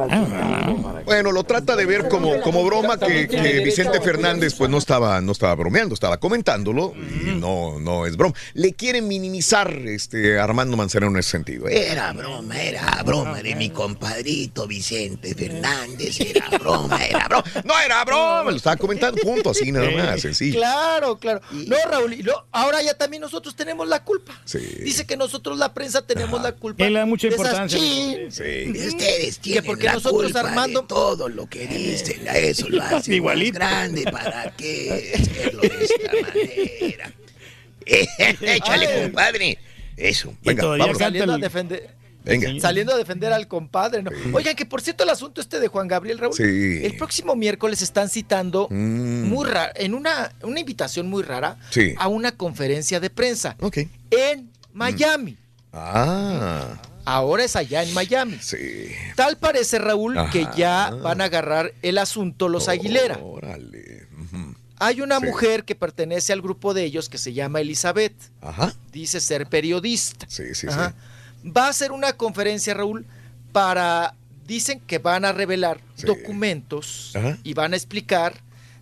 [1.05, 5.21] Bueno, lo trata de ver como, como broma que, que Vicente Fernández pues no estaba,
[5.21, 8.33] no estaba bromeando, estaba comentándolo y no, no es broma.
[8.53, 11.67] Le quieren minimizar este Armando Manzanero en ese sentido.
[11.67, 11.91] ¿eh?
[11.91, 17.43] Era broma, era broma de mi compadrito Vicente Fernández, era broma, era broma.
[17.63, 20.57] No era broma, lo estaba comentando, punto, así nada más, sencillo.
[20.59, 21.41] Claro, claro.
[21.51, 24.33] No, Raúl, lo- ahora ya también nosotros tenemos la culpa.
[24.45, 24.57] Sí.
[24.83, 26.85] Dice que nosotros, la prensa, tenemos la culpa.
[26.85, 27.79] Él le da mucha de esas importancia.
[27.79, 28.67] Sí.
[28.87, 32.81] Ustedes Que porque la nosotros, culpa Armando- de todo lo que dicen, a eso lo
[32.83, 33.59] hacen Igualito.
[33.59, 37.13] más grande, ¿para qué hacerlo de esta manera?
[37.85, 39.57] Échale, compadre.
[39.97, 40.33] Eso.
[40.43, 41.89] Venga, canta Saliendo a defender.
[42.25, 42.53] Venga.
[42.61, 44.01] Saliendo a defender al compadre.
[44.01, 44.09] ¿no?
[44.31, 46.33] Oigan, que por cierto, el asunto este de Juan Gabriel Raúl.
[46.33, 46.79] Sí.
[46.81, 49.23] El próximo miércoles están citando Mm.
[49.27, 51.93] muy rara, en una, una invitación muy rara Sí.
[51.97, 53.57] a una conferencia de prensa
[54.09, 55.37] en Miami.
[55.73, 58.37] Ah, Ahora es allá en Miami.
[58.41, 58.87] sí.
[59.15, 63.17] Tal parece, Raúl, que ya van a agarrar el asunto los Aguilera.
[63.21, 64.07] Órale.
[64.79, 65.25] Hay una Sí.
[65.25, 68.13] mujer que pertenece al grupo de ellos que se llama Elizabeth.
[68.41, 68.73] Ajá.
[68.91, 70.25] Dice ser periodista.
[70.29, 70.93] Sí, sí, Ajá.
[71.45, 73.05] Va a hacer una conferencia, Raúl,
[73.51, 74.15] para.
[74.47, 76.05] Dicen que van a revelar Sí.
[76.05, 77.37] documentos Ajá.
[77.43, 78.33] y van a explicar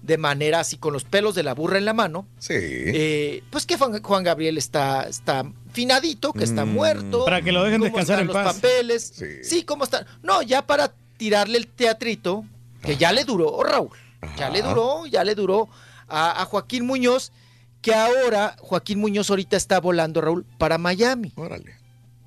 [0.01, 2.25] de manera así con los pelos de la burra en la mano.
[2.39, 2.53] Sí.
[2.57, 6.69] eh, pues que Juan, Juan Gabriel está, está finadito, que está Mm.
[6.73, 7.25] muerto.
[7.25, 8.55] Para que lo dejen cómo descansar están en los paz.
[8.55, 9.13] papeles.
[9.15, 9.43] Sí.
[9.43, 9.63] Sí.
[9.63, 10.05] cómo están.
[10.23, 12.45] No, ya para tirarle el teatrito,
[12.81, 13.91] que ya le duró, Raúl.
[14.37, 15.67] Ya le duró, ya le duró
[16.07, 17.31] a, a Joaquín Muñoz,
[17.81, 21.31] que ahora Joaquín Muñoz ahorita está volando, Raúl, para Miami.
[21.35, 21.75] Órale.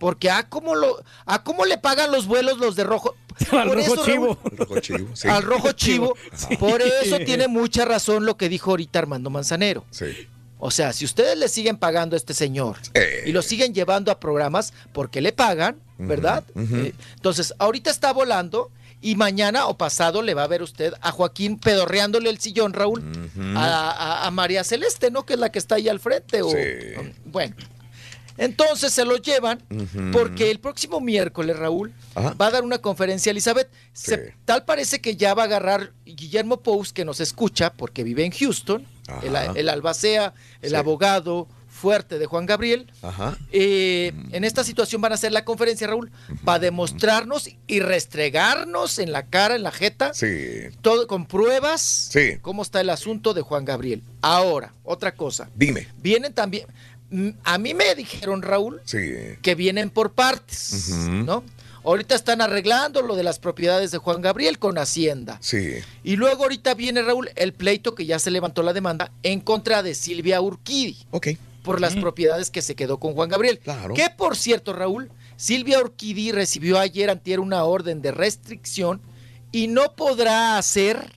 [0.04, 3.14] Porque a cómo lo, a cómo le pagan los vuelos los de rojo.
[3.52, 4.38] Al Por rojo eso, chivo.
[4.42, 5.08] Raúl, El rojo chivo.
[5.14, 5.28] Sí.
[5.28, 6.16] Al rojo chivo.
[6.58, 9.86] Por eso tiene mucha razón lo que dijo ahorita Armando Manzanero.
[9.90, 10.04] Sí.
[10.58, 13.22] O sea, si ustedes le siguen pagando a este señor Eh.
[13.24, 16.44] y lo siguen llevando a programas porque le pagan, ¿verdad?
[16.54, 21.10] Eh, entonces, ahorita está volando y mañana o pasado le va a ver usted a
[21.12, 23.56] Joaquín pedorreándole el sillón, Raúl, Ujú.
[23.58, 25.24] a, a- a María Celeste, ¿no?
[25.24, 26.42] Que es la que está ahí al frente.
[26.42, 26.56] O, Sí.
[27.24, 27.56] Bueno,
[28.36, 29.62] Entonces se lo llevan
[30.12, 32.34] porque el próximo miércoles, Raúl, Ajá.
[32.34, 33.68] va a dar una conferencia a Elizabeth.
[33.92, 38.24] Se- tal parece que ya va a agarrar Guillermo Pous, que nos escucha porque vive
[38.24, 38.86] en Houston,
[39.22, 40.76] el, albacea, el Sí.
[40.76, 42.90] abogado fuerte de Juan Gabriel.
[43.02, 43.36] Ajá.
[43.52, 46.10] Eh, en esta situación van a hacer la conferencia, Raúl,
[46.44, 50.26] para demostrarnos y restregarnos en la cara, en la jeta, Sí.
[50.82, 51.80] todo con pruebas,
[52.10, 52.38] Sí.
[52.40, 54.02] cómo está el asunto de Juan Gabriel.
[54.22, 55.50] Ahora, otra cosa.
[55.54, 55.88] Dime.
[56.00, 56.66] Vienen también.
[57.44, 58.98] A mí me dijeron, Raúl, Sí.
[59.42, 60.88] que vienen por partes.
[60.90, 61.44] ¿no?
[61.84, 65.36] Ahorita están arreglando lo de las propiedades de Juan Gabriel con Hacienda.
[65.40, 65.74] Sí.
[66.02, 69.82] Y luego ahorita viene, Raúl, el pleito que ya se levantó la demanda en contra
[69.82, 70.96] de Silvia Urquidi.
[71.10, 71.28] Ok.
[71.62, 73.58] Por las propiedades que se quedó con Juan Gabriel.
[73.58, 73.94] Claro.
[73.94, 79.00] Que por cierto, Raúl, Silvia Urquidi recibió ayer antier una orden de restricción
[79.52, 81.12] y no podrá hacer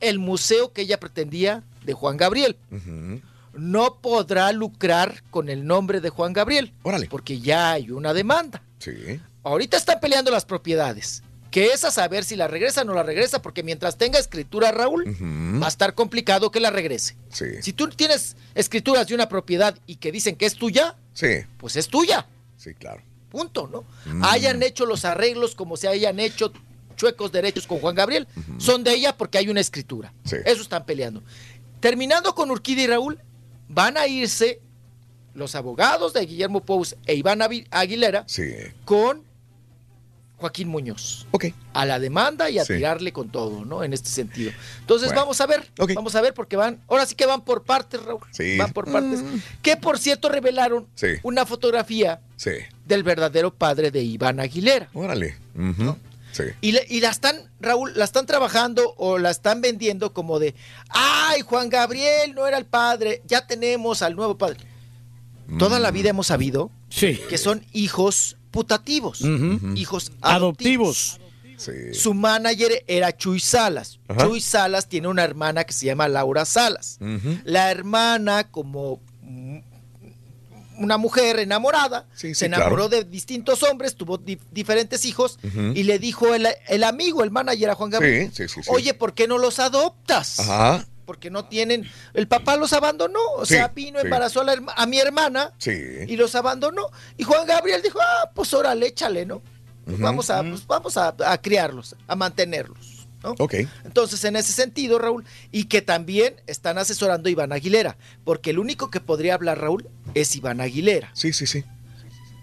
[0.00, 2.56] el museo que ella pretendía de Juan Gabriel.
[2.70, 3.20] Ujú.
[3.54, 6.72] No podrá lucrar con el nombre de Juan Gabriel.
[6.82, 7.06] Órale.
[7.08, 8.62] Porque ya hay una demanda.
[8.78, 9.20] Sí.
[9.42, 11.22] Ahorita están peleando las propiedades.
[11.50, 14.72] Que es a saber si la regresa o no la regresa, porque mientras tenga escritura,
[14.72, 15.04] Raúl,
[15.62, 17.14] va a estar complicado que la regrese.
[17.28, 17.44] Sí.
[17.60, 21.28] Si tú tienes escrituras de una propiedad y que dicen que es tuya, Sí.
[21.58, 22.26] pues es tuya.
[22.56, 23.02] Sí, claro.
[23.28, 23.84] Punto, ¿no?
[24.10, 24.24] Mm.
[24.24, 26.52] Hayan hecho los arreglos como se hayan hecho
[26.96, 30.12] chuecos derechos con Juan Gabriel, son de ella porque hay una escritura.
[30.24, 30.36] Sí.
[30.46, 31.22] Eso están peleando.
[31.80, 33.18] Terminando con Urquidi y Raúl,
[33.68, 34.60] van a irse
[35.34, 38.52] los abogados de Guillermo Pous e Iván Aguilera Sí.
[38.84, 39.22] con
[40.36, 41.26] Joaquín Muñoz.
[41.30, 41.46] Ok.
[41.72, 42.74] A la demanda y a Sí.
[42.74, 43.84] tirarle con todo, ¿no?
[43.84, 44.50] En este sentido.
[44.80, 45.20] Entonces Bueno.
[45.22, 48.20] vamos a ver, vamos a ver porque van, ahora sí que van por partes, Raúl.
[48.32, 48.58] Sí.
[48.58, 49.20] Van por partes.
[49.62, 51.08] Que por cierto revelaron Sí.
[51.22, 52.20] una fotografía
[52.86, 54.88] del verdadero padre de Iván Aguilera.
[54.94, 55.36] Órale.
[55.54, 55.96] Ujú.
[56.32, 56.44] Sí.
[56.60, 60.54] Y, le- y la están, Raúl, la están trabajando o la están vendiendo como de,
[60.88, 64.58] ay, Juan Gabriel no era el padre, ya tenemos al nuevo padre.
[65.58, 65.82] Toda Mm.
[65.82, 66.70] la vida hemos sabido
[67.28, 69.20] que son hijos putativos,
[69.74, 71.18] hijos Adoptivos.
[71.58, 71.94] Sí.
[71.94, 74.00] Su manager era Chuy Salas.
[74.08, 74.26] Ajá.
[74.26, 76.98] Chuy Salas tiene una hermana que se llama Laura Salas.
[77.44, 79.00] La hermana, como
[80.82, 82.88] una mujer enamorada, Sí, se enamoró claro.
[82.88, 85.38] de distintos hombres, tuvo di- diferentes hijos
[85.74, 89.26] y le dijo el, el amigo, el manager a Juan Gabriel, Sí, oye, ¿por qué
[89.28, 90.40] no los adoptas?
[90.40, 90.86] Ajá.
[91.04, 94.98] Porque no tienen, el papá los abandonó, o sea, vino, embarazó a, la a mi
[94.98, 95.52] hermana
[96.06, 96.90] y los abandonó.
[97.16, 99.42] Y Juan Gabriel dijo, ah, pues órale, échale, ¿no?
[99.84, 100.02] Pues Ujú.
[100.04, 102.91] Vamos, a, pues vamos a, a criarlos, a mantenerlos.
[103.22, 103.34] ¿No?
[103.38, 103.54] Ok.
[103.84, 108.58] Entonces, en ese sentido, Raúl, y que también están asesorando a Iván Aguilera, porque el
[108.58, 111.10] único que podría hablar, Raúl, es Iván Aguilera.
[111.14, 111.64] Sí, sí, sí.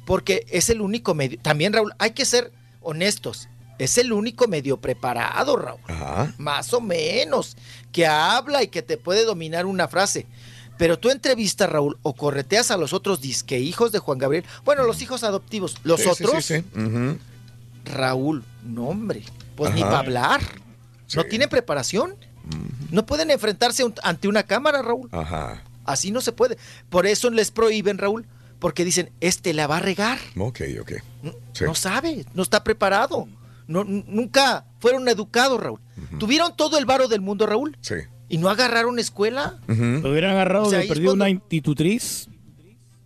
[0.06, 1.40] Porque es el único medio.
[1.42, 2.52] También, Raúl, hay que ser
[2.82, 3.48] honestos.
[3.78, 5.80] Es el único medio preparado, Raúl.
[5.88, 6.34] Ajá.
[6.38, 7.56] Más o menos.
[7.92, 10.26] Que habla y que te puede dominar una frase.
[10.78, 14.46] Pero tú entrevistas, Raúl, o correteas a los otros disque hijos de Juan Gabriel.
[14.66, 15.78] Bueno, los hijos adoptivos.
[15.84, 16.64] Los Sí, otros, sí, sí.
[17.86, 19.24] Raúl, no, hombre.
[19.56, 20.42] Pues ni para hablar.
[21.16, 22.16] No tienen preparación.
[22.92, 25.10] No pueden enfrentarse un- ante una cámara, Raúl.
[25.12, 25.64] Ajá.
[25.86, 26.58] Así no se puede.
[26.90, 28.26] Por eso les prohíben, Raúl,
[28.60, 30.18] porque dicen, este la va a regar.
[30.38, 30.92] Ok, ok.
[31.54, 31.64] Sí.
[31.66, 33.28] No sabe, no está preparado.
[33.68, 35.80] No, nunca fueron educados, Raúl.
[36.18, 37.96] Tuvieron todo el varo del mundo, Raúl, Sí.
[38.30, 39.60] y no agarraron escuela.
[39.68, 42.28] Lo hubieran agarrado O sea, perdido cuando- una institutriz.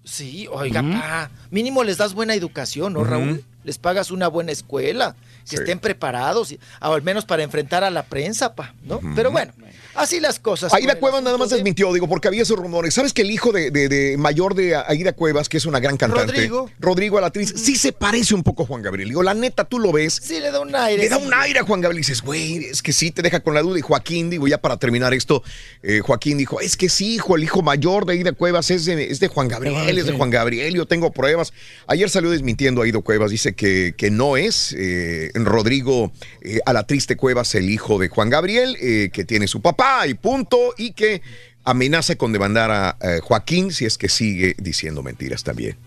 [0.06, 3.04] Sí, oiga, pa, mínimo les das buena educación, ¿no.
[3.04, 3.44] Raúl?
[3.64, 5.64] Les pagas una buena escuela, que Sí.
[5.64, 9.00] estén preparados, y- al menos para enfrentar a la prensa, pa, ¿no?
[9.16, 9.54] Pero bueno,
[9.96, 10.74] así las cosas.
[10.74, 12.94] Aida Cuevas nada más de- desmintió, digo, porque había esos rumores.
[12.94, 15.98] ¿Sabes que el hijo de, de- de mayor de Aida Cuevas, que es una gran
[15.98, 16.70] cantante, Rodrigo.
[16.80, 19.10] Rodrigo a la actriz, sí se parece un poco a Juan Gabriel?
[19.10, 20.20] Digo, la neta, tú lo ves.
[20.22, 21.04] Sí, le da un aire.
[21.04, 21.26] Le da sí.
[21.26, 23.62] un aire a Juan Gabriel y dices, güey, es que sí, te deja con la
[23.62, 23.78] duda.
[23.80, 25.44] Y Joaquín, digo, ya para terminar esto,
[25.82, 29.12] eh, Joaquín dijo, es que sí, hijo, el hijo mayor de Aida Cuevas es de,
[29.12, 30.14] es de Juan Gabriel, es de.
[30.14, 31.54] Juan Gabriel, yo tengo pruebas.
[31.88, 36.74] Ayer salió desmintiendo a Aida Cuevas, dice que, que no es eh, Rodrigo eh, a
[36.74, 40.74] la triste Cuevas el hijo de Juan Gabriel, eh, que tiene su papá y punto,
[40.78, 41.22] y que
[41.64, 45.78] amenaza con demandar a eh, Joaquín si es que sigue diciendo mentiras también.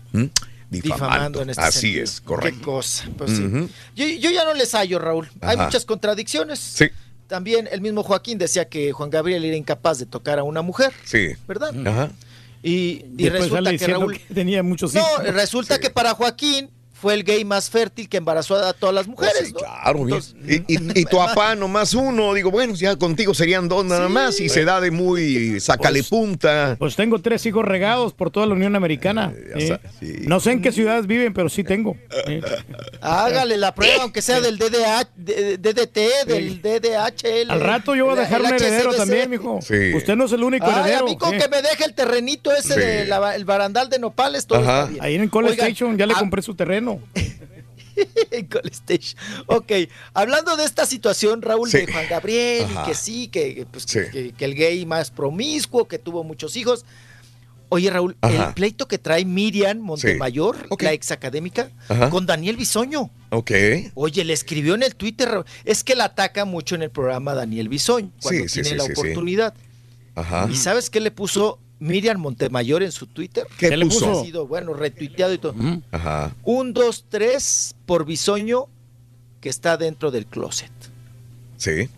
[0.69, 2.03] Difamando en este Así sentido.
[2.03, 2.59] es, correcto.
[2.59, 3.05] Qué cosa.
[3.17, 3.69] Pues sí.
[3.95, 5.29] Yo, yo ya no les hallo, Raúl.
[5.41, 6.59] Hay muchas contradicciones.
[6.59, 6.89] Sí,
[7.27, 10.93] También el mismo Joaquín decía que Juan Gabriel era incapaz de tocar a una mujer,
[11.05, 11.29] sí.
[11.47, 11.73] ¿verdad?
[11.87, 12.11] Ajá.
[12.63, 14.17] Y, resulta que Raúl...
[14.17, 16.69] que tenía muchos No, resulta que para Joaquín
[16.99, 19.53] fue el gay más fértil que embarazó a todas las mujeres.
[19.53, 19.59] ¿no?
[19.59, 20.19] Claro, bien.
[20.67, 24.39] Y, y- y tu papá nomás uno, digo, bueno, ya contigo serían dos nada más
[24.39, 26.75] y se da de muy sácale punta.
[26.79, 29.33] Pues tengo tres hijos regados por toda la Unión Americana.
[29.55, 29.77] ¿eh?
[30.21, 31.95] No sé en qué ciudades viven, pero sí tengo.
[32.27, 32.41] ¿eh?
[33.01, 37.51] Hágale la prueba, aunque sea del DDH, de- DDT, del DDHL.
[37.51, 39.59] Al rato yo voy a dejar el un heredero también, mijo.
[39.61, 39.93] Sí.
[39.93, 41.05] Usted no es el único Ay, heredero.
[41.05, 41.37] a mí con ¿eh?
[41.37, 42.79] que me deje el terrenito ese Sí.
[42.79, 45.03] del barandal de nopales, todo está bien.
[45.03, 46.86] Ahí en Cole Oigan, Station ya le ah, compré su terreno.
[48.71, 49.19] Station.
[49.47, 49.71] Ok,
[50.13, 51.77] hablando de esta situación, Raúl, Sí.
[51.79, 52.83] de Juan Gabriel, Ajá.
[52.83, 56.85] y que sí, que, pues, que, que el gay más promiscuo, que tuvo muchos hijos.
[57.69, 58.47] Oye, Raúl, Ajá.
[58.49, 62.09] el pleito que trae Miriam Montemayor, la ex académica, Ajá.
[62.09, 63.09] con Daniel Bisoño.
[63.31, 63.51] Ok.
[63.95, 67.33] Oye, le escribió en el Twitter, Raúl, es que la ataca mucho en el programa
[67.33, 68.99] Daniel Bisoño, cuando Sí, sí, tiene sí, la sí, sí.
[69.01, 69.53] oportunidad.
[70.15, 70.47] Ajá.
[70.51, 73.45] ¿Y sabes qué le puso Miriam Montemayor en su Twitter?
[73.57, 74.21] ¿Qué ¿Qué le puso?
[74.21, 75.55] Ha sido, bueno, retuiteado y todo.
[75.91, 76.35] Ajá.
[76.43, 78.65] Un, dos, tres por Bisoño
[79.41, 80.71] que está dentro del closet.
[81.57, 81.89] Sí.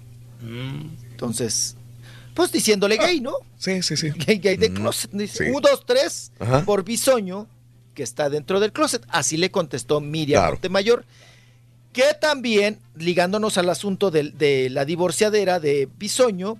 [1.11, 1.75] Entonces,
[2.33, 3.33] pues diciéndole gay, ¿no?
[3.57, 4.09] Sí, sí, sí.
[4.25, 5.11] Gay, gay de closet.
[5.11, 5.51] Dice, sí.
[5.51, 6.63] Un, dos, tres Ajá.
[6.65, 7.47] por Bisoño
[7.93, 9.03] que está dentro del closet.
[9.09, 10.53] Así le contestó Miriam Claro.
[10.53, 11.05] Montemayor.
[11.91, 16.57] Que también, ligándonos al asunto del- de, la divorciadera de Bisoño,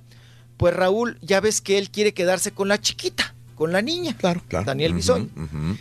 [0.60, 4.14] pues Raúl, ya ves que él quiere quedarse con la chiquita, con la niña.
[4.18, 4.66] Claro, claro.
[4.66, 5.78] Daniel ujú.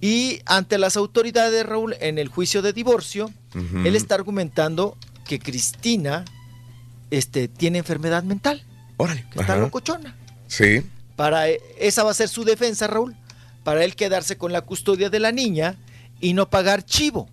[0.00, 3.32] Y ante las autoridades, Raúl, en el juicio de divorcio,
[3.84, 6.24] él está argumentando que Cristina
[7.10, 8.62] este, tiene enfermedad mental,
[8.96, 9.26] Órale.
[9.32, 10.14] que está locochona.
[10.46, 10.82] Sí.
[11.16, 13.16] Para e- esa va a ser su defensa, Raúl,
[13.64, 15.74] para él quedarse con la custodia de la niña
[16.20, 17.28] y no pagar chivo.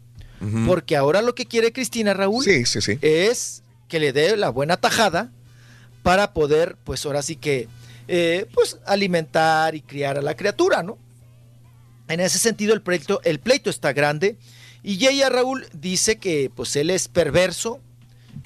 [0.65, 2.97] Porque ahora lo que quiere Cristina, Raúl, Sí, sí, sí.
[3.01, 5.31] es que le dé la buena tajada
[6.03, 7.67] para poder, pues ahora sí que,
[8.07, 10.97] eh, pues alimentar y criar a la criatura, ¿no?
[12.09, 14.37] En ese sentido, el pleito, el pleito está grande
[14.83, 17.79] y ella, Raúl, dice que pues él es perverso,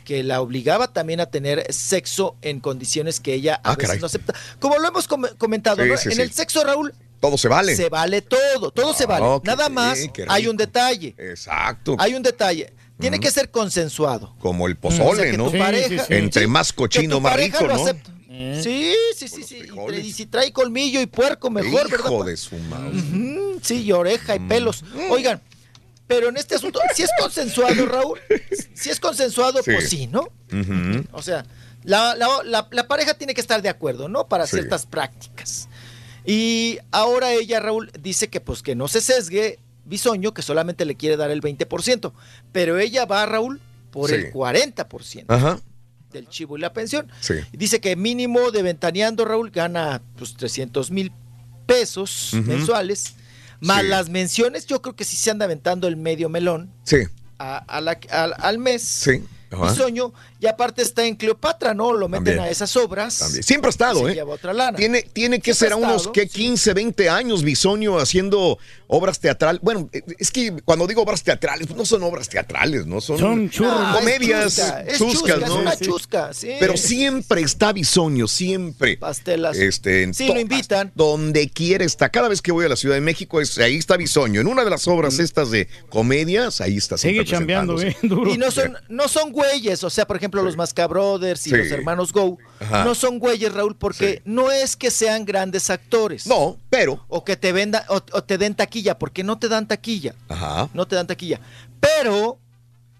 [0.05, 3.99] que la obligaba también a tener sexo en condiciones que ella a Ah, veces caray.
[4.01, 4.33] no acepta.
[4.59, 5.97] Como lo hemos com- comentado, Sí, ¿no?
[5.97, 6.21] sí, en sí.
[6.21, 7.75] el sexo, Raúl, Todo se vale.
[7.75, 9.25] se vale todo, todo se vale.
[9.41, 11.15] Que Nada más hay un detalle.
[11.17, 11.95] Exacto.
[11.99, 12.71] Hay un detalle.
[12.99, 14.35] Tiene que ser consensuado.
[14.39, 15.51] Como el O sea, pozole, que ¿no?
[15.51, 17.85] pareja- Entre sí, más cochino, más rico, ¿no?
[18.61, 19.61] Sí, sí, sí, sí.
[19.91, 22.05] Y, y si trae colmillo y puerco, mejor, ¿verdad?
[22.11, 22.99] Hijo de su madre.
[23.61, 24.83] Sí, y oreja y pelos.
[24.83, 25.11] Mm.
[25.11, 25.41] Oigan,
[26.07, 28.19] pero en este asunto, si es consensuado, Raúl,
[28.73, 29.71] si es consensuado, Sí.
[29.73, 30.29] pues sí, ¿no?
[31.11, 31.45] O sea,
[31.83, 34.27] la, la- la- la pareja tiene que estar de acuerdo, ¿no?
[34.27, 34.57] Para Sí.
[34.57, 35.67] ciertas prácticas.
[36.25, 40.95] Y ahora ella, Raúl, dice que pues que no se sesgue Bisoño, que solamente le
[40.95, 42.11] quiere dar el 20%,
[42.51, 43.59] pero ella va, Raúl,
[43.91, 44.15] por Sí.
[44.15, 45.59] el 40% Ajá.
[46.11, 47.09] del chivo y la pensión.
[47.21, 47.35] Sí.
[47.53, 51.11] Dice que mínimo de ventaneando, Raúl, gana pues 300 mil
[51.65, 53.15] pesos mensuales,
[53.59, 53.87] más Sí.
[53.87, 56.97] las menciones, yo creo que sí se anda aventando el medio melón Sí.
[57.39, 58.83] a- a la- al, al mes.
[58.83, 59.23] Sí.
[59.51, 59.71] Ajá.
[59.71, 61.93] Bisoño, y aparte está en Cleopatra, ¿no?
[61.93, 62.39] Lo meten También.
[62.45, 63.17] a esas obras.
[63.19, 63.43] También.
[63.43, 64.15] Siempre ha estado, Se ¿eh?
[64.15, 64.77] lleva otra lana.
[64.77, 66.27] Tiene, tiene que Siempre ser a unos ¿qué?
[66.27, 68.57] 15, 20 años Bisoño haciendo
[68.87, 69.61] obras teatrales.
[69.61, 73.01] Bueno, eh, es que cuando digo obras teatrales, pues no son obras teatrales, ¿no?
[73.01, 73.73] Son, Son churros.
[73.75, 75.55] Ah, es comedias chusca, es chuscas, chusca, es ¿no?
[75.59, 75.85] una Sí.
[75.85, 76.49] chusca, sí.
[76.59, 78.97] Pero siempre está Bisoño, siempre.
[78.97, 79.57] Pastelas.
[79.57, 80.91] Este, en Sí, lo invitan.
[80.95, 82.09] Donde quiera está.
[82.09, 84.41] Cada vez que voy a la Ciudad de México, es, ahí está Bisoño.
[84.41, 86.97] En una de las obras estas de comedias, ahí está.
[86.97, 88.33] Sigue chambeando, bien duro.
[88.33, 91.57] Y no son, no son güeyes, o sea, por ejemplo, los Masca Brothers y Sí.
[91.57, 92.83] los hermanos Go, Ajá.
[92.83, 96.27] no son güeyes, Raúl, porque no es que sean grandes actores.
[96.27, 97.03] No, pero.
[97.07, 100.15] O que te vendan, o, o te den taquilla, porque no te dan taquilla.
[100.29, 100.69] Ajá.
[100.73, 101.39] No te dan taquilla.
[101.79, 102.37] Pero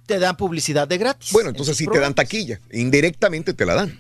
[0.06, 1.32] te dan publicidad de gratis.
[1.34, 2.60] Bueno, entonces sí te dan taquilla.
[2.72, 4.00] Indirectamente te la dan.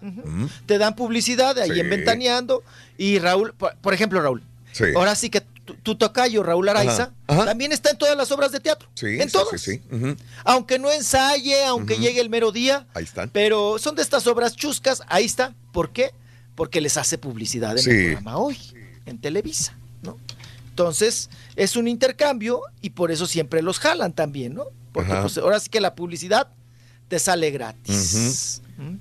[0.00, 0.46] Mm.
[0.66, 2.62] Te dan publicidad de ahí en Ventaneando.
[2.98, 4.42] Y Raúl, por, por ejemplo, Raúl,
[4.96, 7.44] ahora sí que tu, tu tocayo, Raúl Araiza, Ajá, ajá.
[7.46, 8.88] también está en todas las obras de teatro.
[8.94, 9.60] Sí, en todas.
[9.60, 10.16] sí, sí.
[10.44, 12.86] Aunque no ensaye, aunque llegue el mero día.
[12.94, 13.30] Ahí están.
[13.30, 15.54] Pero son de estas obras chuscas, ahí está.
[15.72, 16.12] ¿Por qué?
[16.54, 17.90] Porque les hace publicidad en Sí.
[17.90, 18.58] el programa hoy,
[19.06, 20.18] en Televisa, ¿no?
[20.68, 24.64] Entonces, es un intercambio y por eso siempre los jalan también, ¿no?
[24.92, 26.48] Porque pues, ahora sí que la publicidad
[27.08, 28.60] te sale gratis.
[28.76, 28.96] ¿Mm?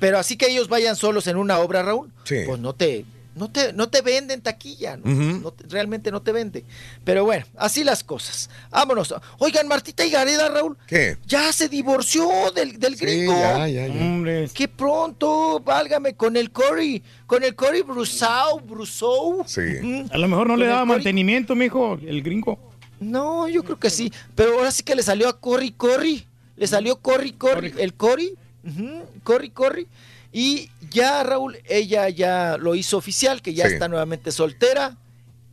[0.00, 2.36] Pero así que ellos vayan solos en una obra, Raúl, Sí.
[2.46, 5.10] pues no te, no te, no te venden taquilla, ¿no?
[5.10, 5.40] Ujú.
[5.40, 6.64] No te- realmente no te vende.
[7.04, 8.48] Pero bueno, así las cosas.
[8.70, 9.14] Vámonos.
[9.38, 11.16] Oigan, Martita y Gareda, Raúl, ¿Qué?
[11.26, 13.32] ya se divorció del, del Sí, gringo.
[13.32, 13.94] ya, ya, ya.
[14.04, 14.48] Hombre.
[14.54, 19.42] Qué pronto, válgame, con el Cory, con el Cory Brusau, Brusou.
[19.46, 20.06] Sí.
[20.10, 22.70] A lo mejor no le daba mantenimiento, mijo, el gringo.
[23.00, 24.12] No, yo creo que sí.
[24.36, 26.24] Pero ahora sí que le salió a Cory Cory.
[26.56, 27.74] Le salió Cory Cory.
[27.78, 28.34] El Cory.
[28.64, 29.88] ujú, Cory Cory.
[30.36, 33.74] Y ya, Raúl, ella ya lo hizo oficial, que ya Sí.
[33.74, 34.96] está nuevamente soltera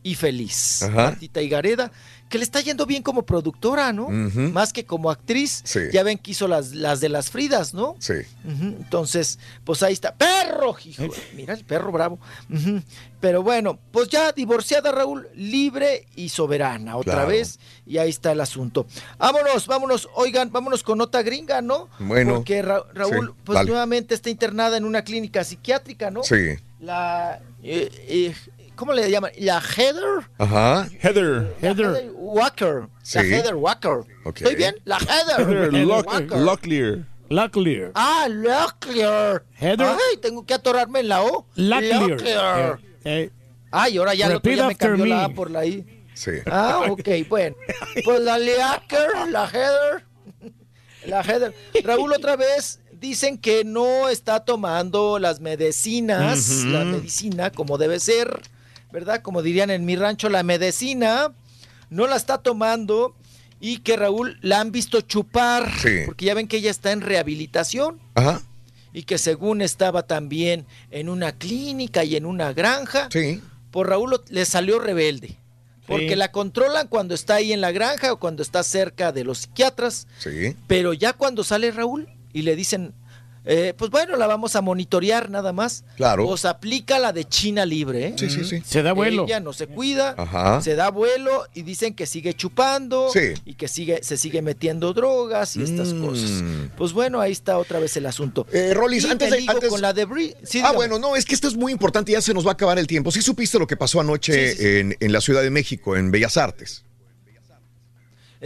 [0.02, 0.82] y feliz.
[0.82, 1.10] Ajá.
[1.10, 1.92] Martita Higareda,
[2.32, 4.08] que le está yendo bien como productora, ¿no?
[4.08, 5.60] Más que como actriz.
[5.64, 5.80] Sí.
[5.92, 7.94] Ya ven que hizo las, las de las Fridas, ¿no?
[7.98, 8.14] Sí.
[8.44, 10.14] Entonces, pues ahí está.
[10.14, 10.74] ¡Perro!
[10.82, 11.04] Hijo,
[11.36, 12.18] mira el perro bravo.
[13.20, 17.28] Pero bueno, pues ya divorciada Raúl, libre y soberana otra Claro.
[17.28, 17.58] vez.
[17.86, 18.86] Y ahí está el asunto.
[19.18, 20.08] Vámonos, vámonos.
[20.14, 21.88] Oigan, vámonos con nota gringa, ¿no?
[21.98, 23.68] Bueno, Porque Ra- Raúl, sí, pues dale.
[23.70, 26.22] nuevamente está internada en una clínica psiquiátrica, ¿no?
[26.24, 26.56] Sí.
[26.80, 27.40] La.
[27.62, 28.34] eh, eh,
[28.82, 29.30] ¿Cómo le llaman?
[29.38, 30.28] La Heather.
[30.38, 30.88] Ajá.
[31.00, 31.54] Heather.
[31.60, 32.80] La Heather Walker.
[32.80, 33.18] La Sí.
[33.20, 34.00] Heather Walker.
[34.34, 34.74] ¿Estoy bien?
[34.84, 35.38] La Heather.
[35.48, 36.36] Heather Lock- Walker.
[36.38, 37.06] Locklear.
[37.28, 37.92] Locklear.
[37.94, 39.44] Ah, Locklear.
[39.60, 41.46] Heather- Ay, tengo que atorarme en la O.
[41.54, 42.10] Locklear.
[42.10, 42.80] Locklear.
[43.04, 43.30] Eh, eh,
[43.70, 45.24] Ay, ahora ya Repeat ya me cambió la.
[45.26, 45.86] A por la I.
[46.14, 46.32] Sí.
[46.50, 47.54] Ah, ok, bueno.
[48.04, 50.04] Pues la Locker, la Heather.
[51.06, 51.54] La Heather.
[51.84, 56.68] Raúl, otra vez dicen que no está tomando las medicinas, Ujú.
[56.70, 58.40] la medicina como debe ser,
[58.92, 59.22] ¿verdad?
[59.22, 61.32] Como dirían en mi rancho, la medicina
[61.90, 63.14] no la está tomando
[63.60, 66.00] y que Raúl la han visto chupar, Sí.
[66.06, 68.42] porque ya ven que ella está en rehabilitación Ajá.
[68.92, 73.08] y que según estaba también en una clínica y en una granja,
[73.70, 75.36] por Raúl le salió rebelde.
[75.86, 76.14] Porque Sí.
[76.16, 80.06] la controlan cuando está ahí en la granja o cuando está cerca de los psiquiatras,
[80.18, 80.56] Sí.
[80.68, 82.94] pero ya cuando sale Raúl y le dicen,
[83.44, 85.84] eh, pues bueno, la vamos a monitorear nada más.
[85.96, 86.28] Claro.
[86.28, 88.08] Os aplica la de China libre.
[88.08, 88.14] ¿eh?
[88.16, 88.62] Sí, sí, sí.
[88.64, 89.24] Se da vuelo.
[89.24, 90.60] Ella no se cuida, Ajá.
[90.62, 93.34] se da vuelo y dicen que sigue chupando Sí.
[93.44, 96.04] y que sigue, se sigue metiendo drogas y estas Mm.
[96.06, 96.30] cosas.
[96.76, 98.46] Pues bueno, ahí está otra vez el asunto.
[98.52, 99.44] Eh, Rolis, antes de.
[99.48, 102.12] antes- con la de Bri- sí, ah, bueno, no, es que esto es muy importante,
[102.12, 103.10] ya se nos va a acabar el tiempo.
[103.10, 104.68] ¿Sí supiste lo que pasó anoche Sí, sí, sí.
[104.78, 106.84] En, en la Ciudad de México, en Bellas Artes?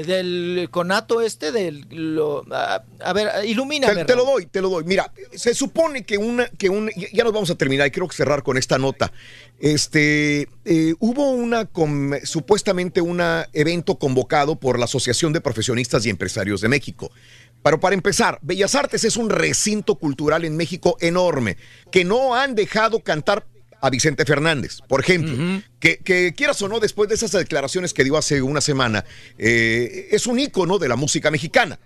[0.05, 1.87] Del conato este, del...
[1.91, 3.95] Lo, a, a ver, ilumíname.
[3.95, 4.85] Te, te lo doy, te lo doy.
[4.85, 8.43] Mira, se supone que una, que una, ya- nos vamos a terminar y quiero cerrar
[8.43, 9.11] con esta nota.
[9.59, 11.69] Este, eh, hubo una,
[12.25, 13.23] supuestamente un
[13.55, 17.11] evento convocado por la Asociación de Profesionistas y Empresarios de México.
[17.63, 21.57] Pero para empezar, Bellas Artes es un recinto cultural en México enorme,
[21.91, 23.47] que no han dejado cantar
[23.87, 28.05] a Vicente Fernández, por ejemplo, que, que quieras o no, después de esas declaraciones que
[28.05, 29.05] dio hace una semana,
[29.39, 31.79] eh, es un ícono de la música mexicana.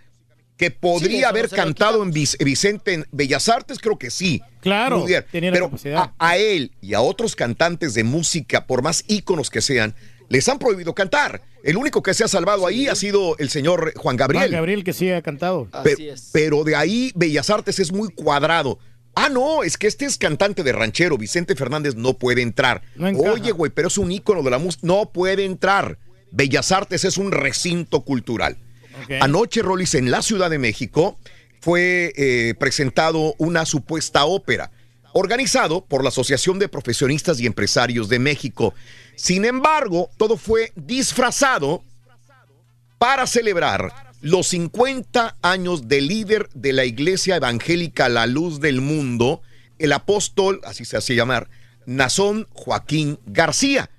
[0.56, 4.42] Que podría haber cantado en Vic- Vicente en Bellas Artes, creo que sí.
[4.60, 5.96] Claro, tenía la Pero capacidad.
[5.98, 9.94] a, a él y a otros cantantes de música, por más íconos que sean,
[10.28, 11.40] les han prohibido cantar.
[11.64, 14.42] El único que se ha salvado ahí ha sido el señor Juan Gabriel.
[14.50, 15.66] Juan Gabriel que sí ha cantado.
[15.82, 18.78] Pe- pero de ahí Bellas Artes es muy cuadrado.
[19.14, 22.82] Ah, no, es que este es cantante de ranchero, Vicente Fernández no puede entrar.
[22.94, 23.08] No.
[23.08, 25.98] Oye, güey, pero es un ícono de la música, no puede entrar.
[26.30, 28.56] Bellas Artes es un recinto cultural.
[29.20, 31.18] Anoche, Rolis, en la Ciudad de México,
[31.60, 34.70] fue eh, presentado una supuesta ópera,
[35.12, 38.74] organizado por la Asociación de Profesionistas y Empresarios de México.
[39.16, 41.82] Sin embargo, todo fue disfrazado
[42.98, 49.42] para celebrar los 50 años del líder de la Iglesia Evangélica La Luz del Mundo,
[49.78, 51.49] el apóstol, así se hace llamar,
[51.86, 53.90] Nazón Joaquín García.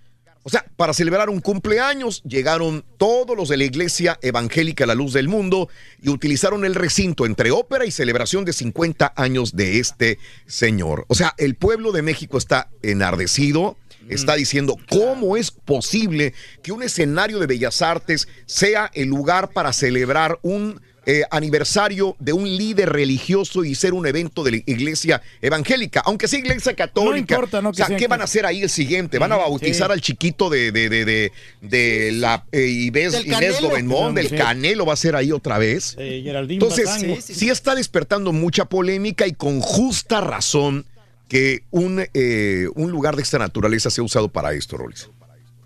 [0.44, 5.14] O sea, para celebrar un cumpleaños llegaron todos los de la Iglesia Evangélica La Luz
[5.14, 5.70] del Mundo
[6.02, 10.18] y utilizaron el recinto entre ópera y celebración de 50 años de este
[10.48, 11.06] señor.
[11.10, 13.78] O sea, el pueblo de México está enardecido,
[14.10, 19.74] está diciendo cómo es posible que un escenario de bellas artes sea el lugar para
[19.74, 25.22] celebrar un eh, aniversario de un líder religioso y ser un evento de la iglesia
[25.42, 27.34] evangélica, aunque sea iglesia católica.
[27.34, 27.70] importa, ¿no?
[27.70, 29.18] O que sea, sea ¿qué van a hacer ahí el siguiente?
[29.18, 29.94] ¿Van a bautizar sí.
[29.94, 31.32] al chiquito de, de, de, de,
[31.62, 33.70] de la eh, Inés, Del Inés Canelo.
[33.70, 34.36] Gobenmón, del Sí.
[34.36, 34.86] Canelo?
[34.86, 35.96] ¿Va a ser ahí otra vez?
[35.98, 36.88] Eh, Entonces,
[37.24, 40.86] sí, está despertando mucha polémica y con justa razón
[41.32, 45.10] que un, eh, un lugar de esta naturaleza sea usado para esto, Rolis.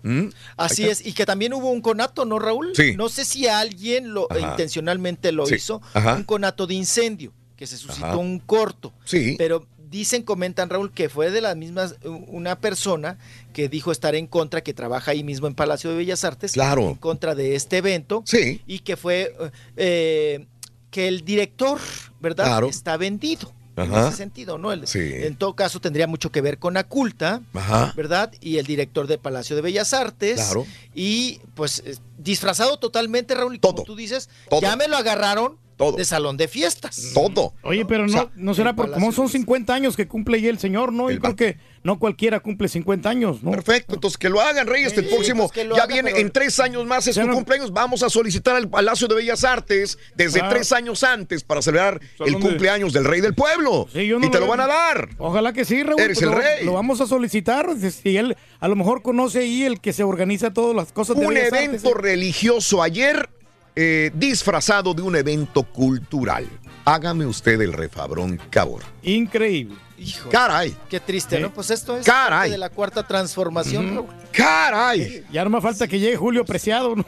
[0.04, 0.28] ¿Mm?
[0.56, 2.70] Así es, y que también hubo un conato, ¿no, Raúl?
[2.76, 2.94] Sí.
[2.96, 4.52] No sé si alguien lo Ajá.
[4.52, 5.56] intencionalmente lo Sí.
[5.56, 6.14] hizo, Ajá.
[6.14, 8.16] un conato de incendio, que se suscitó Ajá.
[8.16, 8.92] un corto.
[9.04, 9.34] Sí.
[9.38, 13.18] Pero dicen, comentan, Raúl, que fue de las mismas, una persona
[13.52, 16.90] que dijo estar en contra, que trabaja ahí mismo en Palacio de Bellas Artes, Claro.
[16.90, 18.62] en contra de este evento, Sí.
[18.68, 19.34] y que fue
[19.76, 20.46] eh,
[20.92, 21.80] que el director,
[22.20, 22.44] ¿verdad?
[22.44, 22.68] Claro.
[22.68, 23.52] Está vendido.
[23.76, 24.08] En Ajá.
[24.08, 24.72] ese sentido, ¿no?
[24.72, 25.00] El- Sí.
[25.12, 27.92] En todo caso, tendría mucho que ver con Aculta, Ajá.
[27.94, 28.32] ¿verdad?
[28.40, 30.36] Y el director del Palacio de Bellas Artes.
[30.36, 30.66] Claro.
[30.94, 34.60] Y pues eh, disfrazado totalmente, Raúl, y como tú dices, Todo.
[34.62, 35.96] ya me lo agarraron todo.
[35.96, 37.10] de salón de fiestas.
[37.14, 37.54] Todo.
[37.62, 40.40] Oye, pero no, O sea, no será el por como son 50 años que cumple
[40.40, 41.10] ya el señor, ¿no?
[41.10, 43.52] Y creo que no cualquiera cumple 50 años, ¿no?
[43.52, 44.96] Perfecto, entonces que lo hagan, Reyes.
[44.96, 47.14] el Sí, próximo, pues que lo ya haga, viene pero- en tres años más, es
[47.14, 47.72] tu no- cumpleaños.
[47.72, 50.48] Vamos a solicitar al Palacio de Bellas Artes desde Ah.
[50.48, 53.86] tres años antes para celebrar el cumpleaños del rey del pueblo.
[53.92, 55.10] Sí, yo no y te lo- lo van a dar.
[55.18, 56.00] Ojalá que sí, Raúl.
[56.00, 56.64] Eres pues el lo, rey.
[56.64, 57.68] Lo vamos a solicitar.
[57.78, 61.26] Si él a lo mejor conoce ahí el que se organiza todas las cosas de
[61.26, 62.02] Un Bellas evento Artes.
[62.02, 63.28] religioso ayer
[63.76, 66.48] eh, disfrazado de un evento cultural.
[66.84, 68.82] Hágame usted el refabrón, cabor.
[69.02, 69.76] Increíble.
[69.98, 70.76] Hijo, Caray.
[70.90, 71.50] Qué triste, ¿no?
[71.52, 72.30] Pues esto es Caray.
[72.38, 74.06] parte de la cuarta transformación.
[74.30, 75.24] ¡Caray!
[75.32, 77.04] Ya no me falta que llegue Julio Preciado, ¿no?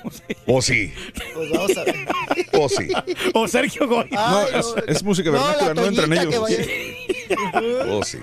[0.47, 0.92] O sí,
[1.34, 2.06] Pues vamos a ver.
[2.55, 2.88] o sí.
[3.34, 4.08] o Sergio Goy.
[4.16, 6.28] Ay, No, es, es música No, vernácula, la no, entran ellos.
[6.32, 8.18] que vaya- O sí.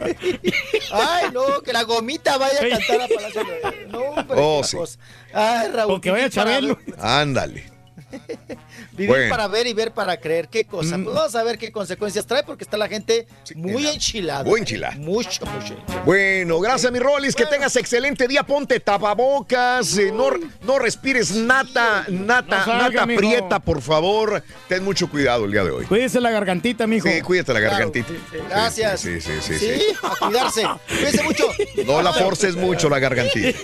[0.91, 3.87] Ay, no, que la gomita vaya a cantar a Palacio de...
[3.91, 4.77] No, hombre, qué sí.
[4.77, 4.99] cosa.
[5.31, 5.93] Ay, Raúl.
[5.93, 6.79] O que vaya para Chabelo.
[6.99, 7.71] Ándale.
[8.93, 9.29] Vivir Bueno.
[9.29, 10.47] para ver y ver para creer.
[10.47, 10.95] ¿Qué cosa?
[11.01, 14.43] Pues vamos a ver qué consecuencias trae porque está la gente muy enchilada.
[14.43, 14.95] muy enchilada.
[14.95, 15.73] Mucho, mucho.
[15.73, 16.03] enchilada.
[16.05, 17.35] Bueno, gracias, mi Rolis.
[17.35, 18.43] Que tengas excelente día.
[18.43, 19.97] Ponte tapabocas.
[19.97, 20.29] eh, no,
[20.63, 23.19] no respires nata, nata, No salga, nata mijo.
[23.19, 24.43] prieta, por favor.
[24.67, 25.85] Ten mucho cuidado el día de hoy.
[25.85, 27.07] Cuídese la gargantita, mijo.
[27.09, 28.13] Sí, cuídate la gargantita.
[28.49, 29.01] Gracias.
[29.01, 29.59] Sí, sí, sí, sí.
[29.59, 29.95] Sí, sí.
[30.03, 30.63] a cuidarse.
[30.87, 31.47] Cuídense mucho.
[31.85, 33.57] No la forces mucho la gargantita.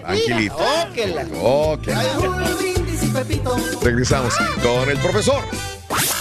[0.00, 0.56] Tranquilito.
[0.56, 1.26] Óquela.
[1.42, 1.88] Ok.
[3.82, 5.77] Regresamos con el profesor.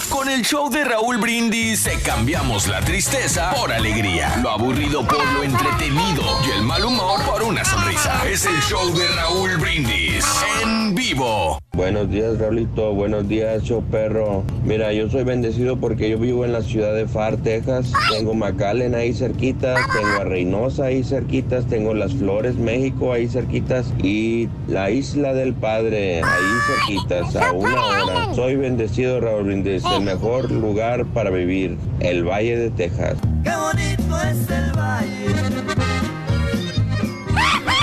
[0.10, 5.44] Con el show de Raúl Brindis cambiamos la tristeza por alegría, lo aburrido por lo
[5.44, 8.22] entretenido y el mal humor por una sonrisa.
[8.28, 10.26] Es el show de Raúl Brindis
[10.64, 11.60] en vivo.
[11.74, 12.94] Buenos días, Raulito.
[12.94, 14.44] Buenos días, show perro.
[14.64, 17.94] Mira, yo soy bendecido porque yo vivo en la ciudad de Far, Texas.
[18.10, 23.94] Tengo McAllen ahí cerquitas, tengo a Reynosa ahí cerquitas, tengo Las Flores, México ahí cerquitas
[24.02, 28.34] y la Isla del Padre ahí cerquitas, a una hora.
[28.34, 29.57] Soy bendecido, Raúl Brindis.
[29.66, 33.18] El mejor lugar para vivir, el Valle de Texas.
[33.44, 35.36] Qué bonito es el valle.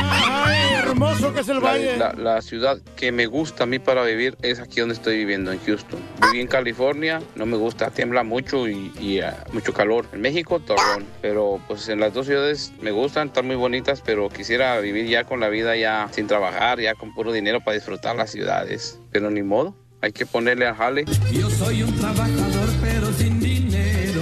[0.07, 1.97] Ay, hermoso que es el valle.
[1.97, 5.51] La, la ciudad que me gusta a mí para vivir es aquí donde estoy viviendo,
[5.51, 5.99] en Houston.
[6.23, 10.07] Viví en California, no me gusta, tiembla mucho y, y, ah, mucho calor.
[10.13, 11.05] En México, Torreón.
[11.23, 15.25] Pero pues en las dos ciudades me gustan, están muy bonitas, pero quisiera vivir ya
[15.25, 19.01] con la vida ya sin trabajar, ya con puro dinero para disfrutar las ciudades.
[19.11, 21.05] Pero ni modo, hay que ponerle al jale.
[21.33, 24.21] Yo soy un trabajador, pero sin dinero.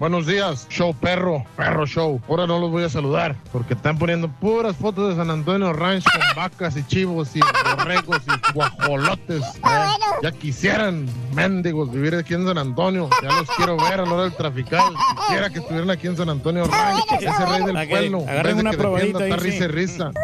[0.00, 2.20] Buenos días, show perro, perro show.
[2.28, 6.02] Ahora no los voy a saludar porque están poniendo puras fotos de San Antonio Ranch
[6.02, 7.40] con vacas y chivos y
[7.76, 9.42] borregos y guajolotes.
[9.42, 9.86] ¿eh?
[10.20, 13.08] Ya quisieran, mendigos, vivir aquí en San Antonio.
[13.22, 14.92] Ya los quiero ver a la hora del trafical.
[15.20, 18.20] Quisiera que estuvieran aquí en San Antonio Ranch, ese rey del pueblo.
[18.22, 20.10] en agarren una probadita está risa y risa.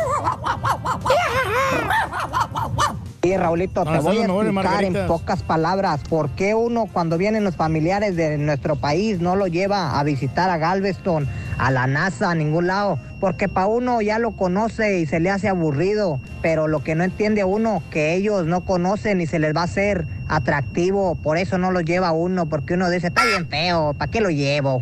[3.22, 7.54] Sí, Raulito, te voy a explicar en pocas palabras por qué uno cuando vienen los
[7.54, 12.34] familiares de nuestro país no lo lleva a visitar a Galveston, a la NASA, a
[12.34, 12.98] ningún lado.
[13.20, 17.04] Porque para uno ya lo conoce y se le hace aburrido, pero lo que no
[17.04, 21.58] entiende uno, que ellos no conocen y se les va a hacer atractivo, por eso
[21.58, 24.80] no lo lleva uno, porque uno dice, está bien feo, ¿para qué lo llevo?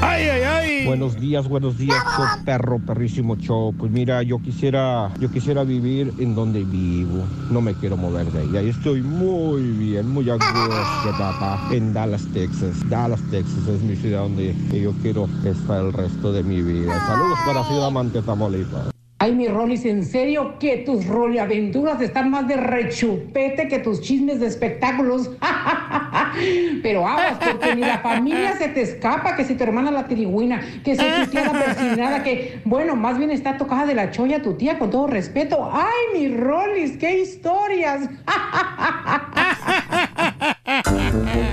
[0.00, 0.86] Ay, ay, ay.
[0.86, 3.74] Buenos días, buenos días, show perro, perrísimo show.
[3.76, 7.24] Pues mira, yo quisiera, yo quisiera vivir en donde vivo.
[7.50, 8.56] No me quiero mover de ahí.
[8.56, 11.60] Ahí estoy muy bien, muy a gusto, papá.
[11.72, 12.88] En Dallas, Texas.
[12.88, 16.98] Dallas, Texas es mi ciudad donde yo quiero estar el resto de mi vida.
[17.06, 18.97] Saludos para Ciudad Mante, Tamaulipas.
[19.20, 24.38] Ay, mi Rolis, en serio que tus roliaventuras están más de rechupete que tus chismes
[24.38, 25.32] de espectáculos.
[26.84, 30.60] Pero aguas, porque ni la familia se te escapa, que si tu hermana la tirigüina,
[30.84, 34.40] que si tu tía la persinada, que, bueno, más bien está tocada de la cholla
[34.40, 35.68] tu tía, con todo respeto.
[35.72, 38.08] Ay, mi Rolis, qué historias.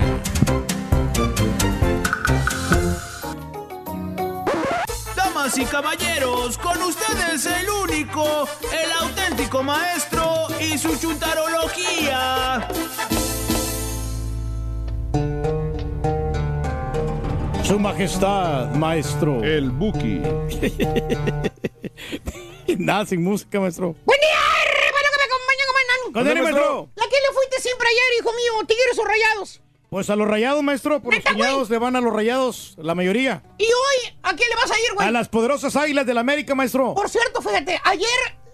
[5.56, 12.68] Damas y caballeros, con ustedes el único, el auténtico maestro y su chuntarología.
[17.64, 19.42] Su majestad, maestro.
[19.42, 20.20] El Buki.
[22.78, 23.94] Nada sin música, maestro.
[24.04, 24.36] Buen día,
[24.86, 26.04] hermano que me acompaña como enano.
[26.12, 26.90] Con maestro.
[26.96, 28.52] ¿La que le fuiste siempre ayer, hijo mío?
[28.66, 29.62] ¿Tigres o rayados?
[29.96, 31.00] Pues a los rayados, maestro.
[31.00, 33.42] Por los cuñados le van a los rayados, la mayoría.
[33.56, 35.08] ¿Y hoy a quién le vas a ir, güey?
[35.08, 36.92] A las poderosas águilas del América, maestro.
[36.92, 38.06] Por cierto, fíjate, ayer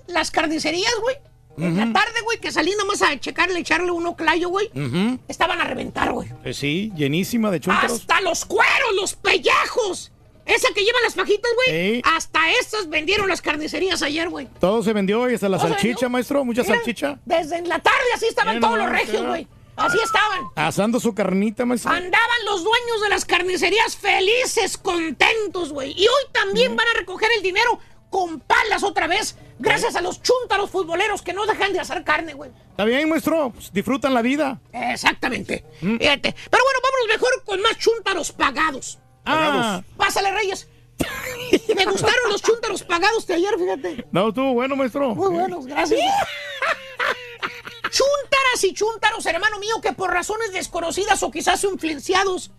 [0.06, 1.16] las carnicerías, güey,
[1.58, 5.18] en la tarde, güey, que salí nomás a checarle, echarle un oclayo, güey, Ujú.
[5.26, 6.28] estaban a reventar, güey.
[6.44, 7.90] Eh, sí, llenísima de chúntaros.
[8.02, 10.12] Hasta los cueros, los pellejos.
[10.46, 11.76] Esa que lleva las fajitas, güey.
[11.76, 12.02] Ey.
[12.04, 14.46] Hasta estas vendieron las carnicerías ayer, güey.
[14.60, 16.44] Todo se vendió y hasta la salchicha, maestro.
[16.44, 17.18] Mucha Mira, salchicha.
[17.24, 19.48] Desde en la tarde así estaban Mira todos los regios, güey.
[19.76, 20.48] Así estaban.
[20.54, 21.90] Asando su carnita, maestro.
[21.90, 25.92] Andaban los dueños de las carnicerías felices, contentos, güey.
[25.92, 27.78] Y hoy también van a recoger el dinero
[28.12, 32.34] con palas otra vez, gracias a los chúntaros futboleros que no dejan de hacer carne,
[32.34, 32.50] güey.
[32.70, 33.50] Está bien, maestro.
[33.50, 34.60] Pues, disfrutan la vida.
[34.72, 35.64] Exactamente.
[35.80, 36.34] Fíjate.
[36.50, 38.98] Pero bueno, vámonos mejor con más chúntaros pagados.
[39.24, 39.82] Ah.
[39.96, 40.68] Pásale, Reyes.
[41.74, 44.06] Me gustaron los chúntaros pagados de ayer, fíjate.
[44.12, 45.14] No, estuvo bueno, maestro.
[45.14, 46.00] Muy buenos, gracias.
[47.92, 52.50] Chúntaras y chúntaros, hermano mío, que por razones desconocidas o quizás influenciados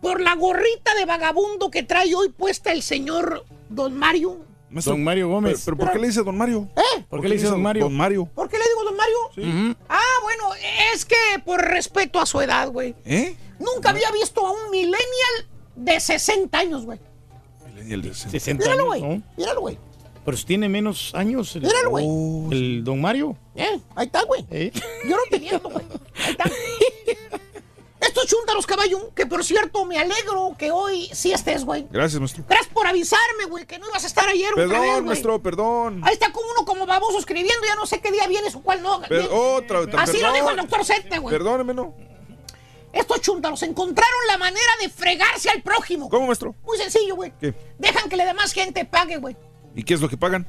[0.00, 4.38] por la gorrita de vagabundo que trae hoy puesta el señor Don Mario.
[4.70, 5.62] Don Mario Gómez.
[5.64, 6.68] ¿Pero, pero por qué le dice Don Mario?
[6.76, 7.04] ¿Eh?
[7.08, 7.84] ¿Por qué le dice Don Mario?
[7.84, 8.26] Don Mario.
[8.26, 9.74] ¿Por qué le digo Don Mario?
[9.88, 10.50] Ah, bueno,
[10.94, 12.94] es que por respeto a su edad, güey.
[13.04, 13.36] ¿Eh?
[13.58, 17.00] Nunca había visto a un millennial de 60 años, güey.
[17.66, 18.30] Millennial de 60.
[18.30, 19.16] 60 Míralo, años, güey.
[19.18, 19.22] ¿no?
[19.36, 19.78] Míralo, güey.
[20.28, 21.56] Pero si tiene menos años.
[21.56, 22.04] El, Míralo, güey.
[22.50, 23.34] el don Mario.
[23.56, 24.44] Eh, ahí está, güey.
[24.50, 24.70] ¿Eh?
[25.08, 25.86] Yo no te miento, güey.
[26.22, 26.44] Ahí está.
[28.06, 31.86] Estos chúntaros, caballo, que por cierto me alegro que hoy sí estés, güey.
[31.90, 32.44] Gracias, maestro.
[32.46, 35.02] Gracias por avisarme, güey, que no ibas a estar ayer otra vez, Perdón, güey.
[35.06, 36.00] maestro, perdón.
[36.04, 38.82] Ahí está como uno como baboso escribiendo, ya no sé qué día vienes o cuál
[38.82, 39.00] no.
[39.00, 41.34] Per- otra, otra, Así lo dijo el doctor Sete, güey.
[41.34, 41.94] Perdóneme, no.
[42.92, 46.10] Estos chúntaros encontraron la manera de fregarse al prójimo.
[46.10, 46.54] ¿Cómo, maestro?
[46.64, 47.32] Muy sencillo, güey.
[47.40, 47.54] ¿Qué?
[47.78, 49.34] Dejan que la demás gente pague, güey.
[49.78, 50.44] ¿Y qué es lo que pagan?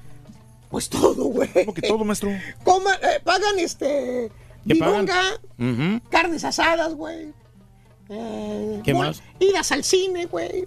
[0.72, 1.50] Pues todo, güey.
[1.54, 2.32] ¿Cómo que todo, maestro?
[2.64, 4.32] Coma- eh, pagan este.
[4.68, 5.06] ¿Qué pagan?
[5.06, 5.40] Milonga,
[6.00, 6.02] Ujú.
[6.10, 7.32] carnes asadas, güey.
[8.12, 9.22] Eh, ¿Qué más?
[9.40, 10.66] Idas al cine, güey.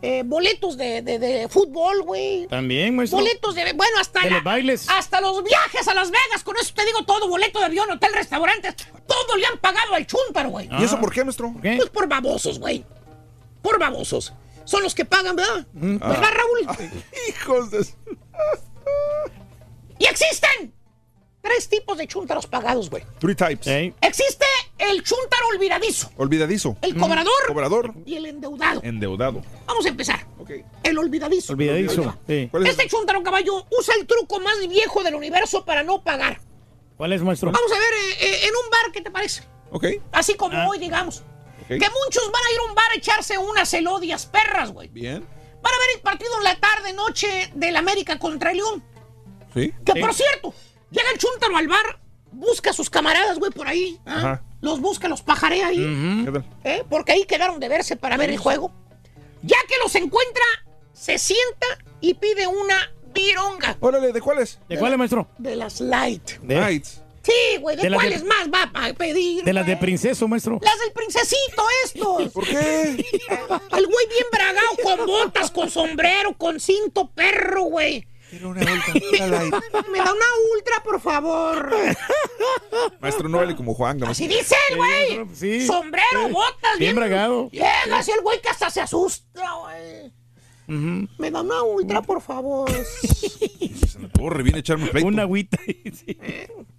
[0.00, 2.46] Eh, boletos de, de- de fútbol, güey.
[2.46, 3.18] También, maestro.
[3.18, 3.72] Boletos de.
[3.74, 4.20] Bueno, hasta.
[4.20, 4.88] De la- los bailes.
[4.88, 6.42] Hasta los viajes a Las Vegas.
[6.42, 8.74] Con eso te digo todo: boleto de avión, hotel, restaurantes.
[9.06, 10.70] Todo le han pagado al chúntaro, güey.
[10.80, 11.52] ¿Y eso por qué, maestro?
[11.52, 11.76] ¿Por qué?
[11.76, 12.84] Pues por babosos, güey.
[13.60, 14.32] Por babosos.
[14.70, 15.66] Son los que pagan, ¿verdad?
[15.72, 15.98] Mm.
[15.98, 16.78] ¿Verdad, Raúl?
[17.28, 17.84] Hijos de...
[19.98, 20.72] Y existen
[21.42, 23.02] tres tipos de chúntaros pagados, güey.
[23.18, 23.66] Three types.
[24.00, 24.46] Existe
[24.78, 26.76] el chúntaro olvidadizo, Olvidadizo.
[26.82, 27.94] el cobrador Cobrador.
[28.06, 28.80] y el endeudado.
[28.84, 29.42] Endeudado.
[29.66, 30.24] Vamos a empezar.
[30.84, 31.52] El olvidadizo.
[31.54, 32.16] Olvidadizo.
[32.28, 32.46] Sí.
[32.52, 32.70] ¿Cuál es?
[32.70, 36.40] Este chúntaro caballo usa el truco más viejo del universo para no pagar.
[36.96, 37.50] ¿Cuál es, maestro?
[37.50, 39.42] Vamos a ver eh, eh, en un bar, ¿qué te parece?
[39.72, 39.84] Ok.
[40.12, 40.68] Así como Ah.
[40.68, 41.24] hoy, digamos.
[41.78, 44.88] Que muchos van a ir a un bar a echarse unas elodias perras, güey.
[44.88, 45.20] Bien.
[45.62, 48.82] Van a ver el partido en la tarde, noche del América contra el León.
[49.54, 49.72] Sí.
[49.84, 50.00] Que Sí.
[50.00, 50.54] por cierto,
[50.90, 52.00] llega el chúntaro al bar,
[52.32, 54.00] busca a sus camaradas, güey, por ahí.
[54.06, 54.16] ¿ah?
[54.16, 54.42] Ajá.
[54.60, 56.24] Los busca, los pajarea ahí.
[56.24, 56.44] ¿Qué tal?
[56.64, 56.84] ¿eh?
[56.88, 58.72] Porque ahí quedaron de verse para ver el juego.
[59.42, 60.42] Ya que los encuentra,
[60.92, 61.66] se sienta
[62.00, 62.76] y pide una
[63.14, 64.58] vironga Órale, ¿de cuáles?
[64.68, 65.28] ¿De cuál es, maestro?
[65.38, 66.38] de las light.
[66.42, 66.99] De, Nights.
[67.22, 69.44] Sí, güey, ¿de, De las de- cuáles más va a pedir?
[69.44, 70.58] de las de princeso, maestro.
[70.62, 72.32] Las del princesito estos.
[72.32, 72.56] ¿Por qué?
[73.76, 78.06] El güey bien bragado, con botas, con sombrero, con cinto perro, güey.
[78.30, 79.54] Quiero una ultra, una light.
[79.90, 81.74] Me da una ultra, por favor.
[83.00, 84.02] Maestro, no vale como Juan.
[84.04, 85.26] Así dice el güey.
[85.34, 85.66] Sí.
[85.66, 86.32] Sombrero, Sí.
[86.32, 86.78] botas.
[86.78, 87.50] Bien bragado.
[87.50, 90.12] Llega así el güey que hasta se asusta, güey.
[91.18, 92.70] Me da una ultra, por favor.
[93.90, 95.08] Se me ocurre, viene a echarme un pleito.
[95.08, 95.58] Una agüita.
[95.92, 96.16] Sí.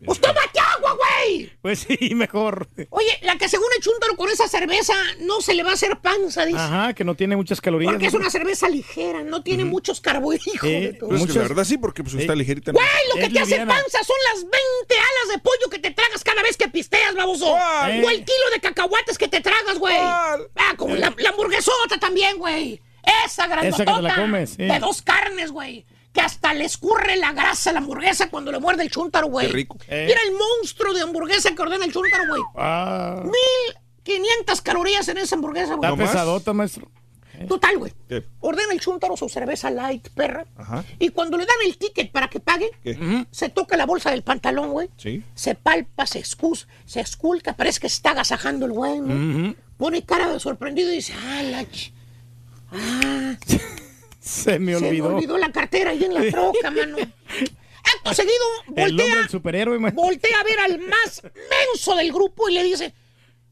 [0.06, 1.52] pues tómate agua, güey.
[1.62, 2.68] Pues sí, mejor.
[2.90, 6.46] Oye, la que según chúntaro con esa cerveza no se le va a hacer panza,
[6.46, 6.58] dice.
[6.60, 7.92] Ajá, que no tiene muchas calorías.
[7.92, 10.62] Porque es una cerveza ligera, no tiene muchos carbohidratos.
[10.62, 10.80] Sí.
[10.80, 11.10] de todo.
[11.10, 12.72] Pero es que Muchas- la verdad sí, porque pues está ligerita.
[12.72, 13.74] Güey, lo que Es te hace liviana.
[13.76, 14.56] panza son las 20
[14.96, 17.52] alas de pollo que te tragas cada vez que pisteas, baboso.
[17.54, 19.96] O el kilo de cacahuates que te tragas, güey.
[19.98, 20.38] Ah,
[20.78, 22.82] como la, la hamburguesota también, güey.
[23.26, 23.84] Esa grandotota.
[23.84, 24.64] Esa que te la comes, sí.
[24.64, 25.86] De dos carnes, güey.
[26.14, 29.48] Que hasta le escurre la grasa a la hamburguesa cuando le muerde el chúntaro, güey.
[29.48, 29.78] Qué rico.
[29.88, 30.06] Eh.
[30.08, 32.42] Mira el monstruo de hamburguesa que ordena el chúntaro, güey.
[32.56, 33.24] Ah,
[34.04, 35.90] 1500 calorías en esa hamburguesa, güey.
[35.92, 36.90] está pesadota, maestro.
[37.48, 37.92] Total, güey.
[38.40, 40.46] Ordena el chúntaro su cerveza light, perra.
[40.58, 40.84] Ajá.
[41.00, 43.26] Y cuando le dan el ticket para que pague, ¿Qué?
[43.32, 44.90] se toca la bolsa del pantalón, güey.
[44.98, 45.24] Sí.
[45.34, 49.16] Se palpa, se excus, se esculca, parece que está agasajando el güey, ¿no?
[49.48, 49.56] Ujú.
[49.78, 51.92] Pone cara de sorprendido y dice, ah, la ch-
[52.72, 53.36] Ah,
[54.20, 55.16] Se me se me olvidó.
[55.16, 56.98] olvidó la cartera ahí en la troca, mano.
[57.84, 58.36] Acto seguido,
[58.68, 60.04] El nombre voltea, del superhéroe, maestro.
[60.04, 62.94] voltea a ver al más menso del grupo y le dice,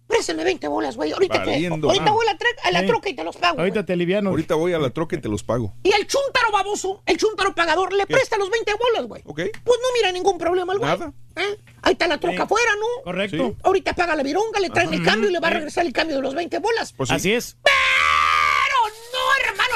[0.06, 1.12] préstame 20 bolas, güey.
[1.12, 2.12] Ahorita, te, ahorita ah.
[2.12, 3.56] voy a la, troca y te los pago.
[3.56, 3.62] güey".
[3.68, 4.30] Ahorita te aliviano.
[4.30, 5.74] Ahorita voy a la troca y te los pago.
[5.82, 9.24] Y el chúntaro baboso, el chúntaro pagador, le presta los 20 bolas, güey.
[9.26, 9.42] ¿Ok?
[9.64, 10.92] Pues no mira ningún problema el güey.
[10.92, 11.12] Nada.
[11.36, 11.58] ¿Eh?
[11.82, 12.42] Ahí está la troca Sí.
[12.44, 13.04] afuera, ¿no?
[13.06, 13.48] Correcto.
[13.50, 13.56] Sí.
[13.64, 16.18] Ahorita paga la vironga, le traen el cambio y le va a regresar el cambio
[16.18, 16.94] de los 20 bolas.
[16.94, 17.16] Pues sí.
[17.16, 17.58] Así es.
[17.64, 17.76] Pero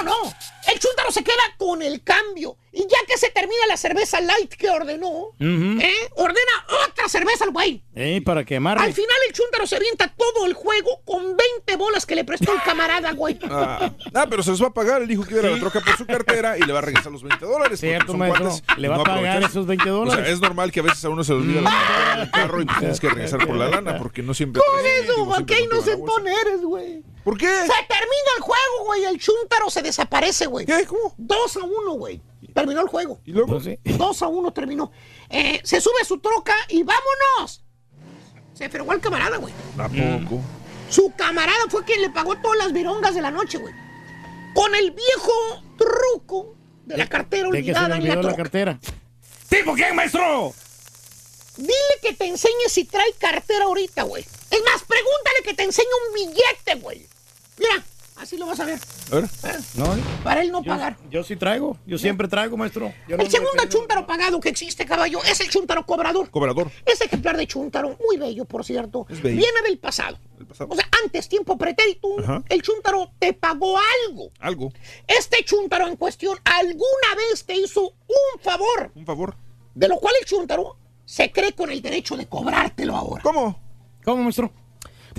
[0.04, 0.53] no, hermano, no.
[0.68, 2.58] El chúntaro se queda con el cambio.
[2.76, 5.28] Y ya que se termina la cerveza light que ordenó.
[5.40, 6.10] ¿eh?
[6.16, 6.52] ordena
[6.88, 7.84] otra cerveza al güey.
[7.94, 8.84] Eh, para que amarre.
[8.84, 12.52] Al final el chúntaro se avienta todo el juego con 20 bolas que le prestó
[12.52, 13.40] el camarada, güey.
[13.56, 15.04] Ah, ah, pero se los va a pagar.
[15.04, 17.12] Él dijo que iba a la troca por su cartera y le va a regresar
[17.12, 17.80] los 20 dólares.
[17.80, 18.46] Cierto, son maestro.
[18.46, 20.22] cuates Le va a pagar esos 20 dólares.
[20.22, 22.20] O sea, es normal que a veces a uno se le olvida la cartera en
[22.22, 24.62] el carro y tienes que regresar por la lana porque no siempre.
[24.62, 27.04] Con traes, eso, digo, ¿a siempre qué inocentón eres, güey?
[27.24, 27.48] ¿Por qué?
[27.48, 29.06] Se termina el juego, güey.
[29.06, 30.53] El chúntaro se desaparece, güey.
[30.60, 30.86] ¿Qué?
[30.88, 31.14] ¿Cómo?
[31.18, 32.22] Dos a uno, güey.
[32.54, 33.20] Terminó el juego.
[33.26, 33.60] ¿Y luego?
[33.84, 34.92] Dos a uno terminó.
[35.30, 37.64] Eh, se sube a su troca y vámonos.
[38.54, 39.54] Se fregó al camarada, güey.
[39.78, 40.42] ¿A poco?
[40.90, 43.74] Su camarada fue quien le pagó todas las virongas de la noche, güey.
[44.54, 48.36] Con el viejo truco de la cartera olvidada en la olvidó la troca.
[48.38, 48.80] cartera.
[49.50, 50.54] ¿Tipo quién, maestro?
[51.58, 54.24] Dile que te enseñe si trae cartera ahorita, güey.
[54.24, 57.08] Es más, pregúntale que te enseñe un billete, güey.
[57.58, 57.84] Mira,
[58.18, 58.80] así lo vas a ver.
[59.12, 59.30] A ver.
[59.76, 59.86] No,
[60.24, 60.98] Para él no yo, pagar.
[61.10, 61.78] yo sí traigo.
[61.86, 62.94] Yo siempre traigo, maestro.
[63.08, 66.30] Yo no El segundo chúntaro pagado que existe, caballo, es el chúntaro cobrador.
[66.30, 66.72] Cobrador.
[66.86, 69.38] Ese ejemplar de chúntaro, muy bello, por cierto, Es bello.
[69.38, 70.18] viene del pasado.
[70.68, 72.44] O sea, antes, tiempo pretérito, Ajá.
[72.50, 73.78] el chúntaro te pagó
[74.08, 74.32] algo.
[74.40, 74.72] Algo.
[75.08, 79.36] Este chúntaro en cuestión alguna vez te hizo un favor, Un favor.
[79.74, 83.22] de lo cual el chúntaro se cree con el derecho de cobrártelo ahora.
[83.24, 83.60] ¿Cómo?
[84.04, 84.52] ¿Cómo, maestro?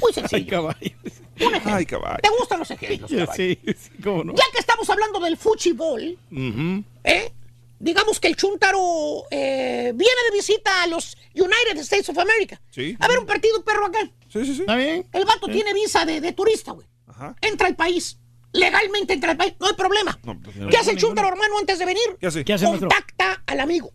[0.01, 0.51] Muy Ay, sencillo.
[0.51, 0.97] caballo.
[1.41, 1.75] Un ejemplo.
[1.75, 2.19] Ay, caballo.
[2.23, 3.33] ¿Te gustan los ejemplos, caballo?
[3.35, 4.35] Sí, sí, cómo no.
[4.35, 6.85] Ya que estamos hablando del fuchibol, Ujú.
[7.05, 7.33] ¿eh?
[7.79, 12.61] Digamos que el Chuntaro eh, viene de visita a los United States of America.
[12.71, 12.97] Sí.
[13.01, 13.99] A ver un partido perro acá.
[14.33, 14.61] Sí, sí, sí.
[14.61, 15.07] ¿Está bien?
[15.13, 16.87] El vato tiene visa de, de turista, güey.
[17.07, 17.35] Ajá.
[17.41, 18.19] Entra al país.
[18.53, 19.55] Legalmente entra al país.
[19.61, 20.19] No hay problema.
[20.23, 20.69] No, pues, no.
[20.69, 22.17] ¿Qué hace el Chuntaro, hermano, antes de venir?
[22.21, 22.45] ¿Qué hace?
[22.45, 22.67] ¿Qué hace?
[22.67, 23.93] Contacta al amigo.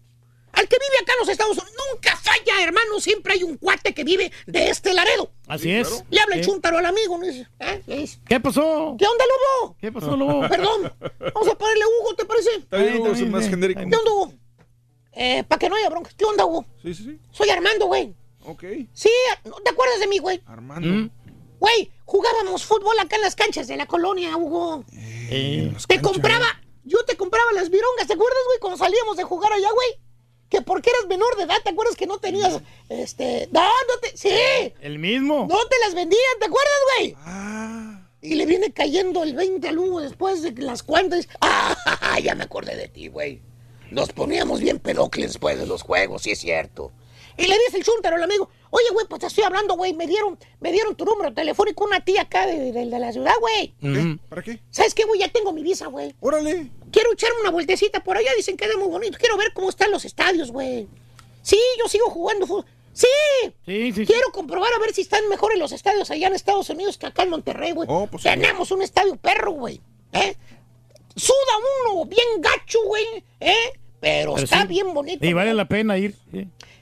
[0.59, 1.73] Al que vive acá en los Estados Unidos.
[1.93, 2.99] Nunca falla, hermano.
[2.99, 5.31] Siempre hay un cuate que vive de este Laredo.
[5.47, 6.03] Así es.
[6.09, 6.49] Le habla el Sí.
[6.49, 7.17] Chuntaro al amigo.
[7.17, 7.25] ¿no?
[7.25, 7.81] ¿eh?
[7.87, 8.95] Dice, ¿Qué pasó?
[8.99, 9.77] ¿Qué onda, lobo?
[9.79, 10.41] ¿Qué pasó, lobo?
[10.49, 10.93] Perdón.
[11.33, 12.49] Vamos a ponerle Hugo, ¿te parece?
[12.57, 13.79] Está bien, Ahí, Hugo, es más genérico.
[13.79, 14.33] ¿Qué onda, Hugo?
[15.13, 16.11] Eh, para que no haya bronca.
[16.17, 16.65] ¿Qué onda, Hugo?
[16.81, 17.19] Sí, sí, sí.
[17.31, 18.13] Soy Armando, güey.
[18.45, 18.63] Ok.
[18.93, 19.09] Sí,
[19.45, 20.41] ¿no te acuerdas de mí, güey?
[20.45, 20.87] Armando.
[20.87, 21.09] Mm.
[21.59, 24.83] Güey, jugábamos fútbol acá en las canchas de la colonia, Hugo.
[24.93, 26.45] Eh, Te compraba,
[26.83, 28.59] yo te compraba las virongas, ¿te acuerdas, güey?
[28.59, 30.08] Cuando salíamos de jugar allá, güey.
[30.49, 34.17] Que porque eras menor de edad, ¿te acuerdas que no tenías, este, no, no te,
[34.17, 34.29] sí,
[34.81, 35.47] ¿El mismo?
[35.47, 37.15] no te las vendían, ¿te acuerdas, güey?
[37.19, 38.07] Ah.
[38.21, 42.43] Y le viene cayendo el 20 al Hugo después de las cuantas, ah, ya me
[42.45, 43.41] acordé de ti, güey.
[43.91, 46.91] Nos poníamos bien pedocles después de los juegos, sí es cierto.
[47.37, 50.05] Y le dice el chúntaro al amigo, oye, güey, pues te estoy hablando, güey, me
[50.07, 53.73] dieron, me dieron tu número telefónico una tía acá de, de- de la ciudad, güey.
[53.81, 54.17] Ujú.
[54.29, 54.59] ¿Para qué?
[54.71, 55.19] ¿Sabes qué, güey?
[55.19, 56.15] Ya tengo mi visa, güey.
[56.19, 56.69] Órale.
[56.91, 59.17] Quiero echarme una vueltecita por allá, dicen que es muy bonito.
[59.19, 60.87] Quiero ver cómo están los estadios, güey.
[61.41, 62.65] Sí, yo sigo jugando fútbol.
[62.91, 63.07] Sí,
[63.43, 64.05] Sí, sí, sí.
[64.05, 67.23] quiero comprobar a ver si están mejores los estadios allá en Estados Unidos que acá
[67.23, 67.87] en Monterrey, güey.
[67.89, 69.79] Oh, pues sí, Tenemos un estadio perro, güey.
[70.11, 70.35] ¿Eh?
[71.15, 71.35] Suda
[71.93, 73.05] uno bien gacho, güey.
[73.39, 73.53] ¿Eh?
[74.01, 74.67] Pero, Pero está sí.
[74.67, 75.25] bien bonito.
[75.25, 75.57] Y vale güey.
[75.57, 76.15] la pena ir.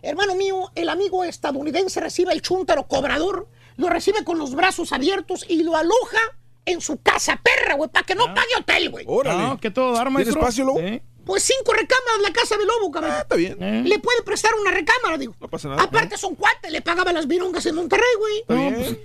[0.08, 5.46] Hermano mío, el amigo estadounidense recibe el chúntaro cobrador, lo recibe con los brazos abiertos
[5.50, 6.20] y lo aloja
[6.66, 9.06] en su casa perra, güey, para que no pague hotel, güey.
[9.08, 9.42] Órale.
[9.44, 10.40] No, que todo ¿Tiene maestro.
[10.40, 10.80] espacio, lobo?
[11.26, 13.12] Pues cinco recámaras la casa del lobo, cabrón.
[13.14, 13.62] Ah, está bien.
[13.62, 13.84] Eh.
[13.86, 15.36] Le puede prestar una recámara, digo.
[15.42, 15.84] No pasa nada.
[15.84, 18.38] Aparte son cuates, le pagaba las virongas en Monterrey, güey.
[18.40, 18.76] Está No, bien.
[18.76, 18.98] pues,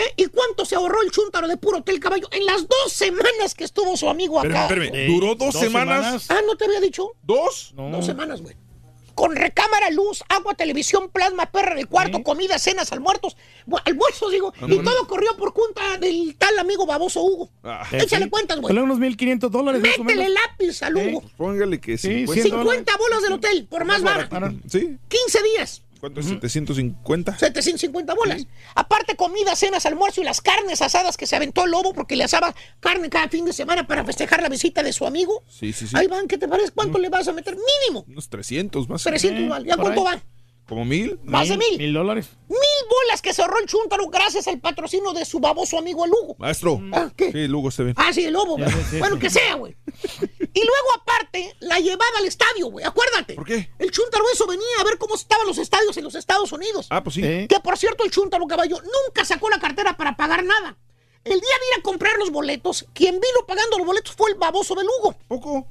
[0.00, 0.12] ¿Eh?
[0.16, 3.62] ¿Y cuánto se ahorró el chúntaro de puro hotel caballo en las dos semanas que
[3.64, 4.62] estuvo su amigo acá?
[4.64, 5.06] Espérame, espérame.
[5.06, 5.96] Sí, ¿Duró dos, dos semanas?
[6.04, 6.26] semanas.
[6.30, 7.12] Ah, ¿no te había dicho?
[7.22, 7.72] ¿Dos?
[7.74, 7.88] No.
[7.90, 8.54] Dos semanas, güey.
[9.18, 12.22] Con recámara, luz, agua, televisión, plasma, perra en el cuarto, Sí.
[12.22, 17.20] comida, cenas, almuerzos, bu- almuerzos, digo, y todo corrió por cuenta del tal amigo baboso
[17.24, 17.50] Hugo.
[17.64, 18.30] Ah, Eh, Échale sí.
[18.30, 18.72] cuentas, güey.
[18.72, 19.82] Vale unos 1.500 dólares.
[19.82, 20.94] Métele lápiz al.
[20.96, 21.24] Hugo.
[21.36, 22.32] Póngale que Sí, 50.
[22.42, 22.70] 100 dólares.
[22.84, 24.36] 50 bolas del hotel, por más barato.
[24.68, 24.96] Sí.
[25.08, 25.82] 15 días.
[26.00, 26.26] ¿Cuánto es?
[26.26, 27.36] ¿750?
[27.38, 28.46] 750 bolas.
[28.74, 32.24] Aparte, comida, cenas, almuerzo y las carnes asadas que se aventó el lobo porque le
[32.24, 35.42] asaba carne cada fin de semana para festejar la visita de su amigo.
[35.48, 35.96] Sí, sí, sí.
[35.96, 36.70] Ahí van, ¿qué te parece?
[36.72, 37.56] ¿Cuánto le vas a meter?
[37.56, 38.04] Mínimo.
[38.08, 39.02] Unos 300 más.
[39.02, 39.64] 300 Eh.
[39.66, 40.14] ¿Ya cuánto ahí.
[40.14, 40.22] van?
[40.68, 41.18] ¿Como mil?
[41.24, 41.78] Más de mil.
[41.78, 42.28] Mil dólares.
[42.46, 42.58] Mil
[42.90, 46.36] bolas que se ahorró el chúntaro gracias al patrocinio de su baboso amigo el Hugo.
[46.38, 46.78] Maestro.
[46.92, 47.32] Ah, ¿qué?
[47.32, 47.94] Sí, Lugo está bien.
[47.98, 48.68] Ah, sí, el lobo, güey.
[48.70, 49.20] Sí, sí, Bueno, sí.
[49.22, 49.74] que sea, güey.
[50.52, 52.84] Y luego, aparte, la llevada al estadio, güey.
[52.84, 53.34] Acuérdate.
[53.34, 53.70] ¿Por qué?
[53.78, 56.86] El chúntaro eso venía a ver cómo estaban los estadios en los Estados Unidos.
[56.90, 57.22] Ah, pues sí.
[57.24, 57.46] Eh.
[57.48, 60.76] Que por cierto, el chúntaro caballo nunca sacó la cartera para pagar nada.
[61.24, 64.36] El día de ir a comprar los boletos, quien vino pagando los boletos fue el
[64.36, 65.16] baboso del Hugo.
[65.28, 65.66] ¿Poco?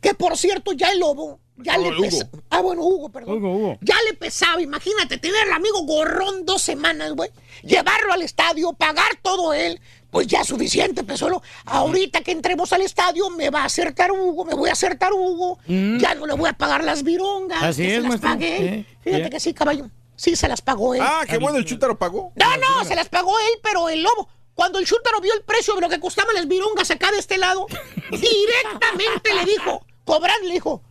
[0.00, 2.02] Que por cierto, ya el lobo, ya No, le Hugo.
[2.02, 3.36] pesa- Ah, bueno, Hugo, perdón.
[3.38, 3.78] Hugo, Hugo.
[3.80, 7.30] Ya le pesaba, imagínate, tener al amigo gorrón dos semanas, güey.
[7.62, 9.80] Llevarlo al estadio, pagar todo él.
[10.10, 11.42] Pues ya suficiente, pesolo.
[11.66, 15.58] Ahorita que entremos al estadio, me va a acertar Hugo, me voy a acertar Hugo.
[15.66, 17.60] Ya no le voy a pagar las virongas.
[17.60, 17.64] Mm.
[17.64, 18.30] Así que es, se las maestro.
[18.30, 18.56] pagué.
[18.78, 19.90] Eh, Fíjate que sí, caballo.
[20.16, 21.02] Sí, se las pagó él.
[21.02, 22.32] Ah, qué bueno, el chúntaro pagó.
[22.36, 24.28] No, no, se las pagó él, pero el lobo.
[24.54, 27.36] Cuando el chúntaro vio el precio de lo que costaban las virongas acá de este
[27.38, 27.66] lado,
[28.10, 30.82] directamente le dijo, cobrar, le dijo,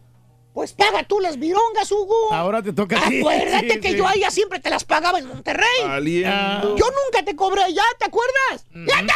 [0.57, 2.33] pues paga tú las virongas, Hugo.
[2.33, 3.19] Ahora te toca a ti.
[3.19, 3.95] Acuérdate Sí, que sí.
[3.95, 5.83] yo allá siempre te las pagaba en Monterrey.
[5.83, 6.75] Valiendo.
[6.75, 8.65] Yo nunca te cobré allá, ¿te acuerdas?
[8.73, 9.13] ¡Ya está!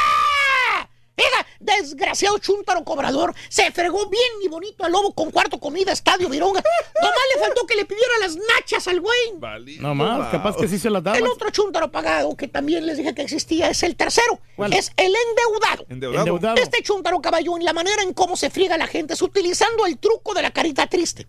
[1.60, 6.62] Desgraciado chuntaro cobrador se fregó bien y bonito al lobo con cuarto comida, estadio, vironga.
[7.02, 9.80] Nomás le faltó que le pidiera las nachas al güey.
[9.80, 11.18] No más, capaz que sí se las daba.
[11.18, 14.40] El otro chuntaro pagado que también les dije que existía es el tercero.
[14.56, 14.74] ¿Cuál?
[14.74, 15.86] Es el endeudado.
[15.90, 16.28] Endeudado.
[16.28, 16.58] Endeudado.
[16.58, 20.34] Este chuntaro caballón, la manera en cómo se friega la gente es utilizando el truco
[20.34, 21.28] de la carita triste.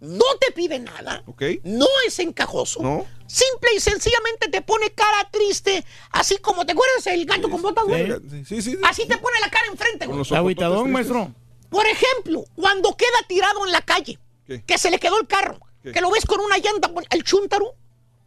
[0.00, 1.24] No te pide nada.
[1.64, 2.80] No es encajoso.
[2.82, 3.04] No.
[3.26, 7.84] Simple y sencillamente te pone cara triste, así como te acuerdas el gato con botas,
[7.84, 8.06] güey.
[8.30, 8.78] Sí, sí, sí.
[8.84, 10.18] Así te pone la cara enfrente, Con güey.
[10.18, 10.92] los ojos Agüitadón, tristes.
[10.92, 11.34] maestro.
[11.68, 14.62] Por ejemplo, cuando queda tirado en la calle, ¿Qué?
[14.64, 15.92] que se le quedó el carro, ¿Qué?
[15.92, 17.74] que lo ves con una llanta, el chúntaro,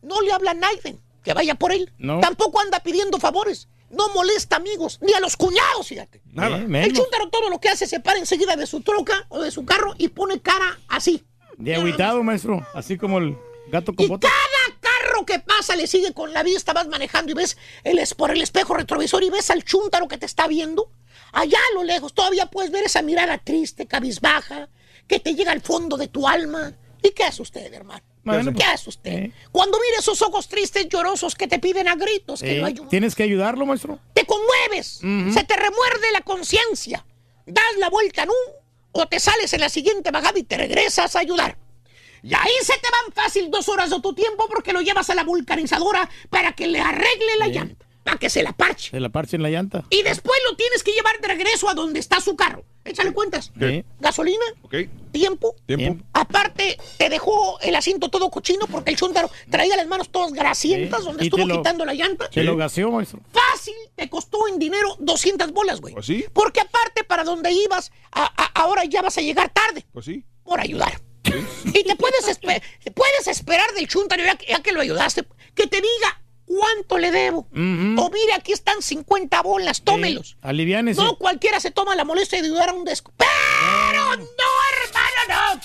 [0.03, 1.91] no le habla a nadie que vaya por él.
[1.97, 2.19] No.
[2.19, 3.67] Tampoco anda pidiendo favores.
[3.89, 6.21] No molesta amigos, ni a los cuñados, fíjate.
[6.25, 6.57] Nada.
[6.57, 6.97] Eh, El menos.
[6.97, 9.93] chúntaro todo lo que hace se para enseguida de su troca o de su carro
[9.97, 11.23] y pone cara así.
[11.61, 12.65] De agüitado, maestro.
[12.73, 14.29] Así como el gato con Y botas.
[14.31, 18.13] cada carro que pasa le sigue con la vista, vas manejando y ves el, es-
[18.13, 20.91] por el espejo retrovisor y ves al chúntaro que te está viendo.
[21.33, 24.67] Allá a lo lejos todavía puedes ver esa mirada triste, cabizbaja,
[25.07, 26.73] que te llega al fondo de tu alma.
[27.03, 28.03] ¿Y qué hace usted, hermano?
[28.23, 29.11] Bueno, ¿Qué pues, hace usted?
[29.11, 29.33] eh.
[29.51, 32.89] Cuando mire esos ojos tristes, llorosos que te piden a gritos que Eh, ayuden.
[32.89, 33.97] Tienes que ayudarlo, maestro.
[34.13, 37.03] Te conmueves, se te remuerde la conciencia,
[37.47, 38.60] das la vuelta en un
[38.91, 41.57] o te sales en la siguiente bajada y te regresas a ayudar.
[42.23, 45.15] Y ahí se te van fácil dos horas de tu tiempo porque lo llevas a
[45.15, 48.91] la vulcanizadora para que le arregle la llanta, para que se la parche.
[48.91, 49.85] Se la parche en la llanta.
[49.89, 52.63] Y después lo tienes que llevar de regreso a donde está su carro.
[52.83, 53.51] Échale cuentas.
[53.59, 53.85] ¿Qué?
[53.99, 54.43] Gasolina,
[55.11, 55.55] tiempo.
[55.67, 56.03] Tiempo.
[56.13, 60.99] Aparte, te dejó el asiento todo cochino porque el chúntaro traía las manos todas grasientas
[61.01, 61.05] Sí.
[61.05, 62.27] donde estuvo lo- quitando la llanta.
[62.31, 63.19] Se lo gaseó, maestro.
[63.31, 65.93] Fácil, te costó en dinero 200 bolas, güey.
[65.93, 66.25] Pues sí.
[66.33, 70.23] Porque aparte, para donde ibas, a- a- ahora ya vas a llegar tarde Pues sí.
[70.43, 70.99] por ayudar.
[71.65, 75.23] Y te puedes, espe- te puedes esperar del chúntaro, ya, que- ya que lo ayudaste,
[75.53, 77.47] que te diga cuánto le debo.
[77.51, 80.29] O mire, aquí están 50 bolas, tómelos.
[80.29, 81.01] Sí, aliviánese.
[81.01, 83.11] No cualquiera se toma la molestia de ayudar a un desco.
[83.17, 84.49] ¡Pero no,
[84.83, 85.61] hermano, no!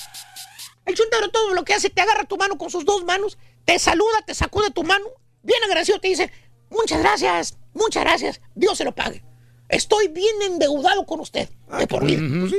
[0.84, 3.78] El chúntaro todo lo que hace, te agarra tu mano con sus dos manos, te
[3.78, 5.04] saluda, te sacude tu mano,
[5.42, 6.30] bien agradecido, te dice,
[6.70, 9.24] muchas gracias, muchas gracias, Dios se lo pague.
[9.68, 12.20] Estoy bien endeudado con usted de por vida.
[12.40, 12.50] Pues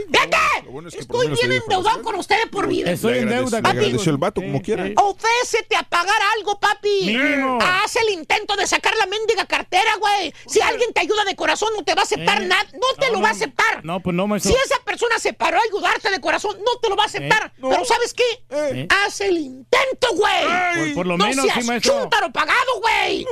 [0.93, 0.97] sí.
[0.99, 2.91] Estoy bien endeudado con usted de por vida.
[2.91, 4.85] Estoy en deuda agradeció el vato como Eh, quiera.
[4.87, 4.93] eh.
[4.97, 7.03] Ofrécete a pagar algo, papi.
[7.05, 7.59] Mínimo.
[7.61, 10.33] Haz el intento de sacar la mendiga cartera, güey.
[10.47, 12.63] Si alguien te ayuda de corazón, no te va a aceptar Eh, nada.
[12.73, 13.85] No te no, lo va a aceptar.
[13.85, 14.51] No, pues no, maestro.
[14.51, 17.53] Si esa persona se paró a ayudarte de corazón, no te lo va a aceptar.
[17.55, 18.43] Eh, Pero ¿sabes qué?
[18.49, 18.87] Eh.
[18.89, 20.87] Haz el intento, güey.
[20.87, 21.93] Por, por lo no menos, seas sí, maestro.
[22.01, 23.25] chúntaro pagado, güey.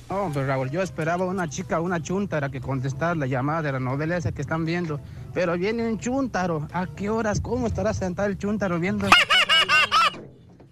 [0.09, 3.79] Oh, pues Raúl, yo esperaba una chica, una chuntara que contestara la llamada de la
[3.79, 5.01] novela esa que están viendo.
[5.33, 6.67] Pero viene un chuntaro.
[6.71, 7.41] ¿A qué horas?
[7.41, 9.07] ¿Cómo estará sentado el chuntaro viendo?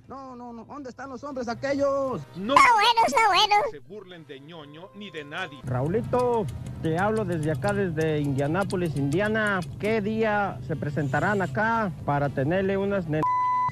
[0.07, 0.65] No, no, no.
[0.65, 2.21] ¿Dónde están los hombres aquellos?
[2.21, 3.55] Está bueno, está bueno.
[3.71, 5.57] se burlen de ñoño ni de nadie.
[5.63, 6.45] Raulito,
[6.83, 9.59] te hablo desde acá, desde Indianápolis, Indiana.
[9.79, 13.21] ¿Qué día se presentarán acá para tenerle unas nen-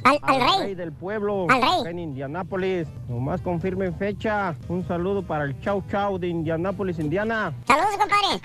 [0.03, 0.75] Al, al rey.
[0.75, 1.91] del pueblo Al rey.
[1.91, 2.87] en Indianápolis?
[3.07, 4.55] Nomás confirmen fecha.
[4.69, 7.53] Un saludo para el Chau Chau de Indianápolis, Indiana.
[7.67, 8.41] Saludos, compadre.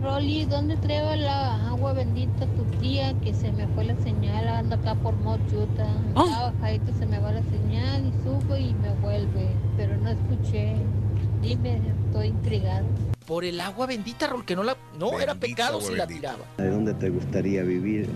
[0.00, 3.14] Rolly, ¿dónde traigo la agua bendita tu tía?
[3.20, 5.86] Que se me fue la señal, ando acá por Mochuta.
[6.10, 10.76] Estaba bajadito, se me va la señal y subo y me vuelve, pero no escuché.
[11.42, 12.86] Dime, estoy intrigado.
[13.28, 14.74] Por el agua bendita, Raúl, que no la.
[14.98, 16.46] No, era pecado si la tiraba.
[16.56, 18.08] ¿De dónde te gustaría vivir?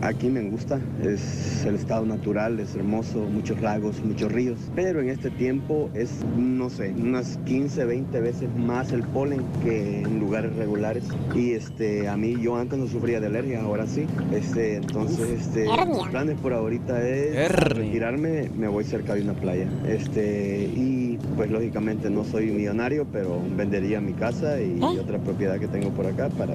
[0.00, 5.10] Aquí me gusta, es el estado natural, es hermoso, muchos lagos, muchos ríos, pero en
[5.10, 10.56] este tiempo es, no sé, unas 15, 20 veces más el polen que en lugares
[10.56, 11.04] regulares.
[11.34, 14.06] Y este, a mí yo antes no sufría de alergia, ahora sí.
[14.32, 19.68] Este, entonces, este, mis planes por ahorita es retirarme, me voy cerca de una playa.
[19.86, 25.68] Este, y pues lógicamente no soy millonario, pero vendería mi casa y otra propiedad que
[25.68, 26.54] tengo por acá para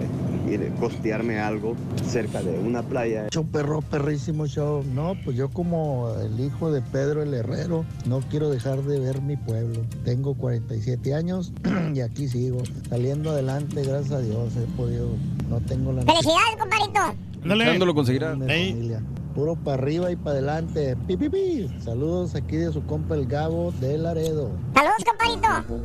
[0.50, 3.28] ir costearme algo cerca de una playa.
[3.32, 4.84] Show perro, perrísimo show.
[4.94, 9.22] No, pues yo como el hijo de Pedro el Herrero, no quiero dejar de ver
[9.22, 9.82] mi pueblo.
[10.04, 11.54] Tengo 47 años
[11.94, 14.54] y aquí sigo, saliendo adelante, gracias a Dios.
[14.56, 15.10] He podido,
[15.50, 17.00] no tengo la ¡Felicidades, compadrito!
[17.46, 18.36] ¿Cuándo lo conseguirá?
[19.34, 20.96] Puro para arriba y para adelante.
[21.08, 21.70] Pi, pi, pi.
[21.84, 24.52] Saludos aquí de su compa el Gabo de Laredo.
[24.76, 25.84] ¡Saludos, compadrito!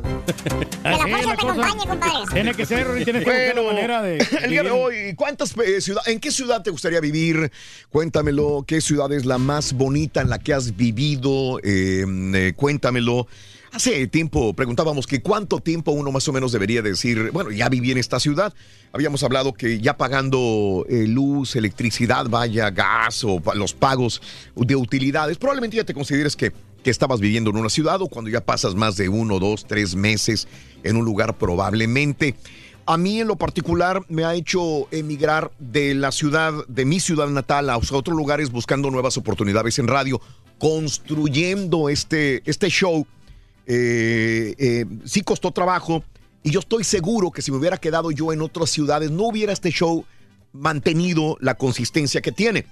[0.83, 1.51] Que la fuerza la te cosa.
[1.53, 2.13] acompañe, compadre.
[2.31, 4.17] Tiene que ser, Rory, tienes que buscar la manera de.
[4.43, 7.51] El día de hoy, ¿cuántas eh, ciudad- ¿en qué ciudad te gustaría vivir?
[7.89, 8.63] Cuéntamelo.
[8.65, 11.59] ¿Qué ciudad es la más bonita en la que has vivido?
[11.63, 12.05] Eh,
[12.35, 13.27] eh, cuéntamelo.
[13.71, 17.91] Hace tiempo preguntábamos que cuánto tiempo uno más o menos debería decir, bueno, ya viví
[17.91, 18.53] en esta ciudad.
[18.91, 24.21] Habíamos hablado que ya pagando eh, luz, electricidad, vaya, gas o los pagos
[24.55, 26.51] de utilidades, probablemente ya te consideres que,
[26.83, 29.95] que estabas viviendo en una ciudad o cuando ya pasas más de uno, dos, tres
[29.95, 30.47] meses
[30.83, 32.35] en un lugar probablemente.
[32.87, 37.27] A mí en lo particular me ha hecho emigrar de la ciudad, de mi ciudad
[37.27, 40.19] natal a otros lugares buscando nuevas oportunidades en radio,
[40.57, 43.05] construyendo este, este show.
[43.71, 46.03] Eh, eh, sí costó trabajo
[46.41, 49.53] y yo estoy seguro que si me hubiera quedado yo en otras ciudades no hubiera
[49.53, 50.05] este show
[50.53, 52.65] mantenido la consistencia que tiene.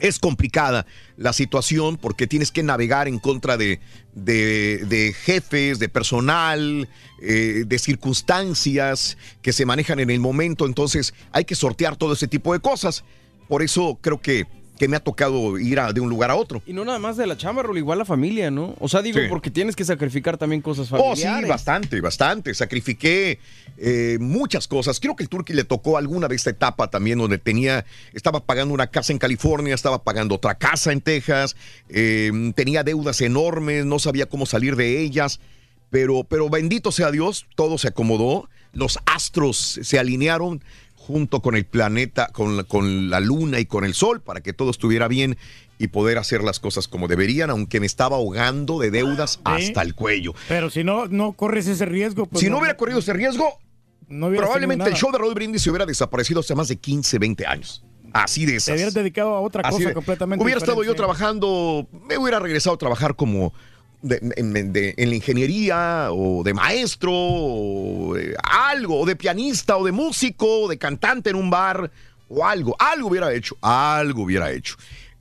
[0.00, 0.84] Es complicada
[1.16, 3.78] la situación porque tienes que navegar en contra de,
[4.14, 6.88] de- jefes, de personal,
[7.22, 10.66] eh, de circunstancias que se manejan en el momento.
[10.66, 13.04] Entonces hay que sortear todo ese tipo de cosas.
[13.48, 14.46] Por eso creo que,
[14.78, 16.60] que me ha tocado ir a- de un lugar a otro.
[16.66, 18.74] Y no nada más de la chamba, igual la familia, ¿no?
[18.80, 19.26] O sea, digo, Sí.
[19.28, 21.44] porque tienes que sacrificar también cosas Oh, familiares.
[21.44, 22.54] sí, bastante, bastante.
[22.54, 23.38] Sacrifiqué
[23.76, 25.00] eh, muchas cosas.
[25.00, 28.72] Creo que el Turqui le tocó alguna de esta etapa también donde tenía, estaba pagando
[28.74, 31.56] una casa en California, estaba pagando otra casa en Texas,
[31.88, 35.40] eh, tenía deudas enormes, no sabía cómo salir de ellas.
[35.90, 40.62] Pero, pero bendito sea Dios, todo se acomodó, los astros se alinearon
[41.06, 44.52] junto con el planeta, con la, con la luna y con el sol para que
[44.54, 45.36] todo estuviera bien
[45.78, 49.94] y poder hacer las cosas como deberían, aunque me estaba ahogando de deudas hasta el
[49.94, 50.32] cuello.
[50.48, 52.26] Pero si no, no corres ese riesgo.
[52.26, 53.58] Pues si no hubiera corrido ese riesgo,
[54.08, 57.46] no probablemente el show de Raúl Brindis se hubiera desaparecido hace más de 15, 20
[57.46, 57.84] años.
[58.14, 58.74] Así de Te esas.
[58.76, 62.78] hubieras dedicado a otra cosa de- completamente Hubiera estado yo trabajando, me hubiera regresado a
[62.78, 63.52] trabajar como
[64.04, 69.76] de- en, de- en la ingeniería o de maestro o de algo, o de pianista
[69.76, 71.90] o de músico o de cantante en un bar
[72.28, 74.76] o algo, algo hubiera hecho, algo hubiera hecho.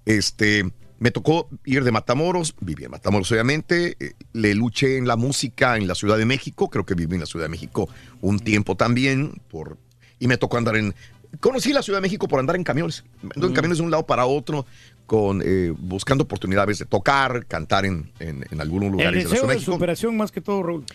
[0.06, 5.16] Este, me tocó ir de Matamoros, viví en Matamoros obviamente, eh, le luché en la
[5.16, 7.90] música en la Ciudad de México, creo que viví en la Ciudad de México
[8.22, 9.78] un tiempo también por
[10.20, 10.94] y me tocó andar en
[11.40, 13.04] conocí la Ciudad de México por andar en camiones,
[13.36, 14.66] ando en camiones de un lado para otro
[15.06, 19.30] con eh, buscando oportunidades de tocar, cantar en, en, en algunos El lugares de la
[19.30, 19.74] deseo de México.
[19.74, 20.86] superación más que todo, Raúl.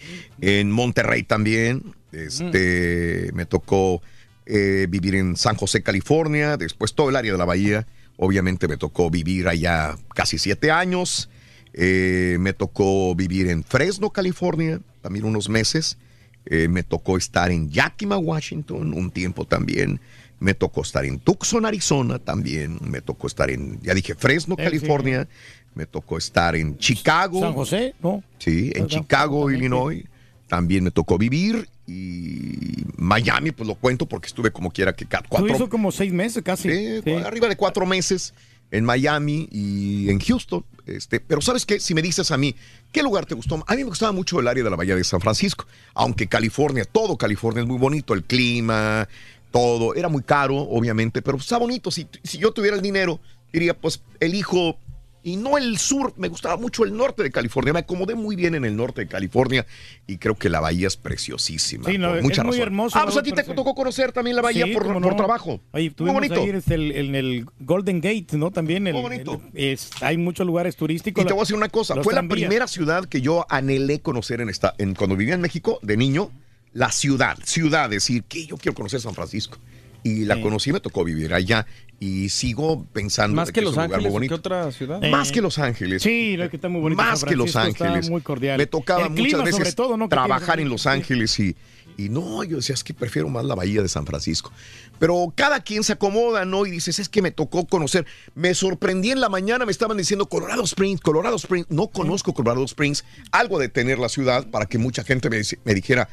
[0.41, 1.95] En Monterrey también.
[2.11, 4.01] Este, Me tocó
[4.47, 6.57] eh, vivir en San José, California.
[6.57, 7.87] Después todo el área de la bahía.
[8.17, 11.29] Obviamente me tocó vivir allá casi siete años.
[11.75, 15.99] Eh, me tocó vivir en Fresno, California, también unos meses.
[16.47, 20.01] Eh, me tocó estar en Yakima, Washington, un tiempo también.
[20.41, 22.79] Me tocó estar en Tucson, Arizona también.
[22.83, 25.29] Me tocó estar en, ya dije, Fresno, Sí, California.
[25.75, 27.41] Me tocó estar en Chicago.
[27.41, 28.23] San José, ¿no?
[28.39, 30.05] Sí, en Chicago, Illinois.
[30.49, 31.69] También me tocó vivir.
[31.87, 35.91] Y Miami, pues lo cuento porque estuve como quiera que ca- Tú cuatro, hizo como
[35.93, 36.69] seis meses casi.
[37.03, 37.11] Sí.
[37.25, 38.35] arriba de cuatro meses
[38.71, 40.65] en Miami y en Houston.
[40.87, 42.55] Este, pero sabes qué, si me dices a mí,
[42.93, 43.63] ¿qué lugar te gustó?
[43.67, 46.85] A mí me gustaba mucho el área de la Bahía de San Francisco, aunque California,
[46.85, 49.07] todo California es muy bonito, el clima,
[49.51, 51.91] todo, era muy caro, obviamente, pero está bonito.
[51.91, 53.21] Si, si yo tuviera el dinero,
[53.53, 54.79] diría, pues elijo,
[55.25, 58.55] y no el sur, me gustaba mucho el norte de California, me acomodé muy bien
[58.55, 59.67] en el norte de California
[60.07, 61.85] y creo que la bahía es preciosísima.
[61.91, 63.53] Sí, no, por es muy hermoso, Ah, pues a ti te sí.
[63.55, 65.17] tocó conocer también la bahía Sí, por, cómo por no.
[65.17, 65.61] trabajo.
[65.73, 66.41] Oye, muy bonito.
[66.41, 68.51] ahí el- en el Golden Gate, ¿no?
[68.53, 71.25] También el, el- es- hay muchos lugares turísticos.
[71.25, 74.41] Y te voy a decir una cosa, fue la primera ciudad que yo anhelé conocer
[74.41, 76.31] en esta, en, cuando vivía en México de niño,
[76.79, 79.59] la ciudad, ciudad, decir que yo quiero conocer San Francisco.
[80.05, 80.43] y la Sí.
[80.43, 81.67] conocí, me tocó vivir allá
[81.99, 84.35] y sigo pensando Más que es Los un lugar muy Ángeles, ¿o bonito.
[84.37, 85.03] ¿qué otra ciudad?
[85.11, 86.03] Más que Los Ángeles.
[86.03, 87.03] Sí, lo que está muy bonito.
[87.03, 88.09] Más que Los Ángeles.
[88.09, 88.59] Muy cordial.
[88.59, 90.05] Me tocaba El clima, muchas veces sobre todo, ¿no?
[90.09, 91.57] Que trabajar en Los Ángeles y,
[91.97, 94.53] y no, yo decía, es que prefiero más la bahía de San Francisco.
[95.01, 96.65] Pero cada quien se acomoda, ¿no?
[96.65, 98.07] Y dices, es que me tocó conocer.
[98.37, 101.67] Me sorprendí en la mañana, me estaban diciendo Colorado Springs, Colorado Springs.
[101.71, 103.05] No conozco Colorado Springs.
[103.33, 106.09] Algo de tener la ciudad para que mucha gente me dijera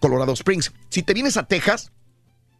[0.00, 0.72] Colorado Springs.
[0.88, 1.92] Si te vienes a Texas,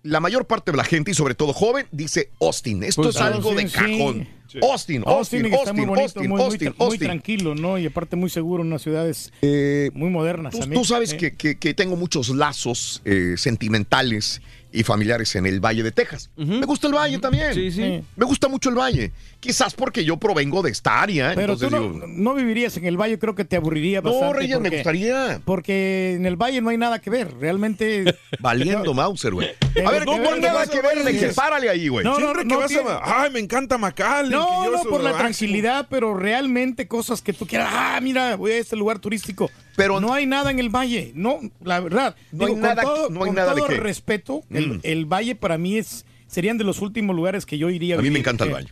[0.02, 2.82] la mayor parte de la gente, y sobre todo joven, dice Austin.
[2.84, 3.98] Esto Pues, es algo de Austin, sí.
[3.98, 4.28] cajón.
[4.62, 7.06] Austin, Austin, Austin, está muy Austin, bonito, Austin, muy, Austin, muy Austin.
[7.08, 7.76] tranquilo, ¿no?
[7.78, 10.80] Y aparte muy seguro, unas ciudades muy modernas Tú, también.
[10.80, 15.82] tú sabes que, que- que tengo muchos lazos eh, sentimentales y familiares en el Valle
[15.82, 16.30] de Texas.
[16.36, 17.54] Me gusta el Valle también.
[17.54, 18.02] Sí, sí.
[18.16, 19.12] Me gusta mucho el Valle.
[19.40, 21.32] Quizás porque yo provengo de esta área.
[21.34, 24.38] Pero tú no, digo, no vivirías en el valle, creo que te aburriría No, bastante.
[24.40, 25.40] Reyes, me gustaría.
[25.44, 28.16] Porque en el valle no hay nada que ver, realmente.
[28.40, 29.50] Valiendo Mauser, güey.
[29.74, 31.68] Pero A ver, no, no, hay no, nada no, que ver no, que no, párale
[31.70, 32.04] ahí, güey.
[32.04, 33.22] No, no, Siempre no, que no vas tiene- a...
[33.22, 34.32] Ay, me encanta McAllen.
[34.32, 35.18] No, no por la máximo.
[35.18, 37.68] tranquilidad, pero realmente cosas que tú quieras.
[37.72, 39.50] Ah, mira, voy a este lugar turístico.
[39.78, 41.12] Pero no hay nada en el valle.
[41.14, 42.14] No, la verdad.
[42.32, 43.76] No hay Digo, nada- con todo, no hay con nada de todo qué.
[43.76, 44.56] respeto, Mm.
[44.56, 47.98] el, el valle para mí es serían de los últimos lugares que yo iría.
[47.98, 48.68] A mí me encanta el valle.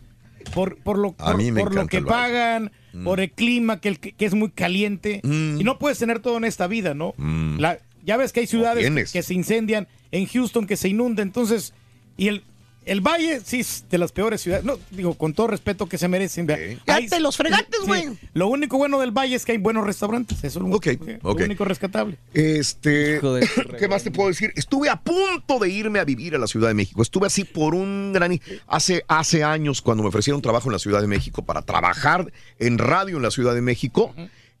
[0.53, 3.03] Por, por lo, por- por lo que pagan, Mm.
[3.03, 5.21] por el clima que, el- que es muy caliente.
[5.23, 7.13] Y no puedes tener todo en esta vida, ¿no?
[7.17, 7.57] Mm.
[7.59, 11.73] La- ya ves que hay ciudades que se incendian, en Houston que se inunda, entonces,
[12.15, 12.43] y el,
[12.87, 16.07] el Valle sí es de las peores ciudades, no, digo, con todo respeto que se
[16.07, 16.47] merecen.
[16.47, 18.17] te los fregaste, sí, güey.
[18.33, 20.87] Lo único bueno del Valle es que hay buenos restaurantes, eso es lo, Ok,
[21.23, 21.41] lo ok.
[21.41, 22.17] único rescatable.
[22.33, 23.19] Este,
[23.79, 24.53] ¿qué más te puedo decir?
[24.55, 27.01] Estuve a punto de irme a vivir a la Ciudad de México.
[27.01, 28.27] Estuve así por un gran
[28.67, 32.77] hace hace años cuando me ofrecieron trabajo en la Ciudad de México para trabajar en
[32.77, 34.13] radio en la Ciudad de México.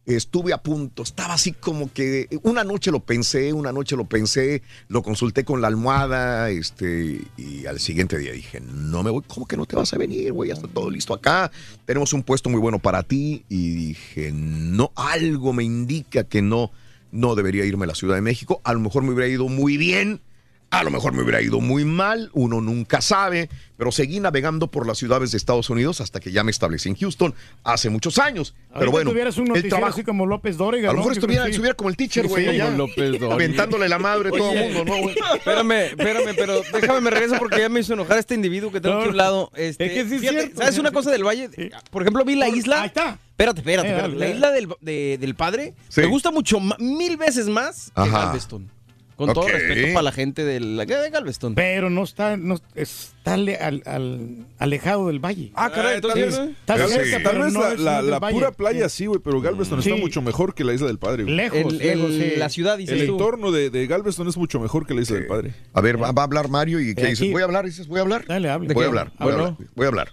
[0.07, 4.61] Estuve a punto, estaba así como que una noche lo pensé, una noche lo pensé,
[4.87, 9.45] lo consulté con la almohada, este, y al siguiente día dije, no me voy, ¿cómo
[9.45, 10.47] que no te vas a venir, güey?
[10.47, 11.51] Ya está todo listo acá,
[11.85, 16.71] tenemos un puesto muy bueno para ti, y dije, no, algo me indica que no,
[17.11, 19.75] no debería irme a la Ciudad de México, a lo mejor me hubiera ido muy
[19.75, 20.21] bien,
[20.69, 24.85] a lo mejor me hubiera ido muy mal, uno nunca sabe, pero seguí navegando por
[24.85, 28.53] las ciudades de Estados Unidos hasta que ya me establecí en Houston hace muchos años.
[28.67, 31.73] Pero Ahorita bueno, tuvieras un el trabajo, así como López Dóriga, a lo mejor estuviera,
[31.75, 33.33] como el teacher, güey, sí, allá, como López Dóriga.
[33.33, 35.15] aventándole la madre a todo el mundo, ¿no, güey?
[35.35, 38.95] Espérame, espérame, pero déjame me regreso porque ya me hizo enojar este individuo que tengo
[38.95, 39.51] No, aquí a un lado.
[39.55, 40.57] Este, es que sí es fíjate, cierto.
[40.61, 41.49] ¿Sabes una cosa del Valle?
[41.91, 42.81] Por ejemplo, vi la isla.
[42.81, 43.17] Ahí está.
[43.31, 44.13] Espérate, espérate, Eh, espérate.
[44.15, 48.09] dale, La isla del, de- del padre me gusta mucho, mil veces más que.
[48.09, 48.69] Galveston.
[49.17, 51.55] Con todo respeto para la gente de, la, de Galveston.
[51.55, 55.51] Pero no está, no, está ale- al- al- alejado del valle.
[55.55, 58.87] Ah, caray, tal vez, Está tal cerca, vez- pero tal vez no la, pura playa
[58.89, 59.89] sí, güey, pero Galveston Sí.
[59.89, 61.23] está mucho mejor que la isla del Padre.
[61.23, 61.35] güey.
[61.35, 62.37] Lejos, El- lejos, el- sí.
[62.37, 63.13] la ciudad, dices El tú.
[63.13, 65.53] entorno de, de Galveston es mucho mejor que la isla del Padre.
[65.73, 67.31] A ver, va, va a hablar Mario y ¿qué Eh, dices?
[67.31, 67.65] ¿Voy a hablar?
[67.65, 67.87] ¿Dices?
[67.87, 68.23] ¿Voy a hablar?
[68.27, 68.71] Dale, habla.
[68.71, 69.43] Voy a hablar, voy a Bueno.
[69.49, 69.67] hablar.
[69.75, 70.11] Voy a hablar.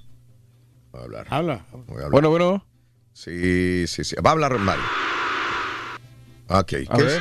[0.93, 1.27] Voy a hablar.
[1.29, 1.67] Habla.
[1.73, 2.11] Voy a hablar.
[2.11, 2.67] Bueno, bueno.
[3.13, 4.17] Sí, sí, sí.
[4.25, 4.83] Va a hablar Mario.
[6.49, 6.67] Ok.
[6.67, 7.19] ¿qué A es?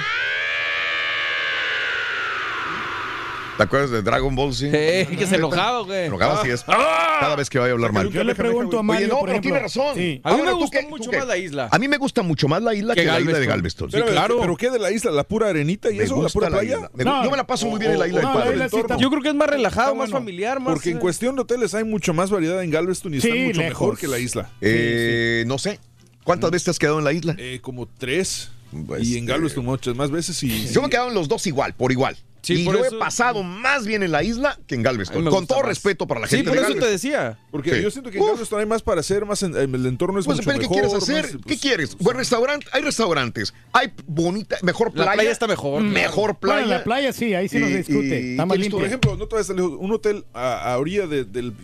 [3.58, 4.72] ¿Te acuerdas de Dragon Ball Z?
[4.74, 6.00] Eh, que se enojaba, güey.
[6.00, 6.64] Se enojaba, así es.
[6.64, 8.10] Cada vez que vaya a hablar Mario.
[8.10, 9.42] Yo le pregunto a Oye, Mario, no, por pero ejemplo.
[9.52, 9.96] tiene razón.
[9.96, 10.22] Sí.
[10.24, 11.70] A mí Ahora, me ¿tú gusta qué- mucho más la isla.
[11.72, 13.92] A mí me gusta mucho más la isla que, Que la isla de Galveston.
[13.92, 14.40] Sí, claro.
[14.42, 15.12] ¿Pero qué de la isla?
[15.12, 16.22] ¿La pura arenita y Me eso?
[16.22, 16.90] ¿La pura la playa?
[16.96, 18.56] Me- No, yo me la paso muy bien en la isla no, del la Padre.
[18.56, 20.74] isla sí está- Yo creo que es más relajado, Está más familiar, más.
[20.74, 23.44] Porque en eh, cuestión de hoteles hay mucho más variedad en Galveston y Sí, están
[23.46, 23.70] mucho lejos.
[23.70, 24.50] mejor que la isla.
[24.62, 25.80] Eh, No sé.
[26.24, 27.36] ¿Cuántas veces te has quedado en la isla?
[27.38, 28.50] Eh, como tres.
[28.88, 30.42] Pues, y en Galveston muchas más veces.
[30.42, 32.18] Y, Yo me he quedado en los dos igual, por igual.
[32.44, 35.24] Sí, y por yo eso- he pasado más bien en la isla que en Galveston.
[35.26, 35.68] Con todo más.
[35.70, 37.40] respeto para la Sí, gente por de eso te decía.
[37.52, 37.82] Porque Sí.
[37.82, 38.30] yo siento que en Uf.
[38.32, 40.90] Galveston hay más para hacer, más en- el entorno es Pues mucho depende qué mejor.
[40.90, 41.24] quieres hacer.
[41.24, 41.98] más, ¿Qué pues, quieres?
[41.98, 42.68] Buen restaurante.
[42.74, 43.54] Hay restaurantes.
[43.72, 45.14] Hay bonita, mejor La playa.
[45.14, 45.94] playa está mejor, claro.
[45.94, 46.78] Mejor Bueno, playa.
[46.78, 48.22] la playa sí, ahí sí no Y- se discute.
[48.22, 50.74] y- Está más ¿quieres tú, Por ejemplo, no te vayas tan lejos, un hotel a,
[50.74, 51.24] a orilla de,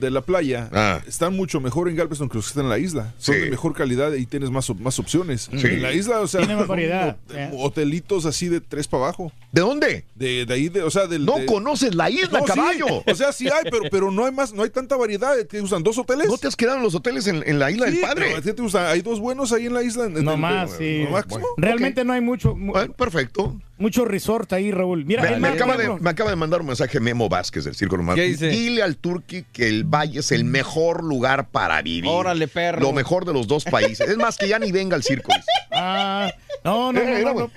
[0.10, 1.02] la playa Ah.
[1.08, 3.14] están mucho mejor en Galveston que los que están en la isla.
[3.18, 3.42] Son Sí.
[3.42, 5.50] de mejor calidad y tienes más, más opciones.
[5.52, 5.68] Sí.
[5.68, 7.52] En la isla, o sea, Tiene más variedad, eh.
[7.58, 9.32] hotelitos así de tres para abajo.
[9.52, 10.06] ¿De dónde?
[10.14, 11.26] De, de ahí, de, o sea, del.
[11.26, 12.54] No de- conoces la isla, No, sí.
[12.54, 12.86] caballo.
[13.08, 15.36] O sea, sí hay, pero, pero no hay más, no hay tanta variedad.
[15.48, 16.28] ¿Te usan dos hoteles?
[16.28, 18.36] ¿No te has quedado en los hoteles en, en la isla Sí, del padre?
[18.44, 18.80] pero.
[18.90, 20.06] Hay dos buenos ahí en la isla.
[20.06, 21.04] en- No más, sí.
[21.04, 21.46] lo máximo.
[21.58, 23.60] Realmente no hay mucho, mu- perfecto.
[23.80, 25.04] mucho resort ahí, Raúl.
[25.06, 27.74] Mira, Me, me más, acaba de, me acaba de mandar un mensaje Memo Vázquez del
[27.76, 28.18] Círculo Romano.
[28.18, 28.50] ¿Qué dice?
[28.50, 32.08] Dile al Turqui que el Valle es el mejor lugar para vivir.
[32.12, 32.82] Órale, perro.
[32.82, 34.08] Lo mejor de los dos países.
[34.08, 35.32] Es más, que ya ni venga al circo.
[35.36, 35.48] dice.
[35.72, 36.32] Ah,
[36.64, 37.52] no, no, Eh, no, era no.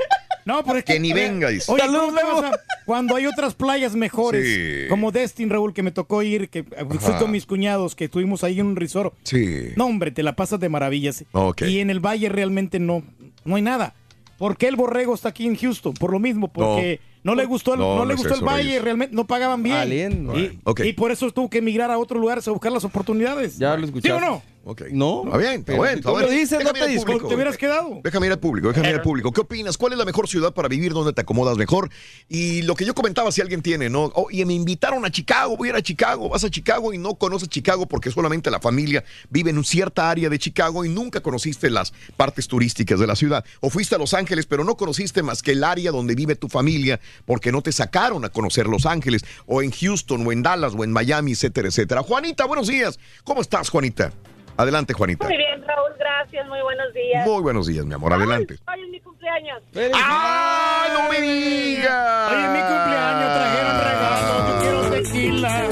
[0.45, 0.63] No.
[0.65, 1.71] Pero es que, Que ni venga, dice.
[1.71, 2.43] Oye, Salud, ¿cómo te Memo.
[2.43, 4.89] vas a- cuando hay otras playas mejores, Sí.
[4.89, 8.61] como Destin, Raúl, que me tocó ir, que fui con mis cuñados, que estuvimos ahí
[8.61, 9.15] en un resort.
[9.23, 9.69] Sí.
[9.77, 11.25] No, hombre, te la pasas de maravillas.
[11.33, 11.63] Ok.
[11.63, 13.03] Y en el valle realmente no,
[13.45, 13.95] no hay nada.
[14.39, 15.95] ¿Por qué el borrego está aquí en Houston?
[15.95, 19.25] Por lo mismo, porque no, le gustó el, No, le gustó el valle, realmente no
[19.25, 20.29] pagaban bien.
[20.35, 20.81] Y, Ok.
[20.85, 23.57] y por eso tuvo que emigrar a otros lugares a buscar las oportunidades.
[23.59, 24.13] Ya lo ¿Sí escuchaste.
[24.17, 24.43] o no?
[24.65, 24.83] Ok.
[24.93, 25.25] No.
[25.25, 26.01] Está bien, está Pero bueno.
[26.01, 27.29] tú lo dices, no te público.
[27.29, 28.01] Te hubieras quedado.
[28.05, 29.33] Déjame ir al público, déjame ir al público.
[29.33, 29.77] ¿Qué opinas?
[29.77, 30.93] ¿Cuál es la mejor ciudad para vivir?
[30.93, 31.91] ¿Dónde te acomodas mejor?
[32.29, 34.13] Y lo que yo comentaba, si alguien tiene, ¿no?
[34.15, 37.15] Oye, me invitaron a Chicago, voy a ir a Chicago, vas a Chicago y no
[37.15, 41.69] conoces Chicago porque solamente la familia vive en cierta área de Chicago y nunca conociste
[41.69, 43.45] las partes turísticas de la ciudad.
[43.61, 46.49] O fuiste a Los Ángeles, pero no conociste más que el área donde vive tu
[46.49, 50.75] familia porque no te sacaron a conocer Los Ángeles, o en Houston, o en Dallas,
[50.77, 52.03] o en Miami, etcétera, etcétera.
[52.03, 52.99] Juanita, buenos días.
[53.25, 54.13] ¿Cómo estás, Juanita?
[54.63, 55.27] Adelante, Juanita.
[55.27, 57.27] Muy bien, Raúl, gracias, muy buenos días.
[57.27, 58.59] Muy buenos días, mi amor, adelante.
[58.73, 59.61] Hoy es mi cumpleaños.
[59.93, 62.33] ¡Ah, no me digas!
[62.33, 65.69] Oye, mi cumpleaños, trajeron regalo, yo quiero tequila.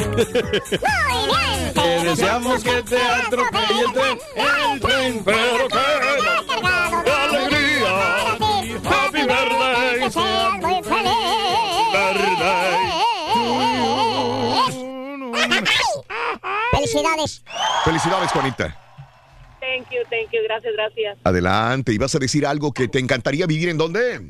[1.73, 5.69] Te deseamos que te atropelle el tren, el tren, pero
[16.93, 17.45] Felicidades.
[17.85, 18.77] Felicidades, Juanita.
[19.61, 21.19] Thank you, thank you, gracias, gracias.
[21.25, 21.93] Adelante.
[21.93, 24.21] ¿Y vas a decir algo que te encantaría vivir en dónde?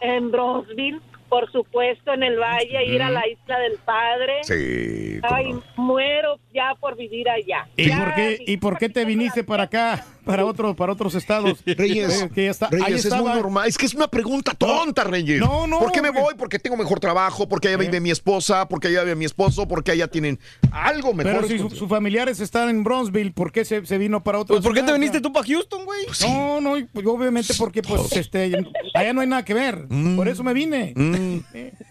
[0.00, 4.40] En Bronzeville, por supuesto, en el Valle, ir a la Isla del Padre.
[4.42, 5.20] Sí.
[5.22, 5.62] Ay, no.
[5.76, 7.66] muero ya por vivir allá.
[7.76, 11.14] ¿Y Ya, por qué, ¿Y por qué te viniste para acá, para otro, para otros
[11.14, 11.62] estados?
[11.66, 13.68] Reyes, Eh, que ya está, ahí Reyes, es muy normal.
[13.68, 15.40] Es que es una pregunta tonta, Reyes.
[15.40, 16.34] No, no, ¿Por qué me voy?
[16.36, 19.92] Porque tengo mejor trabajo, porque allá vive mi esposa, porque allá vive mi esposo, porque
[19.92, 20.38] allá tienen
[20.70, 21.32] algo mejor.
[21.34, 24.54] Pero si su- sus familiares están en Bronzeville, ¿por qué se, se vino para otro
[24.56, 26.06] Pues, ¿por qué te viniste tú para Houston, güey?
[26.22, 28.52] No, no, y, pues, obviamente porque pues este
[28.94, 29.86] allá no hay nada que ver.
[29.88, 30.16] Mm.
[30.16, 30.92] Por eso me vine.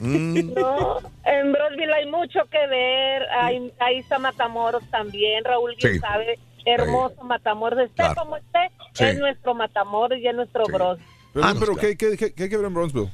[0.00, 3.22] No, en Bronzeville hay mucho que ver.
[3.40, 5.44] Ahí, ahí está Matamoros también.
[5.44, 5.98] Raúl bien Sí.
[6.00, 6.38] sabe.
[6.64, 7.78] Hermoso Matamoros.
[7.80, 8.14] Esté Claro.
[8.16, 8.58] como esté,
[8.94, 9.04] Sí.
[9.04, 10.98] es nuestro Matamoros y es nuestro Bros.
[11.32, 11.88] Pero, Ah, no, pero claro.
[11.88, 13.10] ¿qué, qué, qué- qué hay que ver en Bronzeville?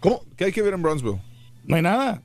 [0.00, 0.20] ¿Cómo?
[0.36, 1.20] ¿Qué hay que ver en Bronzeville?
[1.64, 2.22] No hay nada.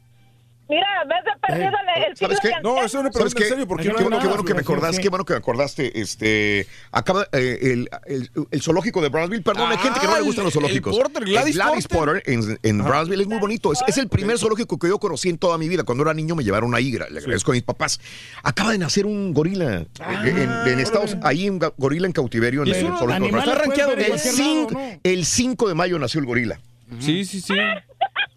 [0.69, 2.51] Mira, ves de perdido el, el ¿Sabes qué?
[2.61, 3.43] No, eso es una ¿Sabes pregunta qué?
[3.43, 3.67] en serio.
[3.67, 4.27] ¿Por qué no bueno, qué nada?
[4.29, 5.01] bueno que me Sí, acordaste, sí.
[5.01, 5.99] qué bueno que me acordaste.
[5.99, 9.41] Este, acaba eh, el, el- el zoológico de Brownsville.
[9.41, 10.95] Perdón, hay Ah, gente que no le gustan los el- el zoológicos.
[10.95, 13.73] Porter, Gladys Porter, en, en Brownsville es muy bonito.
[13.73, 15.83] Es, es el primer zoológico que yo conocí en toda mi vida.
[15.83, 17.09] Cuando era niño me llevaron a Igra.
[17.09, 17.99] Le agradezco a mis papás.
[18.43, 20.29] Acaba de nacer un gorila Ah, eh,
[20.65, 23.07] en, en Estados Ahí un gorila en cautiverio en el es zoológico.
[23.07, 23.53] de animal Brownsville.
[23.53, 24.99] Está rankeado puede ver en El cualquier lado, 5, ¿no?
[25.03, 26.59] el 5 de mayo nació el gorila.
[26.99, 27.53] Sí, sí, sí.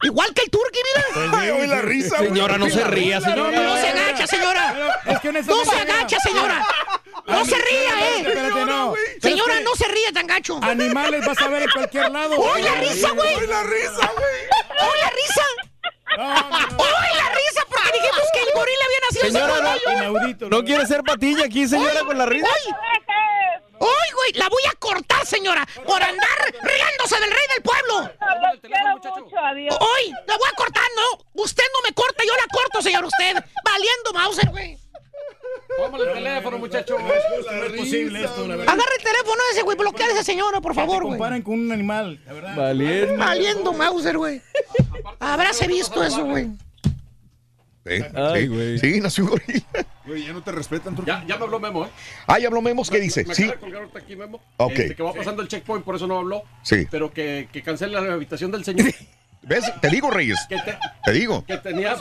[0.03, 0.79] Igual que el turqui,
[1.15, 1.39] mira.
[1.39, 2.29] Ay, oye, la risa, güey.
[2.31, 3.61] Señora, no se ría, señora.
[3.63, 5.01] No se agacha, señora.
[5.07, 6.67] Es que No se agacha, señora.
[7.27, 8.21] No se ría, eh.
[8.27, 8.95] espérate, no.
[9.21, 10.59] Señora, no se ríe tan gacho.
[10.63, 12.37] Animales vas a ver en cualquier lado.
[12.37, 13.35] ¡Oye la risa, güey!
[13.37, 14.91] ¡Oye, la risa, güey!
[14.91, 15.43] ¡Oye la risa!
[16.17, 16.57] No, no, no.
[16.79, 17.63] ¡Oye la risa!
[17.69, 19.93] Porque dijimos que el gorila había nacido Señora, no- rollo.
[19.99, 20.49] Inaudito.
[20.51, 22.49] ¿No quiere ser patilla aquí, señora, con la risa?
[22.49, 22.75] ¡Oye!
[23.83, 24.33] ¡Oye, güey!
[24.35, 28.11] La voy a cortar, señora, por andar riéndose del rey del pueblo.
[28.53, 29.77] Los quiero mucho, adiós.
[29.81, 30.11] ¡Hoy!
[30.27, 31.25] ¡La voy a cortar, no!
[31.43, 33.35] Usted no me corta, yo la corto, señor, usted.
[33.65, 34.79] Valiendo Mauser, güey.
[35.77, 36.99] Tómale el teléfono, muchacho.
[36.99, 38.75] No es posible esto, la verdad.
[38.75, 39.77] Agarre el teléfono ese, güey.
[39.77, 41.19] Bloquear a esa señora, por favor, güey.
[41.19, 42.57] comparan con un animal, la verdad.
[42.57, 43.17] Valiendo.
[43.17, 44.43] Valiendo Mauser, güey.
[45.19, 46.49] Habráse visto eso, güey.
[47.85, 48.09] ¿Eh?
[48.15, 48.79] Ay, sí, güey.
[48.79, 49.63] sí, nació un gorila.
[50.07, 50.97] Güey, ya no te respetan.
[51.05, 51.89] Ya, ya me habló Memo, ¿eh?
[52.27, 53.25] Ah, ya habló Memos, ¿qué dice?
[53.25, 53.43] Me Sí.
[53.45, 54.41] acaba de colgar ahorita aquí Memo.
[54.59, 54.73] Ok.
[54.79, 56.43] Este, que va pasando el checkpoint, por eso no habló.
[56.63, 56.87] Sí.
[56.91, 58.93] Pero que, que cancele la habitación del señor.
[59.43, 59.65] ¿Ves?
[59.81, 60.39] Te digo, Reyes.
[60.49, 61.45] que, te- Te digo.
[61.45, 61.97] que tenía...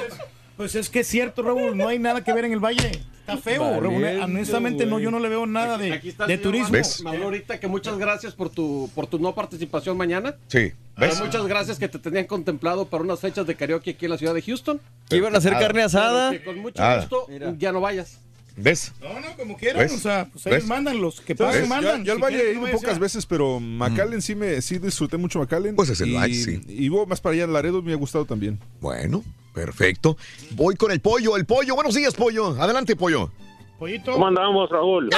[0.57, 2.91] Pues es que es cierto, Raúl, no hay nada que ver en el valle.
[3.21, 4.01] Está feo, Raúl.
[4.01, 6.77] Valiendo, Honestamente, no, yo no le veo nada de, Aquí está de turismo.
[7.07, 10.35] Habló ahorita que muchas gracias por tu, por tu no participación mañana.
[10.47, 10.71] Sí.
[10.97, 11.19] ¿Ves?
[11.19, 14.17] Ah, muchas gracias que te tenían contemplado para unas fechas de karaoke aquí en la
[14.17, 14.79] ciudad de Houston.
[15.09, 16.29] Que iban a hacer carne asada.
[16.31, 16.97] Pero que con mucho Nada.
[17.01, 17.53] gusto Mira.
[17.57, 18.19] ya no vayas.
[18.57, 18.91] ¿Ves?
[19.01, 19.81] No, no, como quieran.
[19.81, 19.93] ¿Ves?
[19.93, 20.67] O sea, pues ellos ¿Ves?
[20.67, 22.03] mandan los que Yo, mandan.
[22.03, 22.99] yo al Si Valle he ido no pocas ya.
[22.99, 25.75] veces, pero McAllen sí me sí disfruté mucho McAllen.
[25.75, 26.61] Pues es el y, Valle, sí.
[26.67, 28.59] Y voy más para allá, Laredo me ha gustado también.
[28.81, 29.23] Bueno,
[29.53, 30.17] perfecto.
[30.51, 31.75] Voy con el pollo, el pollo.
[31.75, 32.49] Buenos días, pollo.
[32.61, 33.31] Adelante, pollo.
[33.79, 34.11] Pollito.
[34.13, 35.09] ¿Cómo andamos, Raúl?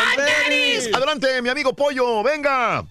[0.94, 2.24] Adelante, mi amigo pollo.
[2.24, 2.84] Venga.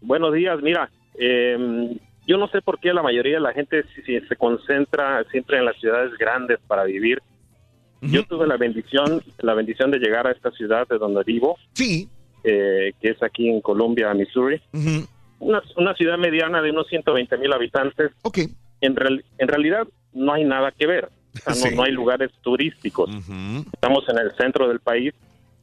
[0.00, 4.02] Buenos días, mira, eh, yo no sé por qué la mayoría de la gente si-
[4.02, 7.22] si se concentra siempre en las ciudades grandes para vivir.
[8.02, 12.08] Yo tuve la bendición, la bendición de llegar a esta ciudad de donde vivo, Sí.
[12.44, 14.60] eh, que es aquí en Columbia, Missouri.
[15.40, 18.12] Una, una ciudad mediana de unos 120 mil habitantes.
[18.22, 18.38] Ok.
[18.80, 21.08] En, real- en realidad no hay nada que ver.
[21.34, 21.74] O sea, no, Sí.
[21.76, 23.08] no hay lugares turísticos.
[23.14, 23.64] Ujú.
[23.72, 25.12] Estamos en el centro del país.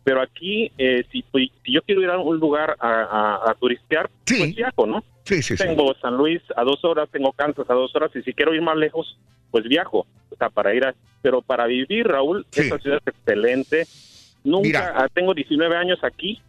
[0.04, 4.10] Pero aquí, eh, si, si yo quiero ir a un lugar a, a- a turistear,
[4.26, 4.36] Sí.
[4.38, 5.04] pues viajo, ¿no?
[5.24, 5.64] Sí, sí, sí.
[5.64, 8.62] Tengo San Luis a dos horas, tengo Kansas a dos horas, y si quiero ir
[8.62, 9.18] más lejos,
[9.50, 10.06] pues viajo.
[10.30, 10.94] O sea, para ir a...
[11.22, 12.62] Pero para vivir, Raúl, Sí.
[12.64, 13.88] esta ciudad es excelente.
[14.44, 14.68] Nunca...
[14.68, 14.94] Mira.
[14.98, 16.42] ah, Tengo 19 años aquí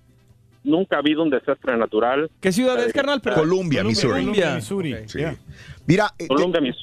[0.64, 2.30] nunca ha habido un desastre natural.
[2.40, 3.20] ¿Qué ciudad es, carnal?
[3.20, 3.40] Perdón.
[3.40, 4.20] Columbia, Missouri.
[4.22, 4.60] Columbia.
[4.62, 5.18] Sí.
[5.86, 6.26] Mira, eh,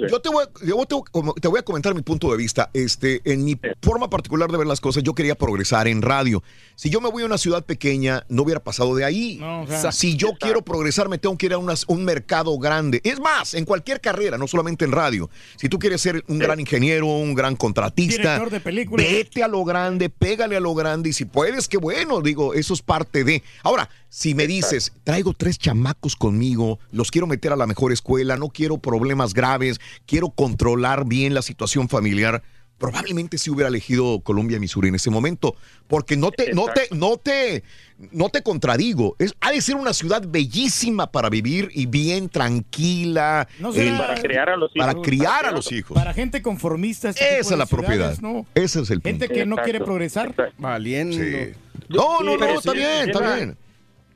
[0.09, 2.69] yo te voy, a- yo te, como- te voy a comentar mi punto de vista.
[2.73, 6.43] Este, en mi forma particular de ver las cosas, yo quería progresar en radio.
[6.75, 9.37] Si yo me voy a una ciudad pequeña, no hubiera pasado de ahí.
[9.39, 11.85] No, o O sea, sea, si yo quiero progresar, me tengo que ir a unas-
[11.87, 13.01] un mercado grande.
[13.03, 15.29] Es más, en cualquier carrera, no solamente en radio.
[15.55, 19.05] Si tú quieres ser un gran ingeniero, un gran contratista, Director de películas.
[19.05, 22.73] vete a lo grande, pégale a lo grande y si puedes, qué bueno, digo, eso
[22.73, 23.41] es parte de.
[23.63, 28.35] Ahora, si me dices, traigo tres chamacos conmigo, los quiero meter a la mejor escuela,
[28.35, 32.43] no quiero problemas graves, quiero controlar bien la situación familiar.
[32.77, 35.55] Probablemente sí hubiera elegido Colombia, Missouri en ese momento,
[35.87, 37.63] porque no te, no te, no te,
[38.11, 39.15] no te contradigo.
[39.17, 43.47] Es, ha de ser una ciudad bellísima para vivir y bien tranquila.
[43.59, 45.05] No será- el- Para criar a los para hijos.
[45.05, 45.95] criar a los hijos.
[45.95, 47.09] Para gente conformista.
[47.11, 48.17] este Esa es la propiedad.
[48.19, 48.45] ¿no?
[48.55, 49.19] Ese es el punto.
[49.19, 50.33] Gente que no quiere progresar.
[50.57, 51.15] Valiendo.
[51.15, 51.53] Sí.
[51.87, 53.57] No, no, no, está sí, bien, es está bien.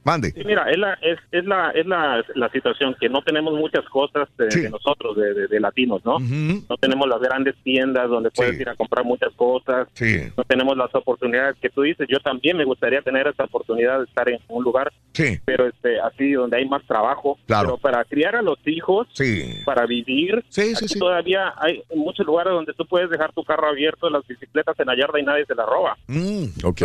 [0.05, 0.31] Mande.
[0.31, 3.83] Sí, mira, es la, es, es la, es la, la situación que no tenemos muchas
[3.89, 6.19] cosas de, de nosotros, de, de- de latinos, ¿no?
[6.19, 9.87] No tenemos las grandes tiendas donde puedes ir a comprar muchas cosas.
[9.93, 10.19] Sí.
[10.37, 12.07] No tenemos las oportunidades que tú dices.
[12.09, 15.39] Yo también me gustaría tener esa oportunidad de estar en un lugar, Sí.
[15.43, 17.37] pero este, así donde hay más trabajo.
[17.47, 17.69] Claro.
[17.69, 19.43] Pero para criar a los hijos, Sí.
[19.65, 20.99] para vivir, Sí, sí, aquí sí.
[20.99, 24.95] todavía hay muchos lugares donde tú puedes dejar tu carro abierto, las bicicletas en la
[24.95, 25.97] yarda y nadie se la roba.
[26.07, 26.81] Mm, ok.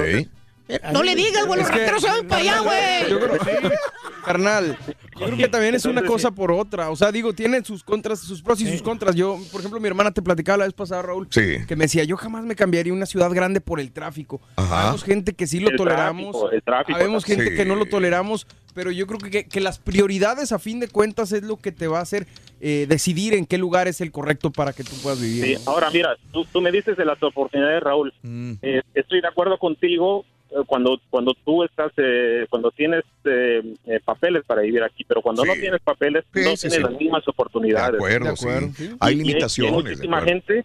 [0.92, 3.10] No le digas, güey, los Es que- rateros se van para allá, güey.
[3.10, 3.38] Yo creo,
[4.24, 4.76] carnal,
[5.18, 6.90] yo creo que también es una cosa por otra.
[6.90, 9.14] O sea, digo, tienen sus contras, sus pros y sus contras.
[9.14, 11.58] Yo, por ejemplo, mi hermana te platicaba la vez pasada, Raúl, Sí.
[11.66, 14.40] que me decía, yo jamás me cambiaría una ciudad grande por el tráfico.
[14.56, 14.82] Ajá.
[14.82, 17.86] Habemos gente que sí lo El toleramos, tráfico, el tráfico habemos gente que no lo
[17.86, 21.72] toleramos, pero yo creo que, que las prioridades a fin de cuentas es lo que
[21.72, 22.26] te va a hacer
[22.60, 25.44] eh, decidir en qué lugar es el correcto para que tú puedas vivir.
[25.58, 25.72] Sí, ¿no?
[25.72, 28.12] ahora mira, tú, tú me dices de las oportunidades, Raúl.
[28.22, 28.52] Mm.
[28.62, 30.24] Eh, estoy de acuerdo contigo
[30.66, 35.44] cuando cuando tú estás, eh, cuando tienes eh, eh, papeles para vivir aquí, pero cuando
[35.44, 36.82] no tienes papeles, Sí, no sí, tienes sí.
[36.82, 37.92] las mismas oportunidades.
[37.92, 38.86] De acuerdo, De acuerdo, sí.
[38.88, 38.96] sí.
[39.00, 39.74] Hay limitaciones.
[39.74, 40.64] Hay muchísima gente,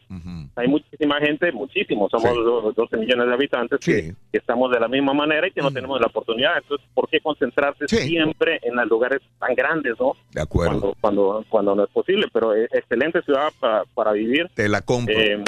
[0.55, 2.35] hay muchísima gente, muchísimos, somos Sí.
[2.43, 4.13] do- 12 millones de habitantes que, Sí.
[4.31, 6.57] que estamos de la misma manera y que no tenemos la oportunidad.
[6.57, 7.97] Entonces, ¿por qué concentrarse Sí.
[8.07, 10.13] siempre en los lugares tan grandes, no?
[10.31, 10.79] De acuerdo.
[10.79, 14.49] Cuando, cuando, cuando no es posible, pero eh, excelente ciudad para, para vivir.
[14.53, 15.13] Te la compro.
[15.17, 15.43] Eh,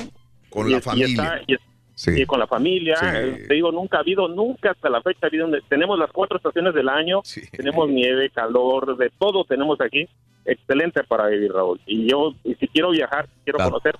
[0.49, 1.07] con y- la y familia.
[1.23, 1.61] está- y es-
[1.97, 2.11] Sí.
[2.21, 2.95] y con la familia.
[2.97, 3.05] Sí.
[3.11, 5.45] eh, Te digo, nunca ha habido, nunca hasta la fecha ha habido.
[5.47, 10.07] donde- Tenemos las cuatro estaciones del año, tenemos nieve, calor, de todo tenemos aquí.
[10.45, 11.81] Excelente para vivir, Raúl.
[11.87, 13.71] Y yo, y si quiero viajar, quiero Claro.
[13.71, 13.95] conocer,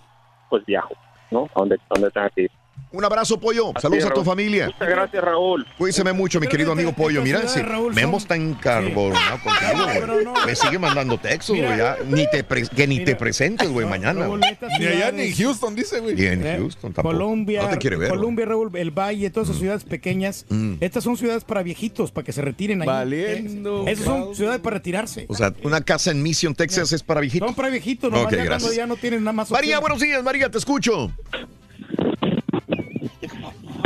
[0.49, 0.93] pues viajo,
[1.31, 1.49] ¿no?
[1.55, 2.51] A donde, donde tenga que ir.
[2.91, 3.71] Un abrazo, Pollo.
[3.75, 4.67] Así Saludos es, a tu familia.
[4.67, 5.65] Muchas gracias, Raúl.
[5.77, 7.21] Cuídese mucho, mi querido que amigo Pollo.
[7.21, 10.25] Mira, si Raúl, Memo son- está encarbonado contigo, güey.
[10.25, 10.33] no.
[10.45, 11.77] Me sigue mandando textos, güey.
[11.77, 11.97] ya.
[12.07, 14.21] Ni te pre- que ni te presentes, güey, mañana.
[14.21, 14.39] Raúl,
[14.79, 16.19] Ni allá ni en Houston, dice, güey.
[16.21, 17.13] Y en Eh, Houston tampoco.
[17.15, 18.09] Colombia, No te quiere ver.
[18.09, 20.45] Colombia, Raúl, el Valle, todas esas ciudades pequeñas.
[20.49, 20.75] Mm.
[20.79, 22.87] Estas son ciudades para viejitos, para que se retiren ahí.
[22.87, 25.25] Valiendo, Eh, Esas son ciudades para retirarse.
[25.27, 27.47] O sea, una casa en Mission, Texas es para viejitos.
[27.49, 29.51] Son para viejitos, nomás Ok, ya cuando ya no tienen nada más.
[29.51, 31.11] María, buenos días, María, te escucho.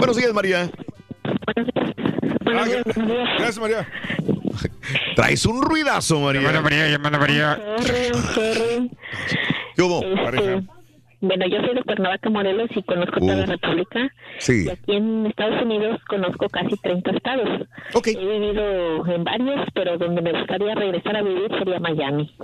[0.01, 0.71] Buenos días, María.
[2.47, 2.65] Ah,
[3.37, 3.87] Gracias, María.
[5.15, 6.41] Traes un ruidazo, María.
[6.41, 7.59] Llamada María, llamada María.
[9.75, 10.01] ¿Qué hubo?
[10.03, 10.63] Este,
[11.21, 14.11] bueno, yo soy de Cuernavaca, Morelos y conozco toda la República.
[14.39, 14.65] Sí.
[14.65, 17.67] Y aquí en Estados Unidos conozco casi 30 estados.
[18.05, 22.35] He vivido en varios, pero donde me gustaría regresar a vivir sería Miami.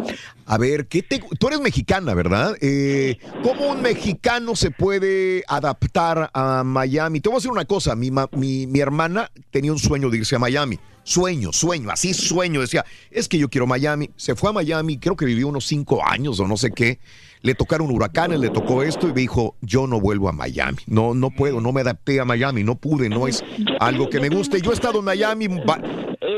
[0.45, 2.56] A ver, ¿qué te, tú eres mexicana, ¿verdad?
[2.61, 7.19] Eh, ¿Cómo un mexicano se puede adaptar a Miami?
[7.19, 10.17] Te voy a decir una cosa, mi, ma- mi, mi hermana tenía un sueño de
[10.17, 10.80] irse a Miami.
[11.03, 12.59] Sueño, sueño, así sueño.
[12.59, 14.09] Decía, es que yo quiero Miami.
[14.17, 16.99] Se fue a Miami, creo que vivió unos cinco años o no sé qué.
[17.41, 20.77] Le tocaron huracanes, le tocó esto y me dijo, yo no vuelvo a Miami.
[20.88, 23.43] No, no puedo, no me adapté a Miami, no pude, no es
[23.80, 24.59] algo que me guste.
[24.61, 25.48] Yo he estado en Miami,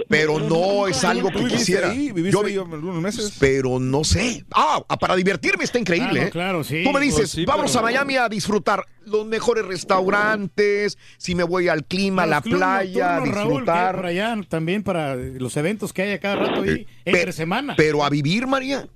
[0.09, 1.91] pero no es algo ¿Tú que quisiera.
[1.91, 2.11] ahí?
[2.11, 3.35] ¿Viviste Yo ahí algunos meses?
[3.39, 4.43] pero no sé.
[4.53, 6.09] Ah, ah, para divertirme está increíble.
[6.11, 6.31] Claro, ¿eh?
[6.31, 6.83] claro, sí.
[6.83, 11.33] Tú me dices, Pues sí, vamos pero- a Miami a disfrutar los mejores restaurantes, si
[11.35, 14.05] me voy al clima, a la playa, a Raúl, disfrutar.
[14.05, 17.73] allá también para los eventos que hay a cada rato ahí, Eh, entre pe- semana.
[17.77, 18.87] Pero a vivir, María.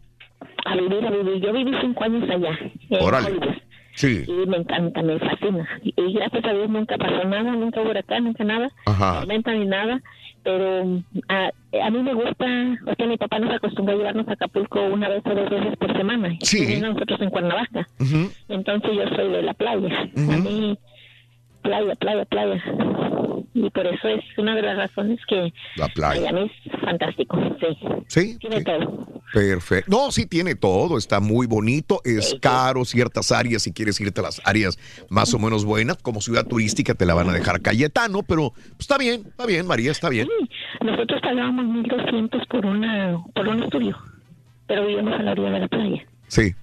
[0.65, 1.41] A vivir, a vivir.
[1.41, 2.57] Yo viví cinco años allá.
[3.01, 3.61] Órale.
[3.95, 4.23] Sí.
[4.27, 5.67] Y me encanta, me fascina.
[5.83, 9.19] Y, y gracias a Dios nunca pasó nada, nunca hubo huracán, nunca nada, Ajá.
[9.19, 10.01] tormenta ni nada.
[10.43, 11.51] Pero a,
[11.85, 12.45] a mí me gusta,
[12.85, 15.77] o sea, mi papá nos acostumbró a llevarnos a Acapulco una vez o dos veces
[15.77, 16.35] por semana.
[16.41, 16.61] Sí.
[16.61, 17.87] Viviendo nosotros en Cuernavaca.
[18.49, 20.09] Entonces yo soy de la playa.
[20.17, 20.77] A mí,
[21.63, 22.63] playa, playa, playa.
[23.55, 26.31] Y por eso es una de las razones que La playa.
[26.31, 27.37] Miami es fantástico.
[27.59, 27.77] Sí.
[28.07, 28.37] Sí.
[28.39, 28.63] Tiene sí.
[28.63, 29.13] todo.
[29.33, 29.89] Perfecto.
[29.89, 34.23] No, sí tiene todo, está muy bonito, es caro ciertas áreas, si quieres irte a
[34.23, 34.77] las áreas
[35.09, 38.81] más o menos buenas, como ciudad turística te la van a dejar Cayetano, pero pues,
[38.81, 40.27] está bien, está bien, María, está bien.
[40.81, 43.97] Nosotros pagábamos 1.200 por, una, por un estudio,
[44.67, 46.05] pero vivimos a la orilla de la playa.
[46.27, 46.53] Sí,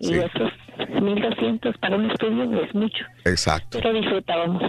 [0.00, 3.04] Y esos 1.200 para un estudio es mucho.
[3.24, 3.78] exacto.
[3.82, 4.62] Pero disfrutábamos.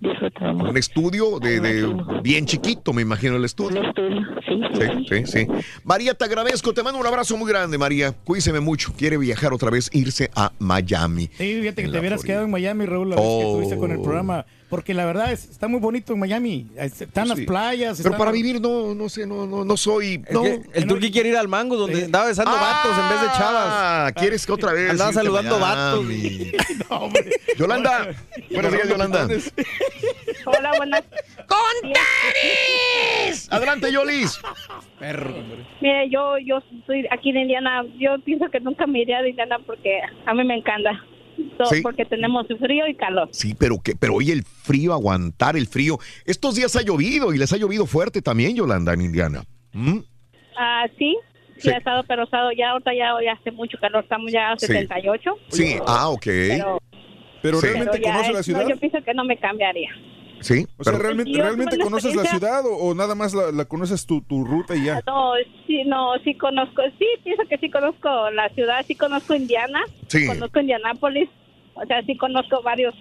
[0.00, 0.70] Disfrutábamos.
[0.70, 3.82] Un estudio de, de bien chiquito, me imagino el estudio.
[3.94, 5.46] sí, Sí, sí, sí.
[5.84, 8.12] María, te agradezco, te mando un abrazo muy grande, María.
[8.24, 8.92] Cuídese mucho.
[8.96, 11.28] Quiere viajar otra vez, irse a Miami.
[11.36, 13.48] Sí, fíjate que te hubieras quedado en Miami, Raúl, la vez que Oh.
[13.52, 14.44] estuviste con el programa.
[14.68, 16.68] Porque la verdad es, está muy bonito en Miami.
[16.76, 17.44] Están las Sí.
[17.44, 17.96] playas.
[17.98, 20.22] Pero están- para vivir no, no sé, no, no, no soy.
[20.30, 20.42] No.
[20.42, 23.66] que el Turqui quiere ir al mango donde andaba besando vatos en vez de chavas.
[23.68, 24.90] Ah, ¿quieres que otra vez?
[25.32, 26.04] Saludando vatos.
[26.04, 26.52] Miami?
[27.58, 28.14] Yolanda.
[28.50, 29.28] Buenos días, Yolanda.
[30.46, 31.02] Hola, buenas.
[31.46, 33.52] ¡Contares!
[33.52, 34.40] Adelante, Yolis.
[34.98, 35.34] Perro.
[35.80, 37.82] Mire, yo, yo soy aquí de Indiana.
[37.98, 41.04] Yo pienso que nunca me iría de Indiana porque a mí me encanta.
[41.56, 41.80] So, Sí.
[41.82, 43.28] Porque tenemos frío y calor.
[43.32, 45.98] Sí, pero que, pero oye, el frío, aguantar el frío.
[46.24, 49.44] Estos días ha llovido y les ha llovido fuerte también, Yolanda, en Indiana.
[49.72, 49.98] ¿Mm?
[50.58, 51.16] Ah, sí,
[51.60, 51.74] sí, Sí.
[51.74, 54.02] ha estado, pero ha estado ya, ahorita ya, ya hace mucho calor.
[54.02, 54.66] Estamos ya a Sí.
[54.66, 55.34] 78.
[55.48, 56.24] Sí, ah, ok.
[56.24, 56.78] Pero,
[57.42, 57.66] Pero Sí.
[57.68, 58.62] realmente pero conoce es- la ciudad.
[58.64, 59.90] no, yo pienso que no me cambiaría.
[60.40, 63.66] Sí, O sea, realmente, Yo realmente conoces la ciudad o, o nada más la, la
[63.66, 65.02] conoces tu, tu ruta y ya.
[65.06, 65.32] No,
[65.66, 70.26] sí, no, sí conozco, sí, pienso que sí conozco la ciudad, sí conozco Indiana, Sí.
[70.26, 71.28] conozco Indianápolis,
[71.74, 72.94] o sea, sí conozco varios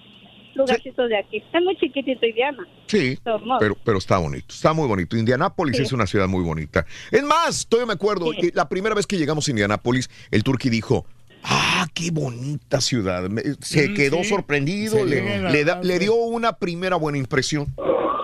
[0.60, 1.38] lugarcitos de aquí.
[1.54, 2.68] Es muy chiquitito Indiana.
[2.88, 3.58] Sí, Somos.
[3.60, 5.18] pero, pero está bonito, está muy bonito.
[5.18, 5.84] Indianápolis Sí.
[5.84, 6.86] es una ciudad muy bonita.
[7.12, 10.70] Es más, todavía me acuerdo, que la primera vez que llegamos a Indianápolis, el turqui
[10.70, 11.06] dijo,
[11.44, 13.30] ah, qué bonita ciudad.
[13.30, 14.26] Me- se Mm, quedó sí.
[14.30, 16.00] sorprendido, Sí, le, le da- le sí.
[16.00, 17.68] dio una primera buena impresión.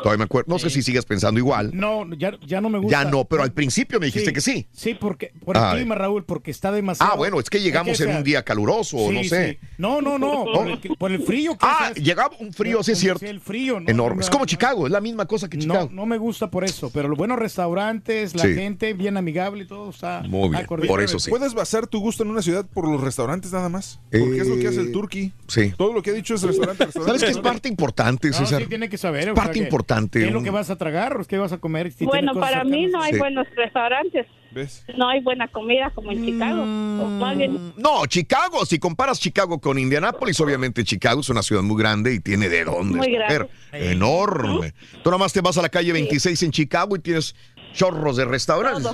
[0.04, 1.72] Todavía me acuerdo, no sé si sigues pensando igual.
[1.74, 3.04] No, ya, ya no me gusta.
[3.04, 4.68] Ya no, pero al principio me dijiste que sí.
[4.72, 7.12] Sí, porque por el clima, Raúl, porque está demasiado.
[7.14, 9.60] Ah, bueno, es que llegamos en un día caluroso, o no sé.
[9.78, 13.00] No, no, no, por el, por el frío que Ah, llegaba un frío, sí es
[13.00, 13.26] cierto.
[13.26, 13.90] el frío, ¿no?
[13.90, 14.18] Enorme.
[14.18, 15.90] No, Es como Chicago, es la misma cosa que Chicago.
[15.92, 18.54] No, no me gusta por eso, pero los buenos restaurantes, la Sí.
[18.54, 20.24] gente bien amigable y todo está.
[20.28, 21.30] Muy bien, por eso sí.
[21.30, 24.00] ¿Puedes basar tu gusto en una ciudad por los restaurantes nada más?
[24.12, 25.34] Porque es lo que hace el turqui.
[25.48, 25.74] Sí.
[25.78, 27.20] Todo lo que ha dicho es restaurante, restaurante.
[27.20, 28.62] ¿Sabes qué es parte importante, No, César?
[28.62, 29.32] sí, tiene que saber.
[29.32, 29.66] o sea, Parte que-
[29.98, 30.20] importante.
[30.20, 31.92] ¿Qué es lo que vas a tragar o qué vas a comer?
[31.92, 32.92] Si bueno, para mí cercanas.
[32.92, 33.20] no hay Sí.
[33.20, 34.86] buenos restaurantes, ¿Ves?
[34.98, 36.62] no hay buena comida como en Chicago.
[36.64, 36.66] O
[37.10, 41.82] más bien, No, Chicago, si comparas Chicago con Indianápolis, obviamente Chicago es una ciudad muy
[41.82, 43.50] grande y tiene de dónde Muy escoger.
[43.74, 44.74] Enorme.
[45.04, 47.36] Tú nada más te vas a la calle 26 en Chicago y tienes
[47.74, 48.92] chorros de restaurantes.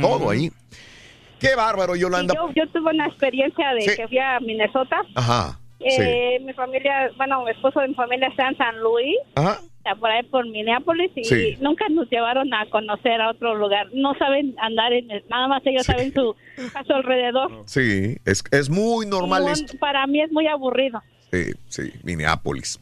[0.00, 0.50] Todo, ahí.
[1.38, 2.32] Qué bárbaro, Yolanda.
[2.34, 3.90] yo, yo tuve una experiencia de Sí.
[3.96, 5.02] que fui a Minnesota.
[5.14, 5.60] Ajá.
[5.80, 9.58] Eh, Mi familia, bueno, mi esposo de mi familia está en San Luis, Ajá.
[10.00, 11.56] Por ahí por Minneapolis y Sí.
[11.60, 13.88] nunca nos llevaron a conocer a otro lugar.
[13.92, 16.34] No saben andar en el, nada más ellos saben su
[16.74, 17.62] a su alrededor.
[17.66, 19.78] Sí, es, es muy normal Y un- esto.
[19.78, 21.02] para mí es muy aburrido.
[21.30, 22.78] Sí, sí, Minneapolis.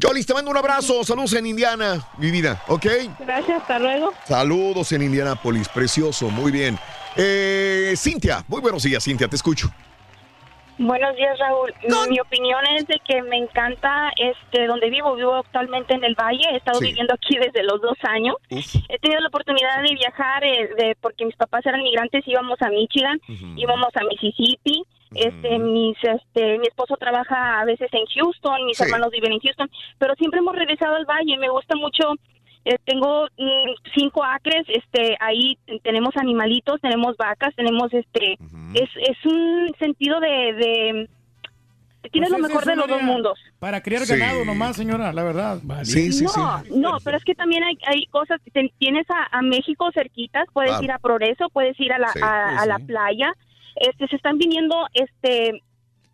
[0.00, 1.02] Jolis, te mando un abrazo.
[1.02, 2.86] Saludos en Indiana, mi vida, ¿ok?
[3.18, 4.12] Gracias, hasta luego.
[4.24, 6.78] Saludos en Indianápolis, precioso, muy bien.
[7.16, 9.70] Eh, Cintia, muy buenos días, Cintia, te escucho.
[10.78, 11.72] Buenos días, Raúl.
[11.84, 15.14] Mi, mi opinión es de que me encanta este donde vivo.
[15.16, 16.44] Vivo actualmente en el Valle.
[16.52, 16.86] He estado Sí.
[16.88, 18.36] viviendo aquí desde los dos años.
[18.50, 22.28] He tenido la oportunidad de viajar eh, de, porque mis papás eran migrantes.
[22.28, 23.18] Íbamos a Michigan,
[23.56, 24.82] íbamos a Mississippi.
[25.14, 28.84] Este, mis, este, mi esposo trabaja a veces en Houston, mis Sí.
[28.84, 31.38] hermanos viven en Houston, pero siempre hemos regresado al Valle.
[31.38, 32.12] Me gusta mucho
[32.66, 38.34] eh, tengo mm, cinco acres, este, ahí tenemos animalitos, tenemos vacas, tenemos este,
[38.74, 41.08] es, es un sentido de, de
[42.12, 43.38] tienes Pues lo mejor de los dos mundos.
[43.58, 44.16] Para criar Sí.
[44.16, 45.60] ganado nomás, señora, la verdad.
[45.62, 50.46] no, no, pero es que también hay, hay cosas, te- tienes a, a México cerquitas,
[50.52, 50.84] puedes Claro.
[50.84, 52.82] ir a Progreso, puedes ir a la, Sí, a, sí, a la sí.
[52.84, 53.32] playa,
[53.76, 55.60] este, se están viniendo este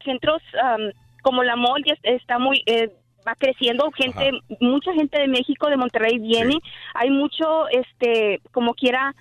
[0.04, 0.80] centros am,
[1.22, 2.62] como la mall, ya está muy...
[2.66, 2.90] eh,
[3.26, 6.58] va creciendo gente mucha gente de México de Monterrey viene
[6.94, 9.14] hay mucho este como quiera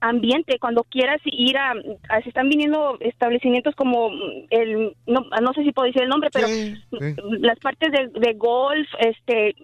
[0.00, 1.72] ambiente cuando quieras ir a,
[2.08, 4.10] a- se están viniendo establecimientos como
[4.50, 6.46] el no, no sé si puedo decir el nombre pero
[7.40, 9.54] las partes de, de golf este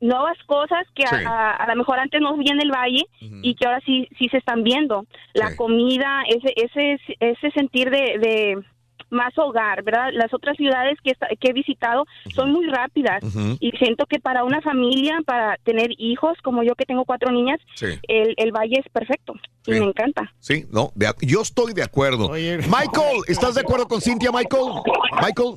[0.00, 3.04] nuevas cosas que a- a, a lo mejor antes no vi en el valle
[3.42, 5.06] y que ahora sí sí se están viendo.
[5.34, 8.64] La comida ese ese ese sentir de, de
[9.10, 10.10] más hogar, ¿verdad?
[10.12, 12.04] Las otras ciudades que, he visitado
[12.34, 13.22] son muy rápidas
[13.60, 17.58] y siento que para una familia, para tener hijos, como yo que tengo cuatro niñas,
[17.74, 17.86] Sí.
[18.08, 19.34] el, el valle es perfecto
[19.66, 20.32] y me encanta.
[20.40, 22.28] Sí, no, de yo estoy de acuerdo.
[22.30, 24.64] Michael, ¿estás de acuerdo con Cintia, Michael?
[25.22, 25.54] Michael.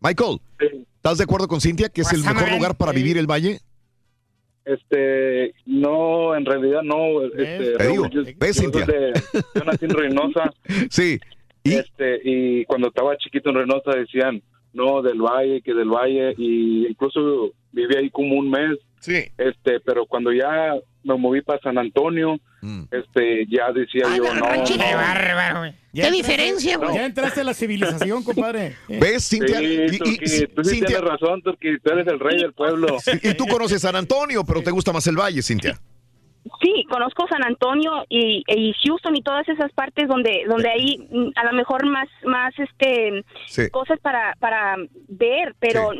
[0.00, 0.38] Michael,
[0.96, 3.58] ¿estás de acuerdo con Cintia que es el mejor lugar para vivir el valle?
[4.64, 7.22] Este, no, en realidad no.
[7.24, 8.86] Este, Te digo, yo- ¿ves, yo Cintia?
[8.86, 10.52] yo nací en Reynosa.
[10.90, 11.18] Sí.
[11.68, 11.74] ¿Y?
[11.74, 16.86] Este, y cuando estaba chiquito en Reynosa decían, no, del Valle, que del Valle, y
[16.86, 18.78] incluso viví ahí como un mes.
[19.00, 19.24] Sí.
[19.38, 20.74] Este, pero cuando ya
[21.04, 22.82] me moví para San Antonio, Mm.
[22.90, 24.44] este, ya decía yo, no.
[24.66, 24.84] Qué no.
[24.96, 25.72] bárbaro, güey.
[25.92, 26.94] Ya ¿Qué entraste- diferencia, güey?
[26.96, 28.74] Ya entraste a la civilización, compadre.
[28.88, 29.58] ¿Ves, Cintia?
[29.58, 32.38] Sí, Y- y- Turquí, y- tú sí Cintia- tienes razón, Turquí, tú eres el rey
[32.38, 32.96] del pueblo.
[33.22, 35.78] Y tú conoces San Antonio, pero te gusta más el valle, Cintia.
[36.60, 41.30] Sí, conozco San Antonio y, y Houston y todas esas partes donde donde hay mm,
[41.36, 43.68] a lo mejor más más este Sí.
[43.70, 44.76] cosas para para
[45.08, 45.90] ver, pero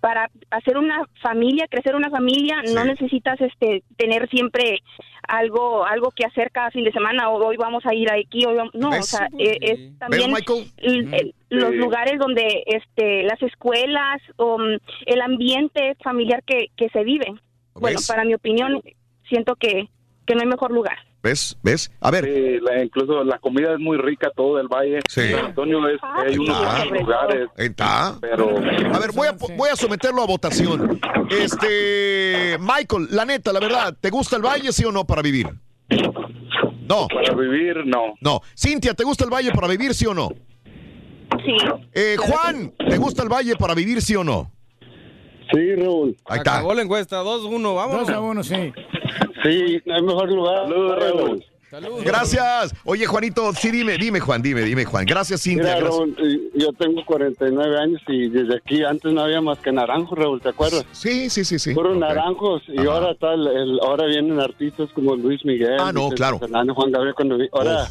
[0.00, 4.80] para hacer una familia, crecer una familia, no necesitas este tener siempre
[5.28, 8.56] algo algo que hacer cada fin de semana o hoy vamos a ir aquí, hoy
[8.56, 10.64] vamos- no, o sea, eh, es también Michael?
[10.78, 16.88] el- el- los lugares donde este las escuelas o mm, el ambiente familiar que, que
[16.88, 17.26] se vive.
[17.74, 18.82] Bueno, para mi opinión,
[19.32, 19.88] siento que,
[20.26, 20.96] que no hay mejor lugar.
[21.22, 21.56] ¿Ves?
[21.62, 21.90] ¿Ves?
[22.00, 22.24] A ver.
[22.24, 24.98] Sí, la- incluso la comida es muy rica, todo el valle.
[25.08, 25.30] Sí.
[25.30, 26.84] San Antonio es, hay unos Ah.
[26.88, 27.48] buenos lugares.
[27.56, 28.16] Está.
[28.20, 31.00] Pero A ver, voy a, voy a someterlo a votación.
[31.30, 35.46] Este, Michael, la neta, la verdad, ¿te gusta el valle, sí o no, para vivir?
[36.88, 37.06] No.
[37.08, 38.14] Para vivir, no.
[38.20, 38.40] No.
[38.58, 40.28] Cintia, ¿te gusta el valle para vivir, sí o no?
[41.44, 41.56] Sí.
[41.94, 44.50] Eh, Juan, ¿te gusta el valle para vivir, sí o no?
[45.52, 46.16] Sí, Raúl.
[46.26, 46.54] Ahí está.
[46.54, 48.06] Acabó la encuesta, 2-1, vamos.
[48.06, 48.72] 2 a 1, sí.
[49.42, 50.66] Sí, no hay mejor lugar.
[50.68, 51.44] Saludos, Raúl.
[52.04, 52.74] Gracias.
[52.84, 55.06] Oye, Juanito, sí, dime, dime, Juan, dime, dime, Juan.
[55.06, 55.62] Gracias, Cintia.
[55.76, 55.98] Mira, gracias.
[56.18, 60.40] Raúl, yo tengo 49 años y desde aquí antes no había más que naranjos, Raúl,
[60.42, 60.84] ¿te acuerdas?
[60.92, 61.72] Sí, sí, sí, sí.
[61.72, 62.00] Puros Ok.
[62.00, 62.92] naranjos y Ajá.
[62.92, 66.38] ahora tal, el, ahora vienen artistas como Luis Miguel, Ah, no, claro.
[66.38, 67.86] Fernández, Juan Gabriel, cuando vi- ahora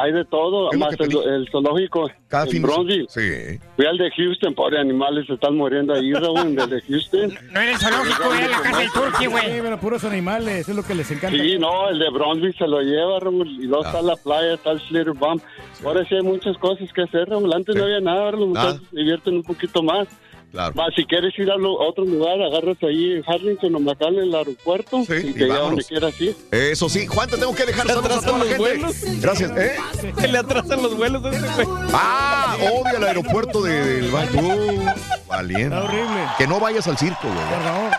[0.00, 3.06] hay de todo, más el, el zoológico Cada en fin de Bronzeville.
[3.08, 3.58] Sí.
[3.76, 7.34] Fui al de Houston, pobre animales se están muriendo ahí, Raúl, del de Houston.
[7.52, 9.60] No era el zoológico, era la casa del turqui, Sí, güey.
[9.62, 11.36] pero puros animales, es lo que les encanta.
[11.36, 13.88] Sí, no, el de Bronzeville se lo lleva, Raúl, y luego Ah.
[13.88, 15.40] está la playa, está el Slitter Bomb.
[15.84, 18.96] Ahora sí hay muchas cosas que hacer, Raúl, antes no había nada, los muchachos se
[18.96, 20.08] divierten un poquito más.
[20.50, 20.74] Claro.
[20.74, 24.22] Más, si quieres ir a, lo- a otro lugar, agarras ahí en Harlingen o McAllen,
[24.24, 26.34] el aeropuerto, Sí, y y te lleva donde quieras ir.
[26.50, 29.02] Eso sí, Juan, te tengo que dejar ¿Le saludos a toda atrasan la los gente.
[29.02, 29.20] vuelos?
[29.22, 29.50] Gracias.
[29.58, 29.76] ¿Eh?
[30.20, 31.78] Se le atrasan los vuelos a este güey.
[31.92, 34.38] Ah, odia el aeropuerto de- del Valle.
[34.38, 35.64] Tú, valiente.
[35.76, 36.20] Está horrible.
[36.38, 37.34] Que no vayas al circo, güey.
[37.34, 37.90] Por favor.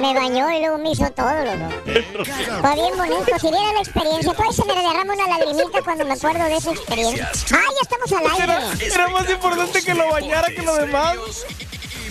[0.00, 1.68] Me bañó y luego me hizo todo, loco.
[2.60, 3.38] Fue bien bonito.
[3.40, 6.70] Si viera la experiencia, todavía se me derrama una lagrimita cuando me acuerdo de esa
[6.72, 7.30] experiencia.
[7.52, 8.86] Ah, ya estamos al Era, aire.
[8.86, 11.16] era más importante que lo bañara que lo demás.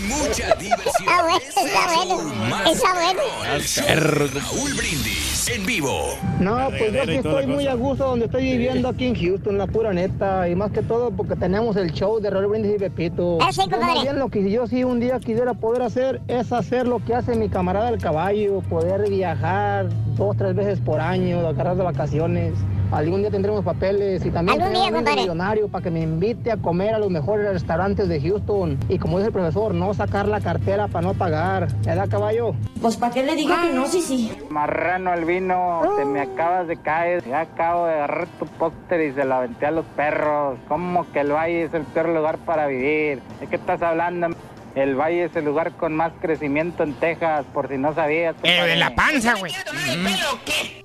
[0.02, 0.94] Mucha diversión.
[0.98, 2.62] Está bueno, está bueno.
[2.72, 3.22] Está bueno.
[4.40, 6.16] Raúl Brindis en vivo.
[6.40, 7.72] No, pues yo aquí estoy muy cosa.
[7.72, 11.12] a gusto donde estoy viviendo aquí en Houston, la pura neta, y más que todo
[11.12, 13.38] porque tenemos el show de Raúl Brindis y Pepito.
[13.42, 14.02] Ah, sí, compadre.
[14.02, 17.36] bien lo que yo sí un día quisiera poder hacer es hacer lo que hace
[17.36, 22.54] mi camarada el caballo, poder viajar dos, tres veces por año, agarrar de vacaciones.
[22.92, 26.58] Algún día tendremos papeles y también Algún día, un millonario para que me invite a
[26.58, 28.80] comer a los mejores restaurantes de Houston.
[28.90, 31.68] Y como dice el profesor, no sacar la cartera para no pagar.
[31.86, 32.56] ¿Verdad, caballo?
[32.82, 34.32] Pues, ¿para qué le digo que no, sí, sí?
[34.50, 37.24] Marrano albino, te me acabas de caer.
[37.26, 40.58] Ya acabo de agarrar tu póster y se lo aventé a los perros.
[40.68, 43.22] ¿Cómo que el valle es el peor lugar para vivir?
[43.40, 44.30] ¿De qué estás hablando?
[44.80, 48.34] El valle es el lugar con más crecimiento en Texas, por si no sabías.
[48.42, 49.52] Pero de la panza, güey.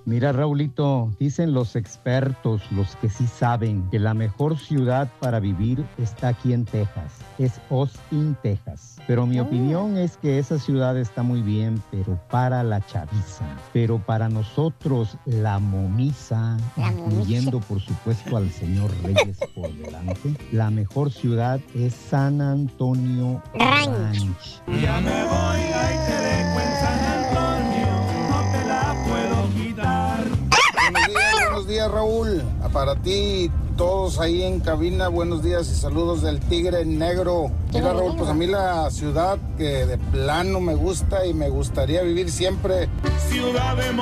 [0.05, 5.85] Mira, Raulito, dicen los expertos, los que sí saben, que la mejor ciudad para vivir
[5.97, 7.21] está aquí en Texas.
[7.39, 8.97] Es Austin, Texas.
[9.07, 13.45] Pero mi opinión es que esa ciudad está muy bien, pero para la chaviza.
[13.73, 17.07] Pero para nosotros, la momisa, La momisa.
[17.07, 23.43] incluyendo por supuesto al señor Reyes por delante, la mejor ciudad es San Antonio.
[23.85, 27.87] Ya me voy, ahí te dejo en San Antonio,
[28.31, 30.25] no te la puedo quitar.
[30.91, 32.43] Buenos días, buenos días Raúl.
[32.73, 37.51] Para ti, todos ahí en cabina, buenos días y saludos del Tigre Negro.
[37.75, 42.03] Mira Raúl, pues a mí la ciudad que de plano me gusta y me gustaría
[42.03, 42.89] vivir siempre.
[43.29, 43.93] Ciudad de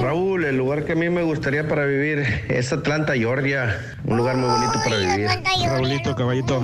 [0.00, 3.78] Raúl, el lugar que a mí me gustaría para vivir es Atlanta, Georgia.
[4.04, 5.26] Un lugar muy bonito para vivir.
[5.68, 6.62] Raulito, caballito.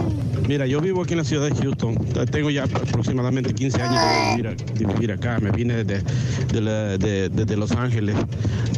[0.48, 1.96] Mira, yo vivo aquí en la ciudad de Houston.
[2.30, 5.38] Tengo ya aproximadamente 15 años de vivir, a- de vivir acá.
[5.40, 8.16] Me vine desde de Los Ángeles.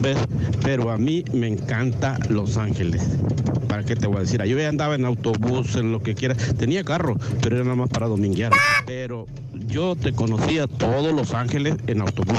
[0.00, 0.16] ¿Ves?
[0.64, 3.02] Pero a mí me encanta Los Ángeles.
[3.68, 4.42] ¿Para qué te voy a decir?
[4.42, 6.34] Yo ya andaba en autobús, en lo que quiera.
[6.34, 8.52] Tenía carro, pero era nada más para dominguear.
[8.86, 9.26] Pero
[9.68, 12.38] yo te conocía todos Los Ángeles en autobús.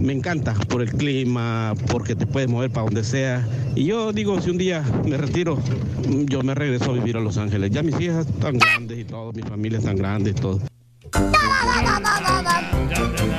[0.00, 1.29] Me encanta por el clima,
[1.90, 3.46] porque te puedes mover para donde sea.
[3.74, 5.58] Y yo digo, si un día me retiro,
[6.26, 7.70] yo me regreso a vivir a Los Ángeles.
[7.70, 10.60] Ya mis hijas están grandes y todo, mi familia están grandes y todo.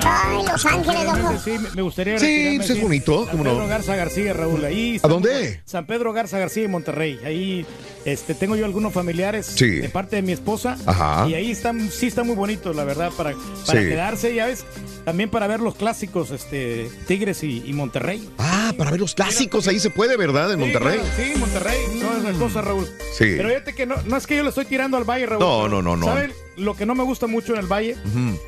[0.04, 1.34] Ay, Los Ángeles, loco.
[1.44, 3.38] Sí, me- gustaría Sí, pues es bonito, San.
[3.38, 5.00] Pedro Garza García, Raúl, ahí.
[5.04, 5.62] ¿A dónde?
[5.66, 7.20] San Pedro Garza García en Monterrey.
[7.26, 7.66] Ahí
[8.06, 9.68] este, tengo yo algunos familiares Sí.
[9.70, 10.78] de parte de mi esposa.
[10.86, 11.28] Ajá.
[11.30, 13.34] Y ahí están, sí está muy bonito, la verdad, para,
[13.66, 13.88] para Sí.
[13.90, 14.66] quedarse, ya ves.
[15.06, 18.30] También para ver los clásicos, este, Tigres y, y Monterrey.
[18.38, 20.52] Ah, para ver los clásicos, ahí se puede, ¿verdad?
[20.54, 21.00] En Sí, Monterrey.
[21.00, 22.86] claro, Sí, Monterrey, todas esas cosas, Raúl.
[23.18, 23.26] Sí.
[23.38, 25.40] Pero fíjate que no, no es que yo le estoy tirando al valle, Raúl.
[25.40, 26.06] No, no, no, no.
[26.06, 27.96] ¿Saben lo que no me gusta mucho en el valle?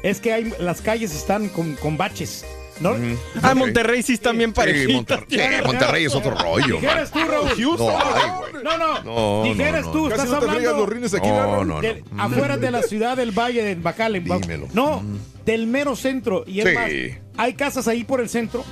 [0.03, 2.45] Es que hay, las calles están con, con baches.
[2.80, 2.95] ¿No?
[3.42, 5.19] Ah, Monterrey sí están bien parejitas.
[5.19, 7.50] Monterrey, sí, Monterrey es otro rollo, Dijeras tú, Raúl.
[7.77, 8.32] No, ay,
[8.64, 11.68] no, no, No, Dijeras no, tú, estás Casi no hablando los rines aquí, No, Raúl.
[11.68, 11.82] no, no.
[11.82, 14.24] del- afuera de la ciudad del Valle de McAllen.
[14.24, 14.68] Dímelo.
[14.74, 15.03] No,
[15.45, 16.43] del mero centro.
[16.48, 16.74] Y es Sí.
[16.76, 16.90] más,
[17.37, 18.63] hay casas ahí por el centro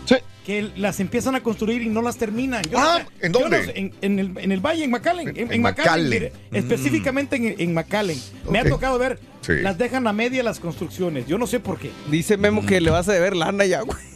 [0.45, 2.63] que las empiezan a construir y no las terminan.
[2.63, 3.57] Yo no Ah, sé- ¿en dónde?
[3.59, 5.27] no sé, en, en el, en el Valle, en McAllen.
[5.29, 6.31] En, En en McAllen.
[6.51, 6.55] Mm.
[6.55, 8.19] Específicamente en, en McAllen.
[8.49, 9.53] Me ha tocado ver, Sí.
[9.61, 11.25] las dejan a media las construcciones.
[11.27, 11.91] Yo no sé por qué.
[12.09, 13.97] Dice Memo que le vas a deber lana ya, güey.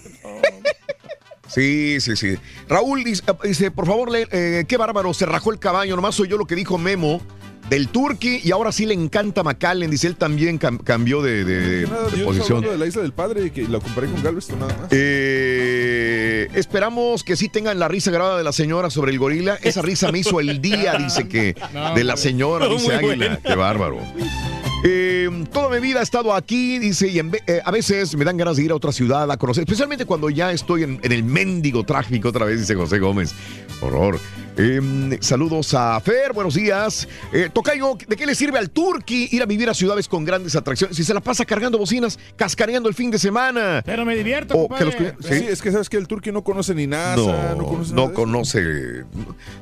[1.48, 2.36] Sí, sí, sí.
[2.68, 6.38] Raúl dice, dice, por favor, eh, qué bárbaro, se rajó el caballo, nomás soy yo
[6.38, 7.22] lo que dijo Memo
[7.70, 11.60] del Turqui y ahora sí le encanta McAllen, dice él también cam- cambió de, de-
[11.82, 12.58] de Nada, yo posición.
[12.58, 14.88] hablando de la isla del padre que la comparé con Galveston nada más.
[14.92, 19.58] Eh, esperamos que sí tengan la risa grabada de la señora sobre el gorila.
[19.64, 23.02] Esa risa me hizo el día, dice que No, de la señora, dice Águila.
[23.16, 23.38] buena.
[23.44, 24.00] Qué bárbaro.
[24.88, 28.24] Eh, toda mi vida he estado aquí, dice, y en ve- eh, a veces me
[28.24, 31.12] dan ganas de ir a otra ciudad a conocer, especialmente cuando ya estoy en, en
[31.12, 33.34] el mendigo tráfico otra vez, dice José Gómez.
[33.82, 34.20] Horror.
[34.58, 37.10] Eh, saludos a Fer, buenos días.
[37.34, 40.56] Eh, Tocayo, ¿de qué le sirve al Turqui ir a vivir a ciudades con grandes
[40.56, 40.96] atracciones?
[40.96, 43.82] Si se la pasa cargando bocinas, cascareando el fin de semana.
[43.86, 45.18] Pero me divierto, O que los compadre.
[45.18, 47.90] cuida- Sí, es que sabes que el turqui no conoce ni NASA, no, No, conoce
[47.94, 48.14] no nada de eso.
[48.14, 48.62] conoce.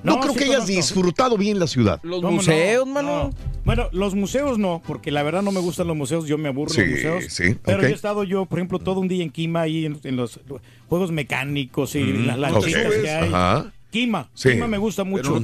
[0.03, 0.75] No, No, creo sí que hayas conozco.
[0.75, 1.99] disfrutado bien la ciudad.
[2.03, 2.31] Los ¿Cómo no?
[2.37, 3.09] museos, mano.
[3.29, 3.29] No.
[3.65, 6.69] Bueno, los museos no, porque la verdad no me gustan los museos, yo me aburro
[6.71, 7.33] Sí, de los museos.
[7.33, 9.99] sí, pero yo he estado yo, por ejemplo, todo un día en Quima ahí en,
[10.03, 10.39] en los
[10.87, 13.29] juegos mecánicos y Mm, las lanchitas que hay.
[13.29, 13.71] Ajá.
[13.93, 14.49] Quima, Sí.
[14.53, 15.39] Quima me gusta mucho.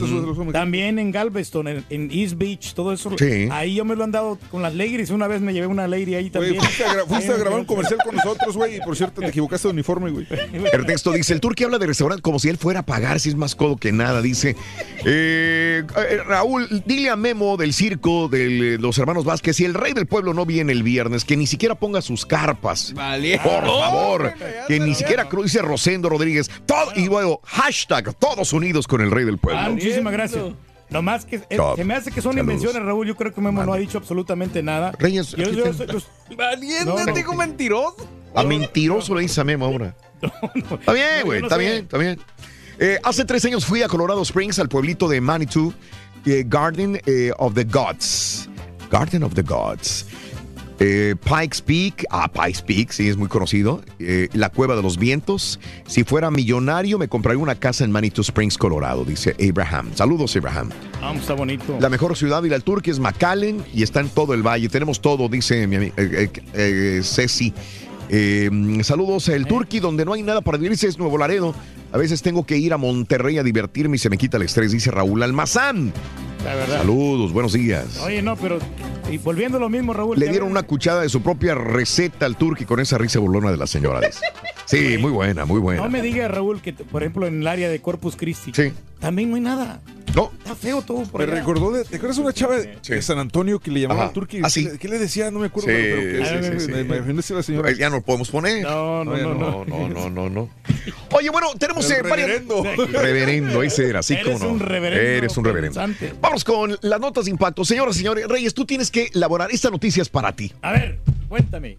[0.51, 3.11] También en Galveston, en, en East Beach, todo eso.
[3.17, 3.47] Sí.
[3.51, 5.11] Ahí yo me lo he andado con las Ladies.
[5.11, 6.55] Una vez me llevé una Lady ahí también.
[6.55, 9.27] fuiste, a, gra- fuiste a grabar un comercial con nosotros, güey, y por cierto te
[9.27, 10.25] equivocaste de uniforme, güey.
[10.73, 13.35] Ernesto dice, el turqui habla de restaurante como si él fuera a pagar, si es
[13.35, 14.55] más codo que nada, dice.
[15.05, 19.93] Eh, eh, Raúl, dile a Memo del circo de los hermanos Vázquez, si el rey
[19.93, 22.93] del pueblo no viene el viernes, que ni siquiera ponga sus carpas.
[22.93, 23.39] Vale.
[23.43, 24.33] Por favor,
[24.67, 26.49] que ni siquiera cru- dice Rosendo Rodríguez.
[26.65, 29.59] Todo, y luego, hashtag, todos unidos con el rey del pueblo.
[29.61, 30.43] Ah, muchísimas gracias.
[30.89, 32.53] Nomás que eh, se me hace que son Saludos.
[32.55, 33.05] invenciones, Raúl.
[33.05, 34.91] Yo creo que Memo no ha dicho absolutamente nada.
[34.97, 35.65] Reyes, Yo- yo-
[36.35, 37.13] Valiente, No, no.
[37.13, 38.07] digo mentiroso.
[38.33, 39.95] A mentiroso le dice a Memo ahora.
[40.21, 42.19] Está bien, No, güey, yo no está bien, está bien.
[42.79, 45.73] Eh, hace tres años fui a Colorado Springs, al pueblito de Manitou,
[46.25, 48.49] eh, Garden eh, of the Gods.
[48.89, 50.07] Garden of the Gods.
[50.80, 53.82] Eh, Pikes Peak, ah, Pikes Peak, sí, es muy conocido.
[53.99, 55.59] Eh, la Cueva de los Vientos.
[55.85, 59.91] Si fuera millonario, me compraría una casa en Manitou Springs, Colorado, dice Abraham.
[59.95, 60.69] Saludos, Abraham.
[61.01, 61.77] Ah, está bonito.
[61.80, 64.69] La mejor ciudad y la Turquía es McAllen y está en todo el valle.
[64.69, 67.53] Tenemos todo, dice mi amiga eh, eh, eh, Ceci.
[68.83, 71.53] Saludos el Turqui, donde no hay nada para divertirse, es Nuevo Laredo.
[71.91, 74.72] A veces tengo que ir a Monterrey a divertirme y se me quita el estrés,
[74.72, 75.93] dice Raúl Almazán.
[76.43, 76.77] La verdad.
[76.79, 77.99] Saludos, buenos días.
[78.01, 78.59] Oye, no, pero
[79.09, 80.17] y volviendo a lo mismo, Raúl.
[80.17, 83.57] Le dieron una cuchada de su propia receta al Turqui con esa risa burlona de
[83.57, 84.01] la señora.
[84.69, 85.81] Sí, muy buena, muy buena.
[85.81, 88.72] No me digas, Raúl, que por ejemplo en el área de Corpus Christi Sí.
[88.99, 89.81] también no hay nada.
[90.15, 90.31] No.
[90.39, 91.35] Está feo todo por Me allá.
[91.41, 94.11] recordó de, ¿te acuerdas de una chava de, de San Antonio que le llamaba al
[94.14, 94.39] turqui?
[94.43, 94.67] Ah, sí.
[94.80, 95.30] ¿Qué, le decía?
[95.30, 95.69] No me acuerdo.
[95.69, 96.72] Sí, pero, que- sí, sí.
[96.72, 97.72] me, me imaginé si la señora.
[97.73, 98.64] Ya no lo podemos poner.
[98.64, 99.65] No, no, no, no.
[99.65, 100.49] no, no, no, no.
[101.11, 102.64] Oye, bueno, tenemos El eh, varias- reverendo.
[102.91, 104.51] Reverendo, ese era, así Eres como no.
[104.53, 105.80] un reverendo Eres un reverendo.
[105.80, 106.14] pensante.
[106.19, 107.64] Vamos con las notas de impacto.
[107.64, 110.51] Señoras y señores, Reyes, tú tienes que elaborar esta noticia es para ti.
[110.61, 111.77] A ver, cuéntame.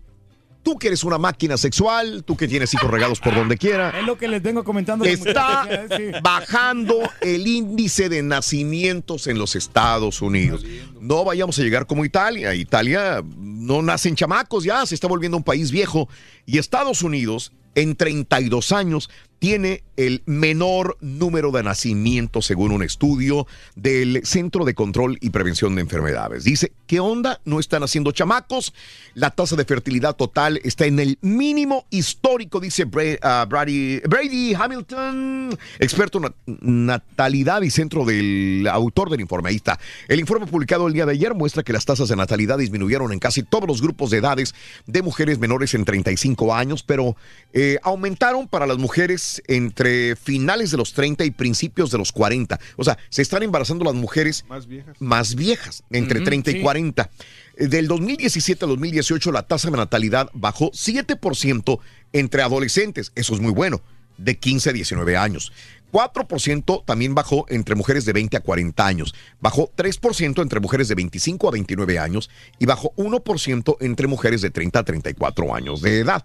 [0.63, 3.99] Tú que eres una máquina sexual, tú que tienes hijos regados por donde quiera.
[3.99, 5.05] Es lo que les vengo comentando.
[5.07, 5.67] Está
[5.97, 6.11] sí.
[6.23, 10.65] bajando el índice de nacimientos en los Estados Unidos.
[11.01, 12.55] No vayamos a llegar como Italia.
[12.55, 16.09] Italia no nacen chamacos ya, se está volviendo un país viejo.
[16.45, 19.09] Y Estados Unidos, en 32 años,
[19.41, 25.75] tiene el menor número de nacimientos según un estudio del Centro de Control y Prevención
[25.75, 26.45] de Enfermedades.
[26.45, 27.41] Dice, ¿qué onda?
[27.45, 28.73] No están haciendo chamacos.
[29.15, 32.87] La tasa de fertilidad total está en el mínimo histórico, dice
[33.23, 39.51] ah, Brady, Hamilton, experto en nat- natalidad y centro del autor del informe.
[39.51, 39.79] Ahí está.
[40.09, 43.19] El informe publicado el día de ayer muestra que las tasas de natalidad disminuyeron en
[43.19, 44.55] casi todos los grupos de edades
[44.87, 47.17] de mujeres menores en 35 años, pero
[47.53, 52.59] eh, aumentaron para las mujeres entre finales de los 30 y principios de los 40.
[52.77, 54.97] O sea, se están embarazando las mujeres Más viejas.
[55.01, 56.61] más viejas, entre Ujú, 30 y sí.
[56.61, 57.11] 40.
[57.57, 61.79] Eh, Del 2017 al 2018 la tasa de natalidad bajó 7%
[62.13, 63.81] entre adolescentes, eso es muy bueno,
[64.19, 65.53] de 15 a 19 años.
[65.93, 69.13] 4% también bajó entre mujeres de 20 a 40 años.
[69.41, 74.51] Bajó 3% entre mujeres de 25 a 29 años y bajó 1% entre mujeres de
[74.51, 76.25] 30 a 34 años de edad.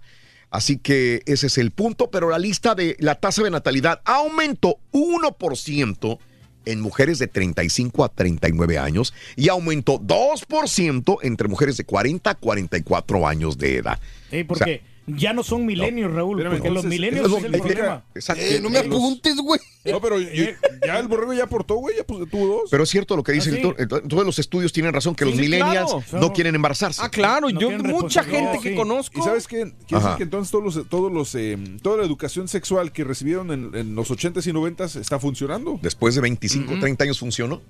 [0.56, 4.78] Así que ese es el punto, pero la lista de la tasa de natalidad aumentó
[4.94, 6.18] 1%
[6.64, 12.36] en mujeres de 35 a 39 años y aumentó 2% entre mujeres de 40 a
[12.36, 14.00] 44 años de edad.
[14.32, 18.04] Sí, porque ya no son milenios, Raúl, porque los milenios es es el problema.
[18.16, 18.42] Exacto.
[18.44, 19.60] Eh, no me apuntes, güey.
[19.86, 20.46] No, pero yo-
[20.86, 22.70] ya el borrego ya aportó, güey, ya pues, tuvo dos.
[22.72, 23.88] Pero es cierto lo que dice ¿Ah, sí?
[24.10, 26.26] Todos los estudios tienen razón que Sí, los millennials claro.
[26.28, 27.02] no quieren embarazarse.
[27.04, 29.20] Ah, claro, yo mucha gente que conozco.
[29.20, 29.74] ¿Y sabes qué?
[29.88, 33.52] Quiere decir que entonces todos los, todos los, eh, toda la educación sexual que recibieron
[33.52, 35.80] en, en los 80s y 90s está funcionando.
[35.82, 37.62] Después de 25, 30 años funcionó.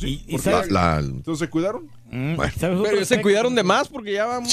[0.00, 1.88] Sí, y porque sabes- la- la- entonces se cuidaron.
[2.10, 2.52] Bueno.
[2.82, 4.52] Pero se cuidaron de más porque ya vamos.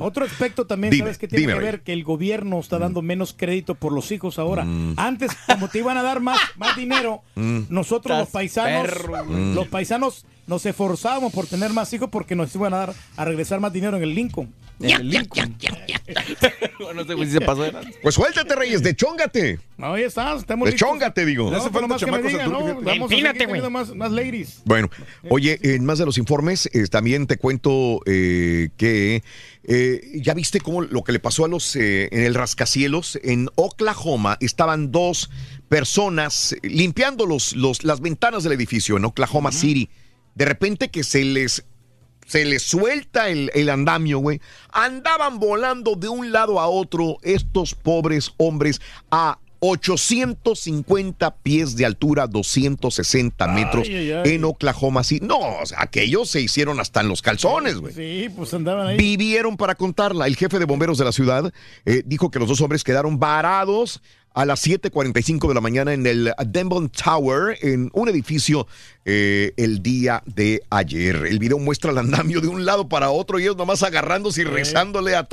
[0.00, 1.80] Otro aspecto también, Dime, ¿sabes qué tiene dime, que ver?
[1.82, 4.66] Que el gobierno está dando menos crédito por los hijos ahora.
[4.96, 7.62] Antes, como te iban a dar más, más dinero, Mm.
[7.70, 12.72] nosotros los paisanos, perro, los paisanos nos esforzábamos por tener más hijos porque nos iban
[12.74, 14.52] a dar a regresar más dinero en el Lincoln.
[14.80, 15.56] En el Lincoln.
[16.80, 17.72] bueno, este güey sí se pasó de.
[18.02, 19.58] Pues suéltate, Reyes, dechóngate.
[19.76, 21.50] No, ya está, estamos Dechóngate, digo.
[21.50, 22.80] No, pues falta nomás que me chamacos a digan, Turquía, ¿no?
[22.82, 24.62] Vamos Empínate, teniendo más, más ladies.
[24.64, 24.90] Bueno,
[25.28, 29.22] oye, en más de los informes, eh, también te cuento eh, que
[29.68, 33.48] eh, ya viste cómo lo que le pasó a los eh, en el rascacielos en
[33.56, 35.28] Oklahoma estaban dos
[35.68, 39.90] personas eh, limpiando los, los, las ventanas del edificio en Oklahoma City.
[40.36, 41.64] De repente que se les
[42.26, 44.40] se les suelta el, el andamio, güey.
[44.72, 48.80] Andaban volando de un lado a otro estos pobres hombres
[49.10, 54.34] a 850 pies de altura, 260 metros ay, ay.
[54.34, 55.26] en Oklahoma City.
[55.26, 57.94] No, o sea, aquellos se hicieron hasta en los calzones, güey.
[57.94, 58.96] Sí, pues andaban ahí.
[58.96, 60.26] Vivieron para contarla.
[60.26, 61.52] El jefe de bomberos de la ciudad
[61.84, 64.02] eh, dijo que los dos hombres quedaron varados
[64.36, 68.66] a las 7:45 de la mañana en el Denbon Tower, en un edificio
[69.06, 71.24] eh, el día de ayer.
[71.26, 74.44] El video muestra el andamio de un lado para otro y ellos nomás agarrándose y
[74.44, 75.26] rezándole a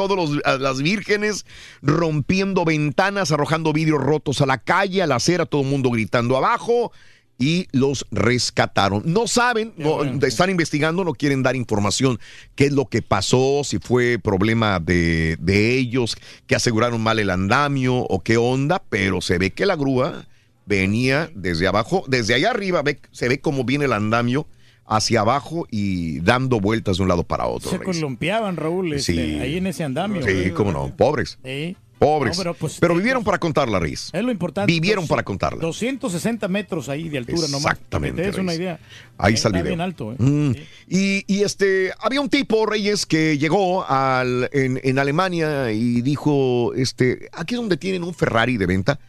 [0.46, 1.46] a las vírgenes,
[1.82, 6.38] rompiendo ventanas, arrojando vidrios rotos a la calle, a la acera, todo el mundo gritando
[6.38, 6.94] abajo
[7.40, 9.02] y los rescataron.
[9.06, 12.20] No saben, no, están investigando, no quieren dar información
[12.56, 16.16] qué es lo que pasó, si fue problema de, de ellos,
[16.48, 20.28] que aseguraron mal el andamio o qué onda, pero se ve que la grúa
[20.66, 24.48] venía desde abajo, desde allá arriba ve- se ve cómo viene el andamio
[24.86, 27.70] hacia abajo y dando vueltas de un lado para otro.
[27.72, 29.20] Se columpiaban, Raúl, este, Sí.
[29.40, 30.22] ahí en ese andamio.
[30.26, 31.40] Sí, cómo no, pobres.
[31.44, 31.76] Sí.
[32.04, 32.38] Pobres.
[32.38, 34.10] No, pero, pues, pero vivieron para contarla, Reyes.
[34.14, 34.72] Es lo importante.
[34.72, 35.62] Vivieron Dos- para contarla.
[35.62, 37.64] 260 metros ahí de altura nomás.
[37.64, 38.80] para que Exactamente, te des una idea.
[39.18, 39.64] Ahí está el Está video.
[39.78, 40.16] bien alto, ¿eh?
[40.20, 40.52] Mm.
[40.90, 46.74] Y, y, este, había un tipo, Reyes, que llegó al, en, en Alemania y dijo,
[46.76, 49.00] este, aquí es donde tienen un Ferrari de venta.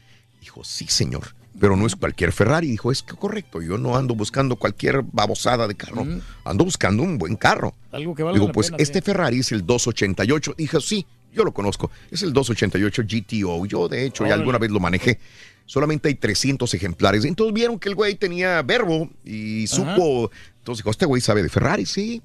[0.40, 2.68] Dijo, sí, señor, pero no es cualquier Ferrari.
[2.68, 6.06] Dijo, es que correcto, yo no ando buscando cualquier babosada de carro,
[6.44, 7.74] ando buscando un buen carro.
[7.92, 9.04] Algo que valga Digo, la pues pena, este sí.
[9.04, 10.54] Ferrari es el 288.
[10.58, 11.90] Dijo, sí, yo lo conozco.
[12.10, 13.66] Es el 288 GTO.
[13.66, 15.18] Yo, de hecho, ya alguna vez lo manejé.
[15.66, 17.24] Solamente hay 300 ejemplares.
[17.24, 19.76] Entonces vieron que el güey tenía verbo y Ajá.
[19.76, 20.30] supo.
[20.58, 22.22] Entonces dijo, este güey sabe de Ferrari, sí.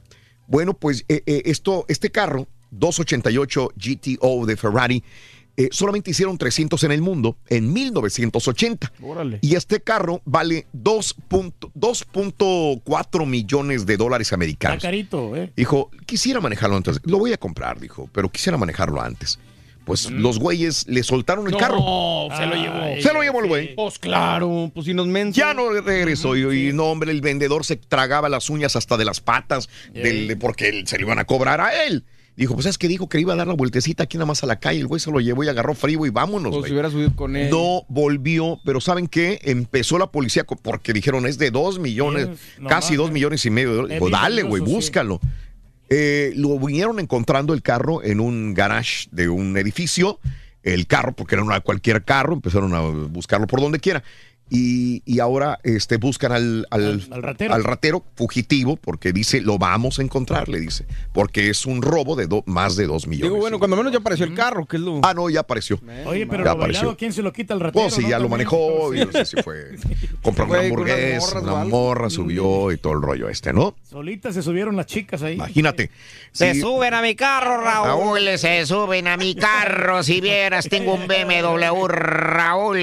[0.47, 5.03] Bueno, pues eh, eh, esto, este carro, 288 GTO de Ferrari,
[5.59, 8.93] eh, solamente hicieron 300 en el mundo en 1980.
[9.03, 9.39] Órale.
[9.41, 14.81] Y este carro vale 2 punto- 2.4 millones de dólares Está americanos.
[14.81, 15.51] carito, ¿eh?
[15.55, 16.99] Dijo, quisiera manejarlo antes.
[17.03, 19.39] Lo voy a comprar, dijo, pero quisiera manejarlo antes.
[19.85, 21.79] Pues los güeyes le soltaron el No, carro.
[22.37, 23.01] se lo llevó.
[23.01, 23.75] Se lo llevó el güey.
[23.75, 25.07] Pues claro, pues si nos.
[25.35, 26.35] Ya no regresó.
[26.37, 30.27] Y, y no, hombre, el vendedor se tragaba las uñas hasta de las patas del-
[30.27, 32.05] de- porque se le iban a cobrar a él.
[32.39, 34.47] Dijo, pues es que dijo que iba a dar la vueltecita aquí nada más a
[34.47, 34.79] la calle.
[34.79, 36.51] El güey se lo llevó y agarró frío y vámonos.
[36.55, 37.49] Pues si hubiera subido con él.
[37.49, 39.39] No volvió, pero ¿saben qué?
[39.43, 43.83] Empezó la policía porque dijeron es de dos millones, no casi dos millones y medio.
[43.83, 44.71] Es Dijo, dale, güey, sí.
[44.71, 45.19] búscalo.
[45.89, 50.19] Eh, lo vinieron encontrando el carro en un garage de un edificio.
[50.61, 54.03] El carro, porque era una- cualquier carro, empezaron a buscarlo por donde quiera.
[54.51, 57.53] Y, y ahora este, buscan al, al, ratero.
[57.53, 60.85] al ratero fugitivo porque dice, lo vamos a encontrar, le dice.
[61.13, 63.29] Porque es un robo de do- más de dos millones.
[63.31, 65.01] Digo, bueno, cuando menos ya apareció el carro, que es lo...
[65.03, 65.79] Ah, no, ya apareció.
[66.05, 67.83] Oye, pero ya lo bailado, ¿quién se lo quita al ratero?
[67.83, 68.09] Pues sí, no?
[68.09, 69.75] ya lo manejó y no sé si fue.
[70.23, 73.75] Compró una hamburguesa, una morra, subió y todo el rollo este, ¿no?
[73.89, 75.35] Solitas se subieron las chicas ahí.
[75.35, 75.91] Imagínate.
[76.31, 76.61] Se Sí.
[76.61, 77.87] suben a mi carro, Raúl.
[77.87, 80.01] Raúl, se suben a mi carro.
[80.03, 82.79] Si vieras, tengo un BMW, Raúl.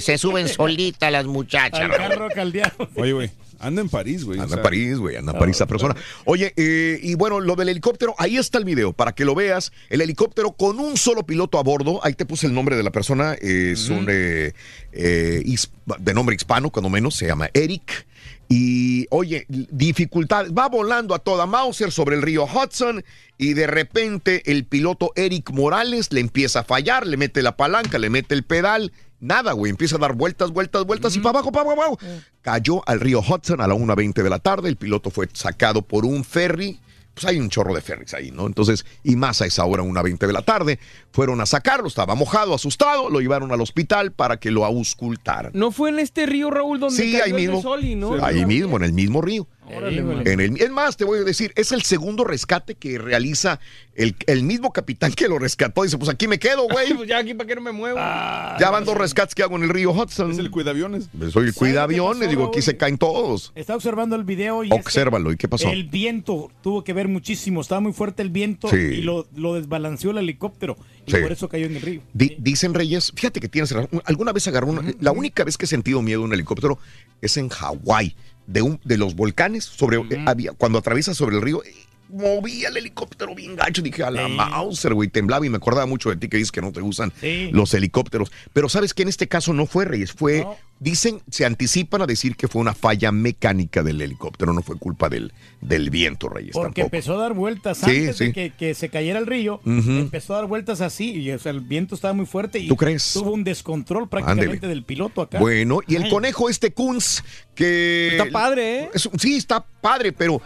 [0.00, 1.80] Se suben solitas las muchachas.
[1.80, 2.08] Al Raúl.
[2.08, 2.88] carro caldeado.
[2.96, 4.38] Oye, güey, anda en París, güey.
[4.38, 5.96] Anda en París, güey, anda en París esa persona.
[6.24, 9.72] Oye, eh, y bueno, lo del helicóptero, ahí está el video, para que lo veas.
[9.90, 12.90] El helicóptero con un solo piloto a bordo, ahí te puse el nombre de la
[12.90, 14.52] persona, es un eh,
[14.92, 15.56] eh,
[15.98, 18.06] de nombre hispano, cuando menos, se llama Eric.
[18.50, 23.04] Y oye, dificultad, va volando a toda Mauser sobre el río Hudson
[23.36, 27.98] y de repente el piloto Eric Morales le empieza a fallar, le mete la palanca,
[27.98, 31.52] le mete el pedal, nada, güey, empieza a dar vueltas, vueltas, vueltas y para abajo,
[31.52, 31.98] para abajo.
[32.42, 36.04] Cayó al río Hudson a la 1.20 de la tarde, el piloto fue sacado por
[36.04, 36.80] un ferry.
[37.14, 38.46] Pues hay un chorro de ferries ahí, ¿no?
[38.46, 40.78] Entonces, y más a esa hora, una 20 de la tarde,
[41.10, 45.50] fueron a sacarlo, estaba mojado, asustado, lo llevaron al hospital para que lo auscultaran.
[45.52, 47.60] ¿No fue en este río, Raúl, donde Sí, cayó ahí el de mismo.
[47.62, 48.24] Soli, no?
[48.24, 49.48] Ahí mismo, en el mismo río.
[49.70, 53.60] En el, es más, te voy a decir, es el segundo rescate que realiza
[53.94, 55.82] el, el mismo capitán que lo rescató.
[55.82, 56.94] Dice, pues aquí me quedo, güey.
[56.94, 57.96] Pues ya aquí para que no me muevo.
[57.98, 60.30] Ya van dos rescates que hago en el río Hudson.
[60.32, 61.08] Es el cuidaviones.
[61.32, 63.52] Soy el cuidaviones, digo, aquí se caen todos.
[63.54, 65.68] Está observando el video y es que Obsérvalo, ¿y qué pasó?
[65.68, 67.60] el viento tuvo que ver muchísimo.
[67.60, 68.76] Estaba muy fuerte el viento Sí.
[68.76, 70.76] y lo, lo desbalanceó el helicóptero.
[71.06, 71.18] Y Sí.
[71.22, 72.02] por eso cayó en el río.
[72.12, 74.02] Di- dicen Reyes, fíjate que tienes razón.
[74.04, 76.78] Alguna vez agarró una, la única vez que he sentido miedo en un helicóptero
[77.20, 78.14] es en Hawái,
[78.48, 81.62] de un de los volcanes sobre eh, había cuando atraviesa sobre el río.
[82.10, 86.08] Movía el helicóptero bien gacho, dije a la Mauser, güey, temblaba y me acordaba mucho
[86.10, 87.50] de ti que dices que no te gustan Sí.
[87.52, 88.32] los helicópteros.
[88.52, 90.46] Pero sabes que en este caso no fue Reyes, fue,
[90.80, 95.08] dicen, se anticipan a decir que fue una falla mecánica del helicóptero, no fue culpa
[95.08, 96.96] del, del viento, Reyes, Porque tampoco.
[96.96, 98.24] empezó a dar vueltas Sí, antes sí.
[98.26, 99.60] de que, que se cayera el río.
[99.66, 101.10] Empezó a dar vueltas así.
[101.12, 102.58] Y o sea, el viento estaba muy fuerte.
[102.58, 103.12] Y ¿Tú crees?
[103.12, 104.68] Tuvo un descontrol prácticamente Ándele.
[104.68, 105.38] del piloto acá.
[105.38, 106.10] Bueno, y el Ay.
[106.10, 107.22] conejo este Kunz,
[107.54, 108.08] que...
[108.12, 108.90] Está padre, ¿eh?
[108.94, 110.40] Es sí, está padre, pero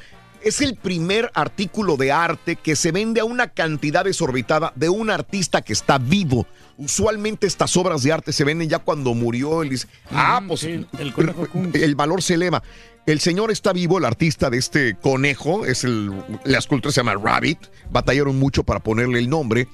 [0.44, 5.10] es el primer artículo de arte que se vende a una cantidad desorbitada de un
[5.10, 6.46] artista que está vivo.
[6.78, 9.62] Usualmente estas obras de arte se venden ya cuando murió.
[9.62, 11.14] Dice, ah, pues sí, el
[11.74, 12.62] el valor se eleva.
[13.04, 16.12] El señor está vivo, el artista de este conejo, es el,
[16.44, 17.58] la escultura se llama Rabbit,
[17.90, 19.66] batallaron mucho para ponerle el nombre.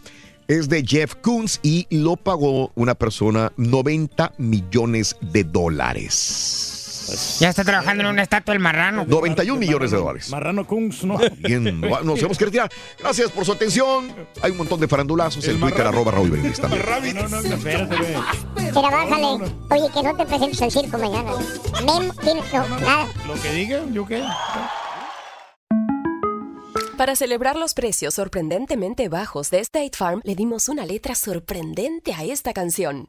[0.49, 6.78] Es de Jeff Koons y lo pagó una persona 90 millones de dólares.
[7.41, 9.05] Ya está trabajando en una estatua el marrano.
[9.07, 10.31] 91 millones de dólares.
[10.31, 11.19] Marrano Kunz, ¿no?
[11.39, 12.71] Bien, nos tenemos que retirar.
[12.99, 14.13] Gracias por su atención.
[14.43, 16.83] Hay un montón de farandulazos en Twitter, arroba Raúl Brindis también.
[17.15, 18.15] No, no, espérate, güey.
[18.57, 19.27] Pero bájale.
[19.71, 21.33] Oye, que no te presentes al circo mañana.
[21.85, 23.07] Memo, tiene- no, nada.
[23.27, 24.23] Lo que digan, ¿yo qué?
[26.97, 32.25] Para celebrar los precios sorprendentemente bajos de State Farm, le dimos una letra sorprendente a
[32.25, 33.09] esta canción.